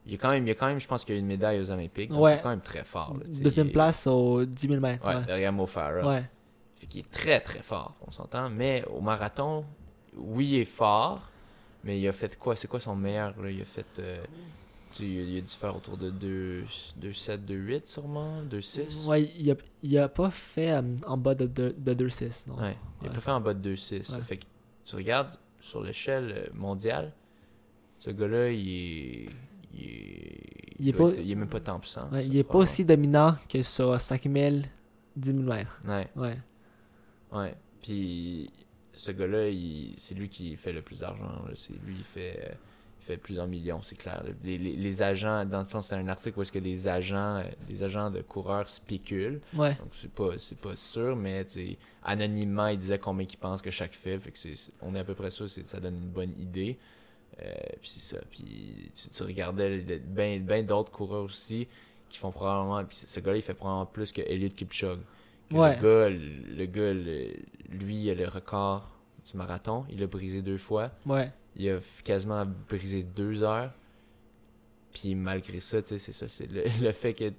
il 0.07 0.12
y 0.12 0.14
a 0.14 0.19
quand 0.19 0.31
même, 0.31 0.45
il 0.45 0.49
y 0.49 0.53
a 0.53 0.55
quand 0.55 0.66
même, 0.66 0.81
je 0.81 0.89
pense 0.89 1.05
qu'il 1.05 1.14
y 1.14 1.19
a 1.19 1.21
une 1.21 1.27
médaille 1.27 1.61
aux 1.61 1.71
Olympiques, 1.71 2.11
donc 2.11 2.21
Ouais. 2.23 2.35
il 2.35 2.39
est 2.39 2.43
quand 2.43 2.49
même 2.51 2.61
très 2.61 2.83
fort. 2.85 3.14
là, 3.14 3.25
deuxième 3.43 3.71
place 3.71 4.07
aux 4.07 4.45
10 4.45 4.69
000 4.69 4.81
mètres. 4.81 5.07
Ouais, 5.07 5.16
Ouais, 5.16 5.25
derrière 5.25 5.53
Mo 5.53 5.66
Farah. 5.66 6.07
ouais, 6.07 6.25
Fait 6.77 6.87
qu'il 6.87 7.01
est 7.01 7.11
très 7.11 7.41
très 7.41 7.62
fort, 7.62 7.95
on 8.07 8.11
s'entend, 8.11 8.49
mais 8.51 8.85
au 8.91 9.01
marathon, 9.01 9.64
oui, 10.16 10.47
il 10.49 10.59
est 10.61 10.64
fort, 10.64 11.31
mais 11.85 12.01
il 12.01 12.09
a 12.09 12.12
fait 12.12 12.37
quoi 12.39 12.57
C'est 12.57 12.69
quoi 12.69 12.81
son 12.81 12.97
meilleur 12.97 13.35
là? 13.41 13.51
Il 13.51 13.61
a 13.61 13.64
fait. 13.64 13.87
euh, 14.01 14.19
tu 14.99 15.05
il 15.07 15.38
a- 15.38 15.40
dû 15.40 15.49
faire 15.49 15.74
autour 15.76 15.96
de 15.96 16.11
2, 16.11 16.64
2 16.96 17.12
7, 17.12 17.44
2 17.46 17.55
8 17.55 17.86
sûrement, 17.86 18.42
2 18.42 18.61
6. 18.61 19.07
Ouais, 19.07 19.24
il 19.38 19.51
a, 19.51 19.55
il 19.82 19.99
a 19.99 20.09
pas 20.09 20.30
fait 20.30 20.72
euh, 20.72 20.82
en 21.07 21.16
bas 21.16 21.34
de, 21.34 21.46
de, 21.46 21.74
de 21.76 21.94
2-6, 21.94 22.49
non. 22.49 22.57
Ouais, 22.61 22.76
il 23.03 23.07
a 23.07 23.09
Ouais. 23.11 23.14
pas 23.14 23.20
fait 23.20 23.30
en 23.30 23.40
bas 23.40 23.55
de 23.55 23.74
2-6. 23.74 24.12
Ouais. 24.14 24.22
Fait 24.22 24.36
que 24.38 24.44
tu 24.84 24.96
regardes 24.96 25.38
sur 25.61 25.82
l'échelle 25.82 26.32
euh, 26.36 26.46
mondiale, 26.55 27.12
ce 27.99 28.11
gars-là, 28.11 28.51
il 28.51 28.68
est. 28.68 29.26
Il 29.74 29.84
est, 29.84 30.74
Il 30.80 30.88
est 30.88 30.92
pas- 30.92 31.09
être- 31.11 31.20
il 31.20 31.30
est 31.30 31.34
même 31.34 31.49
pas 31.49 31.61
tant 31.61 31.78
puissant. 31.80 32.09
Ouais, 32.11 32.20
ça, 32.20 32.22
il 32.22 32.36
est 32.36 32.44
pas 32.44 32.59
aussi 32.59 32.84
dominant 32.84 33.36
que 33.49 33.62
sur 33.62 34.01
5000, 34.01 34.66
10 35.16 35.28
000 35.32 35.42
mètres. 35.42 35.80
Ouais, 35.86 36.09
Ouais. 36.16 36.38
ouais. 37.32 37.55
Puis 37.82 38.51
ce 38.94 39.11
gars-là, 39.12 39.51
c'est 39.99 40.14
lui 40.14 40.28
qui 40.28 40.57
fait 40.57 40.72
le 40.72 40.82
plus 40.82 41.01
d'argent. 41.01 41.44
C'est 41.55 41.72
lui, 41.84 41.96
il 41.99 42.05
fait. 42.05 42.57
Fait 43.09 43.17
plusieurs 43.17 43.47
millions, 43.47 43.83
c'est 43.83 43.97
clair. 43.97 44.23
Les, 44.45 44.59
les- 44.59 44.77
les 44.77 45.03
agents, 45.03 45.45
dans 45.45 45.61
le 45.61 45.67
fond, 45.67 45.81
c'est 45.81 45.95
un 45.97 46.07
article 46.09 46.39
où 46.39 46.43
est-ce 46.43 46.53
que 46.53 46.59
des 46.59 46.87
agents, 46.89 47.37
euh, 47.39 47.43
des 47.69 47.83
agents 47.83 48.11
de 48.11 48.21
coureurs 48.23 48.69
spéculent. 48.69 49.41
Ouais. 49.55 49.75
Donc 49.77 49.89
c'est 49.93 50.11
pas 50.13 50.39
c'est 50.39 50.59
pas 50.59 50.77
sûr, 50.77 51.17
mais 51.17 51.45
anonymement 52.03 52.69
il 52.69 52.79
disait 52.79 52.99
combien 52.99 53.27
il 53.29 53.37
pense 53.37 53.63
que 53.63 53.71
chaque 53.71 53.93
fait, 53.95 54.19
fait 54.19 54.31
que 54.31 54.39
c'est 54.39 54.57
c'est- 54.57 54.73
on 54.83 54.95
est 54.95 54.99
à 55.01 55.05
peu 55.05 55.15
près 55.15 55.31
sûr, 55.31 55.49
c'est 55.49 55.67
ça 55.67 55.81
donne 55.81 55.97
une 55.97 56.09
bonne 56.11 56.33
idée. 56.39 56.79
Euh, 57.43 57.53
puis 57.81 57.89
c'est 57.91 58.17
ça, 58.17 58.21
puis 58.31 58.91
tu, 58.95 59.09
tu 59.11 59.23
regardais 59.23 59.79
bien 60.01 60.41
ben 60.41 60.65
d'autres 60.67 60.91
coureurs 60.91 61.25
aussi 61.25 61.69
qui 62.09 62.19
font 62.19 62.33
probablement, 62.33 62.85
puis 62.85 62.97
ce 62.97 63.21
gars-là 63.21 63.37
il 63.39 63.43
fait 63.43 63.55
probablement 63.55 63.87
plus 63.87 64.13
que 64.13 64.23
Eliud 64.23 64.55
Kipchoge. 64.55 65.01
Que 65.51 65.55
Ouais. 65.57 65.77
Le 65.77 65.83
gars, 65.83 66.09
le, 66.11 66.57
le 66.57 66.67
gars, 66.67 66.93
le- 66.95 67.77
lui 67.79 68.03
il 68.05 68.11
a 68.11 68.15
le 68.15 68.27
record 68.29 68.91
du 69.31 69.37
marathon, 69.37 69.85
il 69.91 70.01
l'a 70.01 70.07
brisé 70.07 70.43
deux 70.43 70.59
fois, 70.59 70.91
Ouais. 71.07 71.31
Il 71.59 71.71
a 71.71 71.79
quasiment 72.05 72.47
brisé 72.69 73.03
deux 73.03 73.43
heures. 73.43 73.73
Puis 74.93 75.15
malgré 75.15 75.61
ça, 75.61 75.83
tu 75.83 75.89
sais, 75.89 75.99
c'est 75.99 76.13
ça, 76.13 76.29
c'est 76.29 76.51
le, 76.51 76.65
le 76.83 76.93
fait 76.93 77.15
que 77.15 77.33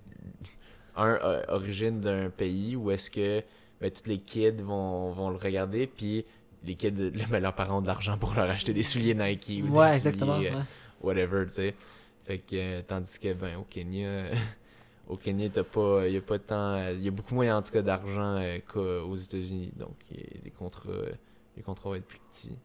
un 0.96 1.18
origine 1.48 2.00
d'un 2.02 2.30
pays 2.30 2.76
où 2.76 2.92
est-ce 2.92 3.10
que 3.10 3.42
ben, 3.80 3.90
tous 3.90 4.08
les 4.10 4.20
kids 4.20 4.62
vont, 4.62 5.12
vont 5.12 5.30
le 5.30 5.38
regarder, 5.38 5.88
puis 5.88 6.26
les 6.66 6.76
kids, 6.76 6.92
le- 6.92 7.12
ben, 7.30 7.40
leurs 7.40 7.56
parents 7.56 7.78
ont 7.78 7.82
de 7.82 7.88
l'argent 7.88 8.18
pour 8.18 8.34
leur 8.34 8.50
acheter 8.50 8.74
des 8.74 8.84
souliers 8.84 9.14
Nike 9.16 9.64
ou 9.64 9.78
Ouais, 9.78 9.90
des 9.92 9.96
exactement. 9.96 10.36
souliers, 10.36 10.50
euh, 10.52 10.56
ouais. 10.58 10.64
whatever, 11.02 11.46
tu 11.48 11.54
sais. 11.54 11.76
Fait 12.26 12.40
que, 12.40 12.56
euh, 12.56 12.82
tandis 12.86 13.18
que, 13.18 13.34
ben, 13.34 13.56
au 13.58 13.64
Kenya, 13.64 14.26
au 15.08 15.16
Kenya, 15.16 15.48
t'as 15.50 15.64
pas, 15.64 16.08
y 16.08 16.18
a 16.18 16.22
pas 16.22 16.38
tant, 16.40 16.90
il 16.90 17.02
y 17.04 17.08
a 17.08 17.12
beaucoup 17.12 17.34
moins, 17.36 17.56
en 17.58 17.62
tout 17.62 17.72
cas, 17.72 17.82
d'argent 17.82 18.36
euh, 18.38 18.60
qu'aux 18.68 19.16
États-Unis. 19.16 19.72
Donc, 19.78 19.96
les 20.12 20.52
contrats, 20.52 20.92
les 21.56 21.64
contrats 21.64 21.90
vont 21.92 21.96
être 21.96 22.06
plus 22.08 22.20
petits. 22.30 22.58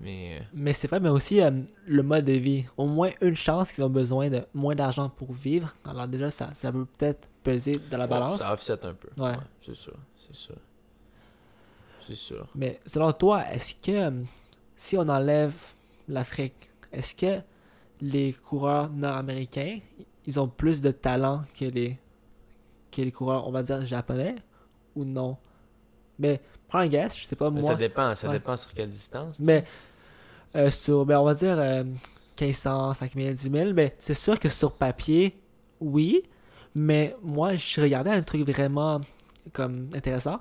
Mais 0.00 0.38
euh, 0.40 0.44
Mais 0.54 0.72
c'est 0.72 0.88
vrai, 0.88 1.00
mais 1.00 1.08
aussi 1.08 1.40
euh, 1.40 1.50
le 1.86 2.02
mode 2.02 2.24
de 2.24 2.32
vie. 2.32 2.64
Au 2.76 2.86
moins 2.86 3.10
une 3.20 3.36
chance 3.36 3.72
qu'ils 3.72 3.84
ont 3.84 3.90
besoin 3.90 4.28
de 4.30 4.42
moins 4.54 4.74
d'argent 4.74 5.08
pour 5.08 5.32
vivre. 5.32 5.74
Alors 5.84 6.08
déjà, 6.08 6.30
ça, 6.30 6.50
ça 6.52 6.72
peut 6.72 6.86
peut-être 6.98 7.28
peser 7.42 7.80
dans 7.90 7.98
la 7.98 8.04
ouais, 8.04 8.10
balance. 8.10 8.40
ça 8.40 8.52
offset 8.52 8.84
un 8.84 8.94
peu. 8.94 9.08
Ouais. 9.20 9.34
c'est 9.60 9.74
sûr, 9.74 9.96
c'est 10.16 10.34
sûr. 10.34 10.56
C'est 12.06 12.16
sûr. 12.16 12.46
Mais 12.54 12.80
selon 12.86 13.12
toi, 13.12 13.44
est-ce 13.52 13.74
que 13.74 13.92
euh, 13.92 14.22
si 14.76 14.96
on 14.96 15.08
enlève 15.08 15.54
l'Afrique, 16.08 16.70
est-ce 16.90 17.14
que 17.14 17.42
les 18.00 18.32
coureurs 18.32 18.90
nord-américains, 18.90 19.78
ils 20.26 20.40
ont 20.40 20.48
plus 20.48 20.80
de 20.80 20.90
talent 20.90 21.44
que 21.58 21.64
les, 21.64 21.98
que 22.90 23.02
les 23.02 23.12
coureurs, 23.12 23.46
on 23.46 23.52
va 23.52 23.62
dire, 23.62 23.84
japonais 23.86 24.34
ou 24.96 25.04
non? 25.04 25.36
Mais 26.18 26.40
prends 26.68 26.78
un 26.80 26.86
guess, 26.88 27.16
je 27.18 27.24
sais 27.24 27.36
pas 27.36 27.50
moi. 27.50 27.62
ça 27.62 27.74
dépend, 27.74 28.14
ça 28.14 28.28
Ouais. 28.28 28.34
dépend 28.34 28.56
sur 28.56 28.72
quelle 28.72 28.88
distance. 28.88 29.38
Mais 29.40 29.64
euh, 30.56 30.70
sur, 30.70 31.04
ben, 31.06 31.18
on 31.18 31.24
va 31.24 31.34
dire 31.34 31.58
euh, 31.58 31.84
1500, 32.40 32.94
5000, 32.94 33.34
10 33.34 33.50
000, 33.50 33.72
mais 33.74 33.94
c'est 33.98 34.14
sûr 34.14 34.38
que 34.38 34.48
sur 34.48 34.72
papier, 34.72 35.36
oui. 35.80 36.22
Mais 36.74 37.14
moi, 37.22 37.54
je 37.56 37.80
regardais 37.80 38.10
un 38.10 38.22
truc 38.22 38.48
vraiment 38.48 39.00
comme 39.52 39.88
intéressant. 39.94 40.40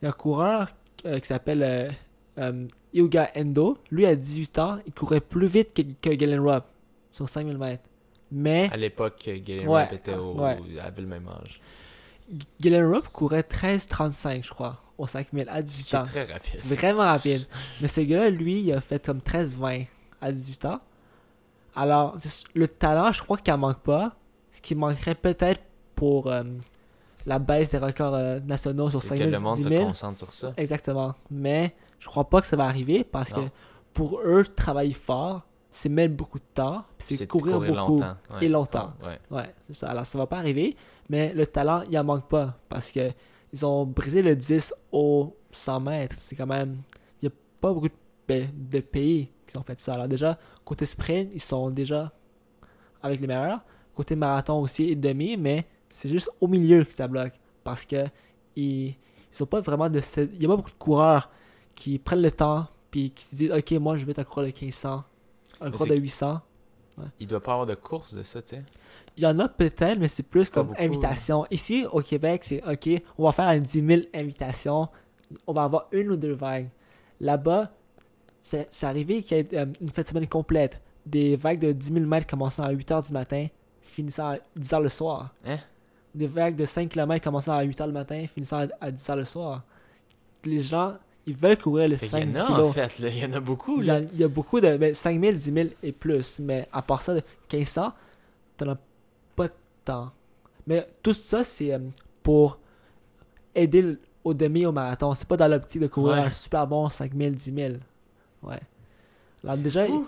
Il 0.00 0.04
y 0.04 0.06
a 0.06 0.10
un 0.10 0.12
coureur 0.12 0.68
euh, 1.06 1.18
qui 1.20 1.26
s'appelle 1.28 1.62
euh, 1.62 1.90
euh, 2.38 2.66
Hyuga 2.92 3.30
Endo. 3.36 3.78
Lui, 3.90 4.06
à 4.06 4.16
18 4.16 4.58
ans, 4.58 4.78
il 4.86 4.92
courait 4.92 5.20
plus 5.20 5.46
vite 5.46 5.72
que, 5.74 5.82
que 6.08 6.14
Galen 6.14 6.40
Rupp 6.40 6.64
sur 7.12 7.28
5000 7.28 7.56
mètres. 7.58 7.82
Mais 8.32 8.68
À 8.72 8.76
l'époque, 8.76 9.28
Galen 9.44 9.68
Ouais, 9.68 9.82
Rupp 9.84 9.92
était 9.92 10.14
au... 10.14 10.34
ouais. 10.40 10.58
avait 10.82 11.02
le 11.02 11.08
même 11.08 11.28
âge. 11.28 11.60
Galen 12.60 12.84
Rupp 12.86 13.08
courait 13.08 13.40
13,35, 13.42 14.44
je 14.44 14.50
crois, 14.50 14.80
au 15.00 15.06
5000 15.06 15.48
à 15.48 15.56
Ce 15.58 15.62
18 15.62 15.84
qui 15.88 15.94
est 15.94 15.98
ans. 15.98 16.02
très 16.02 16.24
rapide. 16.24 16.60
C'est 16.64 16.74
vraiment 16.74 17.02
rapide. 17.02 17.46
Mais 17.80 17.88
ce 17.88 18.00
gars-là, 18.02 18.30
lui, 18.30 18.60
il 18.60 18.72
a 18.72 18.80
fait 18.80 19.04
comme 19.04 19.20
13-20 19.20 19.86
à 20.20 20.30
18 20.32 20.64
ans. 20.66 20.80
Alors, 21.74 22.16
c'est- 22.18 22.44
le 22.54 22.68
talent, 22.68 23.12
je 23.12 23.22
crois 23.22 23.36
qu'il 23.38 23.52
en 23.52 23.58
manque 23.58 23.80
pas. 23.80 24.14
Ce 24.52 24.60
qui 24.60 24.74
manquerait 24.74 25.14
peut-être 25.14 25.62
pour 25.94 26.26
euh, 26.26 26.42
la 27.26 27.38
baisse 27.38 27.70
des 27.70 27.78
records 27.78 28.14
euh, 28.14 28.40
nationaux 28.40 28.90
sur 28.90 29.00
C'est 29.02 29.08
5 29.10 29.14
que 29.18 29.24
000, 29.24 29.30
le 29.32 29.38
monde 29.38 29.54
10 29.56 29.62
se 29.64 29.68
000. 29.68 29.84
concentre 29.86 30.18
sur 30.18 30.32
ça. 30.32 30.52
Exactement. 30.56 31.14
Mais 31.30 31.74
je 31.98 32.06
crois 32.08 32.28
pas 32.28 32.40
que 32.40 32.46
ça 32.46 32.56
va 32.56 32.64
arriver 32.64 33.04
parce 33.04 33.32
que 33.32 33.40
pour 33.94 34.20
eux, 34.20 34.44
travailler 34.44 34.92
fort, 34.92 35.42
c'est 35.70 35.88
mettre 35.88 36.14
beaucoup 36.14 36.38
de 36.40 36.44
temps, 36.54 36.84
c'est 36.98 37.20
de 37.20 37.24
courir, 37.26 37.60
beaucoup. 37.60 37.72
longtemps. 37.72 38.16
ouais. 38.34 38.44
et 38.44 38.48
longtemps. 38.48 38.92
Ouais. 39.04 39.20
Ouais, 39.30 39.54
c'est 39.66 39.74
ça. 39.74 39.88
Alors, 39.90 40.04
ça 40.04 40.18
va 40.18 40.26
pas 40.26 40.38
arriver, 40.38 40.76
mais 41.08 41.32
le 41.32 41.46
talent, 41.46 41.82
il 41.88 41.96
en 41.96 42.02
manque 42.04 42.26
pas 42.28 42.56
parce 42.68 42.90
que 42.90 43.10
ils 43.52 43.64
ont 43.66 43.84
brisé 43.86 44.22
le 44.22 44.36
10 44.36 44.74
au 44.92 45.36
100 45.50 45.80
mètres. 45.80 46.16
C'est 46.18 46.36
quand 46.36 46.46
même. 46.46 46.78
Il 47.20 47.28
n'y 47.28 47.28
a 47.28 47.36
pas 47.60 47.72
beaucoup 47.72 47.88
de, 47.88 47.94
pa- 48.26 48.52
de 48.54 48.80
pays 48.80 49.28
qui 49.46 49.56
ont 49.58 49.62
fait 49.62 49.80
ça. 49.80 49.94
Alors, 49.94 50.08
déjà, 50.08 50.38
côté 50.64 50.86
sprint, 50.86 51.30
ils 51.34 51.40
sont 51.40 51.70
déjà 51.70 52.12
avec 53.02 53.20
les 53.20 53.26
meilleurs. 53.26 53.60
Côté 53.94 54.14
marathon 54.16 54.60
aussi 54.60 54.84
et 54.84 54.94
demi, 54.96 55.36
mais 55.36 55.66
c'est 55.88 56.08
juste 56.08 56.30
au 56.40 56.46
milieu 56.46 56.84
que 56.84 56.92
ça 56.92 57.08
bloque 57.08 57.32
parce 57.64 57.84
que 57.84 58.06
ils, 58.56 58.88
ils 58.88 58.96
sont 59.30 59.46
pas 59.46 59.60
vraiment 59.60 59.88
de. 59.90 60.00
Il 60.34 60.42
y 60.42 60.46
a 60.46 60.48
pas 60.48 60.56
beaucoup 60.56 60.70
de 60.70 60.76
coureurs 60.78 61.30
qui 61.74 61.98
prennent 61.98 62.22
le 62.22 62.30
temps 62.30 62.66
puis 62.90 63.10
qui 63.10 63.24
se 63.24 63.34
disent 63.36 63.50
Ok, 63.52 63.72
moi 63.72 63.96
je 63.96 64.04
vais 64.04 64.14
coureur 64.24 64.46
de 64.46 64.52
1500, 64.52 65.04
un 65.60 65.70
de 65.70 65.76
que- 65.96 66.00
800. 66.00 66.40
Il 67.18 67.26
doit 67.26 67.40
pas 67.42 67.52
avoir 67.52 67.66
de 67.66 67.74
course 67.74 68.14
de 68.14 68.22
ça, 68.22 68.42
tu 68.42 68.56
sais. 68.56 68.62
Il 69.16 69.22
y 69.24 69.26
en 69.26 69.38
a 69.38 69.48
peut-être, 69.48 69.98
mais 69.98 70.08
c'est 70.08 70.22
plus 70.22 70.48
comme 70.48 70.68
beaucoup, 70.68 70.82
invitation. 70.82 71.46
Ici, 71.50 71.84
au 71.90 72.00
Québec, 72.00 72.42
c'est 72.44 72.62
OK, 72.66 72.88
on 73.18 73.24
va 73.24 73.32
faire 73.32 73.48
un 73.48 73.58
10 73.58 73.86
000 73.86 74.00
invitations. 74.14 74.88
On 75.46 75.52
va 75.52 75.64
avoir 75.64 75.88
une 75.92 76.10
ou 76.12 76.16
deux 76.16 76.32
vagues. 76.32 76.68
Là-bas, 77.20 77.70
c'est 78.40 78.66
arrivé 78.84 79.22
qu'il 79.22 79.36
y 79.36 79.40
ait 79.40 79.48
euh, 79.54 79.66
une 79.80 79.90
fête 79.90 80.06
de 80.06 80.10
semaine 80.10 80.28
complète. 80.28 80.80
Des 81.04 81.36
vagues 81.36 81.58
de 81.60 81.72
10 81.72 81.92
000 81.92 82.06
mètres 82.06 82.26
commençant 82.26 82.62
à 82.62 82.70
8 82.70 82.90
h 82.90 83.06
du 83.08 83.12
matin, 83.12 83.46
finissant 83.82 84.30
à 84.30 84.38
10 84.56 84.70
h 84.70 84.82
le 84.82 84.88
soir. 84.88 85.34
Hein? 85.44 85.56
Des 86.14 86.26
vagues 86.26 86.56
de 86.56 86.64
5 86.64 86.88
km 86.88 87.22
commençant 87.22 87.52
à 87.52 87.62
8 87.62 87.78
h 87.80 87.86
le 87.86 87.92
matin, 87.92 88.24
finissant 88.32 88.60
à, 88.60 88.66
à 88.80 88.90
10 88.90 89.06
h 89.08 89.16
le 89.16 89.24
soir. 89.24 89.62
Les 90.44 90.60
gens, 90.62 90.94
ils 91.26 91.36
veulent 91.36 91.58
courir 91.58 91.88
le 91.88 91.96
Fait 91.96 92.08
qu'il 92.08 92.30
y 92.30 92.34
5 92.34 92.50
en 92.50 92.54
a, 92.54 92.62
en 92.62 92.72
fait. 92.72 92.90
Il 93.00 93.18
y 93.18 93.24
en 93.26 93.32
a 93.34 93.40
beaucoup. 93.40 93.78
Il 93.80 93.84
y, 93.84 93.86
Là. 93.88 93.94
a, 93.96 94.00
il 94.00 94.20
y 94.20 94.24
a 94.24 94.28
beaucoup 94.28 94.60
de. 94.60 94.76
Ben, 94.76 94.94
5000, 94.94 95.36
10 95.36 95.52
000 95.52 95.68
et 95.82 95.92
plus. 95.92 96.40
Mais 96.40 96.66
à 96.72 96.80
part 96.82 97.02
ça, 97.02 97.14
de 97.14 97.22
1500, 97.52 97.92
t'en 98.56 98.68
as 98.70 98.76
tant. 99.84 100.10
Mais 100.66 100.86
tout 101.02 101.12
ça, 101.14 101.42
c'est 101.44 101.72
euh, 101.74 101.78
pour 102.22 102.58
aider 103.54 103.96
au 104.24 104.34
demi 104.34 104.66
au 104.66 104.72
marathon. 104.72 105.14
C'est 105.14 105.26
pas 105.26 105.36
dans 105.36 105.48
l'optique 105.48 105.80
de 105.80 105.86
courir 105.86 106.14
Ouais. 106.16 106.20
un 106.22 106.30
super 106.30 106.66
bon 106.66 106.88
5000, 106.90 107.34
10 107.34 107.54
000. 107.54 107.74
Ouais. 108.42 108.60
Alors 109.44 109.56
déjà. 109.56 109.86
fou. 109.86 110.06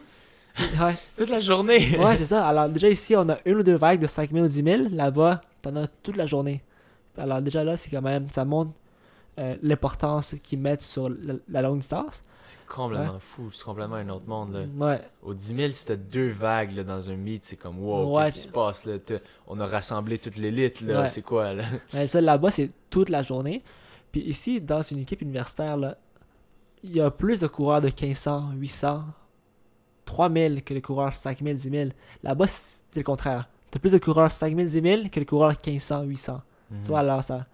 Ouais, 0.80 0.94
Toute 1.16 1.30
la 1.30 1.40
journée. 1.40 1.98
ouais 1.98 2.16
c'est 2.18 2.26
ça. 2.26 2.46
Alors 2.46 2.68
déjà 2.68 2.88
ici, 2.90 3.16
on 3.16 3.28
a 3.30 3.38
une 3.46 3.58
ou 3.58 3.62
deux 3.62 3.76
vagues 3.76 4.00
de 4.00 4.06
5000 4.06 4.42
ou 4.44 4.48
10 4.48 4.62
000. 4.62 4.82
Là-bas, 4.92 5.40
as 5.64 5.86
toute 6.02 6.16
la 6.16 6.26
journée. 6.26 6.62
Alors 7.16 7.40
déjà 7.40 7.64
là, 7.64 7.76
c'est 7.76 7.90
quand 7.90 8.02
même. 8.02 8.28
Ça 8.30 8.44
montre 8.44 8.72
euh, 9.38 9.56
l'importance 9.62 10.34
qu'ils 10.42 10.58
mettent 10.58 10.82
sur 10.82 11.08
la, 11.08 11.34
la 11.48 11.62
longue 11.62 11.78
distance. 11.80 12.22
C'est 12.44 12.66
complètement 12.66 13.18
fou. 13.18 13.50
C'est 13.50 13.64
complètement 13.64 13.94
un 13.96 14.08
autre 14.10 14.26
monde. 14.26 14.52
Là. 14.52 14.64
Ouais. 14.86 15.00
Au 15.22 15.32
10 15.32 15.54
000, 15.56 15.70
si 15.70 15.86
t'as 15.86 15.96
deux 15.96 16.28
vagues 16.30 16.72
là, 16.74 16.84
dans 16.84 17.08
un 17.08 17.16
meet, 17.16 17.44
c'est 17.44 17.56
comme 17.56 17.78
wow, 17.78 18.16
Ouais. 18.16 18.24
qu'est-ce 18.24 18.32
qui 18.34 18.48
se 18.48 18.52
passe 18.52 18.84
là? 18.84 18.98
T'as- 18.98 19.20
On 19.46 19.58
a 19.60 19.66
rassemblé 19.66 20.18
toute 20.18 20.36
l'élite 20.36 20.80
là. 20.82 21.02
Ouais. 21.02 21.08
C'est 21.08 21.22
quoi 21.22 21.54
là? 21.54 21.64
Mais 21.94 22.06
ça, 22.08 22.20
là-bas, 22.20 22.50
c'est 22.50 22.70
toute 22.90 23.08
la 23.08 23.22
journée. 23.22 23.62
Puis 24.10 24.20
ici, 24.22 24.60
dans 24.60 24.82
une 24.82 24.98
équipe 24.98 25.22
universitaire, 25.22 25.76
là, 25.78 25.96
il 26.82 26.94
y 26.94 27.00
a 27.00 27.10
plus 27.10 27.40
de 27.40 27.46
coureurs 27.46 27.80
de 27.80 27.86
1500, 27.86 28.50
800, 28.56 29.04
3000 30.04 30.62
que 30.64 30.74
les 30.74 30.82
coureurs 30.82 31.14
5000, 31.14 31.56
10 31.56 31.70
000. 31.70 31.90
Là-bas, 32.22 32.46
c'est 32.48 32.96
le 32.96 33.02
contraire. 33.04 33.48
T'as 33.70 33.78
plus 33.78 33.92
de 33.92 33.98
coureurs 33.98 34.30
5000, 34.30 34.66
10 34.66 34.80
000 34.82 35.08
que 35.10 35.20
les 35.20 35.26
coureurs 35.26 35.52
1500, 35.64 36.02
800. 36.02 36.42
Mhm. 36.70 36.80
Tu 36.82 36.88
vois, 36.88 36.98
alors, 37.00 37.22
ça, 37.24 37.46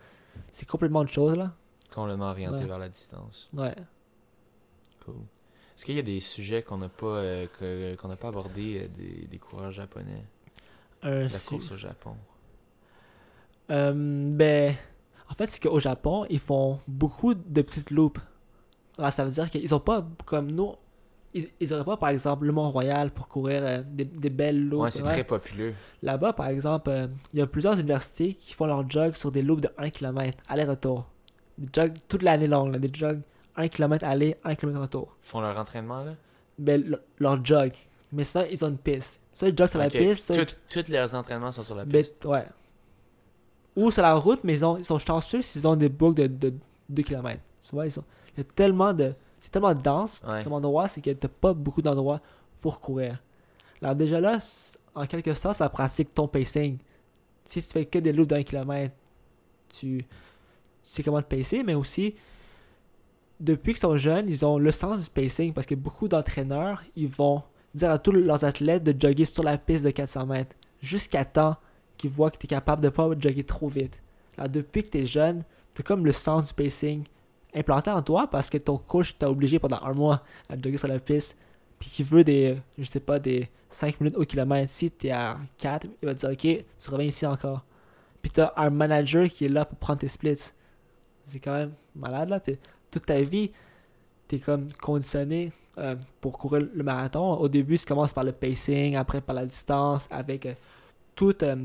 c'est 0.51 0.67
complètement 0.67 1.01
autre 1.01 1.13
chose, 1.13 1.37
là. 1.37 1.53
Complètement 1.95 2.31
orienté 2.31 2.59
Ouais. 2.63 2.67
vers 2.67 2.79
la 2.79 2.89
distance. 2.89 3.49
Ouais. 3.53 3.75
Cool. 5.05 5.15
Est-ce 5.77 5.85
qu'il 5.85 5.95
y 5.97 5.99
a 6.01 6.03
des 6.03 6.21
sujets 6.21 6.63
qu'on 6.63 6.79
n'a 6.79 6.89
pas, 6.89 7.07
euh, 7.07 7.97
qu'on 7.97 8.09
n'a 8.09 8.17
pas 8.17 8.29
abordés 8.29 8.83
euh, 8.85 8.89
des, 8.97 9.27
des 9.27 9.39
coureurs 9.39 9.71
japonais? 9.73 10.25
La 11.03 11.29
course 11.47 11.71
au 11.73 11.77
Japon. 11.77 12.17
Euh, 13.71 13.93
ben, 13.95 14.75
en 15.31 15.35
fait, 15.35 15.47
c'est 15.47 15.63
qu'au 15.63 15.79
Japon, 15.79 16.27
ils 16.31 16.39
font 16.41 16.81
beaucoup 16.89 17.35
de 17.35 17.63
petites 17.63 17.91
loupes. 17.91 18.19
Alors, 18.97 19.13
ça 19.13 19.25
veut 19.25 19.31
dire 19.31 19.49
qu'ils 19.51 19.73
ont 19.75 19.81
pas, 19.81 20.05
comme 20.25 20.51
nous, 20.51 20.75
ils, 21.35 21.49
ils 21.61 21.73
auraient 21.73 21.85
pas, 21.85 21.97
par 21.97 22.09
exemple, 22.09 22.47
le 22.47 22.53
Mont-Royal 22.53 23.11
pour 23.13 23.29
courir 23.29 23.61
euh, 23.63 23.83
des, 23.87 24.05
des 24.07 24.31
belles 24.31 24.69
loupes. 24.69 24.83
Ouais, 24.83 24.91
c'est 24.91 25.03
très 25.03 25.23
populeux. 25.25 25.75
Là-bas, 26.03 26.33
par 26.33 26.49
exemple, 26.49 26.91
euh, 26.91 27.07
il 27.33 27.39
y 27.39 27.43
a 27.43 27.47
plusieurs 27.47 27.79
universités 27.79 28.35
qui 28.35 28.55
font 28.55 28.67
leur 28.67 28.89
jog 28.91 29.15
sur 29.15 29.31
des 29.31 29.43
loupes 29.43 29.61
de 29.61 29.71
1 29.79 29.91
km, 29.91 30.37
aller-retour. 30.49 31.07
Des 31.59 31.69
jogs 31.75 31.95
toute 32.09 32.23
l'année 32.23 32.47
longue, 32.47 32.73
là, 32.73 32.79
des 32.79 32.91
jogs 32.93 33.21
1 33.57 33.69
km 33.69 34.05
aller, 34.07 34.37
1 34.45 34.55
km 34.55 34.81
retour. 34.81 35.17
Ils 35.23 35.27
font 35.27 35.41
leur 35.41 35.57
entraînement 35.59 36.05
là? 36.05 36.15
Ben, 36.59 36.83
le- 36.85 37.03
leur 37.19 37.45
jog. 37.45 37.73
Mais 38.13 38.25
ça, 38.25 38.47
ils 38.49 38.65
ont 38.65 38.69
une 38.69 38.79
piste. 38.79 39.21
Soit 39.33 39.49
ils 39.49 39.57
jogent 39.59 39.71
sur 39.71 39.81
Ok, 39.81 39.93
la 39.93 40.01
piste, 40.01 40.27
soit 40.27 40.37
ils- 40.37 40.47
tout- 40.47 40.55
Tous 40.83 40.89
leurs 40.91 41.15
entraînements 41.15 41.53
sont 41.53 41.63
sur 41.63 41.75
la 41.75 41.85
ben, 41.85 42.03
piste. 42.03 42.25
ouais. 42.25 42.47
Ou 43.77 43.91
sur 43.91 44.03
la 44.03 44.15
route, 44.15 44.41
mais 44.45 44.55
ils, 44.55 44.65
ont, 44.65 44.77
ils 44.77 44.85
sont 44.85 44.99
chanceux 44.99 45.43
s'ils 45.43 45.67
ont 45.67 45.77
des 45.77 45.89
boucles 45.89 46.23
de, 46.23 46.27
de 46.51 46.55
2 46.89 47.03
km. 47.03 47.41
Tu 47.61 47.75
vois, 47.75 47.87
ils 47.87 47.93
sont, 47.93 48.05
il 48.37 48.39
y 48.39 48.41
a 48.41 48.45
tellement 48.45 48.93
de. 48.93 49.15
C'est 49.41 49.51
tellement 49.51 49.75
dense 49.75 50.23
Ouais. 50.29 50.43
comme 50.43 50.53
endroit, 50.55 50.89
c'est 50.89 51.01
que 51.01 51.11
t'as 51.11 51.29
pas 51.29 51.53
beaucoup 51.55 51.81
d'endroits 51.83 52.21
pour 52.61 52.81
courir. 52.81 53.23
Alors 53.81 53.95
déjà 53.95 54.21
là, 54.21 54.41
c- 54.41 54.79
en 54.97 55.07
quelque 55.07 55.33
sorte, 55.35 55.57
ça 55.59 55.69
pratique 55.69 56.13
ton 56.13 56.27
pacing. 56.27 56.79
Si 57.45 57.63
tu 57.63 57.69
fais 57.69 57.85
que 57.87 58.01
des 58.01 58.13
loupes 58.13 58.29
d'un 58.29 58.43
kilomètre, 58.43 58.95
tu, 59.69 60.05
sais 60.91 61.03
comment 61.03 61.23
te 61.23 61.35
pacer, 61.35 61.63
mais 61.63 61.75
aussi, 61.75 62.15
depuis 63.41 63.73
qu'ils 63.73 63.81
sont 63.81 63.97
jeunes, 63.97 64.29
ils 64.29 64.45
ont 64.45 64.59
le 64.59 64.73
sens 64.73 65.05
du 65.05 65.11
pacing 65.11 65.53
parce 65.53 65.67
que 65.67 65.75
beaucoup 65.75 66.09
d'entraîneurs, 66.09 66.83
ils 66.97 67.09
vont 67.09 67.43
dire 67.75 67.91
à 67.91 67.99
tous 67.99 68.13
leurs 68.13 68.45
athlètes 68.45 68.85
de 68.85 68.95
jogger 68.99 69.25
sur 69.25 69.43
la 69.43 69.59
piste 69.59 69.85
de 69.85 69.91
400 69.91 70.27
mètres 70.27 70.57
jusqu'à 70.83 71.25
temps 71.25 71.57
qu'ils 71.97 72.11
voient 72.11 72.31
que 72.31 72.39
tu 72.39 72.47
es 72.47 72.49
capable 72.49 72.83
de 72.83 72.89
pas 72.89 73.09
jogger 73.19 73.45
trop 73.45 73.69
vite. 73.69 74.01
Alors 74.37 74.49
depuis 74.49 74.83
que 74.83 74.91
tu 74.91 74.99
es 74.99 75.07
jeune, 75.07 75.45
tu 75.75 75.83
comme 75.83 76.05
le 76.05 76.13
sens 76.13 76.49
du 76.49 76.55
pacing 76.55 77.05
implanté 77.55 77.91
en 77.91 78.03
toi 78.03 78.29
parce 78.29 78.51
que 78.51 78.59
ton 78.59 78.79
coach 78.79 79.17
t'a 79.19 79.31
obligé 79.31 79.59
pendant 79.59 79.83
un 79.83 79.93
mois 79.93 80.23
à 80.49 80.55
jogger 80.57 80.79
sur 80.79 80.89
la 80.89 80.99
piste 80.99 81.37
puis 81.79 81.91
qu'il 81.91 82.07
veut 82.07 82.25
des, 82.25 82.59
je 82.77 82.85
sais 82.85 83.01
pas, 83.01 83.19
des 83.19 83.49
5 83.71 84.01
minutes 84.01 84.17
au 84.17 84.25
kilomètre. 84.25 84.73
Si 84.73 84.91
tu 84.91 85.09
es 85.09 85.11
à 85.11 85.35
4, 85.59 85.87
il 86.03 86.07
va 86.07 86.15
te 86.15 86.21
dire 86.21 86.31
ok, 86.31 86.65
tu 86.79 86.91
reviens 86.91 87.07
ici 87.07 87.27
encore. 87.27 87.65
Puis 88.21 88.33
tu 88.33 88.41
as 88.41 88.53
un 88.57 88.71
manager 88.71 89.29
qui 89.29 89.45
est 89.45 89.49
là 89.49 89.65
pour 89.65 89.79
prendre 89.79 90.01
tes 90.01 90.09
splits. 90.09 90.53
C'est 91.29 91.41
quand 91.41 91.53
même 91.55 91.73
malade 91.97 92.29
là. 92.31 92.41
T'es- 92.41 92.59
toute 92.91 93.07
ta 93.07 93.21
vie, 93.23 93.53
tu 94.29 94.37
es 94.37 94.41
comme 94.41 94.73
conditionné 94.75 95.53
euh, 95.79 95.97
pour 96.21 96.39
courir 96.39 96.69
le 96.75 96.85
marathon. 96.85 97.35
Au 97.39 97.49
début, 97.49 97.79
tu 97.79 97.87
commences 97.87 98.13
par 98.15 98.25
le 98.25 98.33
pacing, 98.33 98.97
après 98.97 99.21
par 99.23 99.35
la 99.37 99.47
distance, 99.47 100.09
avec 100.11 100.47
euh, 100.47 100.55
toutes 101.17 101.43
euh, 101.45 101.57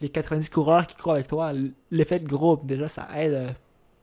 les 0.00 0.08
90 0.10 0.50
coureurs 0.50 0.86
qui 0.86 0.96
courent 0.96 1.14
avec 1.14 1.26
toi. 1.28 1.52
L'effet 1.90 2.20
de 2.20 2.28
groupe, 2.28 2.66
déjà, 2.66 2.88
ça 2.88 3.08
aide 3.16 3.32
euh, 3.34 3.50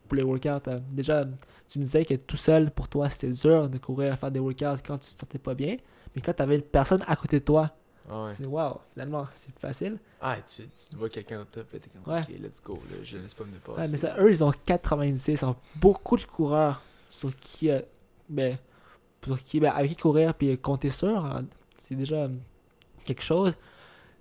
pour 0.07 0.15
les 0.17 0.23
workouts. 0.23 0.69
euh, 0.69 0.79
déjà, 0.91 1.25
tu 1.67 1.79
me 1.79 1.83
disais 1.83 2.05
que 2.05 2.15
tout 2.15 2.37
seul, 2.37 2.71
pour 2.71 2.87
toi, 2.89 3.09
c'était 3.09 3.29
dur 3.29 3.69
de 3.69 3.77
courir, 3.77 4.17
faire 4.17 4.31
des 4.31 4.39
workouts 4.39 4.81
quand 4.85 4.97
tu 4.99 5.13
te 5.15 5.19
sentais 5.19 5.39
pas 5.39 5.53
bien. 5.55 5.77
Mais 6.15 6.21
quand 6.21 6.33
tu 6.33 6.43
une 6.43 6.61
personne 6.61 7.03
à 7.07 7.15
côté 7.15 7.39
de 7.39 7.45
toi, 7.45 7.71
Ah 8.09 8.25
ouais. 8.25 8.31
c'est 8.33 8.45
wow, 8.45 8.79
finalement, 8.93 9.25
c'est 9.31 9.57
facile. 9.59 9.97
Ah, 10.21 10.37
tu, 10.41 10.63
tu 10.67 10.95
vois 10.97 11.09
quelqu'un 11.09 11.41
au 11.41 11.45
top, 11.45 11.71
là, 11.71 11.79
t'es 11.79 11.89
comme, 11.89 12.13
Ouais. 12.13 12.21
ok, 12.21 12.29
let's 12.41 12.61
go, 12.61 12.73
là, 12.91 12.97
je 13.03 13.17
laisse 13.17 13.33
pas 13.33 13.43
me 13.45 13.51
dépasser. 13.51 13.79
Ouais, 13.79 13.87
mais 13.87 13.97
ça, 13.97 14.15
eux, 14.19 14.29
ils 14.29 14.43
ont 14.43 14.51
90, 14.65 15.27
ils 15.27 15.45
ont 15.45 15.55
beaucoup 15.77 16.17
de 16.17 16.23
coureurs 16.23 16.81
sur 17.09 17.33
qui, 17.37 17.69
euh, 17.71 17.79
ben, 18.29 18.57
sur 19.25 19.41
qui, 19.41 19.59
ben, 19.59 19.71
avec 19.71 19.91
qui 19.91 19.97
courir 19.97 20.33
puis 20.33 20.57
compter 20.57 20.89
sur, 20.89 21.23
hein, 21.25 21.45
c'est 21.77 21.95
déjà 21.95 22.23
euh, 22.23 22.29
quelque 23.05 23.23
chose. 23.23 23.53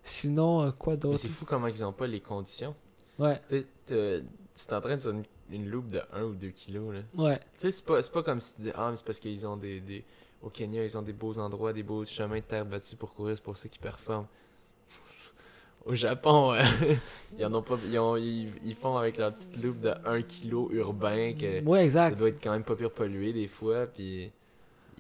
Sinon, 0.05 0.63
euh, 0.63 0.71
quoi 0.73 0.97
d'autre? 0.97 1.19
c'est 1.19 1.29
fou 1.29 1.45
comment 1.45 1.67
ils 1.69 1.85
ont 1.85 1.93
pas 1.93 2.07
les 2.07 2.21
conditions. 2.21 2.75
Ouais, 3.19 3.41
Tu 3.49 3.67
sais, 3.87 4.23
tu 4.55 4.67
t'entraînes 4.67 4.99
sur 4.99 5.11
une, 5.13 5.25
une 5.51 5.69
loupe 5.69 5.89
de 5.91 6.01
1 6.13 6.23
ou 6.25 6.35
2 6.35 6.49
kilos, 6.49 6.95
là. 6.95 7.01
ouais, 7.15 7.39
Tu 7.59 7.61
sais, 7.61 7.71
c'est 7.73 7.85
pas, 7.85 8.01
pas 8.03 8.23
comme 8.23 8.41
si 8.41 8.55
tu 8.57 8.63
disais, 8.63 8.75
ah, 8.77 8.91
mais 8.91 8.97
c'est 8.97 9.05
parce 9.05 9.19
qu'ils 9.21 9.47
ont 9.47 9.57
des, 9.57 9.81
des. 9.81 10.05
Au 10.43 10.51
Kenya, 10.51 10.85
ils 10.85 10.99
ont 10.99 11.03
des 11.03 11.13
beaux 11.13 11.39
endroits, 11.39 11.73
des 11.73 11.83
beaux 11.85 12.05
chemins 12.05 12.37
de 12.39 12.43
terre 12.43 12.67
battus 12.67 12.95
pour 12.97 13.15
courir, 13.15 13.37
c'est 13.37 13.43
pour 13.43 13.57
ça 13.57 13.69
qu'ils 13.69 13.81
performent. 13.81 14.27
Au 15.85 15.95
Japon, 15.95 16.53
euh, 16.55 16.63
ils, 17.39 17.45
en 17.45 17.55
ont 17.55 17.63
pas, 17.63 17.77
ils, 17.87 17.99
ont- 17.99 18.17
ils, 18.17 18.53
ils 18.65 18.75
font 18.75 18.97
avec 18.97 19.17
leur 19.17 19.33
petite 19.35 19.57
loupe 19.63 19.81
de 19.81 19.93
1 20.05 20.23
kg 20.23 20.69
urbain 20.73 21.35
que 21.35 21.63
ouais, 21.65 21.79
ça 21.81 21.85
exact. 21.85 22.19
doit 22.19 22.29
être 22.29 22.43
quand 22.43 22.53
même 22.53 22.65
pas 22.65 22.77
pire 22.77 22.91
pollué 22.93 23.33
des 23.33 23.49
fois, 23.49 23.87
puis 23.87 24.31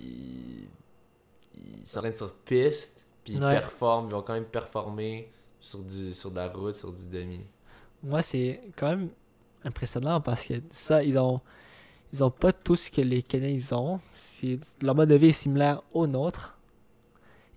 ils 0.00 0.68
ils 1.54 1.86
s'entraînent 1.86 2.14
sur 2.16 2.34
piste, 2.34 3.04
puis 3.24 3.34
ils 3.34 3.44
Ouais. 3.44 3.50
performent, 3.50 4.08
ils 4.08 4.12
vont 4.12 4.22
quand 4.22 4.34
même 4.34 4.44
performer 4.46 5.30
sur, 5.60 5.80
du, 5.80 6.12
sur 6.14 6.30
de 6.30 6.36
la 6.36 6.48
route, 6.48 6.74
sur 6.74 6.92
du 6.92 7.06
demi. 7.06 7.46
Moi, 8.02 8.22
c'est 8.22 8.60
quand 8.76 8.88
même 8.88 9.10
impressionnant 9.64 10.20
parce 10.20 10.46
que 10.46 10.54
ça, 10.70 11.02
ils 11.02 11.18
ont, 11.18 11.40
ils 12.12 12.22
ont 12.22 12.30
pas 12.30 12.52
tout 12.52 12.76
ce 12.76 12.90
que 12.90 13.00
les 13.00 13.24
ils 13.32 13.74
ont. 13.74 14.00
Leur 14.82 14.94
mode 14.94 15.08
de 15.08 15.14
vie 15.14 15.28
est 15.28 15.32
similaire 15.32 15.82
au 15.92 16.06
nôtre. 16.06 16.56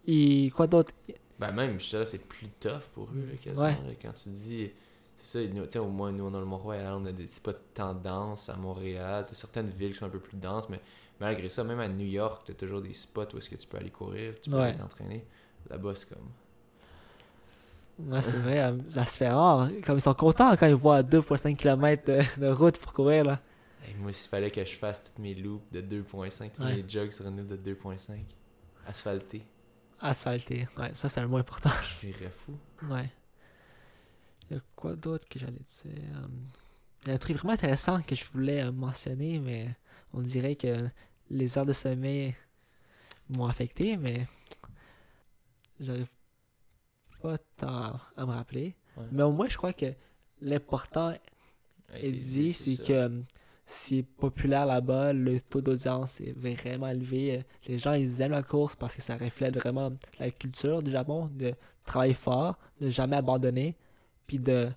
Et 0.07 0.51
quoi 0.55 0.67
d'autre? 0.67 0.93
Ben 1.39 1.51
même, 1.51 1.79
je 1.79 1.89
dirais, 1.89 2.05
c'est 2.05 2.19
plus 2.25 2.47
tough 2.59 2.83
pour 2.93 3.05
eux, 3.05 3.25
là, 3.27 3.33
quasiment. 3.43 3.63
Ouais. 3.63 3.97
Quand 4.01 4.13
tu 4.13 4.29
dis, 4.29 4.71
c'est 5.17 5.43
ça, 5.43 5.53
nous, 5.53 5.63
au 5.81 5.87
moins, 5.89 6.11
nous, 6.11 6.23
on 6.25 6.33
a 6.33 6.39
le 6.39 6.45
Mont-Royal, 6.45 6.93
on 6.93 7.05
a 7.05 7.11
des, 7.11 7.25
pas 7.43 7.53
tant 7.73 7.93
dense 7.93 8.47
à 8.47 8.55
Montréal. 8.55 9.25
T'as 9.27 9.33
certaines 9.35 9.69
villes 9.69 9.91
qui 9.91 9.97
sont 9.97 10.05
un 10.05 10.09
peu 10.09 10.19
plus 10.19 10.37
denses, 10.37 10.69
mais 10.69 10.79
malgré 11.19 11.49
ça, 11.49 11.63
même 11.65 11.79
à 11.81 11.87
New 11.89 12.05
York, 12.05 12.43
t'as 12.45 12.53
toujours 12.53 12.81
des 12.81 12.93
spots 12.93 13.33
où 13.33 13.37
est-ce 13.39 13.49
que 13.49 13.55
tu 13.55 13.67
peux 13.67 13.77
aller 13.77 13.89
courir, 13.89 14.33
tu 14.41 14.49
peux 14.49 14.57
Ouais. 14.57 14.63
aller 14.69 14.77
t'entraîner. 14.77 15.25
Là-bas, 15.69 15.93
c'est 15.95 16.07
comme... 16.09 16.29
Ouais, 18.13 18.21
c'est 18.21 18.37
vrai, 18.37 18.73
ça 18.89 19.05
se 19.05 19.17
fait 19.17 19.29
rare. 19.29 19.69
Comme 19.85 19.97
ils 19.97 20.01
sont 20.01 20.13
contents 20.13 20.55
quand 20.57 20.67
ils 20.67 20.75
voient 20.75 21.01
2,5 21.01 21.55
km 21.55 22.05
de, 22.05 22.21
de 22.41 22.47
route 22.51 22.77
pour 22.77 22.93
courir 22.93 23.23
là. 23.25 23.39
Moi, 23.99 24.11
s'il 24.13 24.29
fallait 24.29 24.51
que 24.51 24.63
je 24.65 24.75
fasse 24.75 25.03
toutes 25.03 25.19
mes 25.19 25.33
loops 25.35 25.71
de 25.71 25.81
2.5, 25.81 26.51
tous 26.51 26.63
Ouais. 26.63 26.77
mes 26.81 26.89
jogs 26.89 27.11
sur 27.11 27.27
une 27.27 27.37
loop 27.37 27.47
de 27.47 27.57
2.5, 27.73 28.19
asphalté, 28.87 29.41
Asphalté. 29.99 30.67
Ouais, 30.77 30.93
ça 30.93 31.07
c'est 31.09 31.21
le 31.21 31.27
moins 31.27 31.39
important. 31.39 31.69
je 32.01 32.11
serais 32.11 32.29
fou. 32.29 32.57
Ouais. 32.83 33.09
Il 34.49 34.55
y 34.55 34.59
a 34.59 34.61
quoi 34.75 34.95
d'autre 34.95 35.27
que 35.29 35.39
j'allais 35.39 35.53
dire? 35.53 35.91
Il 37.03 37.07
y 37.07 37.11
a 37.11 37.15
un 37.15 37.17
truc 37.17 37.37
vraiment 37.37 37.53
intéressant 37.53 38.01
que 38.01 38.13
je 38.15 38.25
voulais 38.31 38.61
euh, 38.63 38.71
mentionner, 38.71 39.39
mais 39.39 39.75
on 40.13 40.21
dirait 40.21 40.55
que 40.55 40.87
les 41.29 41.57
heures 41.57 41.65
de 41.65 41.73
sommeil 41.73 42.35
m'ont 43.29 43.45
affecté, 43.47 43.95
mais 43.97 44.27
j'arrive 45.79 46.07
pas 47.21 47.37
tant 47.57 47.99
à 48.17 48.25
me 48.25 48.31
rappeler. 48.31 48.75
Ouais. 48.97 49.05
Mais 49.11 49.23
au 49.23 49.31
moins, 49.31 49.47
je 49.47 49.57
crois 49.57 49.73
que 49.73 49.93
l'important 50.41 51.13
est 51.93 52.11
dit, 52.11 52.53
c'est 52.53 52.77
que 52.77 52.93
euh, 52.93 53.21
c'est 53.65 54.03
populaire 54.03 54.65
là-bas, 54.65 55.13
le 55.13 55.41
taux 55.41 55.61
d'audience 55.61 56.21
est 56.21 56.33
vraiment 56.33 56.87
élevé. 56.87 57.43
Les 57.67 57.79
gens, 57.79 57.93
ils 57.93 58.21
aiment 58.21 58.31
la 58.31 58.43
course 58.43 58.75
parce 58.75 58.95
que 58.95 59.01
ça 59.01 59.17
reflète 59.17 59.55
vraiment 59.55 59.91
la 60.19 60.29
culture 60.29 60.83
du 60.83 60.91
Japon, 60.91 61.29
de 61.33 61.53
travailler 61.83 62.13
fort, 62.13 62.59
de 62.79 62.89
jamais 62.89 63.15
abandonner, 63.15 63.75
puis 64.27 64.37
de 64.37 64.69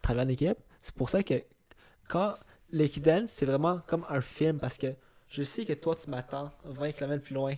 travailler 0.00 0.26
en 0.26 0.32
équipe. 0.32 0.58
C'est 0.80 0.94
pour 0.94 1.10
ça 1.10 1.22
que 1.22 1.42
quand 2.08 2.34
l'Equidance, 2.70 3.30
c'est 3.30 3.46
vraiment 3.46 3.80
comme 3.86 4.06
un 4.08 4.22
film 4.22 4.58
parce 4.58 4.78
que 4.78 4.94
je 5.28 5.42
sais 5.42 5.66
que 5.66 5.74
toi, 5.74 5.94
tu 5.94 6.08
m'attends 6.08 6.50
20 6.64 6.92
km 6.92 7.22
plus 7.22 7.34
loin. 7.34 7.54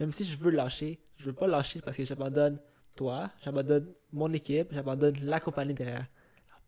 Même 0.00 0.12
si 0.12 0.24
je 0.24 0.36
veux 0.38 0.50
lâcher, 0.50 1.00
je 1.18 1.26
veux 1.26 1.34
pas 1.34 1.46
lâcher 1.46 1.82
parce 1.82 1.98
que 1.98 2.04
j'abandonne 2.04 2.58
toi, 2.96 3.30
j'abandonne 3.44 3.92
mon 4.12 4.32
équipe, 4.32 4.72
j'abandonne 4.72 5.16
la 5.22 5.38
compagnie 5.38 5.74
derrière. 5.74 6.06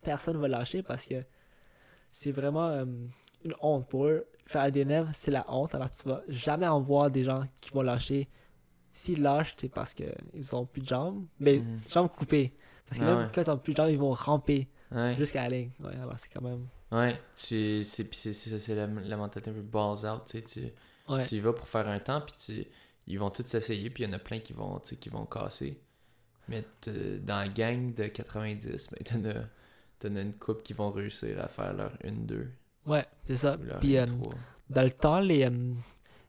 Personne 0.03 0.37
va 0.37 0.49
lâcher 0.49 0.83
parce 0.83 1.07
que 1.07 1.25
c'est 2.17 2.31
vraiment 2.31 2.69
euh, 2.69 2.85
une 3.45 3.55
honte 3.61 3.89
pour 3.89 4.07
eux. 4.07 4.25
Faire 4.47 4.71
des 4.71 4.85
nèvres, 4.85 5.11
c'est 5.15 5.31
la 5.33 5.45
honte. 5.53 5.75
Alors 5.75 5.91
tu 5.91 6.09
vas 6.09 6.23
jamais 6.29 6.69
en 6.69 6.81
voir 6.81 7.11
des 7.11 7.25
gens 7.25 7.41
qui 7.61 7.71
vont 7.71 7.83
lâcher. 7.83 8.29
S'ils 8.91 9.21
lâchent, 9.21 9.55
c'est 9.57 9.69
parce 9.69 9.95
qu'ils 9.95 10.55
ont 10.55 10.65
plus 10.65 10.83
de 10.83 10.87
jambes. 10.87 11.27
Mais 11.41 11.59
Mhm. 11.59 11.81
jambes 11.91 12.09
coupées. 12.11 12.53
Parce 12.87 13.01
que 13.01 13.05
Ah 13.05 13.09
même 13.15 13.25
ouais. 13.25 13.31
quand 13.35 13.43
ils 13.43 13.51
ont 13.51 13.59
plus 13.59 13.73
de 13.73 13.77
jambes, 13.79 13.91
ils 13.91 13.99
vont 13.99 14.11
ramper 14.13 14.69
Ouais. 14.93 15.15
jusqu'à 15.19 15.43
la 15.49 15.57
ligne. 15.57 15.71
Ouais, 15.81 15.97
alors 15.97 16.15
c'est 16.19 16.29
quand 16.33 16.43
même. 16.43 16.69
Ouais, 16.93 17.19
tu, 17.35 17.83
c'est, 17.83 18.05
puis 18.05 18.17
c'est, 18.17 18.33
c'est 18.33 18.51
ça, 18.51 18.61
c'est 18.61 18.77
la, 18.77 18.87
la 18.87 19.17
mentalité 19.17 19.51
un 19.51 19.55
peu 19.55 19.63
balls 19.63 20.07
out, 20.07 20.23
tu 20.27 20.39
sais, 20.39 20.43
tu, 20.45 20.73
tu 21.29 21.35
y 21.35 21.41
vas 21.41 21.53
pour 21.53 21.67
faire 21.67 21.89
un 21.89 21.99
temps, 21.99 22.21
puis 22.21 22.35
tu, 22.39 22.65
ils 23.09 23.19
vont 23.19 23.31
tous 23.31 23.45
s'essayer, 23.47 23.91
puis 23.91 24.05
il 24.05 24.07
y 24.07 24.11
en 24.11 24.13
a 24.13 24.21
plein 24.21 24.39
qui 24.39 24.53
vont, 24.53 24.79
qui 24.79 25.09
vont 25.09 25.25
casser. 25.27 25.81
Mais 26.49 26.63
dans 27.23 27.37
la 27.39 27.49
gang 27.49 27.93
de 27.95 28.07
90, 28.07 28.91
ben, 28.93 29.49
t'en 30.09 30.17
as, 30.17 30.21
une 30.23 30.35
couple 30.35 30.63
qui 30.63 30.73
vont 30.73 30.91
réussir 30.91 31.41
à 31.41 31.49
faire 31.49 31.73
leur 31.75 31.93
1-2 32.05 32.47
Ouais, 32.87 33.05
c'est 33.27 33.37
ça. 33.37 33.57
Puis 33.81 33.97
euh, 33.97 34.07
1-3. 34.07 34.33
dans 34.71 34.83
le 34.83 34.91
temps, 34.91 35.21
les, 35.21 35.45
euh, 35.47 35.73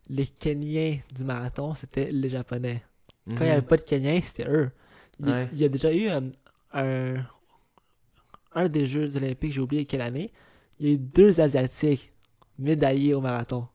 les 0.09 0.25
Kenyans 0.27 0.99
du 1.13 1.23
marathon, 1.23 1.73
c'était 1.75 2.11
les 2.11 2.29
Japonais. 2.29 2.83
Quand 3.27 3.37
il 3.41 3.45
n'y 3.45 3.49
avait 3.49 3.61
pas 3.61 3.77
de 3.77 3.81
Kenyans, 3.81 4.21
c'était 4.21 4.47
eux. 4.49 4.71
Il, 5.19 5.25
Mhm. 5.25 5.31
Ouais. 5.31 5.49
il 5.53 5.57
y 5.59 5.63
a 5.65 5.69
déjà 5.69 5.93
eu 5.93 6.07
euh, 6.09 6.21
un, 6.73 7.15
un 8.53 8.69
des 8.69 8.85
Jeux 8.85 9.15
olympiques, 9.15 9.53
j'ai 9.53 9.61
oublié 9.61 9.85
quelle 9.85 10.01
année. 10.01 10.31
Il 10.79 10.87
y 10.87 10.91
a 10.91 10.93
eu 10.93 10.97
deux 10.97 11.39
Asiatiques 11.39 12.11
médaillés 12.59 13.13
au 13.13 13.21
marathon. 13.21 13.67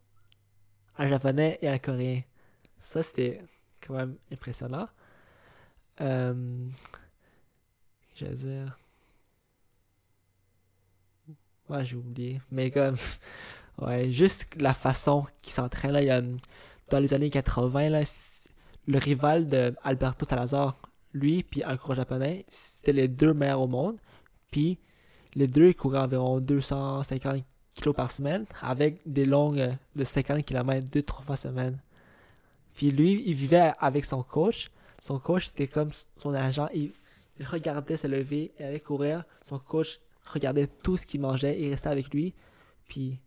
Un 0.98 1.09
Japonais 1.09 1.59
et 1.62 1.68
un 1.68 1.78
Coréen. 1.78 2.22
Ça, 2.78 3.03
c'était 3.03 3.42
quand 3.80 3.94
même 3.94 4.16
impressionnant. 4.32 4.86
Euh, 6.01 6.66
je 8.14 8.26
dire? 8.26 8.78
Ouais, 11.71 11.85
j'ai 11.85 11.97
oublié. 11.97 12.41
Mais 12.51 12.71
comme. 12.71 12.97
Ouais, 13.79 14.12
juste 14.12 14.47
la 14.59 14.75
façon 14.75 15.25
qu'ils 15.41 15.55
s'entraînent. 15.55 15.93
Là, 15.93 16.03
y 16.03 16.11
a, 16.11 16.21
dans 16.91 16.99
les 16.99 17.14
années 17.14 17.31
80, 17.31 17.89
là, 17.89 18.03
le 18.87 18.99
rival 18.99 19.49
de 19.49 19.75
Alberto 19.83 20.27
Salazar, 20.27 20.77
lui, 21.14 21.43
puis 21.43 21.62
un 21.64 21.79
japonais, 21.95 22.45
c'était 22.49 22.93
les 22.93 23.09
deux 23.09 23.33
meilleurs 23.33 23.62
au 23.62 23.68
monde. 23.68 23.97
Puis 24.51 24.79
les 25.35 25.47
deux, 25.47 25.73
couraient 25.73 26.01
environ 26.01 26.41
250 26.41 27.43
kg 27.75 27.93
par 27.93 28.11
semaine 28.11 28.45
avec 28.61 28.99
des 29.07 29.25
longues 29.25 29.71
de 29.97 30.05
50 30.05 30.45
km, 30.45 30.91
deux, 30.91 31.03
trois 31.03 31.25
fois 31.25 31.37
semaine. 31.37 31.81
Puis 32.75 32.91
lui, 32.91 33.23
il 33.27 33.35
vivait 33.35 33.73
avec 33.79 34.05
son 34.05 34.22
coach. 34.22 34.71
Son 35.01 35.18
coach, 35.18 35.47
c'était 35.47 35.68
comme 35.68 35.91
son 36.18 36.34
agent. 36.34 36.68
Il 36.75 36.92
regardait 37.47 37.97
se 37.97 38.07
lever 38.07 38.53
et 38.59 38.64
aller 38.64 38.80
courir. 38.80 39.25
Son 39.47 39.59
coach 39.59 40.01
regardait 40.25 40.67
tout 40.67 40.97
ce 40.97 41.07
qu'il 41.07 41.21
mangeait. 41.21 41.61
Il 41.61 41.71
restait 41.71 41.88
avec 41.88 42.13
lui. 42.13 42.34
Puis 42.88 43.21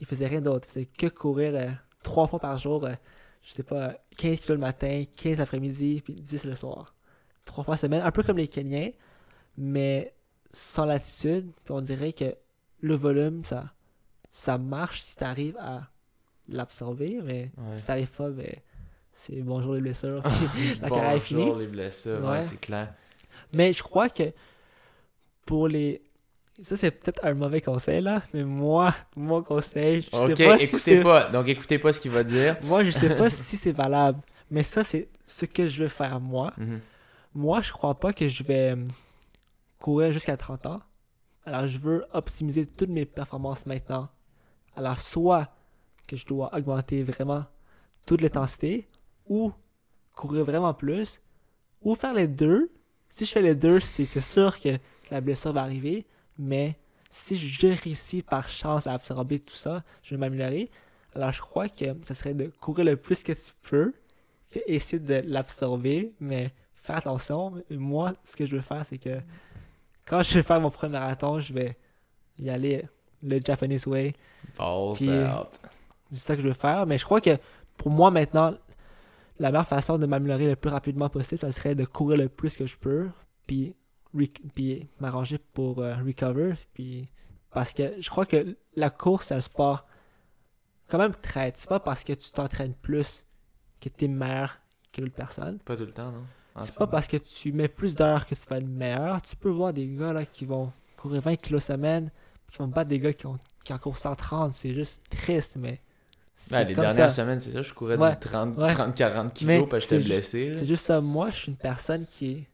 il 0.00 0.06
faisait 0.06 0.26
rien 0.26 0.40
d'autre. 0.40 0.66
Il 0.68 0.72
faisait 0.72 0.86
que 0.86 1.06
courir 1.06 1.54
euh, 1.54 1.70
trois 2.02 2.26
fois 2.26 2.38
par 2.38 2.58
jour. 2.58 2.84
euh, 2.84 2.94
je 3.42 3.52
sais 3.52 3.62
pas, 3.62 3.94
15 4.16 4.40
kg 4.40 4.48
le 4.52 4.58
matin, 4.58 5.04
15 5.16 5.38
l'après-midi, 5.38 6.00
puis 6.02 6.14
10 6.14 6.44
le 6.46 6.54
soir. 6.54 6.94
Trois 7.44 7.62
fois 7.64 7.76
semaine. 7.76 8.00
Un 8.02 8.10
peu 8.10 8.22
comme 8.22 8.38
les 8.38 8.48
Kenyans, 8.48 8.92
mais 9.58 10.14
sans 10.50 10.86
l'attitude. 10.86 11.50
Puis 11.64 11.72
on 11.74 11.80
dirait 11.82 12.12
que 12.14 12.34
le 12.80 12.94
volume, 12.94 13.44
ça, 13.44 13.72
ça 14.30 14.56
marche 14.58 15.02
si 15.02 15.16
tu 15.16 15.24
arrives 15.24 15.56
à 15.58 15.90
l'absorber, 16.48 17.20
mais 17.22 17.52
Ouais. 17.56 17.76
si 17.76 17.86
t'arrives 17.86 18.10
pas, 18.12 18.30
ben, 18.30 18.50
c'est 19.12 19.42
bonjour 19.42 19.74
les 19.74 19.80
blessures. 19.82 20.22
puis 20.54 20.74
la 20.80 20.88
carrière 20.88 21.12
est 21.12 21.20
finie. 21.20 21.42
Bonjour 21.42 21.56
les 21.58 21.66
blessures, 21.66 22.20
ouais, 22.22 22.28
Ouais. 22.30 22.42
c'est 22.42 22.60
clair. 22.60 22.94
Mais 23.52 23.72
je 23.72 23.82
crois 23.82 24.08
que 24.08 24.32
pour 25.44 25.68
les. 25.68 26.02
Ça, 26.60 26.76
c'est 26.76 26.92
peut-être 26.92 27.24
un 27.24 27.34
mauvais 27.34 27.60
conseil, 27.60 28.00
là. 28.00 28.22
Mais 28.32 28.44
moi, 28.44 28.94
mon 29.16 29.42
conseil, 29.42 30.02
je 30.02 30.16
Ok, 30.16 30.36
sais 30.36 30.44
pas 30.46 30.56
écoutez 30.62 31.00
pas, 31.02 31.28
donc 31.30 31.48
écoutez 31.48 31.78
pas 31.80 31.92
ce 31.92 32.00
qu'il 32.00 32.12
va 32.12 32.22
dire. 32.22 32.56
Moi, 32.62 32.84
je 32.84 32.90
sais 32.90 33.14
pas 33.16 33.28
si 33.48 33.56
c'est 33.56 33.72
valable. 33.72 34.20
Mais 34.50 34.62
ça, 34.62 34.84
c'est 34.84 35.08
ce 35.26 35.46
que 35.46 35.66
je 35.66 35.82
vais 35.82 35.88
faire 35.88 36.20
moi. 36.20 36.52
Mhm. 36.56 36.80
Moi, 37.34 37.60
je 37.60 37.72
crois 37.72 37.98
pas 37.98 38.12
que 38.12 38.28
je 38.28 38.44
vais 38.44 38.70
euh, 38.76 38.86
courir 39.80 40.12
jusqu'à 40.12 40.36
30 40.36 40.66
ans. 40.66 40.80
Alors, 41.44 41.66
je 41.66 41.78
veux 41.78 42.04
optimiser 42.12 42.66
toutes 42.66 42.90
mes 42.90 43.04
performances 43.04 43.66
maintenant. 43.66 44.08
Alors, 44.76 45.00
soit 45.00 45.48
que 46.06 46.14
je 46.16 46.24
dois 46.24 46.54
augmenter 46.54 47.02
vraiment 47.02 47.44
toute 48.06 48.20
l'intensité, 48.20 48.88
ou 49.26 49.52
courir 50.14 50.44
vraiment 50.44 50.74
plus, 50.74 51.20
ou 51.82 51.94
faire 51.94 52.14
les 52.14 52.28
deux. 52.28 52.70
Si 53.08 53.24
je 53.24 53.32
fais 53.32 53.42
les 53.42 53.54
deux, 53.54 53.80
c'est 53.80 54.04
c'est 54.04 54.20
sûr 54.20 54.60
que 54.60 54.78
la 55.10 55.20
blessure 55.20 55.52
va 55.52 55.62
arriver, 55.62 56.06
mais 56.38 56.76
si 57.10 57.36
je 57.36 57.66
réussis 57.66 58.22
par 58.22 58.48
chance 58.48 58.86
à 58.86 58.92
absorber 58.92 59.38
tout 59.38 59.54
ça, 59.54 59.84
je 60.02 60.14
vais 60.14 60.18
m'améliorer. 60.18 60.70
Alors 61.14 61.32
je 61.32 61.40
crois 61.40 61.68
que 61.68 61.84
ce 62.02 62.14
serait 62.14 62.34
de 62.34 62.50
courir 62.60 62.84
le 62.84 62.96
plus 62.96 63.22
que 63.22 63.32
tu 63.32 63.52
peux, 63.62 63.92
puis 64.50 64.60
essayer 64.66 64.98
de 64.98 65.22
l'absorber, 65.26 66.12
mais 66.18 66.52
fais 66.74 66.94
attention. 66.94 67.54
Moi, 67.70 68.12
ce 68.24 68.36
que 68.36 68.46
je 68.46 68.56
veux 68.56 68.62
faire, 68.62 68.84
c'est 68.84 68.98
que 68.98 69.20
quand 70.04 70.22
je 70.22 70.34
vais 70.34 70.42
faire 70.42 70.60
mon 70.60 70.70
premier 70.70 70.92
marathon, 70.92 71.40
je 71.40 71.52
vais 71.52 71.76
y 72.38 72.50
aller 72.50 72.84
le 73.22 73.40
Japanese 73.44 73.86
way. 73.86 74.14
C'est 76.10 76.18
ça 76.18 76.36
que 76.36 76.42
je 76.42 76.48
veux 76.48 76.54
faire. 76.54 76.86
Mais 76.86 76.98
je 76.98 77.04
crois 77.04 77.20
que 77.20 77.38
pour 77.76 77.90
moi 77.90 78.10
maintenant, 78.10 78.54
la 79.38 79.50
meilleure 79.50 79.66
façon 79.66 79.98
de 79.98 80.06
m'améliorer 80.06 80.46
le 80.46 80.56
plus 80.56 80.70
rapidement 80.70 81.08
possible, 81.08 81.40
ça 81.40 81.50
serait 81.52 81.74
de 81.74 81.84
courir 81.84 82.18
le 82.18 82.28
plus 82.28 82.56
que 82.56 82.66
je 82.66 82.76
peux, 82.76 83.08
puis, 83.46 83.74
puis 84.54 84.88
m'arranger 85.00 85.38
pour 85.38 85.80
euh, 85.80 85.94
recover. 85.96 86.54
Puis, 86.74 87.08
parce 87.50 87.72
que 87.72 88.00
je 88.00 88.08
crois 88.10 88.26
que 88.26 88.56
la 88.76 88.90
course, 88.90 89.26
c'est 89.26 89.34
un 89.34 89.40
sport 89.40 89.86
quand 90.88 90.98
même 90.98 91.14
traite. 91.14 91.56
C'est 91.56 91.68
pas 91.68 91.80
parce 91.80 92.04
que 92.04 92.12
tu 92.12 92.30
t'entraînes 92.32 92.74
plus 92.74 93.26
que 93.80 93.88
tu 93.88 94.04
es 94.04 94.08
meilleur 94.08 94.58
que 94.92 95.00
l'autre 95.00 95.14
personne. 95.14 95.58
Pas 95.60 95.76
tout 95.76 95.84
le 95.86 95.92
temps, 95.92 96.12
non? 96.12 96.24
C'est 96.60 96.74
pas 96.76 96.86
parce 96.86 97.08
que 97.08 97.16
tu 97.16 97.52
mets 97.52 97.66
plus 97.66 97.96
d'heures 97.96 98.28
que 98.28 98.34
tu 98.36 98.46
vas 98.48 98.58
être 98.58 98.66
meilleur. 98.68 99.20
Tu 99.22 99.34
peux 99.34 99.50
voir 99.50 99.72
des 99.72 99.88
gars 99.88 100.12
là, 100.12 100.24
qui 100.24 100.44
vont 100.44 100.72
courir 100.96 101.20
20 101.20 101.34
kilos 101.36 101.64
semaine, 101.64 102.12
qui 102.48 102.58
vont 102.58 102.68
battre 102.68 102.88
des 102.90 103.00
gars 103.00 103.12
qui, 103.12 103.26
ont, 103.26 103.40
qui 103.64 103.72
en 103.72 103.78
courent 103.78 103.98
130. 103.98 104.54
C'est 104.54 104.72
juste 104.72 105.02
triste, 105.10 105.56
mais. 105.58 105.80
Ben, 106.50 106.62
les 106.64 106.74
dernières 106.74 107.10
ça. 107.10 107.22
semaines, 107.22 107.40
c'est 107.40 107.50
ça, 107.52 107.62
je 107.62 107.72
courais 107.74 107.96
Ouais, 107.96 108.10
du 108.12 108.18
30, 108.20 108.56
ouais. 108.58 108.72
30-40 108.72 109.32
kilos 109.32 109.62
Mais 109.62 109.66
parce 109.66 109.86
que 109.86 109.98
j'étais 109.98 110.14
blessé. 110.14 110.52
C'est 110.54 110.66
juste 110.66 110.84
ça. 110.84 111.00
Moi, 111.00 111.30
je 111.30 111.36
suis 111.36 111.50
une 111.50 111.56
personne 111.56 112.06
qui, 112.06 112.30
est- 112.32 112.46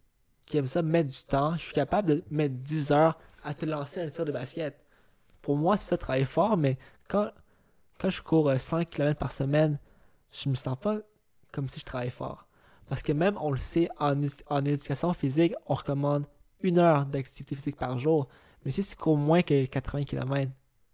qui 0.51 0.59
aime 0.59 0.66
ça 0.66 0.82
mettre 0.82 1.10
du 1.10 1.22
temps. 1.24 1.55
Je 1.55 1.62
suis 1.62 1.72
capable 1.72 2.09
de 2.09 2.24
mettre 2.31 2.55
10 2.56 2.90
heures 2.93 3.18
à 3.44 3.55
te 3.55 3.64
lancer 3.64 4.01
un 4.01 4.10
tir 4.10 4.24
de 4.24 4.32
basket. 4.32 4.78
Pour 5.43 5.56
moi, 5.56 5.77
c'est 5.77 5.90
ça, 5.90 5.97
travailler 5.97 6.24
fort, 6.24 6.56
mais 6.56 6.77
quand, 7.09 7.31
quand 7.98 8.10
je 8.10 8.20
cours 8.20 8.48
euh, 8.48 8.59
100 8.59 8.85
km 8.86 9.18
par 9.18 9.32
semaine, 9.32 9.78
je 10.32 10.48
me 10.48 10.55
sens 10.55 10.77
pas 10.78 10.98
comme 11.52 11.68
si 11.68 11.81
je 11.81 11.85
travaillais 11.85 12.10
fort. 12.10 12.47
Parce 12.89 13.02
que 13.02 13.12
même, 13.12 13.39
on 13.40 13.52
le 13.52 13.59
sait, 13.59 13.89
en, 13.98 14.20
en 14.48 14.64
éducation 14.64 15.12
physique, 15.12 15.55
on 15.66 15.74
recommande 15.74 16.27
une 16.60 16.78
heure 16.78 17.06
d'activité 17.06 17.55
physique 17.55 17.77
par 17.77 17.98
jour. 17.98 18.28
Mais 18.64 18.72
si 18.72 18.85
tu 18.85 18.97
cours 18.97 19.16
moins 19.16 19.43
que 19.43 19.64
80 19.64 20.05
km, 20.05 20.51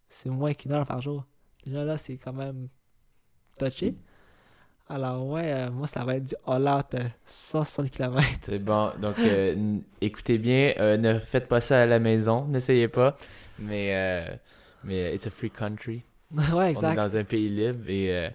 c'est 0.09 0.29
moins 0.29 0.55
qu'une 0.55 0.73
heure 0.75 0.87
par 0.87 1.01
jour. 1.01 1.25
Déjà 1.65 1.83
là, 1.83 1.99
c'est 1.99 2.19
quand 2.19 2.35
même 2.35 2.69
touché. 3.59 3.97
Alors 4.89 5.27
ouais, 5.27 5.53
euh, 5.53 5.71
moi 5.71 5.87
ça 5.89 6.05
va 6.05 6.17
être 6.17 6.27
du 6.29 6.35
all-out 6.47 6.95
euh, 6.95 7.03
160 7.25 7.91
km. 7.91 8.23
C'est 8.43 8.59
bon. 8.61 8.93
Donc, 9.01 9.19
euh, 9.19 9.79
écoutez 10.01 10.39
bien. 10.39 10.75
euh, 10.79 10.97
ne 10.97 11.19
faites 11.19 11.49
pas 11.49 11.61
ça 11.61 11.83
à 11.83 11.87
la 11.87 11.99
maison. 11.99 12.45
N'essayez 12.49 12.87
pas. 12.89 13.17
Mais, 13.59 13.89
euh, 13.95 14.37
mais 14.85 15.15
it's 15.15 15.27
a 15.27 15.31
free 15.31 15.51
country. 15.51 16.03
ouais, 16.37 16.43
On 16.53 16.63
est 16.63 16.71
exact. 16.71 16.95
dans 16.97 17.17
un 17.17 17.25
pays 17.25 17.49
libre. 17.49 17.89
Et 17.91 18.17
euh, 18.17 18.31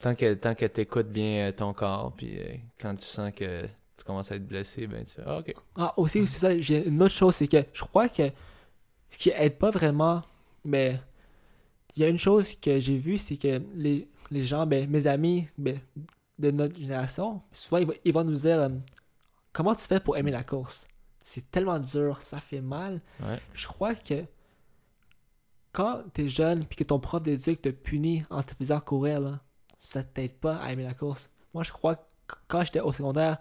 tant 0.00 0.14
que, 0.16 0.34
tant 0.34 0.54
que 0.56 0.66
tu 0.66 0.80
écoutes 0.80 1.08
bien 1.08 1.48
euh, 1.48 1.52
ton 1.52 1.72
corps, 1.72 2.12
puis 2.16 2.36
euh, 2.38 2.54
quand 2.80 2.96
tu 2.96 3.04
sens 3.04 3.30
que 3.32 3.62
tu 3.62 4.04
commences 4.04 4.32
à 4.32 4.36
être 4.36 4.46
blessé, 4.46 4.88
ben 4.88 5.04
tu 5.04 5.14
fais 5.14 5.22
ah, 5.24 5.38
OK. 5.38 5.54
Ah, 5.76 5.94
aussi, 5.96 6.20
aussi 6.20 6.38
ça, 6.38 6.56
j'ai 6.58 6.84
une 6.88 7.00
autre 7.00 7.14
chose, 7.14 7.36
c'est 7.36 7.46
que 7.46 7.62
je 7.72 7.82
crois 7.82 8.08
que 8.08 8.24
ce 9.08 9.18
qui 9.18 9.30
aide 9.30 9.56
pas 9.56 9.70
vraiment, 9.70 10.22
mais 10.64 10.98
il 11.94 12.02
y 12.02 12.04
a 12.04 12.08
une 12.08 12.18
chose 12.18 12.54
que 12.54 12.80
j'ai 12.80 12.96
vue, 12.96 13.18
c'est 13.18 13.36
que 13.36 13.60
les, 13.76 14.08
les 14.30 14.42
gens, 14.42 14.66
ben, 14.66 14.88
mes 14.88 15.06
amis 15.06 15.48
ben, 15.58 15.78
de 16.38 16.50
notre 16.50 16.76
génération, 16.76 17.42
souvent 17.52 17.78
ils, 17.78 17.86
vont- 17.86 17.94
ils 18.04 18.12
vont 18.12 18.24
nous 18.24 18.36
dire 18.36 18.60
euh, 18.60 18.68
comment 19.52 19.74
tu 19.74 19.82
fais 19.84 20.00
pour 20.00 20.16
aimer 20.16 20.30
la 20.30 20.42
course? 20.44 20.88
C'est 21.24 21.50
tellement 21.50 21.78
dur, 21.78 22.20
ça 22.20 22.40
fait 22.40 22.60
mal. 22.60 23.00
Ouais. 23.20 23.38
Je 23.54 23.66
crois 23.66 23.94
que 23.94 24.24
quand 25.72 26.00
t'es 26.12 26.28
jeune 26.28 26.64
puis 26.64 26.76
que 26.76 26.84
ton 26.84 26.98
prof 26.98 27.22
d'éduc 27.22 27.62
te 27.62 27.68
punit 27.70 28.24
en 28.30 28.42
te 28.42 28.54
faisant 28.54 28.80
courir, 28.80 29.20
là, 29.20 29.40
ça 29.78 30.02
t'aide 30.02 30.34
pas 30.34 30.56
à 30.56 30.72
aimer 30.72 30.84
la 30.84 30.94
course. 30.94 31.30
Moi, 31.54 31.62
je 31.62 31.72
crois 31.72 31.96
que 31.96 32.02
quand 32.48 32.62
j'étais 32.64 32.80
au 32.80 32.92
secondaire, 32.92 33.38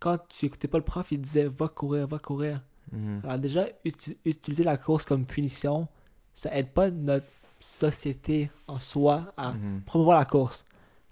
quand 0.00 0.18
tu 0.28 0.46
écoutais 0.46 0.68
pas 0.68 0.78
le 0.78 0.84
prof, 0.84 1.10
il 1.12 1.20
disait 1.20 1.46
va 1.46 1.68
courir, 1.68 2.06
va 2.06 2.18
courir. 2.18 2.62
Mhm. 2.92 3.20
Alors 3.24 3.38
déjà, 3.38 3.66
uti- 3.84 4.16
utiliser 4.24 4.64
la 4.64 4.76
course 4.76 5.04
comme 5.04 5.26
punition, 5.26 5.88
ça 6.32 6.54
aide 6.56 6.72
pas 6.72 6.90
notre 6.90 7.26
société 7.60 8.50
en 8.66 8.78
soi 8.78 9.32
à 9.36 9.52
Mhm. 9.52 9.82
promouvoir 9.86 10.18
la 10.18 10.24
course. 10.24 10.64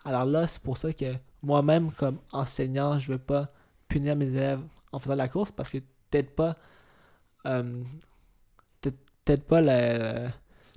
Alors 0.05 0.25
là, 0.25 0.47
c'est 0.47 0.63
pour 0.63 0.77
ça 0.79 0.93
que 0.93 1.15
moi-même, 1.43 1.91
comme 1.93 2.19
enseignant, 2.33 2.99
je 2.99 3.13
veux 3.13 3.19
pas 3.19 3.49
punir 3.89 4.17
mes 4.17 4.27
élèves 4.29 4.61
en 4.93 4.99
faisant 4.99 5.15
de 5.15 5.19
la 5.19 5.29
course 5.29 5.51
parce 5.51 5.71
que 5.71 5.79
t'aides 6.11 6.31
pas, 6.31 6.57
euh, 7.47 7.83
t'aides 9.25 9.43
pas 9.45 9.61
le- 9.61 10.29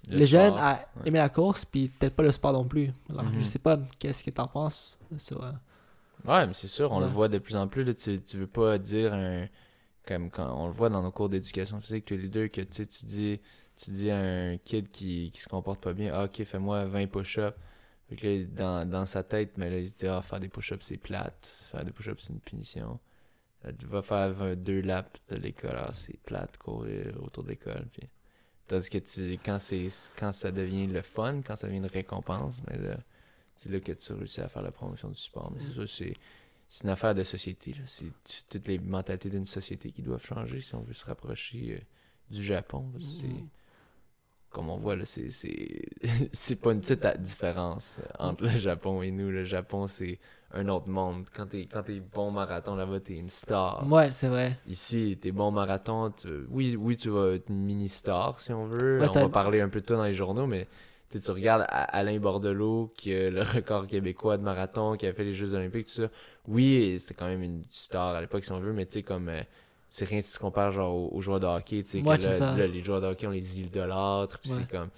Le 0.10 0.18
les 0.18 0.28
jeunes 0.28 0.56
à 0.58 0.74
ouais. 0.98 1.08
aimer 1.08 1.20
la 1.20 1.30
course, 1.30 1.66
puis 1.66 1.90
t'aides 2.00 2.14
pas 2.14 2.24
le 2.24 2.32
sport 2.32 2.54
non 2.54 2.66
plus. 2.66 2.92
Alors, 3.10 3.26
Mhm. 3.26 3.34
je 3.40 3.44
sais 3.46 3.60
pas, 3.60 3.78
qu'est-ce 4.00 4.24
que 4.24 4.32
t'en 4.32 4.48
penses 4.48 5.00
sur... 5.18 5.44
euh, 5.44 5.52
Ouais, 6.26 6.46
mais 6.48 6.54
c'est 6.54 6.68
sûr, 6.68 6.92
on 6.92 7.00
le 7.00 7.06
voit 7.06 7.30
de 7.30 7.38
plus 7.38 7.56
en 7.56 7.68
plus. 7.68 7.84
Là, 7.84 7.94
tu, 7.94 8.20
tu 8.22 8.38
veux 8.38 8.48
pas 8.48 8.78
dire 8.78 9.14
un. 9.14 9.48
Comme 10.08 10.30
quand 10.32 10.52
on 10.58 10.66
le 10.68 10.74
voit 10.74 10.90
dans 10.90 11.04
nos 11.04 11.12
cours 11.12 11.30
d'éducation 11.30 11.80
physique, 11.80 12.06
tous 12.06 12.16
les 12.18 12.28
deux, 12.30 12.48
que 12.48 12.62
tu 12.62 12.86
dis, 13.06 13.40
tu 13.82 13.92
dis 13.92 14.12
à 14.12 14.20
un 14.20 14.58
kid 14.58 14.90
qui, 14.90 15.32
qui 15.32 15.40
se 15.40 15.48
comporte 15.48 15.82
pas 15.82 15.94
bien, 15.94 16.12
ah, 16.14 16.26
ok, 16.26 16.44
fais-moi 16.44 16.86
20 16.86 17.08
push-ups. 17.08 17.56
Fait 18.10 18.16
que 18.16 18.28
là, 18.28 18.46
dans, 18.46 18.90
dans 18.90 19.06
sa 19.06 19.24
tête, 19.24 19.58
mais 19.58 19.70
là, 19.70 19.80
il 19.80 19.90
se 19.90 19.96
dit, 19.96 20.08
ah, 20.08 20.22
faire 20.22 20.40
des 20.40 20.50
push-ups, 20.50 20.86
c'est 20.86 20.98
plate. 20.98 21.58
Faire 21.72 21.86
des 21.86 21.92
push-ups, 21.92 22.24
c'est 22.24 22.34
une 22.34 22.40
punition. 22.40 23.00
Là, 23.64 23.72
tu 23.74 23.86
vas 23.86 24.02
faire 24.02 24.32
20 24.34 24.56
deux 24.56 24.82
laps 24.82 25.22
de 25.30 25.36
l'école, 25.36 25.78
ah, 25.78 25.92
c'est 25.94 26.20
plate, 26.24 26.58
courir 26.58 27.16
autour 27.24 27.44
de 27.44 27.50
l'école. 27.50 27.88
Puis... 27.92 28.08
Tandis 28.68 28.90
que 28.90 29.00
tu, 29.00 29.40
quand, 29.44 29.58
c'est, 29.60 29.88
quand 30.16 30.32
ça 30.32 30.52
devient 30.52 30.86
le 30.86 31.02
fun, 31.02 31.42
quand 31.42 31.56
ça 31.56 31.68
devient 31.68 31.80
une 31.80 31.88
récompense, 31.88 32.60
mais 32.68 32.78
là, 32.78 32.98
c'est 33.56 33.70
là 33.70 33.80
que 33.80 33.92
tu 33.94 34.14
réussis 34.14 34.42
à 34.42 34.48
faire 34.48 34.62
la 34.62 34.72
promotion 34.72 35.10
du 35.10 35.20
sport. 35.20 35.52
Mais 35.52 35.64
c'est 35.66 35.74
sûr, 35.74 35.90
c'est, 35.90 36.14
c'est 36.68 36.84
une 36.84 36.92
affaire 36.92 37.16
de 37.16 37.24
société. 37.24 37.76
C'est 37.86 38.12
toutes 38.48 38.68
les 38.68 38.78
mentalités 38.78 39.30
d'une 39.30 39.46
société 39.46 39.92
qui 39.92 40.04
doivent 40.04 40.24
changer 40.24 40.62
si 40.62 40.76
on 40.76 40.82
veut 40.82 40.94
se 40.94 41.06
rapprocher 41.06 41.78
euh, 41.78 42.34
du 42.34 42.44
Japon. 42.44 42.92
que 42.92 43.00
c'est. 43.00 43.28
Comme 44.50 44.70
on 44.70 44.78
voit, 44.78 44.96
là, 44.96 45.06
c'est, 45.06 45.30
c'est, 45.30 45.82
c'est 46.34 46.56
pas 46.62 46.72
une 46.72 46.82
petite 46.82 47.06
différence 47.22 48.00
entre 48.18 48.44
le 48.44 48.50
Japon 48.58 49.02
et 49.02 49.12
nous. 49.12 49.30
Le 49.30 49.44
Japon, 49.44 49.88
c'est 49.88 50.20
un 50.54 50.68
autre 50.70 50.88
monde. 50.88 51.26
Quand 51.36 51.46
t'es, 51.46 51.68
quand 51.72 51.84
t'es 51.84 52.00
bon 52.00 52.32
marathon 52.32 52.76
là-bas, 52.76 53.00
t'es 53.00 53.16
une 53.18 53.30
star. 53.30 53.86
Ouais, 53.88 54.12
c'est 54.12 54.28
vrai. 54.28 54.58
Ici, 54.68 55.18
t'es 55.22 55.32
bon 55.32 55.52
marathon, 55.52 56.12
tu- 56.12 56.46
oui, 56.50 56.76
oui, 56.76 56.98
tu 56.98 57.10
vas 57.10 57.34
être 57.36 57.50
une 57.50 57.64
mini-star 57.64 58.40
si 58.40 58.52
on 58.54 58.66
veut. 58.66 59.00
Ouais, 59.00 59.08
on 59.10 59.14
va 59.14 59.30
parler 59.30 59.62
un 59.62 59.70
peu 59.70 59.82
de 59.82 59.86
toi 59.86 59.98
dans 59.98 60.04
les 60.06 60.16
journaux, 60.16 60.48
mais 60.48 60.68
tu 61.12 61.20
regardes 61.32 61.66
Alain 61.70 62.20
Bordelot, 62.20 62.94
qui 62.96 63.14
a 63.14 63.30
le 63.30 63.42
record 63.42 63.88
québécois 63.88 64.38
de 64.38 64.44
marathon, 64.44 64.96
qui 64.96 65.08
a 65.08 65.14
fait 65.14 65.24
les 65.24 65.34
Jeux 65.34 65.54
Olympiques, 65.54 65.86
tout 65.88 66.02
ça. 66.04 66.10
Oui, 66.48 66.98
c'était 67.00 67.14
quand 67.16 67.28
même 67.28 67.44
une 67.44 67.64
star 67.70 68.16
à 68.16 68.22
l'époque 68.22 68.44
si 68.44 68.52
on 68.52 68.60
veut, 68.60 68.74
mais 68.74 68.86
tu 68.86 68.94
sais, 68.94 69.04
comme. 69.04 69.30
euh, 69.30 69.42
c'est 69.90 70.06
rien 70.06 70.22
si 70.22 70.34
tu 70.34 70.40
compares 70.40 70.72
genre 70.72 70.94
aux, 70.96 71.10
aux 71.16 71.22
joueurs 71.22 71.40
de 71.40 71.46
hockey, 71.48 71.84
tu 71.84 71.90
sais, 71.90 72.02
Ouais, 72.02 72.16
que 72.18 72.24
c'est 72.24 72.30
là, 72.30 72.38
ça. 72.38 72.56
là, 72.58 72.68
les 72.68 72.84
joueurs 72.84 73.02
de 73.02 73.08
hockey 73.08 73.28
ont 73.28 73.32
les 73.32 73.60
îles 73.60 73.72
de 73.72 73.82
l'autre, 73.82 74.40
puis 74.40 74.52
Ouais. 74.52 74.58
c'est 74.62 74.70
comme. 74.72 74.90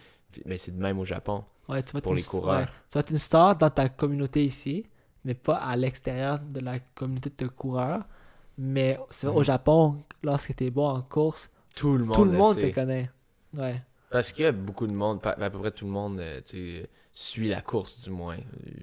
Mais 0.46 0.58
c'est 0.58 0.72
de 0.76 0.82
même 0.82 1.00
au 1.00 1.06
Japon. 1.06 1.44
Ouais, 1.68 1.84
tu 1.84 1.94
vas 1.94 2.02
Pour 2.02 2.14
les 2.14 2.24
coureurs. 2.24 2.68
Tu 2.90 2.94
vas 2.96 3.00
être 3.02 3.10
une 3.12 3.18
star 3.18 3.56
dans 3.58 3.70
ta 3.70 3.90
communauté 3.90 4.44
ici, 4.46 4.86
mais 5.26 5.34
pas 5.34 5.56
à 5.58 5.76
l'extérieur 5.76 6.40
de 6.40 6.60
la 6.60 6.80
communauté 6.80 7.30
de 7.38 7.48
coureurs. 7.48 8.04
Mais 8.58 9.00
c'est 9.10 9.28
vrai, 9.28 9.36
au 9.36 9.40
Mhm. 9.40 9.46
Japon, 9.46 10.04
lorsque 10.24 10.56
tu 10.56 10.66
es 10.66 10.70
bon 10.70 10.88
en 10.88 11.02
course, 11.02 11.50
Tout 11.76 11.98
le 11.98 12.04
monde 12.06 12.16
tout 12.16 12.26
le 12.26 12.32
monde 12.32 12.58
te 12.58 12.70
connaît. 12.74 13.10
Ouais. 13.54 13.82
Parce 14.10 14.32
que 14.34 14.52
beaucoup 14.52 14.88
de 14.88 14.94
monde, 14.94 15.20
à 15.26 15.50
peu 15.50 15.58
près 15.60 15.72
tout 15.72 15.86
le 15.86 15.92
monde, 15.92 16.20
euh, 16.20 16.42
suit 17.14 17.48
la 17.50 17.62
course 17.62 18.04
du 18.04 18.10
moins. 18.10 18.38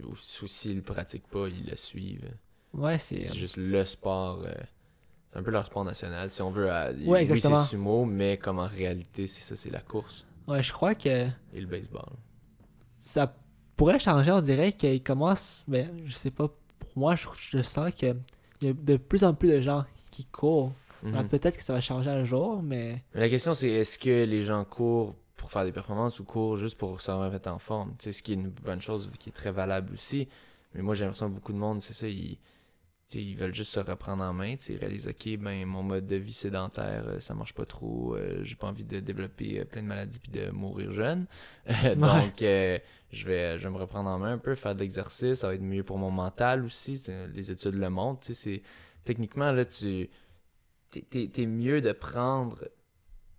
Ou 0.06 0.16
s'ils 0.46 0.76
le 0.76 0.82
pratiquent 0.82 1.28
pas, 1.28 1.48
ils 1.48 1.66
le 1.68 1.76
suivent. 1.76 2.30
Ouais, 2.72 2.98
c'est. 2.98 3.20
C'est 3.20 3.36
juste 3.36 3.56
le 3.58 3.84
sport. 3.84 4.42
euh, 4.44 4.54
un 5.38 5.42
peu 5.42 5.50
leur 5.50 5.66
sport 5.66 5.84
national. 5.84 6.30
Si 6.30 6.42
on 6.42 6.50
veut, 6.50 6.70
euh, 6.70 6.92
Ouais, 7.04 7.30
oui, 7.30 7.40
c'est 7.40 7.56
sumo, 7.56 8.04
mais 8.04 8.36
comme 8.38 8.58
en 8.58 8.66
réalité, 8.66 9.26
c'est 9.26 9.40
ça, 9.42 9.56
c'est 9.56 9.70
la 9.70 9.80
course 9.80 10.26
Ouais, 10.46 10.62
je 10.62 10.72
crois 10.72 10.94
que 10.94 11.26
et 11.52 11.60
le 11.60 11.66
baseball. 11.66 12.08
ça 13.00 13.34
pourrait 13.76 13.98
changer. 13.98 14.32
On 14.32 14.40
dirait 14.40 14.72
qu'il 14.72 15.02
commence. 15.02 15.64
Mais 15.68 15.90
je 16.04 16.12
sais 16.12 16.30
pas, 16.30 16.48
pour 16.48 16.88
moi, 16.96 17.14
je, 17.14 17.28
je 17.34 17.62
sens 17.62 17.92
qu'il 17.92 18.16
y 18.62 18.68
a 18.68 18.72
de 18.72 18.96
plus 18.96 19.24
en 19.24 19.34
plus 19.34 19.48
de 19.50 19.60
gens 19.60 19.84
qui 20.10 20.24
courent. 20.24 20.72
Alors, 21.06 21.24
peut-être 21.28 21.56
que 21.56 21.62
ça 21.62 21.74
va 21.74 21.80
changer 21.80 22.10
un 22.10 22.24
jour, 22.24 22.60
mais. 22.60 23.04
Mais 23.14 23.20
la 23.20 23.28
question, 23.28 23.54
c'est 23.54 23.68
est-ce 23.70 23.98
que 23.98 24.24
les 24.24 24.42
gens 24.42 24.64
courent 24.64 25.14
pour 25.36 25.52
faire 25.52 25.64
des 25.64 25.70
performances 25.70 26.18
ou 26.18 26.24
courent 26.24 26.56
juste 26.56 26.76
pour 26.76 27.00
se 27.00 27.10
remettre 27.12 27.48
en 27.50 27.60
forme? 27.60 27.94
Tu 27.98 28.04
sais, 28.06 28.12
ce 28.12 28.22
qui 28.22 28.32
est 28.32 28.34
une 28.34 28.48
bonne 28.50 28.80
chose, 28.80 29.08
qui 29.20 29.28
est 29.28 29.32
très 29.32 29.52
valable 29.52 29.92
aussi. 29.92 30.26
Mais 30.74 30.82
moi, 30.82 30.94
j'ai 30.94 31.04
l'impression 31.04 31.28
que 31.28 31.34
beaucoup 31.34 31.52
de 31.52 31.58
monde, 31.58 31.80
c'est 31.82 31.92
ça, 31.92 32.08
ils, 32.08 32.36
tu 33.08 33.18
sais, 33.18 33.24
ils 33.24 33.34
veulent 33.36 33.54
juste 33.54 33.72
se 33.72 33.80
reprendre 33.80 34.22
en 34.22 34.32
main. 34.34 34.54
Ils 34.68 34.76
réalisent, 34.76 35.08
OK, 35.08 35.36
ben, 35.38 35.64
mon 35.66 35.82
mode 35.82 36.06
de 36.06 36.16
vie 36.16 36.32
sédentaire, 36.32 37.04
euh, 37.08 37.20
ça 37.20 37.34
marche 37.34 37.54
pas 37.54 37.64
trop. 37.64 38.14
euh, 38.16 38.40
j'ai 38.42 38.54
pas 38.56 38.66
envie 38.68 38.84
de 38.84 39.00
développer 39.00 39.60
euh, 39.60 39.64
plein 39.64 39.82
de 39.82 39.86
maladies 39.86 40.18
puis 40.18 40.30
de 40.30 40.50
mourir 40.50 40.92
jeune. 40.92 41.26
Donc, 41.96 42.42
euh, 42.42 42.78
je, 43.12 43.26
vais, 43.26 43.58
je 43.58 43.64
vais 43.64 43.70
me 43.70 43.78
reprendre 43.78 44.10
en 44.10 44.18
main 44.18 44.32
un 44.34 44.38
peu, 44.38 44.54
faire 44.54 44.74
de 44.74 44.80
l'exercice. 44.80 45.40
Ça 45.40 45.48
va 45.48 45.54
être 45.54 45.62
mieux 45.62 45.84
pour 45.84 45.98
mon 45.98 46.10
mental 46.10 46.64
aussi. 46.64 47.02
Les 47.34 47.50
études 47.50 47.74
le 47.76 47.90
montrent. 47.90 48.20
tu 48.20 48.34
sais, 48.34 48.56
c'est 48.56 48.62
Techniquement, 49.04 49.52
là, 49.52 49.64
tu 49.64 50.10
t'es- 50.90 51.02
t'es 51.02 51.28
t'es 51.28 51.46
mieux 51.46 51.80
de 51.80 51.92
prendre, 51.92 52.58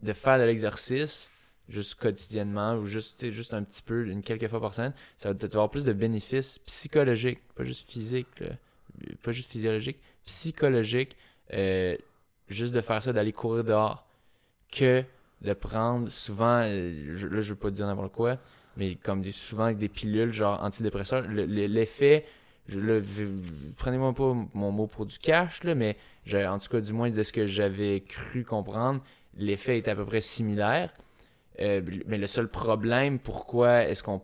de 0.02 0.14
faire 0.14 0.40
de 0.40 0.44
l'exercice 0.44 1.30
juste 1.70 1.96
quotidiennement 1.96 2.76
ou 2.76 2.86
juste, 2.88 3.30
juste 3.32 3.54
un 3.54 3.64
petit 3.64 3.82
peu, 3.84 4.08
une 4.08 4.24
quelques 4.24 4.48
fois 4.48 4.60
par 4.62 4.74
semaine, 4.74 4.94
ça 5.18 5.30
va 5.32 5.36
te 5.36 5.46
avoir 5.46 5.70
plus 5.70 5.86
de 5.86 5.94
bénéfices 5.94 6.60
psychologiques, 6.60 7.42
pas 7.56 7.64
juste 7.64 7.90
physiques, 7.92 8.40
là, 8.40 8.50
pas 9.24 9.32
juste 9.32 9.52
physiologiques, 9.52 10.00
psychologiques, 10.26 11.18
euh, 11.54 11.98
juste 12.50 12.74
de 12.74 12.82
faire 12.82 13.02
ça, 13.04 13.14
d'aller 13.14 13.32
courir 13.34 13.64
dehors, 13.64 14.06
que 14.72 15.04
de 15.42 15.54
prendre 15.54 16.10
souvent, 16.10 16.62
euh, 16.66 17.14
je- 17.16 17.28
là 17.28 17.42
je 17.42 17.52
veux 17.54 17.60
pas 17.60 17.72
dire 17.72 17.88
n'importe 17.88 18.14
quoi, 18.14 18.38
mais 18.78 18.96
comme 18.96 19.22
des, 19.22 19.32
souvent 19.32 19.66
avec 19.66 19.78
des 19.78 19.90
pilules 19.90 20.32
genre 20.34 20.62
antidépresseurs, 20.64 21.24
le- 21.28 21.46
le- 21.46 21.68
l'effet, 21.68 22.26
le, 22.70 23.02
prenez-moi 23.78 24.14
pas 24.14 24.36
mon 24.54 24.72
mot 24.72 24.88
pour 24.88 25.06
du 25.06 25.18
cash, 25.18 25.64
là, 25.64 25.76
mais 25.76 25.98
en 26.34 26.60
tout 26.60 26.70
cas 26.70 26.82
du 26.82 26.94
moins 26.94 27.10
de 27.10 27.24
ce 27.24 27.34
que 27.34 27.48
j'avais 27.48 28.02
cru 28.02 28.44
comprendre, 28.44 29.02
l'effet 29.38 29.78
est 29.78 29.88
à 29.88 29.96
peu 29.96 30.06
près 30.06 30.22
similaire. 30.22 30.94
Euh, 31.60 31.82
mais 32.08 32.18
le 32.18 32.28
seul 32.28 32.48
problème, 32.50 33.20
pourquoi 33.20 33.84
est-ce 33.86 34.04
qu'on 34.04 34.22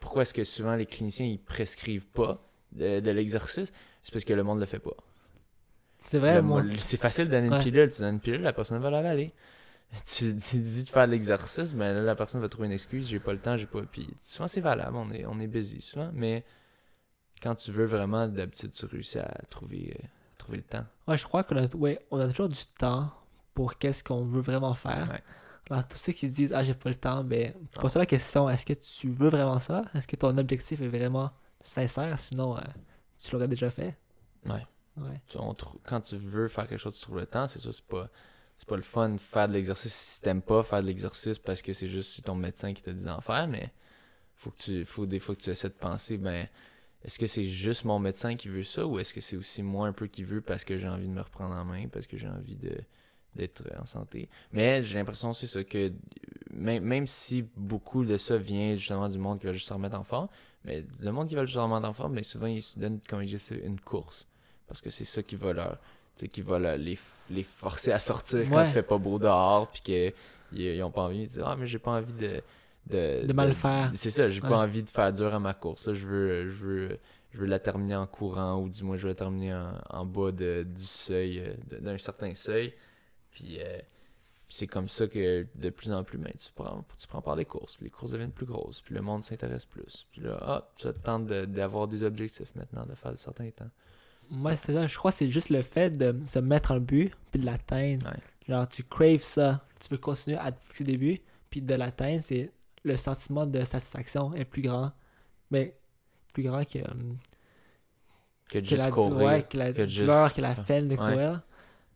pourquoi 0.00 0.22
est-ce 0.22 0.34
que 0.34 0.44
souvent 0.44 0.76
les 0.76 0.86
cliniciens 0.86 1.26
ils 1.26 1.38
prescrivent 1.40 2.06
pas? 2.08 2.45
De, 2.72 3.00
de 3.00 3.10
l'exercice, 3.10 3.72
c'est 4.02 4.12
parce 4.12 4.24
que 4.24 4.32
le 4.34 4.42
monde 4.42 4.60
le 4.60 4.66
fait 4.66 4.78
pas. 4.78 4.94
C'est 6.04 6.18
vrai, 6.18 6.36
Le 6.36 6.42
moi. 6.42 6.62
mo- 6.62 6.70
C'est 6.78 6.96
facile 7.00 7.26
de 7.26 7.30
donner 7.32 7.48
Ouais. 7.50 7.56
une 7.56 7.62
pilule, 7.62 7.90
tu 7.90 8.00
donnes 8.00 8.14
une 8.14 8.20
pilule, 8.20 8.42
la 8.42 8.52
personne 8.52 8.78
va 8.80 8.90
l'avaler. 8.90 9.32
Tu, 10.04 10.34
tu 10.34 10.58
dis 10.58 10.82
de 10.84 10.88
faire 10.88 11.06
de 11.06 11.12
l'exercice, 11.12 11.72
mais 11.74 11.92
là, 11.94 12.02
la 12.02 12.16
personne 12.16 12.40
va 12.40 12.48
trouver 12.48 12.66
une 12.66 12.72
excuse, 12.72 13.08
j'ai 13.08 13.20
pas 13.20 13.32
le 13.32 13.38
temps, 13.38 13.56
j'ai 13.56 13.66
pas. 13.66 13.80
Puis 13.82 14.08
souvent 14.20 14.48
c'est 14.48 14.60
valable, 14.60 14.96
on 14.96 15.10
est, 15.12 15.24
on 15.26 15.38
est 15.38 15.46
busy 15.46 15.80
souvent, 15.80 16.10
mais 16.12 16.44
quand 17.42 17.54
tu 17.54 17.70
veux 17.70 17.84
vraiment, 17.86 18.26
d'habitude 18.26 18.72
tu 18.72 18.84
réussis 18.86 19.18
à 19.20 19.32
trouver, 19.48 19.96
euh, 19.98 20.04
à 20.04 20.38
trouver 20.38 20.58
le 20.58 20.64
temps. 20.64 20.84
Ouais, 21.06 21.16
je 21.16 21.24
crois 21.24 21.44
qu'on 21.44 21.56
a, 21.56 21.66
ouais, 21.76 22.00
on 22.10 22.18
a 22.18 22.26
toujours 22.28 22.48
du 22.48 22.58
temps 22.78 23.12
pour 23.54 23.78
qu'est-ce 23.78 24.02
qu'on 24.02 24.24
veut 24.24 24.40
vraiment 24.40 24.74
faire. 24.74 25.08
Ouais. 25.10 25.22
Alors, 25.70 25.86
tous 25.86 25.98
ceux 25.98 26.12
qui 26.12 26.28
se 26.28 26.34
disent, 26.34 26.52
ah, 26.52 26.62
j'ai 26.64 26.74
pas 26.74 26.88
le 26.88 26.94
temps, 26.96 27.22
ben, 27.24 27.52
Non. 27.54 27.80
pose 27.80 27.92
ça 27.92 27.98
la 28.00 28.06
question, 28.06 28.50
est-ce 28.50 28.66
que 28.66 28.72
tu 28.74 29.08
veux 29.10 29.28
vraiment 29.28 29.60
ça? 29.60 29.82
Est-ce 29.94 30.06
que 30.08 30.16
ton 30.16 30.36
objectif 30.36 30.80
est 30.80 30.88
vraiment 30.88 31.30
sincère? 31.68 32.18
Sinon, 32.20 32.56
euh, 32.56 32.60
tu 33.18 33.32
l'aurais 33.32 33.48
déjà 33.48 33.70
fait. 33.70 33.96
Ouais. 34.44 34.66
Ouais. 34.96 35.20
Tu- 35.28 35.38
on 35.38 35.54
trou- 35.54 35.80
quand 35.84 36.00
tu 36.00 36.16
veux 36.16 36.48
faire 36.48 36.66
quelque 36.66 36.78
chose, 36.78 36.94
tu 36.96 37.02
trouves 37.02 37.18
le 37.18 37.26
temps, 37.26 37.46
c'est 37.46 37.58
ça, 37.60 37.70
c'est 37.72 37.84
pas. 37.86 38.08
C'est 38.58 38.68
pas 38.68 38.76
le 38.76 38.82
fun 38.82 39.10
de 39.10 39.18
faire 39.20 39.48
de 39.48 39.52
l'exercice 39.52 39.94
si 39.94 40.20
t'aimes 40.22 40.40
pas 40.40 40.62
faire 40.62 40.80
de 40.80 40.86
l'exercice 40.86 41.38
parce 41.38 41.60
que 41.60 41.74
c'est 41.74 41.88
juste 41.88 42.24
ton 42.24 42.34
médecin 42.34 42.72
qui 42.72 42.82
t'a 42.82 42.92
dit 42.92 43.04
d'en 43.04 43.20
faire, 43.20 43.46
mais 43.48 43.70
faut 44.36 44.50
que 44.50 44.56
tu. 44.58 44.84
Faut 44.84 45.06
des 45.06 45.18
fois 45.18 45.34
que 45.34 45.42
tu 45.42 45.50
essaies 45.50 45.68
de 45.68 45.74
penser, 45.74 46.18
ben 46.18 46.48
est-ce 47.04 47.18
que 47.18 47.26
c'est 47.26 47.44
juste 47.44 47.84
mon 47.84 47.98
médecin 47.98 48.36
qui 48.36 48.48
veut 48.48 48.64
ça 48.64 48.86
ou 48.86 48.98
est-ce 48.98 49.14
que 49.14 49.20
c'est 49.20 49.36
aussi 49.36 49.62
moi 49.62 49.88
un 49.88 49.92
peu 49.92 50.06
qui 50.08 50.22
veut 50.24 50.40
parce 50.42 50.64
que 50.64 50.78
j'ai 50.78 50.88
envie 50.88 51.06
de 51.08 51.12
me 51.12 51.20
reprendre 51.22 51.54
en 51.54 51.64
main, 51.64 51.88
parce 51.88 52.06
que 52.06 52.16
j'ai 52.18 52.28
envie 52.28 52.56
de 52.56 52.76
d'être 53.34 53.62
en 53.80 53.86
santé. 53.86 54.30
Mais 54.52 54.82
j'ai 54.82 54.98
l'impression 54.98 55.34
c'est 55.34 55.46
ça 55.46 55.62
que 55.64 55.92
même, 56.52 56.82
même 56.84 57.06
si 57.06 57.42
beaucoup 57.56 58.04
de 58.04 58.16
ça 58.16 58.38
vient 58.38 58.76
justement 58.76 59.08
du 59.08 59.18
monde 59.18 59.38
qui 59.40 59.46
va 59.46 59.52
juste 59.52 59.68
se 59.68 59.74
remettre 59.74 59.96
en 59.98 60.04
forme, 60.04 60.28
mais 60.66 60.84
le 61.00 61.12
monde 61.12 61.28
qui 61.28 61.34
va 61.36 61.44
juste 61.44 61.54
se 61.54 61.58
remettre 61.60 61.86
en 61.88 61.92
forme, 61.94 62.12
mais 62.14 62.22
souvent 62.22 62.46
ils 62.46 62.62
se 62.62 62.78
donnent 62.78 63.00
comme 63.08 63.24
je 63.24 63.36
dis 63.36 63.54
une 63.64 63.80
course 63.80 64.26
parce 64.68 64.80
que 64.82 64.90
c'est 64.90 65.04
ça 65.04 65.22
qui 65.22 65.36
va 65.36 65.52
leur 65.52 65.78
qui 66.32 66.42
va 66.42 66.58
leur- 66.58 66.76
les, 66.76 66.98
les 67.30 67.42
forcer 67.42 67.92
à 67.92 67.98
sortir 67.98 68.48
quand 68.50 68.62
il 68.62 68.66
fait 68.68 68.82
pas 68.82 68.98
beau 68.98 69.18
dehors 69.18 69.70
puis 69.70 69.80
que 69.82 70.12
ils, 70.52 70.82
ont 70.82 70.90
pas 70.90 71.02
envie 71.02 71.20
ils 71.22 71.26
disent 71.28 71.42
ah 71.44 71.56
mais 71.58 71.66
j'ai 71.66 71.78
pas 71.78 71.92
envie 71.92 72.12
de 72.12 72.42
de, 72.86 73.26
De 73.26 73.32
mal 73.32 73.52
faire. 73.54 73.90
c'est 73.94 74.10
ça 74.10 74.28
j'ai 74.28 74.40
Ouais. 74.42 74.48
pas 74.48 74.58
envie 74.58 74.82
de 74.82 74.88
faire 74.90 75.12
dur 75.12 75.32
à 75.34 75.40
ma 75.40 75.54
course 75.54 75.86
là, 75.88 75.94
je 75.94 76.06
veux 76.06 76.50
je 76.50 76.64
veux 76.66 76.98
je 77.32 77.38
veux 77.38 77.46
la 77.46 77.58
terminer 77.58 77.96
en 77.96 78.06
courant 78.06 78.60
ou 78.60 78.68
du 78.68 78.82
moins 78.84 78.96
je 78.96 79.02
veux 79.02 79.08
la 79.08 79.14
terminer 79.14 79.54
en, 79.54 79.66
en 79.90 80.04
bas 80.06 80.32
de, 80.32 80.62
du 80.68 80.84
seuil 80.84 81.40
euh, 81.40 81.54
d'un 81.80 81.96
certain 81.98 82.32
seuil 82.34 82.72
puis 83.32 83.58
euh, 83.60 83.78
c'est 84.48 84.66
comme 84.66 84.88
ça 84.88 85.06
que 85.08 85.46
de 85.54 85.70
plus 85.70 85.90
en 85.92 86.04
plus 86.04 86.18
ben, 86.18 86.32
tu 86.38 86.50
prends 86.54 86.84
tu 86.96 87.06
prends 87.08 87.20
part 87.22 87.36
des 87.36 87.44
courses 87.44 87.76
puis 87.76 87.86
les 87.86 87.90
courses 87.90 88.12
deviennent 88.12 88.30
plus 88.32 88.46
grosses 88.46 88.80
puis 88.80 88.94
le 88.94 89.02
monde 89.02 89.24
s'intéresse 89.24 89.64
plus 89.64 90.06
puis 90.12 90.20
là 90.20 90.38
ah 90.40 90.68
ça 90.78 90.92
te 90.92 90.98
tente 91.00 91.26
de- 91.26 91.44
d'avoir 91.46 91.88
des 91.88 92.02
objectifs 92.04 92.54
maintenant 92.54 92.86
de 92.86 92.94
faire 92.94 93.12
de 93.12 93.16
certains 93.16 93.50
temps 93.50 93.70
Moi, 94.30 94.56
c'est 94.56 94.72
ça. 94.74 94.86
Je 94.86 94.96
crois 94.98 95.10
que 95.12 95.18
c'est 95.18 95.28
juste 95.30 95.50
le 95.50 95.62
fait 95.62 95.90
de 95.96 96.14
se 96.26 96.38
mettre 96.40 96.72
un 96.72 96.80
but 96.80 97.12
puis 97.30 97.40
de 97.40 97.46
l'atteindre. 97.46 98.06
Ouais. 98.06 98.18
Genre, 98.48 98.68
tu 98.68 98.82
craves 98.82 99.22
ça. 99.22 99.64
Tu 99.80 99.88
veux 99.88 99.98
continuer 99.98 100.36
à 100.36 100.50
te 100.52 100.58
fixer 100.66 100.82
des 100.84 100.96
buts 100.96 101.20
puis 101.50 101.60
de 101.62 101.74
l'atteindre, 101.74 102.22
c'est 102.24 102.50
le 102.84 102.96
sentiment 102.96 103.46
de 103.46 103.64
satisfaction 103.64 104.32
est 104.34 104.44
plus 104.44 104.62
grand. 104.62 104.90
Mais 105.52 105.76
plus 106.32 106.42
grand 106.44 106.64
que, 106.64 106.78
euh, 106.78 106.82
que 108.48 108.58
que 108.58 108.64
juste 108.64 108.84
la, 108.84 108.90
courir 108.90 109.48
que 109.48 109.56
la 109.58 109.72
douleur, 109.72 110.34
que 110.34 110.40
la 110.40 110.54
peine 110.54 110.88
de 110.88 110.96
Ouais. 110.96 111.36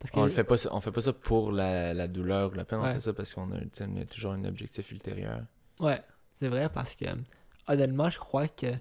Parce 0.01 0.11
que, 0.11 0.19
On 0.19 0.25
le 0.25 0.31
fait 0.31 0.43
pas, 0.43 0.57
ça- 0.57 0.69
on 0.73 0.81
fait 0.81 0.91
pas 0.91 1.01
ça 1.01 1.13
pour 1.13 1.51
la, 1.51 1.93
la 1.93 2.07
douleur 2.07 2.51
ou 2.51 2.55
la 2.55 2.65
peine, 2.65 2.79
on 2.79 2.85
fait 2.85 2.99
ça 2.99 3.13
parce 3.13 3.33
qu'on 3.33 3.49
a, 3.51 3.57
a 3.57 4.05
toujours 4.05 4.31
un 4.33 4.43
objectif 4.45 4.91
ultérieur. 4.91 5.41
Ouais, 5.79 6.01
c'est 6.33 6.47
vrai 6.49 6.69
parce 6.73 6.95
que 6.95 7.05
honnêtement, 7.67 8.09
je 8.09 8.17
crois 8.19 8.47
que 8.47 8.73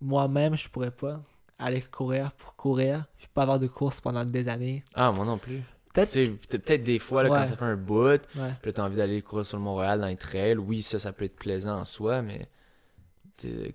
moi-même, 0.00 0.56
je 0.56 0.68
pourrais 0.68 0.90
pas 0.90 1.20
aller 1.58 1.82
courir 1.82 2.32
pour 2.32 2.56
courir 2.56 3.04
puis 3.18 3.28
pas 3.32 3.42
avoir 3.42 3.58
de 3.60 3.66
course 3.68 4.00
pendant 4.00 4.24
des 4.24 4.48
années. 4.48 4.82
Ah, 4.94 5.12
moi 5.12 5.24
non 5.24 5.38
plus. 5.38 5.60
Peut-être. 5.94 6.14
peut- 6.48 6.58
peut-être 6.58 6.82
des 6.84 6.98
fois, 6.98 7.22
là, 7.22 7.30
Ouais. 7.30 7.38
quand 7.40 7.46
ça 7.46 7.56
fait 7.56 7.64
un 7.66 7.76
bout, 7.76 8.22
Ouais. 8.38 8.54
puis 8.62 8.72
t'as 8.72 8.84
envie 8.84 8.96
d'aller 8.96 9.20
courir 9.20 9.44
sur 9.44 9.58
le 9.58 9.62
Montréal 9.64 10.00
dans 10.00 10.06
les 10.06 10.16
trails, 10.16 10.56
oui, 10.56 10.80
ça, 10.80 10.98
ça 10.98 11.12
peut 11.12 11.26
être 11.26 11.36
plaisant 11.36 11.78
en 11.80 11.84
soi, 11.84 12.22
mais 12.22 12.48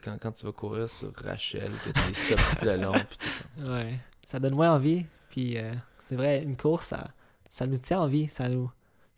quand, 0.04 0.18
quand 0.22 0.32
tu 0.32 0.46
vas 0.46 0.52
courir 0.52 0.90
sur 0.90 1.14
Rachel, 1.16 1.70
t'as 1.94 2.08
des 2.08 2.14
stops 2.14 2.42
tout 2.60 2.66
le 2.66 2.78
long, 2.78 2.94
puis 2.94 3.18
t'es 3.20 3.28
comme- 3.64 3.74
Ouais. 3.76 4.00
Ça 4.28 4.40
donne 4.40 4.56
moins 4.56 4.72
envie. 4.74 5.06
Puis 5.30 5.58
euh, 5.58 5.72
c'est 6.08 6.16
vrai, 6.16 6.42
une 6.42 6.56
course, 6.56 6.88
ça, 6.88 7.10
ça 7.50 7.68
nous 7.68 7.78
tient 7.78 8.00
en 8.00 8.08
vie. 8.08 8.28
Ça 8.28 8.48
nous 8.48 8.72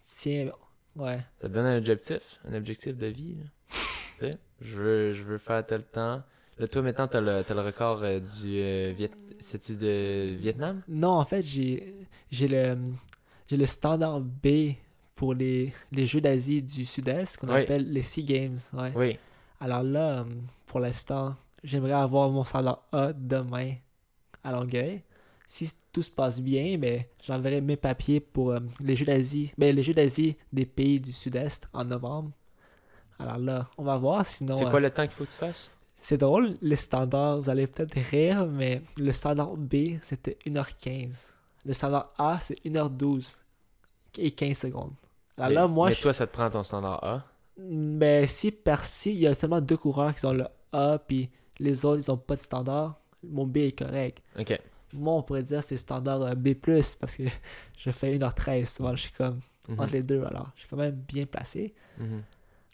tient. 0.03 0.49
Ouais. 0.95 1.19
ça 1.39 1.47
te 1.47 1.53
donne 1.53 1.67
un 1.67 1.77
objectif, 1.77 2.39
un 2.49 2.55
objectif 2.55 2.97
de 2.97 3.07
vie. 3.07 3.37
tu 3.69 3.77
sais, 4.25 4.31
je 4.59 4.75
veux, 4.75 5.13
je 5.13 5.23
veux 5.23 5.37
faire 5.37 5.65
tel 5.65 5.83
temps. 5.83 6.23
Là, 6.57 6.67
toi, 6.67 6.81
maintenant, 6.81 7.07
t'as 7.07 7.21
le, 7.21 7.43
t'as 7.43 7.53
le 7.53 7.61
record 7.61 8.01
euh, 8.03 8.19
du 8.19 8.59
euh, 8.59 8.91
Viet... 8.97 9.11
C'est-tu 9.39 9.77
de 9.77 10.35
Vietnam? 10.35 10.81
Non, 10.89 11.11
en 11.11 11.25
fait, 11.25 11.41
j'ai 11.43 11.95
j'ai 12.31 12.47
le 12.47 12.77
j'ai 13.47 13.55
le 13.55 13.65
standard 13.65 14.19
B 14.19 14.73
pour 15.15 15.33
les, 15.33 15.73
les 15.91 16.07
Jeux 16.07 16.21
d'Asie 16.21 16.61
du 16.61 16.85
Sud-Est 16.85 17.37
qu'on 17.37 17.49
appelle 17.49 17.91
les 17.91 18.01
Sea 18.01 18.23
Games. 18.23 18.57
Ouais. 18.73 18.91
Oui. 18.95 19.19
Alors 19.61 19.83
là, 19.83 20.19
euh, 20.19 20.23
pour 20.65 20.79
l'instant, 20.79 21.35
j'aimerais 21.63 21.93
avoir 21.93 22.29
mon 22.29 22.43
standard 22.43 22.83
A 22.91 23.13
demain 23.13 23.75
à 24.43 24.51
Longueuil. 24.51 25.03
Si 25.47 25.69
tout 25.91 26.01
se 26.01 26.11
passe 26.11 26.39
bien, 26.41 26.77
ben, 26.77 27.03
j'enverrai 27.23 27.61
mes 27.61 27.75
papiers 27.77 28.19
pour 28.19 28.51
euh, 28.51 28.59
les 28.81 28.95
Jeux 28.95 29.05
d'Asie. 29.05 29.51
Ben, 29.57 29.75
les 29.75 29.83
Jeux 29.83 29.93
d'Asie 29.93 30.35
des 30.53 30.65
pays 30.65 30.99
du 30.99 31.11
Sud-Est 31.11 31.67
en 31.73 31.85
novembre. 31.85 32.31
Alors 33.17 33.37
là, 33.37 33.67
on 33.77 33.83
va 33.83 33.97
voir. 33.97 34.25
Sinon, 34.25 34.55
C'est 34.55 34.65
euh, 34.65 34.69
quoi 34.69 34.79
le 34.79 34.89
temps 34.91 35.03
qu'il 35.03 35.11
faut 35.11 35.25
que 35.25 35.31
tu 35.31 35.37
fasses? 35.37 35.69
c'est 36.01 36.17
drôle, 36.17 36.55
les 36.61 36.77
standards, 36.77 37.41
vous 37.41 37.49
allez 37.49 37.67
peut-être 37.67 37.93
rire, 38.09 38.45
mais 38.45 38.81
le 38.97 39.11
standard 39.11 39.57
B, 39.57 39.97
c'était 40.01 40.37
1h15. 40.45 41.09
Le 41.65 41.73
standard 41.73 42.13
A, 42.17 42.39
c'est 42.39 42.55
1h12 42.65 43.35
et 44.17 44.31
15 44.31 44.57
secondes. 44.57 44.93
Alors 45.37 45.49
Mais- 45.49 45.55
là, 45.55 45.67
moi, 45.67 45.89
mais 45.89 45.95
je- 45.95 46.01
toi, 46.01 46.13
ça 46.13 46.25
te 46.25 46.31
prend 46.31 46.49
ton 46.49 46.63
standard 46.63 47.03
A? 47.03 47.25
ben, 47.57 48.25
si 48.27 48.51
par 48.51 48.85
si, 48.85 49.11
il 49.11 49.19
y 49.19 49.27
a 49.27 49.33
seulement 49.35 49.59
deux 49.59 49.75
coureurs 49.75 50.15
qui 50.15 50.25
ont 50.25 50.31
le 50.31 50.45
A, 50.71 50.97
puis 51.05 51.29
les 51.59 51.83
autres, 51.83 52.01
ils 52.07 52.09
ont 52.11 52.17
pas 52.17 52.35
de 52.35 52.39
standard, 52.41 52.97
mon 53.21 53.45
B 53.45 53.57
est 53.57 53.77
correct. 53.77 54.21
Ok. 54.39 54.57
Moi, 54.93 55.13
on 55.13 55.21
pourrait 55.23 55.43
dire 55.43 55.61
c'est 55.63 55.77
standard 55.77 56.21
euh, 56.21 56.35
B+, 56.35 56.53
parce 56.99 57.15
que 57.15 57.23
je 57.79 57.91
fais 57.91 58.17
1h13, 58.17 58.65
souvent, 58.65 58.95
je 58.95 59.01
suis 59.03 59.11
comme 59.13 59.39
Mhm. 59.67 59.79
entre 59.81 59.93
les 59.93 60.01
deux, 60.03 60.23
alors 60.23 60.49
je 60.55 60.61
suis 60.61 60.69
quand 60.69 60.77
même 60.77 60.95
bien 60.95 61.25
placé. 61.27 61.75
Mhm. 61.99 62.23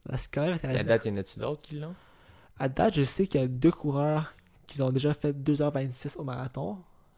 Là, 0.07 0.17
c'est 0.17 0.31
quand 0.33 0.41
même 0.43 0.51
À 0.53 0.55
intéressant. 0.55 0.83
date, 0.85 1.05
y 1.05 1.09
en 1.09 1.17
a-tu 1.17 1.39
d'autres 1.39 1.61
qui 1.61 1.75
l'ont? 1.79 1.95
À 2.57 2.69
date, 2.69 2.93
je 2.95 3.03
sais 3.03 3.27
qu'il 3.27 3.41
y 3.41 3.43
a 3.43 3.47
deux 3.47 3.71
coureurs 3.71 4.33
qui 4.65 4.81
ont 4.81 4.91
déjà 4.91 5.13
fait 5.13 5.33
2h26 5.33 6.15
au 6.17 6.23
marathon, 6.23 6.77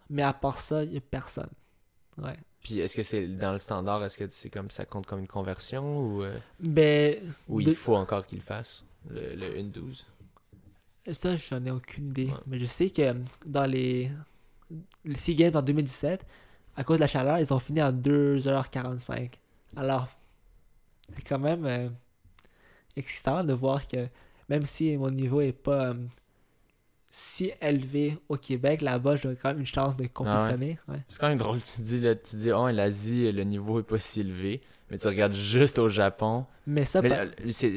mais 0.10 0.24
à 0.24 0.34
part 0.34 0.57
ça, 0.57 0.84
il 0.84 0.91
n'y 0.91 0.98
a 0.98 1.02
personne. 1.02 1.49
Ouais. 2.18 2.38
Puis 2.64 2.80
est-ce 2.80 2.95
que 2.95 3.03
c'est 3.03 3.28
dans 3.28 3.52
le 3.52 3.60
standard, 3.60 4.03
est-ce 4.03 4.18
que 4.18 4.28
c'est 4.30 4.49
comme 4.49 4.72
ça 4.72 4.84
compte 4.86 5.06
comme 5.06 5.19
une 5.19 5.28
conversion 5.28 5.99
ou, 6.02 6.24
euh, 6.24 6.40
Ben, 6.60 7.15
ou 7.48 7.61
de- 7.61 7.69
il 7.69 7.76
faut 7.76 7.95
encore 7.95 8.26
qu'il 8.26 8.40
le 8.40 8.44
fasse? 8.44 8.84
Le, 9.10 9.36
le 9.36 9.57
1-12. 9.60 10.06
ça, 11.11 11.36
j'en 11.36 11.64
ai 11.65 11.72
aucune 11.72 12.07
idée. 12.10 12.26
Ouais. 12.28 12.34
Mais 12.48 12.60
je 12.60 12.65
sais 12.65 12.90
que 12.90 13.14
dans 13.45 13.65
les, 13.65 14.10
les 15.06 15.18
Sea 15.18 15.35
Games 15.35 15.56
en 15.56 15.61
2017, 15.61 16.26
à 16.76 16.84
cause 16.84 16.98
de 16.98 17.02
la 17.02 17.07
chaleur, 17.07 17.39
ils 17.39 17.53
ont 17.53 17.60
fini 17.60 17.81
en 17.81 17.91
2h45. 17.91 19.31
Alors, 19.76 20.07
c'est 21.15 21.27
quand 21.27 21.39
même 21.39 21.65
euh, 21.65 21.89
excitant 22.95 23.44
de 23.44 23.53
voir 23.53 23.88
que 23.88 24.07
même 24.49 24.65
si 24.65 24.95
mon 24.98 25.11
niveau 25.11 25.41
est 25.41 25.52
pas 25.52 25.89
euh, 25.89 25.94
si 27.10 27.52
élevé 27.61 28.18
au 28.30 28.38
Québec, 28.38 28.81
là-bas, 28.81 29.18
j'aurais 29.18 29.35
quand 29.35 29.49
même 29.49 29.60
une 29.60 29.65
chance 29.65 29.95
de 29.98 30.07
compétitionner. 30.07 30.77
ouais. 30.88 31.03
C'est 31.07 31.19
quand 31.19 31.30
même 31.30 31.38
drôle, 31.38 31.61
tu 31.61 31.81
dis, 31.81 31.99
là, 31.99 32.15
tu 32.15 32.35
dis, 32.35 32.52
oh, 32.52 32.69
l'Asie, 32.69 33.31
le 33.31 33.44
niveau 33.44 33.80
est 33.80 33.84
pas 33.84 33.98
si 33.98 34.22
élevé, 34.22 34.61
mais 34.89 34.97
tu 34.97 35.07
regardes 35.07 35.34
juste 35.34 35.80
au 35.80 35.89
Japon. 35.89 36.45
Mais 36.65 36.85
ça, 36.85 37.01
Mais, 37.01 37.09
par- 37.09 37.26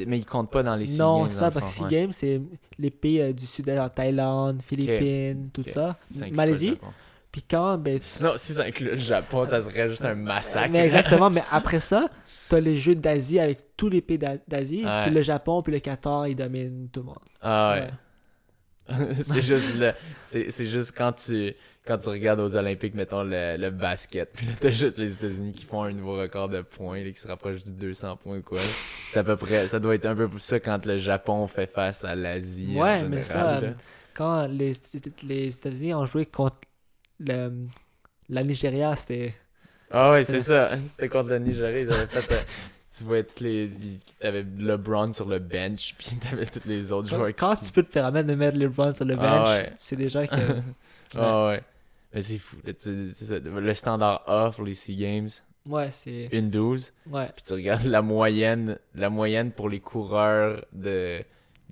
mais 0.07 0.17
ils 0.19 0.25
comptent 0.25 0.51
pas 0.51 0.63
dans 0.63 0.75
les 0.75 0.87
Sea 0.87 0.99
non, 0.99 1.21
Games, 1.23 1.29
ça, 1.29 1.51
parce 1.51 1.73
que 1.73 1.79
Sea. 1.79 1.87
Games, 1.89 2.11
c'est 2.11 2.41
les 2.79 2.89
pays 2.91 3.21
euh, 3.21 3.33
du 3.33 3.45
sud-est, 3.45 3.79
en 3.79 3.89
Thaïlande, 3.89 4.61
Philippines, 4.61 5.49
tout 5.53 5.63
ça. 5.67 5.97
Malaisie. 6.31 6.77
Puis 7.31 7.43
quand, 7.49 7.77
ben, 7.77 7.97
Sinon, 7.99 8.33
si 8.35 8.53
ça 8.53 8.63
inclut 8.63 8.89
le 8.91 8.97
Japon, 8.97 9.45
ça 9.45 9.61
serait 9.61 9.87
juste 9.87 10.03
un 10.03 10.15
massacre. 10.15 10.69
Mais 10.69 10.79
exactement, 10.79 11.29
mais 11.29 11.43
après 11.49 11.79
ça, 11.79 12.09
t'as 12.49 12.59
les 12.59 12.75
jeux 12.75 12.95
d'Asie 12.95 13.39
avec 13.39 13.77
tous 13.77 13.87
les 13.87 14.01
pays 14.01 14.17
d'A- 14.17 14.35
d'Asie. 14.47 14.83
Ouais. 14.85 15.03
Puis 15.05 15.11
le 15.13 15.21
Japon, 15.21 15.61
puis 15.61 15.71
le 15.71 15.79
Qatar, 15.79 16.27
ils 16.27 16.35
dominent 16.35 16.89
tout 16.91 16.99
le 16.99 17.05
monde. 17.05 17.19
Ah 17.41 17.75
ouais. 17.75 18.95
Ouais. 18.97 19.13
c'est 19.13 19.41
juste 19.41 19.75
le, 19.77 19.93
c'est 20.21 20.65
juste 20.65 20.93
quand 20.97 21.13
tu 21.13 21.53
quand 21.85 21.97
tu 21.97 22.09
regardes 22.09 22.39
aux 22.39 22.55
Olympiques 22.55 22.93
mettons 22.93 23.23
le, 23.23 23.57
le 23.57 23.69
basket 23.71 24.31
puis 24.35 24.45
là 24.45 24.53
t'as 24.59 24.69
juste 24.69 24.97
les 24.97 25.13
États-Unis 25.13 25.53
qui 25.53 25.65
font 25.65 25.83
un 25.83 25.91
nouveau 25.91 26.17
record 26.17 26.47
de 26.49 26.61
points 26.61 27.03
là, 27.03 27.09
qui 27.11 27.19
se 27.19 27.27
rapproche 27.27 27.63
du 27.63 27.71
200 27.71 28.17
points 28.17 28.37
ou 28.37 28.41
quoi 28.43 28.59
c'est 29.07 29.19
à 29.19 29.23
peu 29.23 29.35
près 29.35 29.67
ça 29.67 29.79
doit 29.79 29.95
être 29.95 30.05
un 30.05 30.15
peu 30.15 30.27
pour 30.27 30.39
ça 30.41 30.59
quand 30.59 30.85
le 30.85 30.97
Japon 30.97 31.47
fait 31.47 31.67
face 31.67 32.03
à 32.05 32.15
l'Asie 32.15 32.75
en 32.77 32.83
Ouais, 32.83 33.03
mais 33.03 33.23
ça, 33.23 33.59
là. 33.61 33.73
Quand 34.13 34.45
les, 34.47 34.73
les 35.23 35.47
États-Unis 35.55 35.93
ont 35.93 36.05
joué 36.05 36.25
contre 36.25 36.57
le, 37.19 37.51
la 38.29 38.43
Nigeria, 38.43 38.95
c'était. 38.95 39.33
ah 39.89 40.11
ouais 40.11 40.23
c'est- 40.23 40.39
ça 40.41 40.71
c'était 40.85 41.09
contre 41.09 41.29
le 41.29 41.39
Nigeria 41.39 41.79
ils 41.79 41.91
avaient 41.91 42.07
fait 42.07 42.31
euh, 42.33 42.41
tu 42.95 43.03
voyais 43.05 43.23
toutes 43.23 43.39
les 43.39 43.71
t'avais 44.19 44.43
LeBron 44.57 45.13
sur 45.13 45.27
le 45.29 45.39
bench 45.39 45.95
puis 45.97 46.11
t'avais 46.17 46.45
tous 46.45 46.67
les 46.67 46.91
autres 46.91 47.09
joueurs 47.09 47.29
Quand 47.29 47.55
qui 47.55 47.65
tu 47.65 47.71
peux 47.71 47.83
te 47.83 47.91
permettre 47.93 48.27
de 48.27 48.35
mettre 48.35 48.57
LeBron 48.57 48.93
sur 48.93 49.05
le 49.05 49.15
bench, 49.15 49.25
Ah 49.47 49.57
ouais. 49.57 49.69
c'est 49.77 49.95
déjà 49.95 50.27
que. 50.27 50.35
ah 51.17 51.47
ouais 51.47 51.63
mais 52.13 52.21
c'est 52.21 52.37
fou 52.37 52.57
là, 52.65 52.73
tu- 52.73 53.09
c'est 53.13 53.25
ça 53.25 53.39
le 53.39 53.73
standard 53.73 54.23
A 54.29 54.51
pour 54.51 54.63
les 54.63 54.73
SEA 54.73 54.95
Games 54.95 55.29
Ouais, 55.65 55.91
c'est. 55.91 56.27
une 56.31 56.49
12 56.49 56.91
Ouais. 57.09 57.29
Puis 57.35 57.43
tu 57.45 57.53
regardes 57.53 57.85
la 57.85 58.01
moyenne, 58.01 58.79
la 58.95 59.09
moyenne 59.09 59.51
pour 59.51 59.69
les 59.69 59.79
coureurs 59.79 60.65
de, 60.73 61.21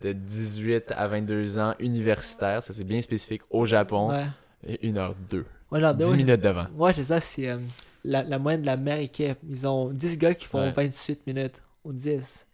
de 0.01 0.13
18 0.13 0.91
à 0.91 1.07
22 1.07 1.57
ans 1.57 1.73
universitaires, 1.79 2.61
ça 2.63 2.71
c'est 2.73 2.83
bien 2.83 3.01
spécifique, 3.01 3.41
au 3.49 3.65
Japon, 3.65 4.09
Ouais. 4.09 4.25
et 4.67 4.87
1h02. 4.87 5.45
Ouais, 5.71 5.79
genre, 5.79 5.93
10 5.95 6.11
ouais. 6.11 6.17
minutes 6.17 6.41
devant. 6.41 6.67
Ouais, 6.75 6.93
c'est 6.93 7.03
ça, 7.05 7.19
c'est 7.19 7.49
euh, 7.49 7.57
la, 8.03 8.23
la 8.23 8.37
moyenne 8.39 8.61
de 8.61 8.65
la 8.67 8.77
meilleure 8.77 8.99
équipe. 9.01 9.37
Ils 9.49 9.67
ont 9.67 9.89
10 9.91 10.17
gars 10.17 10.33
qui 10.35 10.45
font 10.45 10.61
Ouais. 10.61 10.71
28 10.71 11.25
minutes, 11.27 11.61
ou 11.83 11.91
10, 11.93 12.47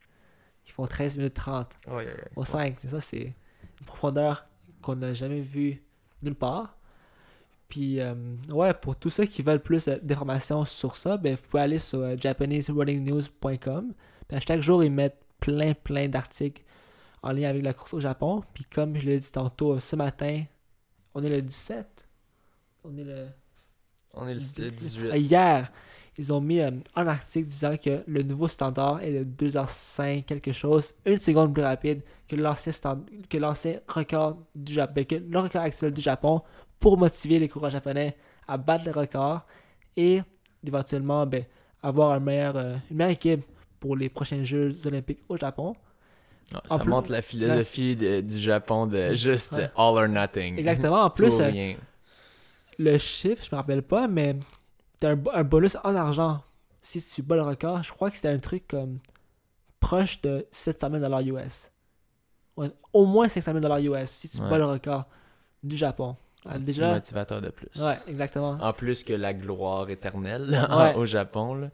qui 0.63 0.71
font 0.71 0.83
13 0.85 1.17
minutes 1.17 1.33
30. 1.33 1.69
Ouais, 1.87 2.07
Au 2.35 2.43
5, 2.45 2.75
c'est 2.77 2.89
ça, 2.89 2.99
c'est 3.01 3.33
une 3.79 3.85
profondeur 3.85 4.47
qu'on 4.81 4.95
n'a 4.95 5.13
jamais 5.13 5.41
vue 5.41 5.81
nulle 6.23 6.35
part. 6.35 6.77
Puis, 7.69 7.99
euh, 7.99 8.13
ouais, 8.49 8.73
pour 8.73 8.95
tous 8.95 9.09
ceux 9.09 9.25
qui 9.25 9.41
veulent 9.41 9.61
plus 9.61 9.87
euh, 9.87 9.97
d'informations 10.01 10.65
sur 10.65 10.95
ça, 10.95 11.17
ben, 11.17 11.35
vous 11.35 11.41
pouvez 11.49 11.63
aller 11.63 11.79
sur 11.79 11.99
euh, 11.99 12.15
à 14.31 14.39
chaque 14.39 14.61
jour, 14.61 14.83
ils 14.83 14.91
mettent 14.91 15.21
plein, 15.39 15.73
plein 15.73 16.07
d'articles 16.07 16.63
en 17.21 17.31
lien 17.31 17.49
avec 17.49 17.63
la 17.63 17.73
course 17.73 17.93
au 17.93 17.99
Japon. 17.99 18.43
Puis 18.53 18.65
comme 18.65 18.95
je 18.97 19.05
l'ai 19.05 19.19
dit 19.19 19.31
tantôt, 19.31 19.73
euh, 19.73 19.79
ce 19.79 19.95
matin, 19.95 20.43
on 21.13 21.23
est 21.23 21.29
le 21.29 21.41
17. 21.41 21.87
On 22.83 22.97
est 22.97 23.03
le... 23.03 23.27
On 24.13 24.27
est 24.27 24.33
le 24.35 24.39
Euh, 24.39 24.69
18. 24.71 25.15
Hier, 25.15 25.71
ils 26.17 26.31
ont 26.31 26.39
mis 26.41 26.59
euh, 26.61 26.71
un 26.95 27.07
article 27.07 27.47
disant 27.47 27.75
que 27.77 28.03
le 28.07 28.23
nouveau 28.23 28.47
standard 28.47 29.01
est 29.01 29.11
de 29.25 29.47
2h05 29.47 30.23
quelque 30.23 30.51
chose, 30.53 30.93
une 31.05 31.19
seconde 31.19 31.53
plus 31.53 31.63
rapide 31.63 32.01
que 32.27 32.35
l'ancien 32.35 32.71
stand- 32.71 33.05
que 33.29 33.37
l'ancien 33.37 33.79
record 33.87 34.37
du 34.55 34.73
Japon, 34.73 35.03
que 35.07 35.15
le 35.15 35.39
record 35.39 35.61
actuel 35.63 35.91
du 35.93 36.01
Japon 36.01 36.41
pour 36.79 36.97
motiver 36.97 37.39
les 37.39 37.49
coureurs 37.49 37.69
japonais 37.71 38.15
à 38.47 38.57
battre 38.57 38.85
le 38.85 38.91
record 38.91 39.41
et 39.97 40.21
éventuellement 40.65 41.25
ben, 41.25 41.43
avoir 41.81 42.11
un 42.11 42.19
meilleur, 42.19 42.55
euh, 42.57 42.75
une 42.91 42.97
meilleure 42.97 43.11
équipe 43.11 43.43
pour 43.79 43.95
les 43.95 44.09
prochains 44.09 44.43
Jeux 44.43 44.85
olympiques 44.87 45.23
au 45.29 45.37
Japon. 45.37 45.75
Ah, 46.53 46.61
ça 46.65 46.79
plus- 46.79 46.89
montre 46.89 47.11
la 47.11 47.21
philosophie 47.21 47.95
de- 47.95 48.21
du 48.21 48.39
Japon 48.39 48.85
de 48.87 49.13
juste 49.15 49.53
Ouais. 49.53 49.71
all 49.75 49.97
or 49.97 50.07
nothing. 50.07 50.57
Exactement. 50.59 51.01
En 51.03 51.09
plus, 51.11 51.33
euh, 51.39 51.73
le 52.77 52.97
chiffre, 52.97 53.43
je 53.43 53.49
me 53.51 53.55
rappelle 53.57 53.81
pas, 53.81 54.07
mais 54.07 54.35
t'as 54.99 55.13
un, 55.15 55.19
un 55.33 55.43
bonus 55.43 55.77
en 55.83 55.95
argent 55.95 56.41
si 56.81 57.01
tu 57.01 57.21
bats 57.23 57.35
le 57.35 57.41
record. 57.43 57.81
Je 57.83 57.91
crois 57.91 58.09
que 58.11 58.15
c'était 58.17 58.29
un 58.29 58.37
truc 58.37 58.67
comme 58.67 58.99
proche 59.79 60.21
de 60.21 60.45
700 60.51 60.89
000 60.99 61.21
US. 61.37 61.71
Ouais, 62.57 62.71
au 62.93 63.05
moins 63.05 63.27
500 63.27 63.53
000 63.59 63.79
US 63.79 64.09
si 64.11 64.29
tu 64.29 64.39
Ouais. 64.41 64.49
bats 64.49 64.57
le 64.59 64.65
record 64.65 65.05
du 65.63 65.75
Japon. 65.77 66.15
Un 66.47 66.59
petit 66.61 66.79
motivateur 66.81 67.41
de 67.41 67.49
plus. 67.49 67.69
ouais, 67.81 67.97
exactement. 68.07 68.57
En 68.61 68.73
plus 68.73 69.03
que 69.03 69.13
la 69.13 69.33
gloire 69.33 69.89
éternelle 69.89 70.49
Ouais. 70.69 70.93
au 70.95 71.05
Japon, 71.05 71.55
là, 71.55 71.69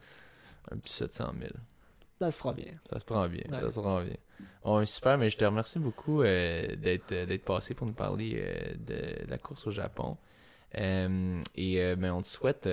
un 0.71 0.77
petit 0.77 0.93
700 0.93 1.33
000. 1.39 1.51
Ça 2.19 2.31
se 2.31 2.37
prend 2.37 2.53
bien. 2.53 2.73
Ça 2.91 2.99
se 2.99 3.05
prend 3.05 3.27
bien, 3.27 3.43
Ouais. 3.51 3.59
ça 3.61 3.71
se 3.71 3.79
prend 3.79 4.01
bien. 4.01 4.85
Super, 4.85 5.17
mais 5.17 5.29
je 5.29 5.37
te 5.37 5.43
remercie 5.45 5.79
beaucoup 5.79 6.21
euh, 6.21 6.75
d'être 6.75 7.11
euh, 7.13 7.25
d'être 7.25 7.43
passé 7.43 7.73
pour 7.73 7.87
nous 7.87 7.93
parler 7.93 8.33
euh, 8.37 8.73
de, 8.77 9.29
la 9.29 9.37
course 9.39 9.65
au 9.67 9.71
Japon. 9.71 10.17
Euh, 10.77 11.41
et 11.55 11.95
ben, 11.95 12.11
on 12.13 12.21
te 12.21 12.27
souhaite, 12.27 12.69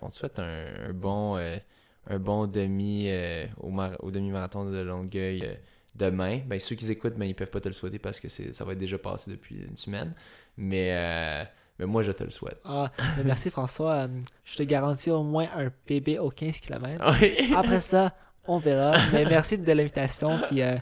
on 0.00 0.08
te 0.08 0.14
souhaite 0.14 0.38
un, 0.38 0.88
un 0.88 0.92
bon, 0.94 1.36
un 1.36 2.18
bon 2.18 2.46
demi 2.46 3.10
au, 3.58 3.68
mar- 3.70 3.96
au 4.00 4.10
demi-marathon 4.10 4.64
de 4.70 4.78
Longueuil 4.78 5.58
demain. 5.94 6.40
Ben, 6.46 6.58
ceux 6.58 6.76
qui 6.76 6.90
écoutent, 6.90 7.16
ben, 7.16 7.26
ils 7.26 7.34
peuvent 7.34 7.50
pas 7.50 7.60
te 7.60 7.68
le 7.68 7.74
souhaiter 7.74 7.98
parce 7.98 8.20
que 8.20 8.28
c'est, 8.30 8.54
ça 8.54 8.64
va 8.64 8.72
être 8.72 8.78
déjà 8.78 8.96
passé 8.98 9.30
depuis 9.30 9.56
une 9.68 9.76
semaine. 9.76 10.14
Mais, 10.56 10.88
euh, 10.92 11.44
mais 11.78 11.86
moi, 11.86 12.02
je 12.02 12.12
te 12.12 12.24
le 12.24 12.30
souhaite. 12.30 12.60
Ah, 12.64 12.90
mais 13.16 13.24
merci 13.24 13.50
François. 13.50 13.92
Euh, 13.92 14.08
Je 14.44 14.56
te 14.56 14.62
garantis 14.62 15.10
au 15.10 15.22
moins 15.22 15.46
un 15.56 15.70
PB 15.86 16.18
au 16.20 16.30
15 16.30 16.58
km. 16.60 17.04
Oui. 17.20 17.52
Après 17.56 17.80
ça, 17.80 18.12
on 18.46 18.58
verra. 18.58 18.94
Mais 19.12 19.24
merci 19.24 19.58
de 19.58 19.72
l'invitation. 19.72 20.38
Puis 20.48 20.62
euh, 20.62 20.76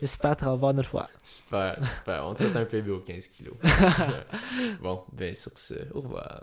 j'espère 0.00 0.36
te 0.36 0.44
revoir 0.44 0.72
une 0.72 0.80
autre 0.80 0.88
fois. 0.88 1.08
Super, 1.22 1.76
super. 1.84 2.26
On 2.26 2.34
te 2.34 2.42
souhaite 2.42 2.56
un 2.56 2.64
PB 2.64 2.88
au 2.90 3.00
15 3.00 3.26
kilos. 3.28 3.54
bon, 4.82 5.02
ben 5.12 5.34
sur 5.34 5.56
ce, 5.58 5.74
au 5.94 6.00
revoir. 6.00 6.42